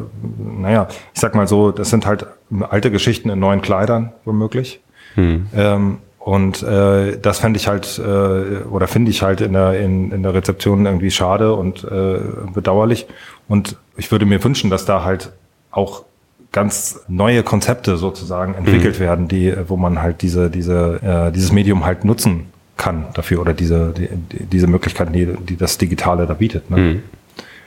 naja, 0.60 0.88
ich 1.14 1.20
sag 1.20 1.36
mal 1.36 1.48
so, 1.48 1.72
das 1.72 1.90
sind 1.90 2.06
halt 2.06 2.26
alte 2.70 2.92
Geschichten 2.92 3.30
in 3.30 3.40
neuen 3.40 3.62
Kleidern 3.62 4.14
womöglich. 4.24 4.80
Hm. 5.16 5.48
Ähm, 5.56 5.98
und 6.20 6.64
äh, 6.64 7.20
das 7.20 7.40
fände 7.40 7.58
ich 7.58 7.68
halt, 7.68 8.00
äh, 8.00 8.64
oder 8.68 8.88
finde 8.88 9.12
ich 9.12 9.22
halt 9.22 9.42
in 9.42 9.54
der, 9.54 9.80
in, 9.80 10.12
in 10.12 10.24
der 10.24 10.34
Rezeption 10.34 10.86
irgendwie 10.86 11.12
schade 11.12 11.54
und 11.54 11.84
äh, 11.84 12.20
bedauerlich. 12.52 13.06
Und 13.48 13.78
ich 13.96 14.12
würde 14.12 14.26
mir 14.26 14.44
wünschen, 14.44 14.72
dass 14.72 14.86
da 14.86 15.04
halt 15.04 15.32
auch 15.70 16.04
ganz 16.52 17.02
neue 17.08 17.44
Konzepte 17.44 17.98
sozusagen 17.98 18.56
entwickelt 18.56 18.96
mhm. 18.96 19.04
werden, 19.04 19.28
die, 19.28 19.54
wo 19.68 19.78
man 19.78 20.02
halt 20.02 20.22
diese, 20.22 20.50
diese, 20.50 21.00
äh, 21.04 21.32
dieses 21.32 21.52
Medium 21.52 21.86
halt 21.86 22.06
nutzen 22.06 22.48
kann 22.78 23.06
dafür 23.14 23.42
oder 23.42 23.54
diese, 23.54 23.94
die, 23.94 24.10
diese 24.46 24.68
Möglichkeiten, 24.68 25.14
die, 25.14 25.28
die 25.28 25.58
das 25.58 25.78
Digitale 25.78 26.26
da 26.26 26.34
bietet. 26.34 26.72
Ne? 26.72 26.78
Mhm. 26.78 27.04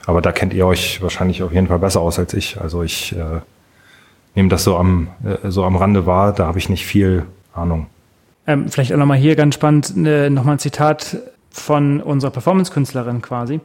Aber 0.05 0.21
da 0.21 0.31
kennt 0.31 0.53
ihr 0.53 0.65
euch 0.65 1.01
wahrscheinlich 1.01 1.43
auf 1.43 1.53
jeden 1.53 1.67
Fall 1.67 1.79
besser 1.79 2.01
aus 2.01 2.19
als 2.19 2.33
ich. 2.33 2.59
Also 2.59 2.83
ich 2.83 3.15
äh, 3.15 3.41
nehme 4.35 4.49
das 4.49 4.63
so 4.63 4.77
am, 4.77 5.09
äh, 5.23 5.49
so 5.49 5.63
am 5.63 5.75
Rande 5.75 6.05
wahr, 6.05 6.33
da 6.33 6.47
habe 6.47 6.57
ich 6.57 6.69
nicht 6.69 6.85
viel 6.85 7.25
Ahnung. 7.53 7.87
Ähm, 8.47 8.69
vielleicht 8.69 8.93
auch 8.93 8.97
nochmal 8.97 9.17
hier 9.17 9.35
ganz 9.35 9.55
spannend, 9.55 9.93
äh, 9.97 10.29
nochmal 10.29 10.55
ein 10.55 10.59
Zitat 10.59 11.17
von 11.51 12.01
unserer 12.01 12.31
Performance-Künstlerin 12.31 13.21
quasi. 13.21 13.59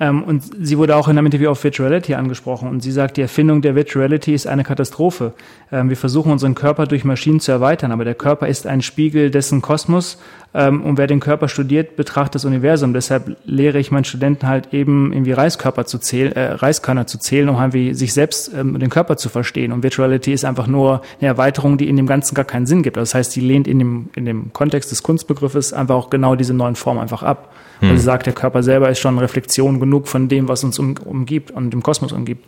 Ähm, 0.00 0.24
und 0.24 0.42
sie 0.58 0.78
wurde 0.78 0.96
auch 0.96 1.08
in 1.08 1.18
einem 1.18 1.26
Interview 1.26 1.50
auf 1.50 1.62
Virtuality 1.62 2.14
angesprochen 2.14 2.68
und 2.68 2.82
sie 2.82 2.90
sagt, 2.90 3.18
die 3.18 3.20
Erfindung 3.20 3.60
der 3.60 3.74
Virtuality 3.74 4.32
ist 4.32 4.46
eine 4.46 4.64
Katastrophe. 4.64 5.34
Ähm, 5.70 5.90
wir 5.90 5.96
versuchen 5.96 6.32
unseren 6.32 6.54
Körper 6.54 6.86
durch 6.86 7.04
Maschinen 7.04 7.38
zu 7.38 7.52
erweitern, 7.52 7.92
aber 7.92 8.04
der 8.04 8.14
Körper 8.14 8.48
ist 8.48 8.66
ein 8.66 8.80
Spiegel 8.80 9.30
dessen 9.30 9.60
Kosmos 9.60 10.18
ähm, 10.54 10.82
und 10.82 10.96
wer 10.96 11.06
den 11.06 11.20
Körper 11.20 11.48
studiert, 11.48 11.96
betrachtet 11.96 12.36
das 12.36 12.44
Universum. 12.46 12.94
Deshalb 12.94 13.36
lehre 13.44 13.78
ich 13.78 13.90
meinen 13.90 14.04
Studenten 14.04 14.48
halt 14.48 14.72
eben 14.72 15.12
irgendwie 15.12 15.32
Reiskörper 15.32 15.84
zu 15.84 15.98
zählen, 15.98 16.32
äh, 16.32 16.52
Reiskörner 16.52 17.06
zu 17.06 17.18
zählen, 17.18 17.50
um 17.50 17.60
halt 17.60 17.74
wie 17.74 17.92
sich 17.92 18.14
selbst 18.14 18.50
ähm, 18.54 18.78
den 18.78 18.88
Körper 18.88 19.18
zu 19.18 19.28
verstehen. 19.28 19.70
Und 19.70 19.82
Virtuality 19.82 20.32
ist 20.32 20.46
einfach 20.46 20.66
nur 20.66 21.02
eine 21.20 21.28
Erweiterung, 21.28 21.76
die 21.76 21.90
in 21.90 21.96
dem 21.96 22.06
Ganzen 22.06 22.34
gar 22.34 22.46
keinen 22.46 22.64
Sinn 22.64 22.82
gibt. 22.82 22.96
Das 22.96 23.14
heißt, 23.14 23.32
sie 23.32 23.42
lehnt 23.42 23.68
in 23.68 23.78
dem, 23.78 24.08
in 24.16 24.24
dem 24.24 24.54
Kontext 24.54 24.90
des 24.90 25.02
Kunstbegriffes 25.02 25.74
einfach 25.74 25.94
auch 25.94 26.08
genau 26.08 26.36
diese 26.36 26.54
neuen 26.54 26.74
Formen 26.74 27.00
einfach 27.00 27.22
ab. 27.22 27.52
Hm. 27.80 27.90
Also 27.90 28.02
sagt, 28.02 28.26
der 28.26 28.32
Körper 28.32 28.62
selber 28.62 28.90
ist 28.90 28.98
schon 28.98 29.18
Reflexion 29.18 29.80
genug 29.80 30.08
von 30.08 30.28
dem, 30.28 30.48
was 30.48 30.64
uns 30.64 30.78
um, 30.78 30.96
umgibt 31.04 31.50
und 31.50 31.70
dem 31.70 31.82
Kosmos 31.82 32.12
umgibt. 32.12 32.44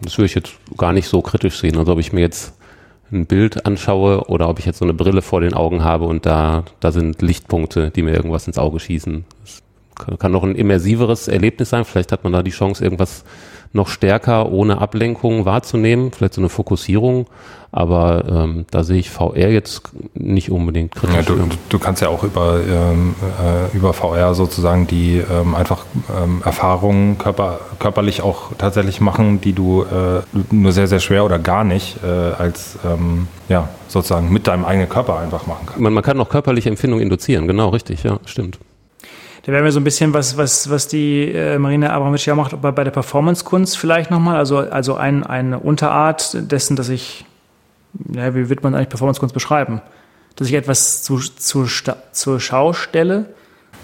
Das 0.00 0.16
würde 0.16 0.26
ich 0.26 0.34
jetzt 0.34 0.52
gar 0.76 0.92
nicht 0.92 1.08
so 1.08 1.22
kritisch 1.22 1.58
sehen. 1.58 1.76
Also 1.76 1.92
ob 1.92 1.98
ich 1.98 2.12
mir 2.12 2.20
jetzt 2.20 2.54
ein 3.10 3.26
Bild 3.26 3.66
anschaue 3.66 4.28
oder 4.28 4.48
ob 4.48 4.58
ich 4.58 4.66
jetzt 4.66 4.78
so 4.78 4.84
eine 4.84 4.94
Brille 4.94 5.22
vor 5.22 5.40
den 5.40 5.54
Augen 5.54 5.82
habe 5.82 6.04
und 6.04 6.26
da, 6.26 6.64
da 6.80 6.92
sind 6.92 7.22
Lichtpunkte, 7.22 7.90
die 7.90 8.02
mir 8.02 8.14
irgendwas 8.14 8.46
ins 8.46 8.58
Auge 8.58 8.80
schießen. 8.80 9.24
Das 9.44 9.62
kann, 9.94 10.18
kann 10.18 10.32
noch 10.32 10.44
ein 10.44 10.54
immersiveres 10.54 11.28
Erlebnis 11.28 11.70
sein. 11.70 11.84
Vielleicht 11.84 12.12
hat 12.12 12.24
man 12.24 12.32
da 12.32 12.42
die 12.42 12.50
Chance, 12.50 12.84
irgendwas 12.84 13.24
noch 13.72 13.88
stärker 13.88 14.50
ohne 14.50 14.80
Ablenkung 14.80 15.44
wahrzunehmen, 15.44 16.12
vielleicht 16.12 16.34
so 16.34 16.40
eine 16.40 16.48
Fokussierung, 16.48 17.26
aber 17.70 18.24
ähm, 18.28 18.64
da 18.70 18.82
sehe 18.82 18.98
ich 18.98 19.10
VR 19.10 19.50
jetzt 19.50 19.82
nicht 20.14 20.50
unbedingt 20.50 20.94
kritisch. 20.94 21.16
Ja, 21.16 21.22
du, 21.22 21.38
du, 21.68 21.78
kannst 21.78 22.00
ja 22.00 22.08
auch 22.08 22.22
über, 22.22 22.60
ähm, 22.66 23.14
äh, 23.22 23.76
über 23.76 23.92
VR 23.92 24.34
sozusagen 24.34 24.86
die 24.86 25.18
ähm, 25.18 25.54
einfach 25.54 25.84
ähm, 26.22 26.40
Erfahrungen 26.44 27.18
körper, 27.18 27.60
körperlich 27.78 28.22
auch 28.22 28.52
tatsächlich 28.56 29.00
machen, 29.02 29.40
die 29.42 29.52
du 29.52 29.82
äh, 29.82 30.22
nur 30.50 30.72
sehr, 30.72 30.88
sehr 30.88 31.00
schwer 31.00 31.24
oder 31.24 31.38
gar 31.38 31.64
nicht 31.64 31.98
äh, 32.02 32.06
als 32.06 32.78
ähm, 32.86 33.28
ja, 33.50 33.68
sozusagen 33.88 34.32
mit 34.32 34.46
deinem 34.46 34.64
eigenen 34.64 34.88
Körper 34.88 35.18
einfach 35.18 35.46
machen 35.46 35.66
kannst. 35.66 35.80
Man, 35.80 35.92
man 35.92 36.02
kann 36.02 36.18
auch 36.20 36.30
körperliche 36.30 36.70
Empfindungen 36.70 37.02
induzieren, 37.02 37.46
genau, 37.46 37.68
richtig, 37.68 38.02
ja, 38.02 38.18
stimmt. 38.24 38.58
Da 39.48 39.54
wären 39.54 39.64
wir 39.64 39.72
so 39.72 39.80
ein 39.80 39.84
bisschen, 39.84 40.12
was, 40.12 40.36
was, 40.36 40.68
was 40.68 40.88
die 40.88 41.32
äh, 41.32 41.58
Marina 41.58 41.88
Abramovic 41.88 42.26
ja 42.26 42.34
macht, 42.34 42.52
aber 42.52 42.70
bei 42.70 42.84
der 42.84 42.90
Performance-Kunst 42.90 43.78
vielleicht 43.78 44.10
nochmal, 44.10 44.36
also, 44.36 44.58
also 44.58 44.96
ein, 44.96 45.24
eine 45.24 45.58
Unterart 45.58 46.36
dessen, 46.52 46.76
dass 46.76 46.90
ich, 46.90 47.24
ja, 48.12 48.34
wie 48.34 48.50
wird 48.50 48.62
man 48.62 48.74
eigentlich 48.74 48.90
Performance-Kunst 48.90 49.32
beschreiben? 49.32 49.80
Dass 50.36 50.48
ich 50.48 50.52
etwas 50.52 51.02
zu, 51.02 51.16
zu, 51.16 51.64
zur 52.12 52.40
Schau 52.40 52.74
stelle. 52.74 53.24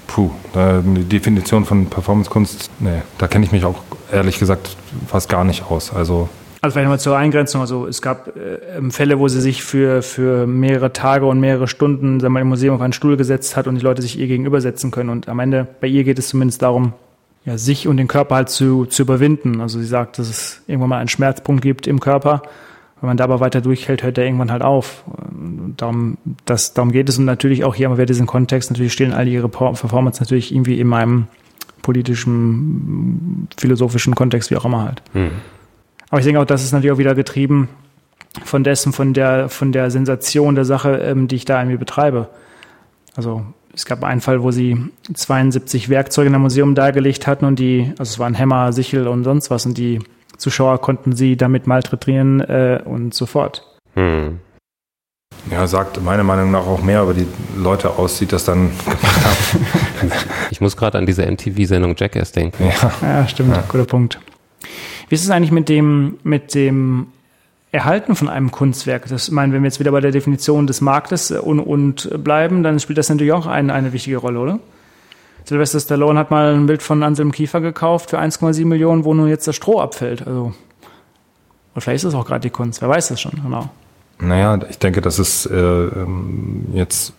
Puh, 0.06 0.32
die 0.54 1.04
Definition 1.04 1.64
von 1.64 1.86
Performance-Kunst, 1.86 2.70
nee, 2.80 3.00
da 3.16 3.26
kenne 3.26 3.46
ich 3.46 3.52
mich 3.52 3.64
auch 3.64 3.78
ehrlich 4.12 4.38
gesagt 4.38 4.76
fast 5.08 5.30
gar 5.30 5.44
nicht 5.44 5.70
aus. 5.70 5.94
Also 5.94 6.28
also 6.64 6.74
vielleicht 6.74 6.86
nochmal 6.86 7.00
zur 7.00 7.16
Eingrenzung. 7.16 7.60
Also 7.60 7.86
es 7.86 8.02
gab 8.02 8.36
äh, 8.36 8.90
Fälle, 8.90 9.18
wo 9.18 9.28
sie 9.28 9.40
sich 9.40 9.62
für, 9.62 10.02
für 10.02 10.46
mehrere 10.46 10.92
Tage 10.92 11.26
und 11.26 11.38
mehrere 11.38 11.68
Stunden 11.68 12.20
sagen 12.20 12.34
wir, 12.34 12.40
im 12.40 12.48
Museum 12.48 12.74
auf 12.74 12.80
einen 12.80 12.92
Stuhl 12.92 13.16
gesetzt 13.16 13.56
hat 13.56 13.66
und 13.66 13.76
die 13.76 13.82
Leute 13.82 14.02
sich 14.02 14.18
ihr 14.18 14.26
gegenübersetzen 14.26 14.90
können. 14.90 15.10
Und 15.10 15.28
am 15.28 15.38
Ende, 15.38 15.66
bei 15.80 15.86
ihr 15.86 16.04
geht 16.04 16.18
es 16.18 16.28
zumindest 16.28 16.62
darum, 16.62 16.92
ja, 17.44 17.58
sich 17.58 17.86
und 17.86 17.98
den 17.98 18.08
Körper 18.08 18.36
halt 18.36 18.48
zu, 18.48 18.86
zu 18.86 19.02
überwinden. 19.02 19.60
Also 19.60 19.78
sie 19.78 19.86
sagt, 19.86 20.18
dass 20.18 20.28
es 20.28 20.62
irgendwann 20.66 20.88
mal 20.88 20.98
einen 20.98 21.08
Schmerzpunkt 21.08 21.62
gibt 21.62 21.86
im 21.86 22.00
Körper. 22.00 22.42
Wenn 23.00 23.08
man 23.08 23.16
da 23.18 23.24
aber 23.24 23.40
weiter 23.40 23.60
durchhält, 23.60 24.02
hört 24.02 24.16
der 24.16 24.24
irgendwann 24.24 24.50
halt 24.50 24.62
auf. 24.62 25.04
Und 25.06 25.74
darum, 25.76 26.16
das, 26.46 26.72
darum 26.72 26.90
geht 26.90 27.08
es. 27.08 27.18
Und 27.18 27.26
natürlich 27.26 27.64
auch 27.64 27.74
hier 27.74 27.90
haben 27.90 27.98
wir 27.98 28.06
diesen 28.06 28.26
Kontext. 28.26 28.70
Natürlich 28.70 28.94
stehen 28.94 29.12
all 29.12 29.28
ihre 29.28 29.50
Performance 29.50 30.22
natürlich 30.22 30.52
irgendwie 30.54 30.80
in 30.80 30.86
meinem 30.86 31.26
politischen, 31.82 33.46
philosophischen 33.58 34.14
Kontext, 34.14 34.50
wie 34.50 34.56
auch 34.56 34.64
immer 34.64 34.84
halt. 34.84 35.02
Mhm. 35.12 35.32
Aber 36.14 36.20
ich 36.20 36.26
denke 36.26 36.40
auch, 36.40 36.44
das 36.44 36.62
ist 36.62 36.70
natürlich 36.70 36.92
auch 36.92 36.98
wieder 36.98 37.16
getrieben 37.16 37.68
von 38.44 38.62
dessen, 38.62 38.92
von 38.92 39.14
der, 39.14 39.48
von 39.48 39.72
der 39.72 39.90
Sensation 39.90 40.54
der 40.54 40.64
Sache, 40.64 40.98
ähm, 40.98 41.26
die 41.26 41.34
ich 41.34 41.44
da 41.44 41.60
irgendwie 41.60 41.76
betreibe. 41.76 42.28
Also 43.16 43.42
es 43.74 43.84
gab 43.84 44.04
einen 44.04 44.20
Fall, 44.20 44.40
wo 44.44 44.52
sie 44.52 44.78
72 45.12 45.88
Werkzeuge 45.88 46.28
in 46.28 46.34
einem 46.36 46.44
Museum 46.44 46.76
dargelegt 46.76 47.26
hatten 47.26 47.46
und 47.46 47.58
die, 47.58 47.92
also 47.98 48.12
es 48.12 48.18
waren 48.20 48.34
Hämmer, 48.34 48.72
Sichel 48.72 49.08
und 49.08 49.24
sonst 49.24 49.50
was 49.50 49.66
und 49.66 49.76
die 49.76 49.98
Zuschauer 50.36 50.80
konnten 50.80 51.16
sie 51.16 51.36
damit 51.36 51.66
malträtieren 51.66 52.38
äh, 52.42 52.80
und 52.84 53.12
so 53.12 53.26
fort. 53.26 53.66
Hm. 53.94 54.38
Ja, 55.50 55.66
sagt 55.66 56.00
meiner 56.00 56.22
Meinung 56.22 56.52
nach 56.52 56.64
auch 56.64 56.84
mehr 56.84 57.02
über 57.02 57.14
die 57.14 57.26
Leute 57.56 57.90
aus, 57.90 58.20
die 58.20 58.26
das 58.26 58.44
dann 58.44 58.70
gemacht 58.84 59.24
haben. 59.24 60.12
Ich 60.52 60.60
muss 60.60 60.76
gerade 60.76 60.96
an 60.96 61.06
diese 61.06 61.26
MTV-Sendung 61.26 61.96
Jackass 61.98 62.30
denken. 62.30 62.70
Ja, 62.70 62.92
ja 63.02 63.26
stimmt, 63.26 63.56
ja. 63.56 63.64
guter 63.66 63.84
Punkt. 63.84 64.20
Wie 65.08 65.14
ist 65.14 65.24
es 65.24 65.30
eigentlich 65.30 65.52
mit 65.52 65.68
dem, 65.68 66.18
mit 66.22 66.54
dem 66.54 67.08
Erhalten 67.72 68.14
von 68.14 68.28
einem 68.28 68.50
Kunstwerk? 68.50 69.08
Das, 69.08 69.28
ich 69.28 69.34
meine, 69.34 69.52
wenn 69.52 69.62
wir 69.62 69.68
jetzt 69.68 69.80
wieder 69.80 69.92
bei 69.92 70.00
der 70.00 70.10
Definition 70.10 70.66
des 70.66 70.80
Marktes 70.80 71.30
und, 71.30 71.60
und 71.60 72.22
bleiben, 72.22 72.62
dann 72.62 72.80
spielt 72.80 72.98
das 72.98 73.08
natürlich 73.08 73.32
auch 73.32 73.46
eine, 73.46 73.72
eine 73.72 73.92
wichtige 73.92 74.16
Rolle, 74.16 74.38
oder? 74.38 74.60
Sylvester 75.44 75.78
Stallone 75.78 76.18
hat 76.18 76.30
mal 76.30 76.54
ein 76.54 76.66
Bild 76.66 76.82
von 76.82 77.02
Anselm 77.02 77.30
Kiefer 77.30 77.60
gekauft 77.60 78.10
für 78.10 78.18
1,7 78.18 78.64
Millionen, 78.64 79.04
wo 79.04 79.12
nun 79.12 79.28
jetzt 79.28 79.46
das 79.46 79.56
Stroh 79.56 79.80
abfällt. 79.80 80.26
Also, 80.26 80.54
oder 81.74 81.80
vielleicht 81.80 82.04
ist 82.04 82.08
es 82.08 82.14
auch 82.14 82.26
gerade 82.26 82.40
die 82.40 82.50
Kunst, 82.50 82.80
wer 82.80 82.88
weiß 82.88 83.08
das 83.08 83.20
schon, 83.20 83.32
genau. 83.42 83.68
Naja, 84.20 84.58
ich 84.70 84.78
denke, 84.78 85.00
das 85.00 85.18
ist 85.18 85.46
äh, 85.46 85.54
ähm, 85.54 86.66
jetzt 86.72 87.12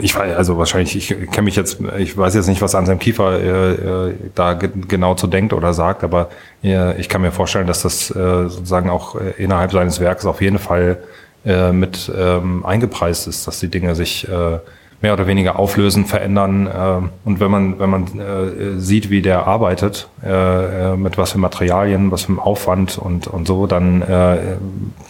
ich 0.00 0.14
weiß, 0.14 0.36
also 0.36 0.58
wahrscheinlich, 0.58 0.94
ich 0.96 1.30
kenne 1.30 1.46
mich 1.46 1.56
jetzt, 1.56 1.78
ich 1.98 2.16
weiß 2.16 2.34
jetzt 2.34 2.48
nicht, 2.48 2.60
was 2.60 2.74
Anselm 2.74 2.98
Kiefer 2.98 3.40
äh, 3.40 3.72
äh, 4.08 4.14
da 4.34 4.54
ge 4.54 4.70
genau 4.88 5.14
zu 5.14 5.26
denkt 5.26 5.52
oder 5.52 5.72
sagt, 5.72 6.04
aber 6.04 6.28
äh, 6.62 7.00
ich 7.00 7.08
kann 7.08 7.22
mir 7.22 7.32
vorstellen, 7.32 7.66
dass 7.66 7.82
das 7.82 8.10
äh, 8.10 8.48
sozusagen 8.48 8.90
auch 8.90 9.14
äh, 9.14 9.30
innerhalb 9.42 9.72
seines 9.72 10.00
Werks 10.00 10.26
auf 10.26 10.42
jeden 10.42 10.58
Fall 10.58 10.98
äh, 11.46 11.72
mit 11.72 12.12
ähm, 12.14 12.64
eingepreist 12.66 13.26
ist, 13.26 13.46
dass 13.46 13.58
die 13.60 13.68
Dinge 13.68 13.94
sich 13.94 14.28
äh, 14.28 14.58
mehr 15.00 15.12
oder 15.14 15.26
weniger 15.26 15.58
auflösen, 15.58 16.04
verändern. 16.04 16.66
Äh, 16.66 17.26
und 17.26 17.40
wenn 17.40 17.50
man, 17.50 17.78
wenn 17.78 17.90
man 17.90 18.04
äh, 18.18 18.78
sieht, 18.78 19.08
wie 19.08 19.22
der 19.22 19.46
arbeitet, 19.46 20.08
äh, 20.22 20.92
äh 20.92 20.96
mit 20.96 21.16
was 21.16 21.32
für 21.32 21.38
Materialien, 21.38 22.10
was 22.10 22.24
für 22.24 22.38
Aufwand 22.38 22.98
und, 22.98 23.28
und 23.28 23.46
so, 23.46 23.66
dann 23.66 24.02
äh, 24.02 24.56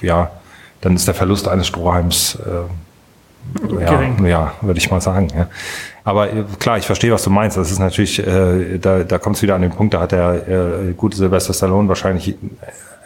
ja, 0.01 0.31
dann 0.81 0.95
ist 0.95 1.09
der 1.09 1.15
Verlust 1.15 1.49
eines 1.49 1.67
Strohhalms 1.67 2.39
äh, 3.71 3.83
ja, 3.83 4.27
ja 4.27 4.53
würde 4.61 4.79
ich 4.79 4.91
mal 4.91 5.01
sagen. 5.01 5.29
Ja. 5.35 5.49
Aber 6.05 6.31
äh, 6.31 6.45
klar, 6.59 6.79
ich 6.79 6.87
verstehe, 6.87 7.13
was 7.13 7.23
du 7.23 7.31
meinst. 7.31 7.57
Das 7.57 7.71
ist 7.71 7.79
natürlich, 7.79 8.25
äh, 8.25 8.79
da, 8.79 9.05
da 9.05 9.19
kommt 9.19 9.37
es 9.37 9.43
wieder 9.43 9.55
an 9.55 9.63
den 9.63 9.71
Punkt, 9.71 9.95
da 9.95 10.01
hat 10.01 10.13
der 10.13 10.49
äh, 10.49 10.93
gute 10.97 11.17
Sylvester 11.17 11.55
Stallone 11.55 11.89
wahrscheinlich 11.89 12.37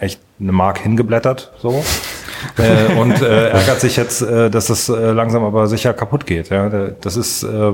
echt 0.01 0.20
eine 0.41 0.53
Mark 0.53 0.78
hingeblättert, 0.78 1.53
so. 1.61 1.82
äh, 2.59 2.95
und 2.99 3.20
äh, 3.20 3.51
ärgert 3.51 3.80
sich 3.80 3.97
jetzt, 3.97 4.22
äh, 4.22 4.51
dass 4.51 4.70
es 4.70 4.89
äh, 4.89 5.11
langsam 5.12 5.45
aber 5.45 5.66
sicher 5.66 5.93
kaputt 5.93 6.26
geht. 6.26 6.51
Ja. 6.51 6.68
Das 7.01 7.16
ist 7.16 7.43
äh, 7.43 7.72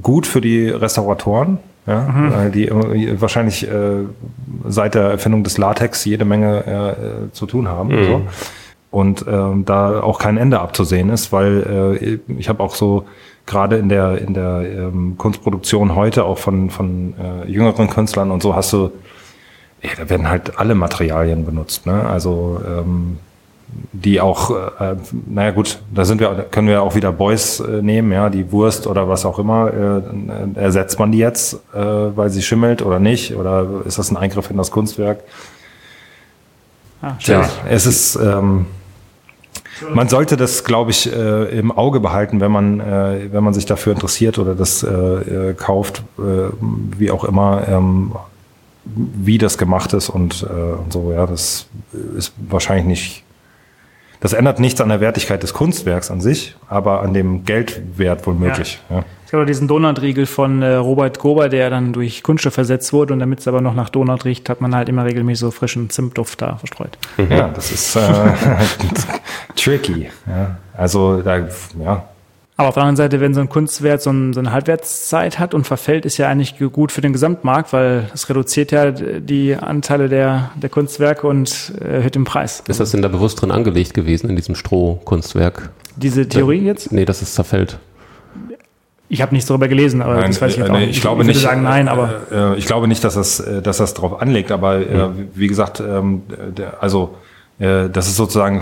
gut 0.00 0.26
für 0.26 0.40
die 0.40 0.68
Restauratoren, 0.68 1.58
ja, 1.86 2.00
mhm. 2.00 2.52
die 2.52 2.68
äh, 2.68 3.20
wahrscheinlich 3.20 3.68
äh, 3.68 4.04
seit 4.66 4.94
der 4.94 5.04
Erfindung 5.04 5.44
des 5.44 5.58
Latex 5.58 6.04
jede 6.04 6.24
Menge 6.24 7.26
äh, 7.30 7.32
zu 7.32 7.46
tun 7.46 7.68
haben. 7.68 7.88
Mhm. 7.88 8.04
So 8.04 8.22
und 8.94 9.24
ähm, 9.28 9.64
da 9.64 10.00
auch 10.00 10.18
kein 10.18 10.36
Ende 10.36 10.60
abzusehen 10.60 11.10
ist, 11.10 11.32
weil 11.32 12.20
äh, 12.28 12.32
ich 12.38 12.48
habe 12.48 12.62
auch 12.62 12.74
so 12.74 13.04
gerade 13.46 13.76
in 13.76 13.88
der 13.88 14.18
in 14.18 14.34
der 14.34 14.62
ähm, 14.64 15.16
Kunstproduktion 15.18 15.94
heute 15.94 16.24
auch 16.24 16.38
von 16.38 16.70
von 16.70 17.14
äh, 17.18 17.50
jüngeren 17.50 17.90
Künstlern 17.90 18.30
und 18.30 18.42
so 18.42 18.54
hast 18.54 18.72
du 18.72 18.92
ja, 19.82 19.90
da 19.98 20.08
werden 20.08 20.28
halt 20.28 20.58
alle 20.58 20.74
Materialien 20.74 21.44
benutzt, 21.44 21.86
ne? 21.86 22.06
Also 22.06 22.60
ähm, 22.66 23.18
die 23.92 24.20
auch, 24.20 24.50
äh, 24.80 24.94
naja 25.26 25.50
gut, 25.50 25.80
da 25.92 26.04
sind 26.04 26.20
wir, 26.20 26.46
können 26.50 26.68
wir 26.68 26.82
auch 26.82 26.94
wieder 26.94 27.10
Boys 27.12 27.60
äh, 27.60 27.82
nehmen, 27.82 28.12
ja, 28.12 28.30
die 28.30 28.52
Wurst 28.52 28.86
oder 28.86 29.08
was 29.08 29.26
auch 29.26 29.38
immer. 29.38 29.72
Äh, 29.72 30.58
ersetzt 30.58 30.98
man 30.98 31.10
die 31.10 31.18
jetzt, 31.18 31.54
äh, 31.74 31.78
weil 31.80 32.30
sie 32.30 32.42
schimmelt 32.42 32.82
oder 32.82 33.00
nicht? 33.00 33.34
Oder 33.34 33.66
ist 33.84 33.98
das 33.98 34.10
ein 34.10 34.16
Eingriff 34.16 34.50
in 34.50 34.56
das 34.56 34.70
Kunstwerk? 34.70 35.20
Ah, 37.02 37.16
Tja, 37.18 37.48
es 37.68 37.86
ist, 37.86 38.16
ähm, 38.16 38.66
man 39.92 40.08
sollte 40.08 40.36
das, 40.36 40.64
glaube 40.64 40.90
ich, 40.90 41.10
äh, 41.12 41.58
im 41.58 41.72
Auge 41.72 42.00
behalten, 42.00 42.40
wenn 42.40 42.52
man, 42.52 42.80
äh, 42.80 43.32
wenn 43.32 43.44
man 43.44 43.54
sich 43.54 43.66
dafür 43.66 43.92
interessiert 43.92 44.38
oder 44.38 44.54
das 44.54 44.82
äh, 44.82 44.88
äh 44.88 45.54
kauft, 45.54 46.02
äh, 46.18 46.22
wie 46.98 47.10
auch 47.10 47.24
immer. 47.24 47.66
Ähm, 47.68 48.12
wie 48.84 49.38
das 49.38 49.58
gemacht 49.58 49.92
ist 49.92 50.08
und, 50.10 50.42
äh, 50.42 50.46
und 50.46 50.92
so, 50.92 51.12
ja, 51.12 51.26
das 51.26 51.66
ist 52.16 52.32
wahrscheinlich 52.36 52.86
nicht, 52.86 53.24
das 54.20 54.32
ändert 54.32 54.60
nichts 54.60 54.80
an 54.80 54.88
der 54.88 55.00
Wertigkeit 55.00 55.42
des 55.42 55.54
Kunstwerks 55.54 56.10
an 56.10 56.20
sich, 56.20 56.54
aber 56.68 57.02
an 57.02 57.14
dem 57.14 57.44
Geldwert 57.44 58.26
womöglich. 58.26 58.80
Ja. 58.90 58.96
Ja. 58.96 59.04
Gab 59.34 59.42
auch 59.42 59.46
diesen 59.46 59.66
Donutriegel 59.66 60.26
von 60.26 60.62
äh, 60.62 60.74
Robert 60.74 61.18
Gober, 61.18 61.48
der 61.48 61.68
dann 61.68 61.92
durch 61.92 62.22
Kunststoff 62.22 62.54
versetzt 62.54 62.92
wurde 62.92 63.12
und 63.12 63.18
damit 63.18 63.40
es 63.40 63.48
aber 63.48 63.60
noch 63.60 63.74
nach 63.74 63.90
Donut 63.90 64.24
riecht, 64.24 64.48
hat 64.48 64.60
man 64.60 64.76
halt 64.76 64.88
immer 64.88 65.04
regelmäßig 65.04 65.40
so 65.40 65.50
frischen 65.50 65.90
Zimtduft 65.90 66.40
da 66.40 66.56
verstreut. 66.56 66.96
Ja, 67.28 67.48
das 67.48 67.72
ist 67.72 67.96
äh, 67.96 68.00
tricky. 69.56 70.08
Ja. 70.28 70.56
Also 70.72 71.20
da, 71.20 71.48
ja, 71.82 72.04
aber 72.56 72.68
auf 72.68 72.74
der 72.74 72.84
anderen 72.84 72.96
Seite, 72.96 73.20
wenn 73.20 73.34
so 73.34 73.40
ein 73.40 73.48
Kunstwert 73.48 74.00
so, 74.00 74.10
ein, 74.10 74.32
so, 74.32 74.38
eine 74.38 74.52
Halbwertszeit 74.52 75.40
hat 75.40 75.54
und 75.54 75.66
verfällt, 75.66 76.04
ist 76.04 76.18
ja 76.18 76.28
eigentlich 76.28 76.56
gut 76.72 76.92
für 76.92 77.00
den 77.00 77.12
Gesamtmarkt, 77.12 77.72
weil 77.72 78.08
es 78.14 78.28
reduziert 78.28 78.70
ja 78.70 78.92
die 78.92 79.56
Anteile 79.56 80.08
der, 80.08 80.52
der 80.54 80.70
Kunstwerke 80.70 81.26
und 81.26 81.72
erhöht 81.80 82.14
den 82.14 82.22
Preis. 82.22 82.62
Ist 82.68 82.78
das 82.78 82.92
denn 82.92 83.02
da 83.02 83.08
bewusst 83.08 83.42
drin 83.42 83.50
angelegt 83.50 83.94
gewesen 83.94 84.30
in 84.30 84.36
diesem 84.36 84.54
Strohkunstwerk? 84.54 85.70
Diese 85.96 86.28
Theorie 86.28 86.60
jetzt? 86.60 86.92
Nee, 86.92 87.04
dass 87.04 87.22
es 87.22 87.34
zerfällt. 87.34 87.80
Ich 89.14 89.22
habe 89.22 89.32
nichts 89.32 89.46
darüber 89.46 89.68
gelesen, 89.68 90.02
aber 90.02 90.14
nein, 90.14 90.26
das 90.32 90.42
weiß 90.42 90.50
ich 90.50 90.58
jetzt 90.58 90.68
äh, 90.68 90.72
auch 90.72 90.74
nee, 90.74 90.86
nicht. 90.86 90.96
Ich, 90.96 91.02
glaube 91.02 91.22
ich 91.22 91.28
nicht, 91.28 91.40
sagen 91.40 91.62
nein, 91.62 91.86
aber 91.86 92.22
äh, 92.32 92.58
ich 92.58 92.66
glaube 92.66 92.88
nicht, 92.88 93.04
dass 93.04 93.14
das, 93.14 93.38
äh, 93.38 93.62
dass 93.62 93.76
das 93.76 93.94
drauf 93.94 94.20
anlegt. 94.20 94.50
Aber 94.50 94.78
äh, 94.78 95.08
wie 95.34 95.46
gesagt, 95.46 95.78
ähm, 95.78 96.22
der, 96.56 96.82
also 96.82 97.14
äh, 97.60 97.88
das 97.90 98.08
ist 98.08 98.16
sozusagen, 98.16 98.60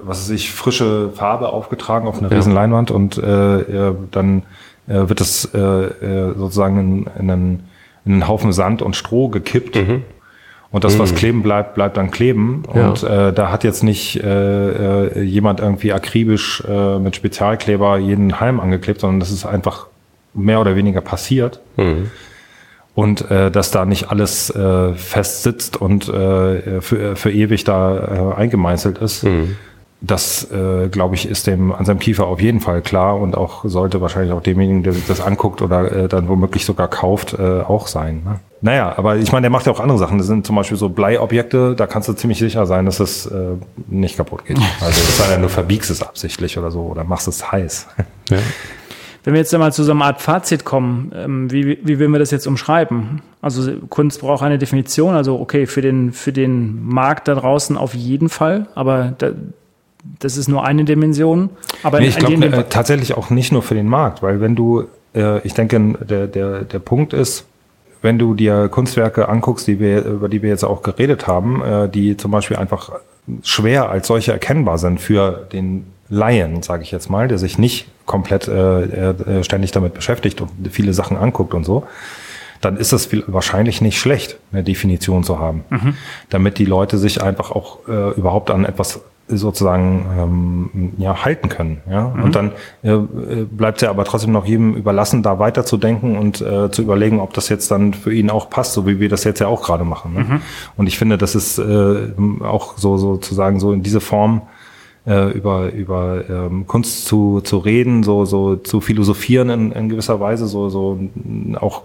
was 0.00 0.22
weiß 0.22 0.30
ich, 0.30 0.50
frische 0.50 1.10
Farbe 1.14 1.50
aufgetragen 1.50 2.08
auf 2.08 2.18
eine 2.18 2.28
ja. 2.30 2.36
riesen 2.36 2.52
Leinwand 2.52 2.90
und 2.90 3.16
äh, 3.16 3.92
dann 4.10 4.42
äh, 4.88 5.08
wird 5.08 5.20
das 5.20 5.48
äh, 5.54 5.58
äh, 5.58 6.34
sozusagen 6.36 6.78
in, 6.80 7.06
in, 7.20 7.30
einen, 7.30 7.68
in 8.04 8.12
einen 8.14 8.26
Haufen 8.26 8.52
Sand 8.52 8.82
und 8.82 8.96
Stroh 8.96 9.28
gekippt. 9.28 9.76
Mhm. 9.76 10.02
Und 10.72 10.82
das, 10.82 10.98
was 10.98 11.12
mhm. 11.12 11.16
kleben 11.16 11.42
bleibt, 11.42 11.74
bleibt 11.74 11.96
dann 11.96 12.10
kleben. 12.10 12.64
Ja. 12.74 12.88
Und 12.88 13.04
äh, 13.04 13.32
da 13.32 13.52
hat 13.52 13.62
jetzt 13.62 13.84
nicht 13.84 14.16
äh, 14.16 15.20
äh, 15.20 15.22
jemand 15.22 15.60
irgendwie 15.60 15.92
akribisch 15.92 16.64
äh, 16.66 16.98
mit 16.98 17.14
Spezialkleber 17.14 17.98
jeden 17.98 18.40
Halm 18.40 18.58
angeklebt, 18.58 19.00
sondern 19.00 19.20
das 19.20 19.30
ist 19.30 19.44
einfach 19.44 19.86
mehr 20.34 20.60
oder 20.60 20.76
weniger 20.76 21.00
passiert. 21.00 21.60
Mhm 21.76 22.10
und 22.94 23.30
äh, 23.30 23.50
dass 23.50 23.70
da 23.70 23.84
nicht 23.84 24.10
alles 24.10 24.50
äh, 24.50 24.94
fest 24.94 25.42
sitzt 25.42 25.76
und 25.76 26.08
äh, 26.08 26.80
für, 26.80 27.16
für 27.16 27.30
ewig 27.30 27.64
da 27.64 28.32
äh, 28.34 28.40
eingemeißelt 28.40 28.98
ist. 28.98 29.24
Mhm. 29.24 29.56
Das, 30.04 30.50
äh, 30.50 30.88
glaube 30.88 31.14
ich, 31.14 31.28
ist 31.28 31.46
dem 31.46 31.72
an 31.72 31.84
seinem 31.84 32.00
Kiefer 32.00 32.26
auf 32.26 32.40
jeden 32.40 32.58
Fall 32.58 32.82
klar 32.82 33.20
und 33.20 33.36
auch 33.36 33.64
sollte 33.64 34.00
wahrscheinlich 34.00 34.32
auch 34.32 34.42
demjenigen, 34.42 34.82
der 34.82 34.94
sich 34.94 35.06
das 35.06 35.20
anguckt 35.20 35.62
oder 35.62 35.92
äh, 35.92 36.08
dann 36.08 36.28
womöglich 36.28 36.64
sogar 36.64 36.88
kauft, 36.88 37.34
äh, 37.38 37.60
auch 37.60 37.86
sein. 37.86 38.22
Ne? 38.24 38.40
Naja, 38.62 38.94
aber 38.96 39.16
ich 39.16 39.30
meine, 39.30 39.42
der 39.42 39.50
macht 39.50 39.66
ja 39.66 39.72
auch 39.72 39.78
andere 39.78 39.98
Sachen. 39.98 40.18
Das 40.18 40.26
sind 40.26 40.44
zum 40.44 40.56
Beispiel 40.56 40.76
so 40.76 40.88
Bleiobjekte, 40.88 41.76
da 41.76 41.86
kannst 41.86 42.08
du 42.08 42.14
ziemlich 42.14 42.40
sicher 42.40 42.66
sein, 42.66 42.84
dass 42.84 42.98
es 42.98 43.26
äh, 43.26 43.54
nicht 43.86 44.16
kaputt 44.16 44.44
geht. 44.44 44.58
Also 44.80 45.00
es 45.00 45.18
sei 45.18 45.28
denn, 45.32 45.40
du 45.42 45.48
verbiegst 45.48 45.88
es 45.88 46.02
absichtlich 46.02 46.58
oder 46.58 46.72
so 46.72 46.80
oder 46.80 47.04
machst 47.04 47.28
es 47.28 47.52
heiß. 47.52 47.86
Ja. 48.28 48.38
Wenn 49.24 49.34
wir 49.34 49.40
jetzt 49.40 49.54
einmal 49.54 49.72
zu 49.72 49.84
so 49.84 49.92
einer 49.92 50.04
Art 50.04 50.20
Fazit 50.20 50.64
kommen, 50.64 51.12
ähm, 51.14 51.50
wie, 51.50 51.78
wie 51.82 51.98
würden 51.98 52.12
wir 52.12 52.18
das 52.18 52.30
jetzt 52.30 52.46
umschreiben? 52.46 53.22
Also 53.40 53.72
Kunst 53.88 54.20
braucht 54.20 54.42
eine 54.42 54.58
Definition, 54.58 55.14
also 55.14 55.38
okay, 55.40 55.66
für 55.66 55.80
den, 55.80 56.12
für 56.12 56.32
den 56.32 56.84
Markt 56.84 57.28
da 57.28 57.34
draußen 57.34 57.76
auf 57.76 57.94
jeden 57.94 58.28
Fall, 58.28 58.66
aber 58.74 59.14
da, 59.18 59.30
das 60.18 60.36
ist 60.36 60.48
nur 60.48 60.64
eine 60.64 60.84
Dimension. 60.84 61.50
Aber 61.82 62.00
nee, 62.00 62.08
ich 62.08 62.16
glaube 62.16 62.44
äh, 62.44 62.64
tatsächlich 62.68 63.16
auch 63.16 63.30
nicht 63.30 63.52
nur 63.52 63.62
für 63.62 63.74
den 63.74 63.88
Markt, 63.88 64.22
weil 64.22 64.40
wenn 64.40 64.56
du, 64.56 64.84
äh, 65.14 65.40
ich 65.46 65.54
denke, 65.54 65.80
der, 66.00 66.26
der, 66.26 66.62
der 66.62 66.78
Punkt 66.80 67.12
ist, 67.12 67.46
wenn 68.00 68.18
du 68.18 68.34
dir 68.34 68.68
Kunstwerke 68.68 69.28
anguckst, 69.28 69.68
die 69.68 69.78
wir, 69.78 70.04
über 70.04 70.28
die 70.28 70.42
wir 70.42 70.50
jetzt 70.50 70.64
auch 70.64 70.82
geredet 70.82 71.28
haben, 71.28 71.62
äh, 71.62 71.88
die 71.88 72.16
zum 72.16 72.32
Beispiel 72.32 72.56
einfach 72.56 72.90
schwer 73.44 73.88
als 73.88 74.08
solche 74.08 74.32
erkennbar 74.32 74.78
sind 74.78 75.00
für 75.00 75.46
den 75.52 75.86
Laien, 76.12 76.62
sage 76.62 76.82
ich 76.82 76.90
jetzt 76.90 77.08
mal, 77.08 77.26
der 77.26 77.38
sich 77.38 77.56
nicht 77.56 77.86
komplett 78.04 78.46
äh, 78.46 78.82
äh, 78.82 79.44
ständig 79.44 79.72
damit 79.72 79.94
beschäftigt 79.94 80.42
und 80.42 80.50
viele 80.70 80.92
Sachen 80.92 81.16
anguckt 81.16 81.54
und 81.54 81.64
so, 81.64 81.86
dann 82.60 82.76
ist 82.76 82.92
es 82.92 83.08
wahrscheinlich 83.26 83.80
nicht 83.80 83.98
schlecht, 83.98 84.36
eine 84.52 84.62
Definition 84.62 85.24
zu 85.24 85.38
haben, 85.38 85.64
mhm. 85.70 85.94
damit 86.28 86.58
die 86.58 86.66
Leute 86.66 86.98
sich 86.98 87.22
einfach 87.22 87.50
auch 87.50 87.88
äh, 87.88 88.10
überhaupt 88.10 88.50
an 88.50 88.66
etwas 88.66 89.00
sozusagen 89.26 90.04
ähm, 90.18 90.92
ja 90.98 91.24
halten 91.24 91.48
können 91.48 91.80
ja 91.88 92.08
mhm. 92.08 92.24
und 92.24 92.34
dann 92.34 92.52
äh, 92.82 92.96
bleibt 93.50 93.80
ja 93.80 93.88
aber 93.88 94.04
trotzdem 94.04 94.32
noch 94.32 94.44
jedem 94.44 94.74
überlassen 94.74 95.22
da 95.22 95.38
weiterzudenken 95.38 96.18
und 96.18 96.42
äh, 96.42 96.70
zu 96.70 96.82
überlegen 96.82 97.20
ob 97.20 97.32
das 97.32 97.48
jetzt 97.48 97.70
dann 97.70 97.94
für 97.94 98.12
ihn 98.12 98.28
auch 98.28 98.50
passt 98.50 98.74
so 98.74 98.86
wie 98.86 99.00
wir 99.00 99.08
das 99.08 99.24
jetzt 99.24 99.38
ja 99.38 99.46
auch 99.46 99.62
gerade 99.62 99.84
machen 99.84 100.14
ne? 100.14 100.20
mhm. 100.20 100.40
und 100.76 100.88
ich 100.88 100.98
finde 100.98 101.16
das 101.16 101.34
ist 101.34 101.58
äh, 101.58 102.10
auch 102.42 102.76
so 102.76 102.98
sozusagen 102.98 103.60
so 103.60 103.72
in 103.72 103.82
diese 103.82 104.00
Form 104.00 104.42
äh, 105.06 105.30
über 105.32 105.72
über 105.72 106.24
ähm, 106.28 106.66
Kunst 106.66 107.06
zu 107.06 107.40
zu 107.40 107.58
reden, 107.58 108.02
so 108.02 108.24
so 108.24 108.56
zu 108.56 108.80
philosophieren 108.80 109.50
in, 109.50 109.72
in 109.72 109.88
gewisser 109.88 110.20
Weise, 110.20 110.46
so 110.46 110.68
so 110.68 110.98
auch 111.60 111.82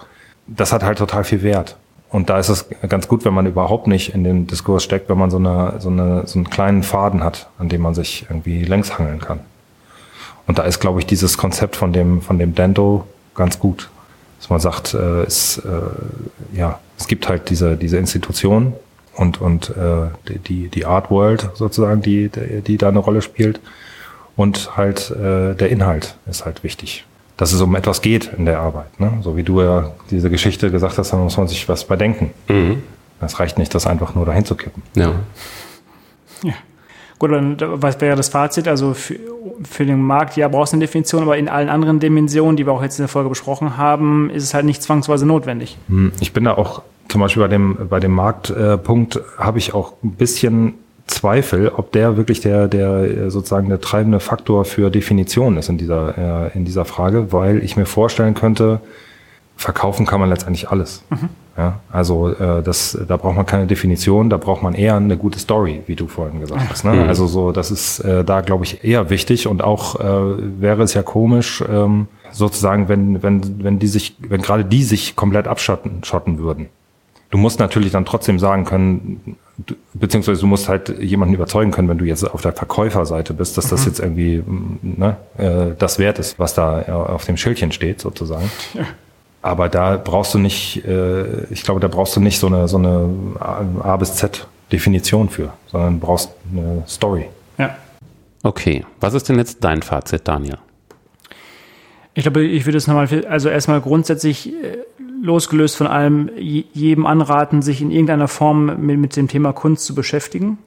das 0.47 0.71
hat 0.71 0.83
halt 0.83 0.97
total 0.97 1.23
viel 1.23 1.43
Wert. 1.43 1.77
Und 2.09 2.29
da 2.29 2.39
ist 2.39 2.47
es 2.47 2.69
ganz 2.87 3.09
gut, 3.09 3.25
wenn 3.25 3.33
man 3.33 3.45
überhaupt 3.47 3.87
nicht 3.87 4.13
in 4.13 4.23
den 4.23 4.47
Diskurs 4.47 4.83
steckt, 4.83 5.09
wenn 5.09 5.17
man 5.17 5.29
so 5.29 5.37
eine 5.37 5.75
so 5.79 5.89
eine 5.89 6.25
so 6.25 6.39
einen 6.39 6.49
kleinen 6.49 6.83
Faden 6.83 7.23
hat, 7.23 7.49
an 7.57 7.69
dem 7.69 7.81
man 7.81 7.95
sich 7.95 8.25
irgendwie 8.29 8.63
längs 8.63 8.97
hangeln 8.97 9.19
kann. 9.19 9.39
Und 10.45 10.57
da 10.57 10.63
ist, 10.63 10.79
glaube 10.79 10.99
ich, 10.99 11.05
dieses 11.05 11.37
Konzept 11.37 11.75
von 11.75 11.91
dem 11.91 12.21
von 12.21 12.39
dem 12.39 12.55
Dendo 12.55 13.05
ganz 13.35 13.59
gut, 13.59 13.89
dass 14.39 14.49
man 14.49 14.61
sagt, 14.61 14.93
äh, 14.93 15.23
es 15.23 15.57
äh, 15.57 16.57
ja 16.57 16.79
es 16.97 17.07
gibt 17.07 17.27
halt 17.27 17.49
diese 17.49 17.75
diese 17.75 17.97
Institution, 17.97 18.73
und, 19.17 19.41
und 19.41 19.69
äh, 19.71 20.37
die, 20.47 20.69
die 20.69 20.85
Art 20.85 21.09
World 21.09 21.49
sozusagen, 21.55 22.01
die, 22.01 22.29
die 22.29 22.77
da 22.77 22.89
eine 22.89 22.99
Rolle 22.99 23.21
spielt. 23.21 23.59
Und 24.35 24.77
halt 24.77 25.09
äh, 25.11 25.55
der 25.55 25.69
Inhalt 25.69 26.15
ist 26.29 26.45
halt 26.45 26.63
wichtig. 26.63 27.05
Dass 27.37 27.53
es 27.53 27.61
um 27.61 27.75
etwas 27.75 28.01
geht 28.01 28.31
in 28.37 28.45
der 28.45 28.59
Arbeit. 28.59 28.99
Ne? 28.99 29.11
So 29.21 29.35
wie 29.35 29.43
du 29.43 29.61
ja 29.61 29.91
diese 30.11 30.29
Geschichte 30.29 30.71
gesagt 30.71 30.97
hast, 30.97 31.11
da 31.11 31.17
muss 31.17 31.37
man 31.37 31.47
sich 31.47 31.67
was 31.67 31.85
bei 31.85 31.95
denken. 31.95 32.31
Mhm. 32.47 32.83
Das 33.19 33.39
reicht 33.39 33.57
nicht, 33.57 33.73
das 33.73 33.87
einfach 33.87 34.13
nur 34.13 34.25
dahin 34.25 34.45
zu 34.45 34.55
kippen. 34.55 34.83
Ja. 34.95 35.13
Ja. 36.43 36.53
Gut, 37.17 37.31
dann 37.31 37.57
was 37.59 37.99
wäre 37.99 38.15
das 38.15 38.29
Fazit? 38.29 38.67
Also 38.67 38.93
für, 38.93 39.17
für 39.63 39.87
den 39.87 39.99
Markt, 39.99 40.37
ja, 40.37 40.47
brauchst 40.47 40.73
du 40.73 40.75
eine 40.75 40.85
Definition, 40.85 41.23
aber 41.23 41.35
in 41.37 41.49
allen 41.49 41.69
anderen 41.69 41.99
Dimensionen, 41.99 42.57
die 42.57 42.67
wir 42.67 42.73
auch 42.73 42.83
jetzt 42.83 42.99
in 42.99 43.03
der 43.03 43.09
Folge 43.09 43.29
besprochen 43.29 43.77
haben, 43.77 44.29
ist 44.29 44.43
es 44.43 44.53
halt 44.53 44.65
nicht 44.65 44.83
zwangsweise 44.83 45.25
notwendig. 45.25 45.77
Hm, 45.87 46.11
ich 46.19 46.31
bin 46.31 46.43
da 46.43 46.53
auch 46.53 46.83
zum 47.09 47.21
Beispiel 47.21 47.43
bei 47.43 47.49
dem, 47.49 47.77
bei 47.89 47.99
dem 47.99 48.11
Marktpunkt 48.11 49.15
äh, 49.15 49.19
habe 49.37 49.57
ich 49.57 49.73
auch 49.73 49.93
ein 50.03 50.11
bisschen 50.11 50.75
Zweifel, 51.07 51.69
ob 51.69 51.91
der 51.93 52.17
wirklich 52.17 52.41
der, 52.41 52.67
der 52.67 52.89
äh, 52.89 53.31
sozusagen 53.31 53.69
der 53.69 53.79
treibende 53.79 54.19
Faktor 54.19 54.65
für 54.65 54.89
Definition 54.89 55.57
ist 55.57 55.69
in 55.69 55.77
dieser, 55.77 56.49
äh, 56.53 56.57
in 56.57 56.65
dieser 56.65 56.85
Frage, 56.85 57.31
weil 57.31 57.63
ich 57.63 57.77
mir 57.77 57.85
vorstellen 57.85 58.33
könnte, 58.33 58.81
verkaufen 59.55 60.05
kann 60.05 60.19
man 60.19 60.29
letztendlich 60.29 60.69
alles. 60.69 61.03
Mhm. 61.09 61.29
Ja, 61.57 61.79
also 61.91 62.29
äh, 62.29 62.61
das, 62.61 62.95
da 63.07 63.17
braucht 63.17 63.35
man 63.35 63.47
keine 63.47 63.65
Definition, 63.65 64.29
da 64.29 64.37
braucht 64.37 64.61
man 64.61 64.75
eher 64.75 64.95
eine 64.95 65.17
gute 65.17 65.39
Story, 65.39 65.81
wie 65.87 65.95
du 65.95 66.07
vorhin 66.07 66.39
gesagt 66.39 66.61
hast. 66.69 66.85
Ne? 66.85 66.93
Mhm. 66.93 67.07
Also 67.07 67.25
so, 67.25 67.51
das 67.51 67.71
ist 67.71 67.99
äh, 68.01 68.23
da 68.23 68.41
glaube 68.41 68.65
ich 68.65 68.83
eher 68.83 69.09
wichtig 69.09 69.47
und 69.47 69.63
auch 69.63 69.99
äh, 69.99 70.61
wäre 70.61 70.83
es 70.83 70.93
ja 70.93 71.01
komisch, 71.01 71.63
ähm, 71.67 72.07
sozusagen, 72.31 72.89
wenn 72.89 73.23
wenn 73.23 73.63
wenn 73.63 73.79
die 73.79 73.87
sich, 73.87 74.17
wenn 74.19 74.43
gerade 74.43 74.65
die 74.65 74.83
sich 74.83 75.15
komplett 75.15 75.47
abschotten 75.47 76.03
schotten 76.03 76.37
würden. 76.37 76.67
Du 77.29 77.37
musst 77.37 77.59
natürlich 77.59 77.91
dann 77.91 78.05
trotzdem 78.05 78.39
sagen 78.39 78.63
können, 78.63 79.37
du, 79.57 79.75
beziehungsweise 79.93 80.41
du 80.41 80.47
musst 80.47 80.69
halt 80.69 80.89
jemanden 80.99 81.33
überzeugen 81.33 81.71
können, 81.71 81.89
wenn 81.89 81.97
du 81.97 82.05
jetzt 82.05 82.23
auf 82.23 82.41
der 82.41 82.53
Verkäuferseite 82.53 83.33
bist, 83.33 83.57
dass 83.57 83.65
mhm. 83.65 83.69
das 83.71 83.85
jetzt 83.85 83.99
irgendwie 83.99 84.43
ne, 84.81 85.17
äh, 85.37 85.75
das 85.77 85.99
wert 85.99 86.19
ist, 86.19 86.39
was 86.39 86.53
da 86.53 86.81
äh, 86.81 86.91
auf 86.91 87.25
dem 87.25 87.37
Schildchen 87.37 87.71
steht, 87.71 87.99
sozusagen. 87.99 88.49
Ja. 88.73 88.85
Aber 89.41 89.69
da 89.69 89.97
brauchst 89.97 90.33
du 90.33 90.39
nicht, 90.39 90.85
äh, 90.85 91.45
ich 91.45 91.63
glaube, 91.63 91.79
da 91.79 91.87
brauchst 91.87 92.15
du 92.15 92.19
nicht 92.19 92.39
so 92.39 92.47
eine, 92.47 92.67
so 92.67 92.77
eine 92.77 93.09
A 93.39 93.95
bis 93.97 94.15
Z 94.15 94.47
Definition 94.71 95.29
für, 95.29 95.53
sondern 95.67 95.99
brauchst 95.99 96.31
eine 96.51 96.83
Story. 96.87 97.25
Ja. 97.57 97.75
Okay, 98.43 98.85
was 98.99 99.13
ist 99.13 99.29
denn 99.29 99.37
jetzt 99.37 99.63
dein 99.63 99.81
Fazit, 99.81 100.27
Daniel? 100.27 100.57
Ich 102.13 102.23
glaube, 102.23 102.43
ich 102.43 102.65
würde 102.65 102.77
es 102.77 102.87
nochmal, 102.87 103.07
also 103.29 103.47
erstmal 103.47 103.79
grundsätzlich 103.79 104.47
äh, 104.47 104.79
losgelöst 105.27 105.75
von 105.75 105.85
allem 105.85 106.31
jedem 106.37 107.05
anraten, 107.05 107.61
sich 107.61 107.81
in 107.81 107.91
irgendeiner 107.91 108.27
Form 108.27 108.85
mit, 108.85 108.97
mit 108.97 109.15
dem 109.15 109.27
Thema 109.27 109.53
Kunst 109.53 109.85
zu 109.85 109.93
beschäftigen. 109.93 110.57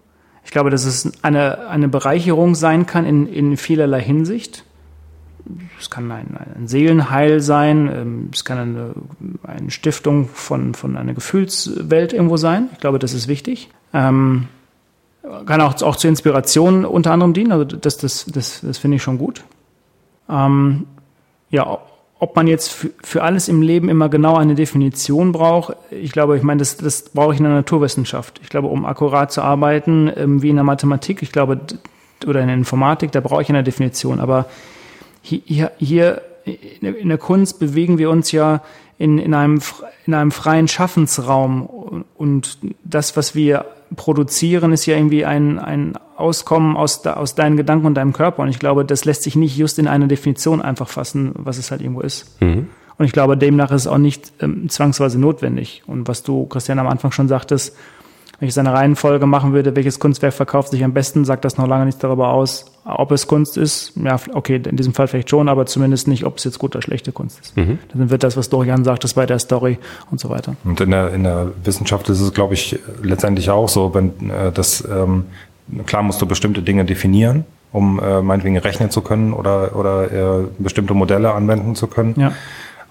Ich 0.44 0.52
glaube, 0.52 0.70
dass 0.70 0.84
es 0.84 1.12
eine, 1.22 1.68
eine 1.68 1.88
Bereicherung 1.88 2.54
sein 2.54 2.86
kann 2.86 3.04
in, 3.04 3.26
in 3.26 3.56
vielerlei 3.56 4.00
Hinsicht. 4.00 4.64
Es 5.80 5.90
kann 5.90 6.10
ein, 6.12 6.36
ein 6.56 6.68
Seelenheil 6.68 7.40
sein, 7.40 7.90
ähm, 7.92 8.30
es 8.32 8.44
kann 8.44 8.58
eine, 8.58 8.94
eine 9.42 9.70
Stiftung 9.70 10.28
von, 10.28 10.74
von 10.74 10.96
einer 10.96 11.14
Gefühlswelt 11.14 12.12
irgendwo 12.12 12.36
sein. 12.36 12.68
Ich 12.72 12.80
glaube, 12.80 12.98
das 12.98 13.14
ist 13.14 13.26
wichtig. 13.26 13.70
Ähm, 13.92 14.48
kann 15.46 15.60
auch, 15.60 15.80
auch 15.82 15.96
zur 15.96 16.10
Inspiration 16.10 16.84
unter 16.84 17.12
anderem 17.12 17.32
dienen, 17.32 17.52
also 17.52 17.64
das, 17.64 17.96
das, 17.96 18.26
das, 18.26 18.60
das 18.60 18.78
finde 18.78 18.96
ich 18.96 19.02
schon 19.02 19.18
gut. 19.18 19.42
Ähm, 20.28 20.86
ja, 21.50 21.78
ob 22.20 22.36
man 22.36 22.46
jetzt 22.46 22.86
für, 23.02 23.22
alles 23.22 23.48
im 23.48 23.62
Leben 23.62 23.88
immer 23.88 24.10
genau 24.10 24.36
eine 24.36 24.54
Definition 24.54 25.32
braucht, 25.32 25.74
ich 25.90 26.12
glaube, 26.12 26.36
ich 26.36 26.42
meine, 26.42 26.58
das, 26.58 26.76
das 26.76 27.04
brauche 27.08 27.32
ich 27.32 27.40
in 27.40 27.44
der 27.44 27.54
Naturwissenschaft. 27.54 28.40
Ich 28.42 28.50
glaube, 28.50 28.68
um 28.68 28.84
akkurat 28.84 29.32
zu 29.32 29.40
arbeiten, 29.40 30.12
ähm, 30.14 30.42
wie 30.42 30.50
in 30.50 30.56
der 30.56 30.64
Mathematik, 30.64 31.22
ich 31.22 31.32
glaube, 31.32 31.58
oder 32.26 32.40
in 32.42 32.48
der 32.48 32.56
Informatik, 32.56 33.10
da 33.12 33.20
brauche 33.20 33.40
ich 33.40 33.48
eine 33.48 33.64
Definition. 33.64 34.20
Aber 34.20 34.46
hier, 35.22 35.72
hier 35.78 36.20
in 36.44 37.08
der 37.08 37.18
Kunst 37.18 37.58
bewegen 37.58 37.96
wir 37.96 38.10
uns 38.10 38.32
ja 38.32 38.62
in, 38.98 39.18
in, 39.18 39.32
einem, 39.32 39.62
in 40.06 40.12
einem 40.12 40.30
freien 40.30 40.68
Schaffensraum. 40.68 42.04
Und 42.18 42.58
das, 42.84 43.16
was 43.16 43.34
wir 43.34 43.64
produzieren, 43.96 44.72
ist 44.72 44.86
ja 44.86 44.96
irgendwie 44.96 45.24
ein, 45.24 45.58
ein 45.58 45.94
Auskommen 46.16 46.76
aus, 46.76 47.04
aus 47.06 47.34
deinen 47.34 47.56
Gedanken 47.56 47.86
und 47.86 47.94
deinem 47.94 48.12
Körper. 48.12 48.42
Und 48.42 48.48
ich 48.48 48.58
glaube, 48.58 48.84
das 48.84 49.04
lässt 49.04 49.22
sich 49.22 49.36
nicht 49.36 49.56
just 49.56 49.78
in 49.78 49.88
eine 49.88 50.06
Definition 50.06 50.62
einfach 50.62 50.88
fassen, 50.88 51.32
was 51.34 51.58
es 51.58 51.70
halt 51.70 51.80
irgendwo 51.80 52.00
ist. 52.00 52.40
Mhm. 52.40 52.68
Und 52.98 53.06
ich 53.06 53.12
glaube, 53.12 53.36
demnach 53.36 53.70
ist 53.70 53.82
es 53.82 53.86
auch 53.86 53.98
nicht 53.98 54.32
ähm, 54.40 54.68
zwangsweise 54.68 55.18
notwendig. 55.18 55.82
Und 55.86 56.06
was 56.06 56.22
du, 56.22 56.46
Christian, 56.46 56.78
am 56.78 56.86
Anfang 56.86 57.12
schon 57.12 57.28
sagtest, 57.28 57.74
wenn 58.40 58.48
ich 58.48 58.54
seine 58.54 58.72
Reihenfolge 58.72 59.26
machen 59.26 59.52
würde, 59.52 59.76
welches 59.76 59.98
Kunstwerk 59.98 60.32
verkauft 60.32 60.70
sich 60.70 60.82
am 60.82 60.94
besten, 60.94 61.26
sagt 61.26 61.44
das 61.44 61.58
noch 61.58 61.68
lange 61.68 61.84
nichts 61.84 62.00
darüber 62.00 62.32
aus, 62.32 62.64
ob 62.86 63.12
es 63.12 63.26
Kunst 63.26 63.58
ist. 63.58 63.92
Ja, 64.02 64.18
okay, 64.32 64.56
in 64.66 64.76
diesem 64.76 64.94
Fall 64.94 65.08
vielleicht 65.08 65.28
schon, 65.28 65.48
aber 65.48 65.66
zumindest 65.66 66.08
nicht, 66.08 66.24
ob 66.24 66.38
es 66.38 66.44
jetzt 66.44 66.58
gute 66.58 66.78
oder 66.78 66.82
schlechte 66.82 67.12
Kunst 67.12 67.38
ist. 67.40 67.56
Mhm. 67.56 67.78
Dann 67.92 68.08
wird 68.08 68.22
das, 68.22 68.38
was 68.38 68.48
Dorian 68.48 68.82
sagt, 68.82 69.04
das 69.04 69.12
bei 69.12 69.26
der 69.26 69.38
Story 69.38 69.78
und 70.10 70.20
so 70.20 70.30
weiter. 70.30 70.56
Und 70.64 70.80
in 70.80 70.90
der, 70.90 71.12
in 71.12 71.24
der 71.24 71.52
Wissenschaft 71.64 72.08
ist 72.08 72.20
es, 72.20 72.32
glaube 72.32 72.54
ich, 72.54 72.78
letztendlich 73.02 73.50
auch 73.50 73.68
so, 73.68 73.94
wenn 73.94 74.30
äh, 74.30 74.50
das 74.52 74.82
ähm, 74.90 75.26
klar 75.84 76.02
musst 76.02 76.22
du 76.22 76.26
bestimmte 76.26 76.62
Dinge 76.62 76.86
definieren, 76.86 77.44
um 77.72 78.00
äh, 78.00 78.22
meinetwegen 78.22 78.56
rechnen 78.56 78.90
zu 78.90 79.02
können 79.02 79.34
oder, 79.34 79.76
oder 79.76 80.40
äh, 80.40 80.44
bestimmte 80.58 80.94
Modelle 80.94 81.34
anwenden 81.34 81.74
zu 81.74 81.88
können. 81.88 82.14
Ja. 82.16 82.32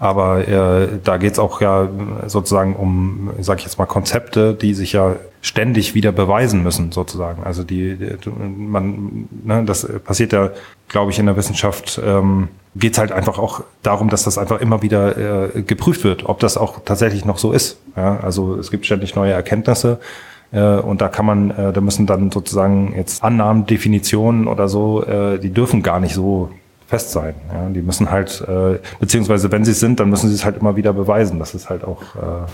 Aber 0.00 0.48
äh, 0.48 0.88
da 1.04 1.18
geht's 1.18 1.38
auch 1.38 1.60
ja 1.60 1.86
sozusagen 2.26 2.74
um, 2.74 3.30
sag 3.40 3.58
ich 3.58 3.64
jetzt 3.64 3.78
mal, 3.78 3.84
Konzepte, 3.84 4.54
die 4.54 4.72
sich 4.72 4.94
ja 4.94 5.16
ständig 5.42 5.94
wieder 5.94 6.10
beweisen 6.10 6.62
müssen, 6.62 6.90
sozusagen. 6.90 7.42
Also 7.44 7.64
die, 7.64 7.96
die 7.96 8.30
man, 8.30 9.28
ne, 9.44 9.62
das 9.66 9.86
passiert 10.02 10.32
ja, 10.32 10.52
glaube 10.88 11.10
ich, 11.10 11.18
in 11.18 11.26
der 11.26 11.36
Wissenschaft. 11.36 12.00
Ähm, 12.02 12.48
geht 12.74 12.94
es 12.94 12.98
halt 12.98 13.12
einfach 13.12 13.38
auch 13.38 13.62
darum, 13.82 14.08
dass 14.08 14.22
das 14.22 14.38
einfach 14.38 14.62
immer 14.62 14.80
wieder 14.80 15.54
äh, 15.54 15.62
geprüft 15.62 16.02
wird, 16.02 16.24
ob 16.24 16.40
das 16.40 16.56
auch 16.56 16.80
tatsächlich 16.82 17.26
noch 17.26 17.36
so 17.36 17.52
ist. 17.52 17.78
Ja, 17.94 18.20
also 18.20 18.56
es 18.56 18.70
gibt 18.70 18.86
ständig 18.86 19.16
neue 19.16 19.32
Erkenntnisse 19.32 20.00
äh, 20.52 20.76
und 20.76 21.02
da 21.02 21.08
kann 21.08 21.26
man, 21.26 21.50
äh, 21.50 21.72
da 21.74 21.80
müssen 21.82 22.06
dann 22.06 22.30
sozusagen 22.30 22.94
jetzt 22.96 23.22
Annahmen, 23.22 23.66
Definitionen 23.66 24.46
oder 24.48 24.68
so, 24.68 25.04
äh, 25.04 25.38
die 25.38 25.50
dürfen 25.50 25.82
gar 25.82 26.00
nicht 26.00 26.14
so 26.14 26.50
fest 26.90 27.12
sein. 27.12 27.34
Ja, 27.52 27.68
die 27.68 27.82
müssen 27.82 28.10
halt, 28.10 28.44
äh, 28.48 28.80
beziehungsweise 28.98 29.52
wenn 29.52 29.64
sie 29.64 29.70
es 29.70 29.80
sind, 29.80 30.00
dann 30.00 30.10
müssen 30.10 30.28
sie 30.28 30.34
es 30.34 30.44
halt 30.44 30.58
immer 30.58 30.74
wieder 30.74 30.92
beweisen. 30.92 31.38
Das 31.38 31.54
ist 31.54 31.70
halt 31.70 31.84
auch. 31.84 32.02
Äh, 32.16 32.46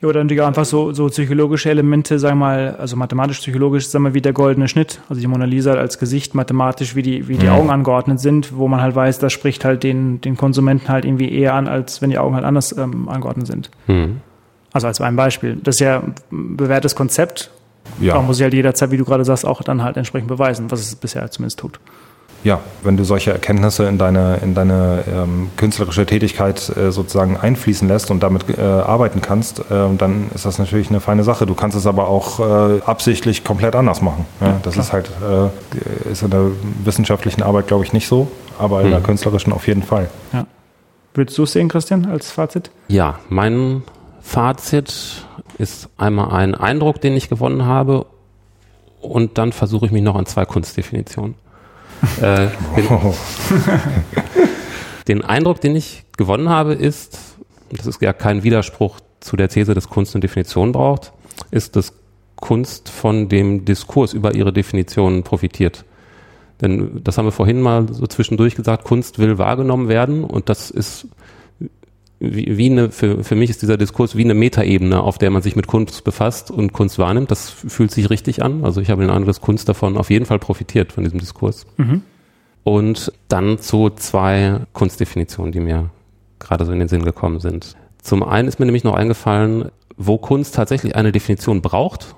ja, 0.00 0.08
oder 0.08 0.22
natürlich 0.22 0.44
einfach 0.44 0.64
so, 0.64 0.92
so 0.92 1.08
psychologische 1.08 1.68
Elemente, 1.68 2.20
sagen 2.20 2.38
wir 2.38 2.46
mal, 2.46 2.76
also 2.78 2.94
mathematisch-psychologisch, 2.94 3.88
sagen 3.88 4.04
wir 4.04 4.14
wie 4.14 4.20
der 4.20 4.32
goldene 4.32 4.68
Schnitt, 4.68 5.00
also 5.08 5.20
die 5.20 5.26
Mona 5.26 5.44
Lisa 5.44 5.74
als 5.74 5.98
Gesicht 5.98 6.36
mathematisch, 6.36 6.94
wie 6.94 7.02
die, 7.02 7.26
wie 7.26 7.36
die 7.36 7.46
mhm. 7.46 7.52
Augen 7.52 7.70
angeordnet 7.70 8.20
sind, 8.20 8.56
wo 8.56 8.68
man 8.68 8.80
halt 8.80 8.94
weiß, 8.94 9.18
das 9.18 9.32
spricht 9.32 9.64
halt 9.64 9.82
den, 9.82 10.20
den 10.20 10.36
Konsumenten 10.36 10.88
halt 10.88 11.04
irgendwie 11.04 11.32
eher 11.32 11.54
an, 11.54 11.66
als 11.66 12.00
wenn 12.00 12.10
die 12.10 12.18
Augen 12.18 12.36
halt 12.36 12.44
anders 12.44 12.70
ähm, 12.78 13.08
angeordnet 13.08 13.48
sind. 13.48 13.72
Mhm. 13.88 14.20
Also 14.72 14.86
als 14.86 15.00
ein 15.00 15.16
Beispiel. 15.16 15.56
Das 15.56 15.76
ist 15.76 15.80
ja 15.80 16.00
ein 16.30 16.56
bewährtes 16.56 16.94
Konzept. 16.94 17.50
Ja. 18.00 18.14
Da 18.14 18.22
muss 18.22 18.36
ich 18.36 18.44
halt 18.44 18.54
jederzeit, 18.54 18.92
wie 18.92 18.98
du 18.98 19.04
gerade 19.04 19.24
sagst, 19.24 19.44
auch 19.44 19.62
dann 19.64 19.82
halt 19.82 19.96
entsprechend 19.96 20.28
beweisen, 20.28 20.70
was 20.70 20.78
es 20.78 20.94
bisher 20.94 21.28
zumindest 21.28 21.58
tut 21.58 21.80
ja, 22.48 22.60
wenn 22.82 22.96
du 22.96 23.04
solche 23.04 23.30
Erkenntnisse 23.30 23.84
in 23.84 23.98
deine, 23.98 24.38
in 24.42 24.54
deine 24.54 25.04
ähm, 25.06 25.50
künstlerische 25.58 26.06
Tätigkeit 26.06 26.74
äh, 26.76 26.90
sozusagen 26.90 27.36
einfließen 27.36 27.86
lässt 27.86 28.10
und 28.10 28.22
damit 28.22 28.46
äh, 28.48 28.62
arbeiten 28.62 29.20
kannst, 29.20 29.60
äh, 29.60 29.64
dann 29.98 30.30
ist 30.34 30.46
das 30.46 30.58
natürlich 30.58 30.88
eine 30.88 31.00
feine 31.00 31.24
Sache. 31.24 31.44
Du 31.44 31.54
kannst 31.54 31.76
es 31.76 31.86
aber 31.86 32.08
auch 32.08 32.40
äh, 32.40 32.80
absichtlich 32.86 33.44
komplett 33.44 33.76
anders 33.76 34.00
machen. 34.00 34.24
Ja? 34.40 34.58
Das 34.62 34.72
Klar. 34.72 34.84
ist 34.86 34.92
halt 34.94 35.10
äh, 35.22 36.10
ist 36.10 36.22
in 36.22 36.30
der 36.30 36.46
wissenschaftlichen 36.84 37.42
Arbeit, 37.42 37.66
glaube 37.66 37.84
ich, 37.84 37.92
nicht 37.92 38.08
so, 38.08 38.28
aber 38.58 38.80
in 38.80 38.86
hm. 38.86 38.92
der 38.92 39.00
künstlerischen 39.02 39.52
auf 39.52 39.66
jeden 39.66 39.82
Fall. 39.82 40.08
Ja. 40.32 40.46
Würdest 41.12 41.36
du 41.36 41.42
es 41.42 41.52
sehen, 41.52 41.68
Christian, 41.68 42.06
als 42.06 42.30
Fazit? 42.30 42.70
Ja, 42.88 43.18
mein 43.28 43.82
Fazit 44.22 45.26
ist 45.58 45.90
einmal 45.98 46.30
ein 46.30 46.54
Eindruck, 46.54 47.02
den 47.02 47.14
ich 47.14 47.28
gewonnen 47.28 47.66
habe 47.66 48.06
und 49.02 49.36
dann 49.36 49.52
versuche 49.52 49.84
ich 49.84 49.92
mich 49.92 50.02
noch 50.02 50.16
an 50.16 50.24
zwei 50.24 50.46
Kunstdefinitionen. 50.46 51.34
Äh, 52.20 52.48
den, 52.76 52.88
den 55.08 55.24
Eindruck, 55.24 55.60
den 55.60 55.76
ich 55.76 56.04
gewonnen 56.16 56.48
habe, 56.48 56.74
ist, 56.74 57.36
das 57.70 57.86
ist 57.86 58.02
ja 58.02 58.12
kein 58.12 58.42
Widerspruch 58.42 59.00
zu 59.20 59.36
der 59.36 59.48
These, 59.48 59.74
dass 59.74 59.88
Kunst 59.88 60.14
eine 60.14 60.20
Definition 60.20 60.72
braucht, 60.72 61.12
ist, 61.50 61.76
dass 61.76 61.92
Kunst 62.36 62.88
von 62.88 63.28
dem 63.28 63.64
Diskurs 63.64 64.12
über 64.12 64.34
ihre 64.34 64.52
Definitionen 64.52 65.24
profitiert. 65.24 65.84
Denn 66.60 67.00
das 67.04 67.18
haben 67.18 67.26
wir 67.26 67.32
vorhin 67.32 67.60
mal 67.60 67.86
so 67.92 68.06
zwischendurch 68.06 68.54
gesagt, 68.54 68.84
Kunst 68.84 69.18
will 69.18 69.38
wahrgenommen 69.38 69.88
werden 69.88 70.24
und 70.24 70.48
das 70.48 70.70
ist 70.70 71.06
wie, 72.20 72.56
wie 72.56 72.70
eine, 72.70 72.90
für, 72.90 73.22
für 73.22 73.36
mich 73.36 73.50
ist 73.50 73.62
dieser 73.62 73.76
Diskurs 73.76 74.16
wie 74.16 74.24
eine 74.24 74.34
Metaebene, 74.34 75.00
auf 75.00 75.18
der 75.18 75.30
man 75.30 75.42
sich 75.42 75.54
mit 75.54 75.66
Kunst 75.66 76.04
befasst 76.04 76.50
und 76.50 76.72
Kunst 76.72 76.98
wahrnimmt. 76.98 77.30
Das 77.30 77.48
fühlt 77.50 77.90
sich 77.90 78.10
richtig 78.10 78.42
an. 78.42 78.64
Also 78.64 78.80
ich 78.80 78.90
habe 78.90 79.02
den 79.02 79.10
Eindruck, 79.10 79.26
dass 79.26 79.40
Kunst 79.40 79.68
davon 79.68 79.96
auf 79.96 80.10
jeden 80.10 80.26
Fall 80.26 80.38
profitiert, 80.38 80.92
von 80.92 81.04
diesem 81.04 81.20
Diskurs. 81.20 81.66
Mhm. 81.76 82.02
Und 82.64 83.12
dann 83.28 83.58
zu 83.58 83.90
zwei 83.90 84.60
Kunstdefinitionen, 84.72 85.52
die 85.52 85.60
mir 85.60 85.90
gerade 86.38 86.64
so 86.64 86.72
in 86.72 86.80
den 86.80 86.88
Sinn 86.88 87.04
gekommen 87.04 87.40
sind. 87.40 87.76
Zum 88.02 88.22
einen 88.22 88.48
ist 88.48 88.58
mir 88.58 88.66
nämlich 88.66 88.84
noch 88.84 88.94
eingefallen, 88.94 89.70
wo 89.96 90.18
Kunst 90.18 90.54
tatsächlich 90.54 90.96
eine 90.96 91.12
Definition 91.12 91.62
braucht. 91.62 92.14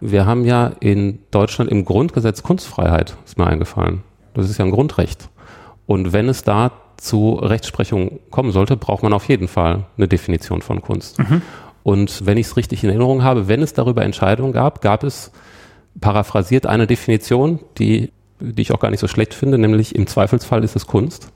Wir 0.00 0.26
haben 0.26 0.44
ja 0.44 0.72
in 0.80 1.18
Deutschland 1.30 1.70
im 1.70 1.84
Grundgesetz 1.84 2.42
Kunstfreiheit, 2.42 3.16
ist 3.24 3.38
mir 3.38 3.46
eingefallen. 3.46 4.02
Das 4.34 4.48
ist 4.48 4.58
ja 4.58 4.64
ein 4.64 4.70
Grundrecht. 4.70 5.28
Und 5.86 6.12
wenn 6.12 6.28
es 6.28 6.44
da 6.44 6.72
zu 7.00 7.34
Rechtsprechung 7.34 8.20
kommen 8.30 8.52
sollte, 8.52 8.76
braucht 8.76 9.02
man 9.02 9.12
auf 9.12 9.28
jeden 9.28 9.48
Fall 9.48 9.86
eine 9.96 10.06
Definition 10.06 10.62
von 10.62 10.82
Kunst. 10.82 11.18
Mhm. 11.18 11.42
Und 11.82 12.26
wenn 12.26 12.36
ich 12.36 12.46
es 12.46 12.56
richtig 12.56 12.84
in 12.84 12.90
Erinnerung 12.90 13.22
habe, 13.22 13.48
wenn 13.48 13.62
es 13.62 13.72
darüber 13.72 14.04
Entscheidungen 14.04 14.52
gab, 14.52 14.82
gab 14.82 15.02
es 15.02 15.32
paraphrasiert 16.00 16.66
eine 16.66 16.86
Definition, 16.86 17.58
die, 17.78 18.12
die 18.38 18.62
ich 18.62 18.72
auch 18.72 18.80
gar 18.80 18.90
nicht 18.90 19.00
so 19.00 19.08
schlecht 19.08 19.34
finde, 19.34 19.58
nämlich 19.58 19.94
im 19.94 20.06
Zweifelsfall 20.06 20.62
ist 20.62 20.76
es 20.76 20.86
Kunst. 20.86 21.30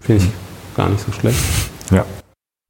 Finde 0.00 0.22
ich 0.22 0.30
gar 0.76 0.88
nicht 0.90 1.00
so 1.00 1.10
schlecht. 1.10 1.38
Ja. 1.90 2.04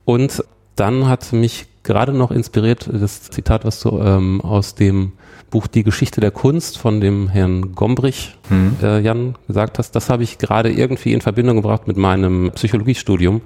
Und 0.04 0.44
dann 0.76 1.08
hat 1.08 1.32
mich 1.32 1.66
gerade 1.82 2.12
noch 2.12 2.30
inspiriert 2.30 2.88
das 2.92 3.22
Zitat, 3.22 3.64
was 3.64 3.80
du 3.80 4.00
ähm, 4.00 4.40
aus 4.40 4.74
dem 4.74 5.12
Buch 5.50 5.66
Die 5.66 5.82
Geschichte 5.82 6.20
der 6.20 6.30
Kunst 6.30 6.78
von 6.78 7.00
dem 7.00 7.28
Herrn 7.28 7.74
Gombrich, 7.74 8.36
mhm. 8.50 8.76
äh, 8.82 9.00
Jan, 9.00 9.36
gesagt 9.46 9.78
hast, 9.78 9.92
das 9.92 10.10
habe 10.10 10.22
ich 10.22 10.38
gerade 10.38 10.70
irgendwie 10.70 11.12
in 11.12 11.20
Verbindung 11.20 11.56
gebracht 11.56 11.86
mit 11.86 11.96
meinem 11.96 12.50
Psychologiestudium. 12.54 13.42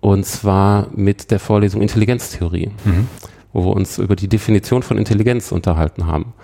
Und 0.00 0.24
zwar 0.26 0.88
mit 0.94 1.30
der 1.30 1.40
Vorlesung 1.40 1.82
Intelligenztheorie, 1.82 2.70
mhm. 2.84 3.08
wo 3.52 3.64
wir 3.64 3.74
uns 3.74 3.98
über 3.98 4.14
die 4.14 4.28
Definition 4.28 4.82
von 4.82 4.96
Intelligenz 4.96 5.50
unterhalten 5.50 6.06
haben. 6.06 6.34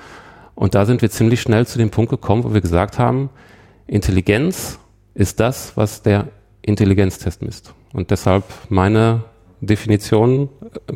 Und 0.56 0.74
da 0.74 0.86
sind 0.86 1.02
wir 1.02 1.10
ziemlich 1.10 1.40
schnell 1.40 1.66
zu 1.66 1.78
dem 1.78 1.90
Punkt 1.90 2.10
gekommen, 2.10 2.44
wo 2.44 2.52
wir 2.52 2.60
gesagt 2.60 2.98
haben, 2.98 3.30
Intelligenz 3.86 4.78
ist 5.14 5.40
das, 5.40 5.76
was 5.76 6.02
der 6.02 6.28
Intelligenztest 6.62 7.42
misst. 7.42 7.74
Und 7.92 8.10
deshalb 8.10 8.44
meine 8.68 9.24
Definition, 9.60 10.48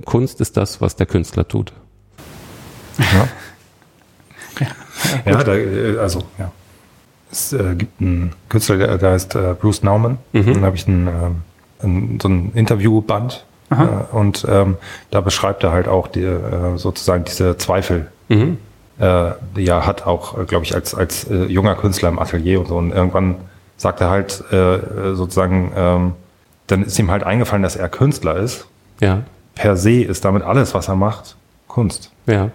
Kunst 0.05 0.41
ist 0.41 0.57
das, 0.57 0.81
was 0.81 0.97
der 0.97 1.07
Künstler 1.07 1.47
tut. 1.47 1.73
Ja. 2.99 3.29
Ja, 5.25 5.43
da, 5.45 5.55
äh, 5.55 5.99
also, 5.99 6.23
ja. 6.39 6.51
Es 7.31 7.53
äh, 7.53 7.75
gibt 7.75 8.01
einen 8.01 8.33
Künstler, 8.49 8.79
der, 8.79 8.99
der 8.99 9.11
heißt 9.13 9.35
äh, 9.35 9.55
Bruce 9.61 9.83
Nauman. 9.83 10.19
Mhm. 10.33 10.55
Dann 10.55 10.65
habe 10.65 10.77
ich 10.77 10.87
einen, 10.87 11.07
äh, 11.07 11.85
ein, 11.85 12.19
so 12.23 12.29
ein 12.29 12.53
Interviewband. 12.55 13.45
Äh, 13.71 13.75
und 14.17 14.47
ähm, 14.49 14.79
da 15.11 15.21
beschreibt 15.21 15.63
er 15.63 15.73
halt 15.73 15.89
auch 15.89 16.09
die, 16.09 16.23
äh, 16.23 16.77
sozusagen 16.77 17.25
diese 17.25 17.59
Zweifel, 17.59 18.11
mhm. 18.29 18.57
die 18.99 19.67
er 19.67 19.87
hat, 19.87 20.07
auch, 20.07 20.47
glaube 20.47 20.65
ich, 20.65 20.75
als, 20.75 20.95
als 20.95 21.27
junger 21.29 21.75
Künstler 21.77 22.09
im 22.09 22.19
Atelier 22.19 22.61
und 22.61 22.67
so. 22.67 22.77
Und 22.77 22.93
irgendwann 22.93 23.37
sagt 23.77 24.01
er 24.01 24.11
halt 24.11 24.43
sozusagen, 25.15 25.71
ähm, 25.77 26.13
dann 26.67 26.83
ist 26.83 26.99
ihm 26.99 27.11
halt 27.11 27.23
eingefallen, 27.23 27.63
dass 27.63 27.77
er 27.77 27.89
Künstler 27.89 28.37
ist. 28.37 28.67
Ja. 29.01 29.23
Per 29.55 29.77
se 29.77 30.03
ist 30.03 30.25
damit 30.25 30.43
alles, 30.43 30.75
was 30.75 30.89
er 30.89 30.97
macht, 30.97 31.37
Kunst. 31.69 32.11
Ja. 32.27 32.51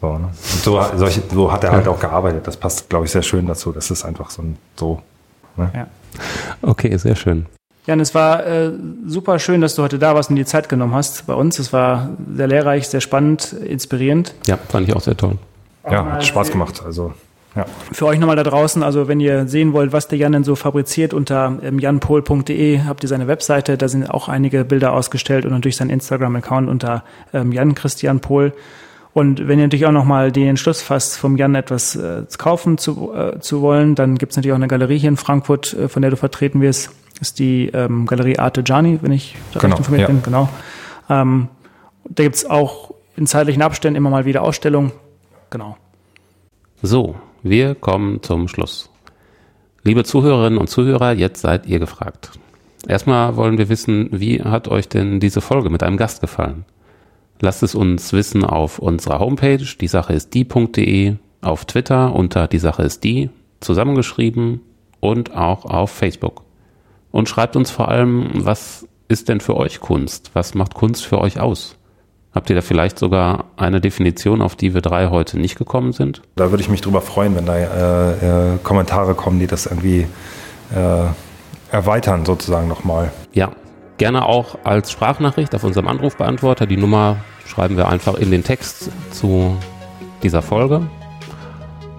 So, 0.00 0.18
ne? 0.18 0.26
Und 0.26 0.34
so, 0.62 0.80
solche, 0.96 1.22
so 1.32 1.50
hat 1.52 1.64
er 1.64 1.72
halt 1.72 1.88
auch 1.88 1.98
gearbeitet. 1.98 2.46
Das 2.46 2.56
passt, 2.56 2.88
glaube 2.88 3.06
ich, 3.06 3.10
sehr 3.10 3.22
schön 3.22 3.46
dazu. 3.46 3.72
Das 3.72 3.90
ist 3.90 4.04
einfach 4.04 4.30
so 4.30 4.42
ein 4.42 4.56
so. 4.76 5.02
Ne? 5.56 5.70
Ja. 5.74 5.86
Okay, 6.62 6.96
sehr 6.96 7.16
schön. 7.16 7.46
Jan, 7.86 8.00
es 8.00 8.14
war 8.14 8.46
äh, 8.46 8.70
super 9.06 9.38
schön, 9.38 9.60
dass 9.60 9.74
du 9.74 9.82
heute 9.82 9.98
da 9.98 10.14
warst 10.14 10.28
und 10.30 10.36
die 10.36 10.44
Zeit 10.44 10.68
genommen 10.68 10.94
hast 10.94 11.26
bei 11.26 11.34
uns. 11.34 11.58
Es 11.58 11.72
war 11.72 12.10
sehr 12.34 12.46
lehrreich, 12.46 12.86
sehr 12.88 13.00
spannend, 13.00 13.54
inspirierend. 13.54 14.34
Ja, 14.46 14.58
fand 14.68 14.88
ich 14.88 14.94
auch 14.94 15.00
sehr 15.00 15.16
toll. 15.16 15.38
Ja, 15.90 16.04
hat 16.04 16.24
Spaß 16.24 16.50
gemacht. 16.50 16.82
Also 16.84 17.14
Ja. 17.56 17.64
Für 17.92 18.06
euch 18.06 18.18
nochmal 18.18 18.36
da 18.36 18.42
draußen, 18.42 18.82
also 18.82 19.08
wenn 19.08 19.20
ihr 19.20 19.48
sehen 19.48 19.72
wollt, 19.72 19.92
was 19.92 20.06
der 20.06 20.18
Jan 20.18 20.32
denn 20.32 20.44
so 20.44 20.54
fabriziert, 20.54 21.14
unter 21.14 21.58
ähm, 21.62 21.78
janpol.de 21.78 22.82
habt 22.86 23.02
ihr 23.02 23.08
seine 23.08 23.26
Webseite, 23.26 23.78
da 23.78 23.88
sind 23.88 24.08
auch 24.08 24.28
einige 24.28 24.64
Bilder 24.64 24.92
ausgestellt 24.92 25.46
und 25.46 25.52
natürlich 25.52 25.76
sein 25.76 25.88
Instagram-Account 25.88 26.68
unter 26.68 27.04
ähm, 27.32 27.52
Jan 27.52 27.74
Christian 27.74 28.20
Pohl. 28.20 28.52
Und 29.14 29.48
wenn 29.48 29.58
ihr 29.58 29.66
natürlich 29.66 29.86
auch 29.86 29.92
nochmal 29.92 30.30
den 30.30 30.48
Entschluss 30.48 30.82
fasst, 30.82 31.18
vom 31.18 31.36
Jan 31.36 31.54
etwas 31.54 31.96
äh, 31.96 32.24
kaufen 32.36 32.78
zu, 32.78 33.12
äh, 33.14 33.40
zu 33.40 33.62
wollen, 33.62 33.94
dann 33.94 34.16
gibt 34.16 34.32
es 34.32 34.36
natürlich 34.36 34.52
auch 34.52 34.58
eine 34.58 34.68
Galerie 34.68 34.98
hier 34.98 35.08
in 35.08 35.16
Frankfurt, 35.16 35.74
äh, 35.74 35.88
von 35.88 36.02
der 36.02 36.10
du 36.10 36.16
vertreten 36.16 36.60
wirst. 36.60 36.90
Das 37.18 37.30
ist 37.30 37.38
die 37.38 37.66
ähm, 37.72 38.06
Galerie 38.06 38.38
Arte 38.38 38.62
Gianni, 38.62 38.98
wenn 39.02 39.12
ich 39.12 39.34
da 39.52 39.60
genau, 39.60 39.76
recht 39.76 39.80
informiert 39.80 40.08
ja. 40.08 40.14
bin. 40.14 40.22
Genau. 40.22 40.48
Ähm, 41.08 41.48
da 42.04 42.22
gibt 42.22 42.36
es 42.36 42.48
auch 42.48 42.94
in 43.16 43.26
zeitlichen 43.26 43.62
Abständen 43.62 43.96
immer 43.96 44.10
mal 44.10 44.24
wieder 44.24 44.42
Ausstellungen. 44.42 44.92
Genau. 45.50 45.76
So, 46.82 47.16
wir 47.42 47.74
kommen 47.74 48.22
zum 48.22 48.46
Schluss. 48.46 48.90
Liebe 49.82 50.04
Zuhörerinnen 50.04 50.58
und 50.58 50.68
Zuhörer, 50.68 51.12
jetzt 51.12 51.40
seid 51.40 51.66
ihr 51.66 51.78
gefragt. 51.78 52.30
Erstmal 52.86 53.36
wollen 53.36 53.58
wir 53.58 53.68
wissen, 53.68 54.08
wie 54.12 54.42
hat 54.42 54.68
euch 54.68 54.88
denn 54.88 55.18
diese 55.18 55.40
Folge 55.40 55.70
mit 55.70 55.82
einem 55.82 55.96
Gast 55.96 56.20
gefallen? 56.20 56.64
Lasst 57.40 57.62
es 57.62 57.74
uns 57.74 58.12
wissen 58.12 58.44
auf 58.44 58.78
unserer 58.78 59.20
Homepage, 59.20 59.64
die 59.80 59.88
Sache 59.88 60.12
ist 60.12 60.34
die.de, 60.34 61.16
auf 61.40 61.64
Twitter 61.64 62.14
unter 62.14 62.48
die 62.48 62.58
Sache 62.58 62.82
ist 62.82 63.04
die, 63.04 63.30
zusammengeschrieben 63.60 64.60
und 65.00 65.34
auch 65.34 65.64
auf 65.64 65.90
Facebook. 65.90 66.42
Und 67.10 67.28
schreibt 67.28 67.56
uns 67.56 67.70
vor 67.70 67.88
allem, 67.88 68.28
was 68.34 68.86
ist 69.08 69.28
denn 69.28 69.40
für 69.40 69.56
euch 69.56 69.80
Kunst? 69.80 70.30
Was 70.34 70.54
macht 70.54 70.74
Kunst 70.74 71.06
für 71.06 71.18
euch 71.18 71.40
aus? 71.40 71.76
Habt 72.32 72.50
ihr 72.50 72.56
da 72.56 72.62
vielleicht 72.62 72.98
sogar 72.98 73.46
eine 73.56 73.80
Definition, 73.80 74.42
auf 74.42 74.54
die 74.54 74.74
wir 74.74 74.82
drei 74.82 75.08
heute 75.08 75.38
nicht 75.38 75.56
gekommen 75.56 75.92
sind? 75.92 76.22
Da 76.36 76.50
würde 76.50 76.62
ich 76.62 76.68
mich 76.68 76.82
drüber 76.82 77.00
freuen, 77.00 77.34
wenn 77.34 77.46
da 77.46 77.56
äh, 77.56 78.54
äh, 78.54 78.58
Kommentare 78.62 79.14
kommen, 79.14 79.40
die 79.40 79.46
das 79.46 79.66
irgendwie 79.66 80.06
äh, 80.74 81.04
erweitern, 81.72 82.26
sozusagen 82.26 82.68
nochmal. 82.68 83.10
Ja, 83.32 83.52
Gerne 83.98 84.24
auch 84.24 84.58
als 84.64 84.92
Sprachnachricht 84.92 85.54
auf 85.54 85.64
unserem 85.64 85.88
Anrufbeantworter. 85.88 86.66
Die 86.66 86.76
Nummer 86.76 87.16
schreiben 87.46 87.76
wir 87.76 87.88
einfach 87.88 88.14
in 88.14 88.30
den 88.30 88.44
Text 88.44 88.90
zu 89.10 89.56
dieser 90.22 90.42
Folge. 90.42 90.82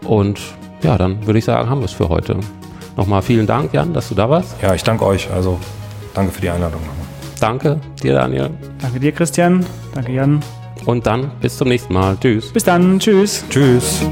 Und 0.06 0.40
ja, 0.82 0.98
dann 0.98 1.26
würde 1.28 1.40
ich 1.40 1.46
sagen, 1.46 1.70
haben 1.70 1.82
wir 1.82 1.86
es 1.86 1.92
für 1.92 2.10
heute. 2.10 2.38
Nochmal 2.96 3.22
vielen 3.22 3.48
Dank, 3.48 3.74
Jan, 3.74 3.94
dass 3.94 4.10
du 4.10 4.16
da 4.16 4.30
warst. 4.30 4.56
Ja, 4.62 4.74
ich 4.74 4.84
danke 4.84 5.06
euch. 5.06 5.30
Also 5.32 5.60
danke 6.14 6.32
für 6.32 6.42
die 6.42 6.50
Einladung. 6.50 6.82
Danke 7.40 7.80
dir, 8.02 8.14
Daniel. 8.14 8.50
Danke 8.82 9.00
dir, 9.00 9.12
Christian. 9.12 9.66
Danke, 9.94 10.12
Jan. 10.14 10.42
Und 10.86 11.06
dann 11.06 11.32
bis 11.42 11.58
zum 11.58 11.68
nächsten 11.68 11.94
Mal. 11.94 12.18
Tschüss. 12.20 12.52
Bis 12.52 12.64
dann. 12.64 13.00
Tschüss. 13.00 13.46
Tschüss. 13.50 14.06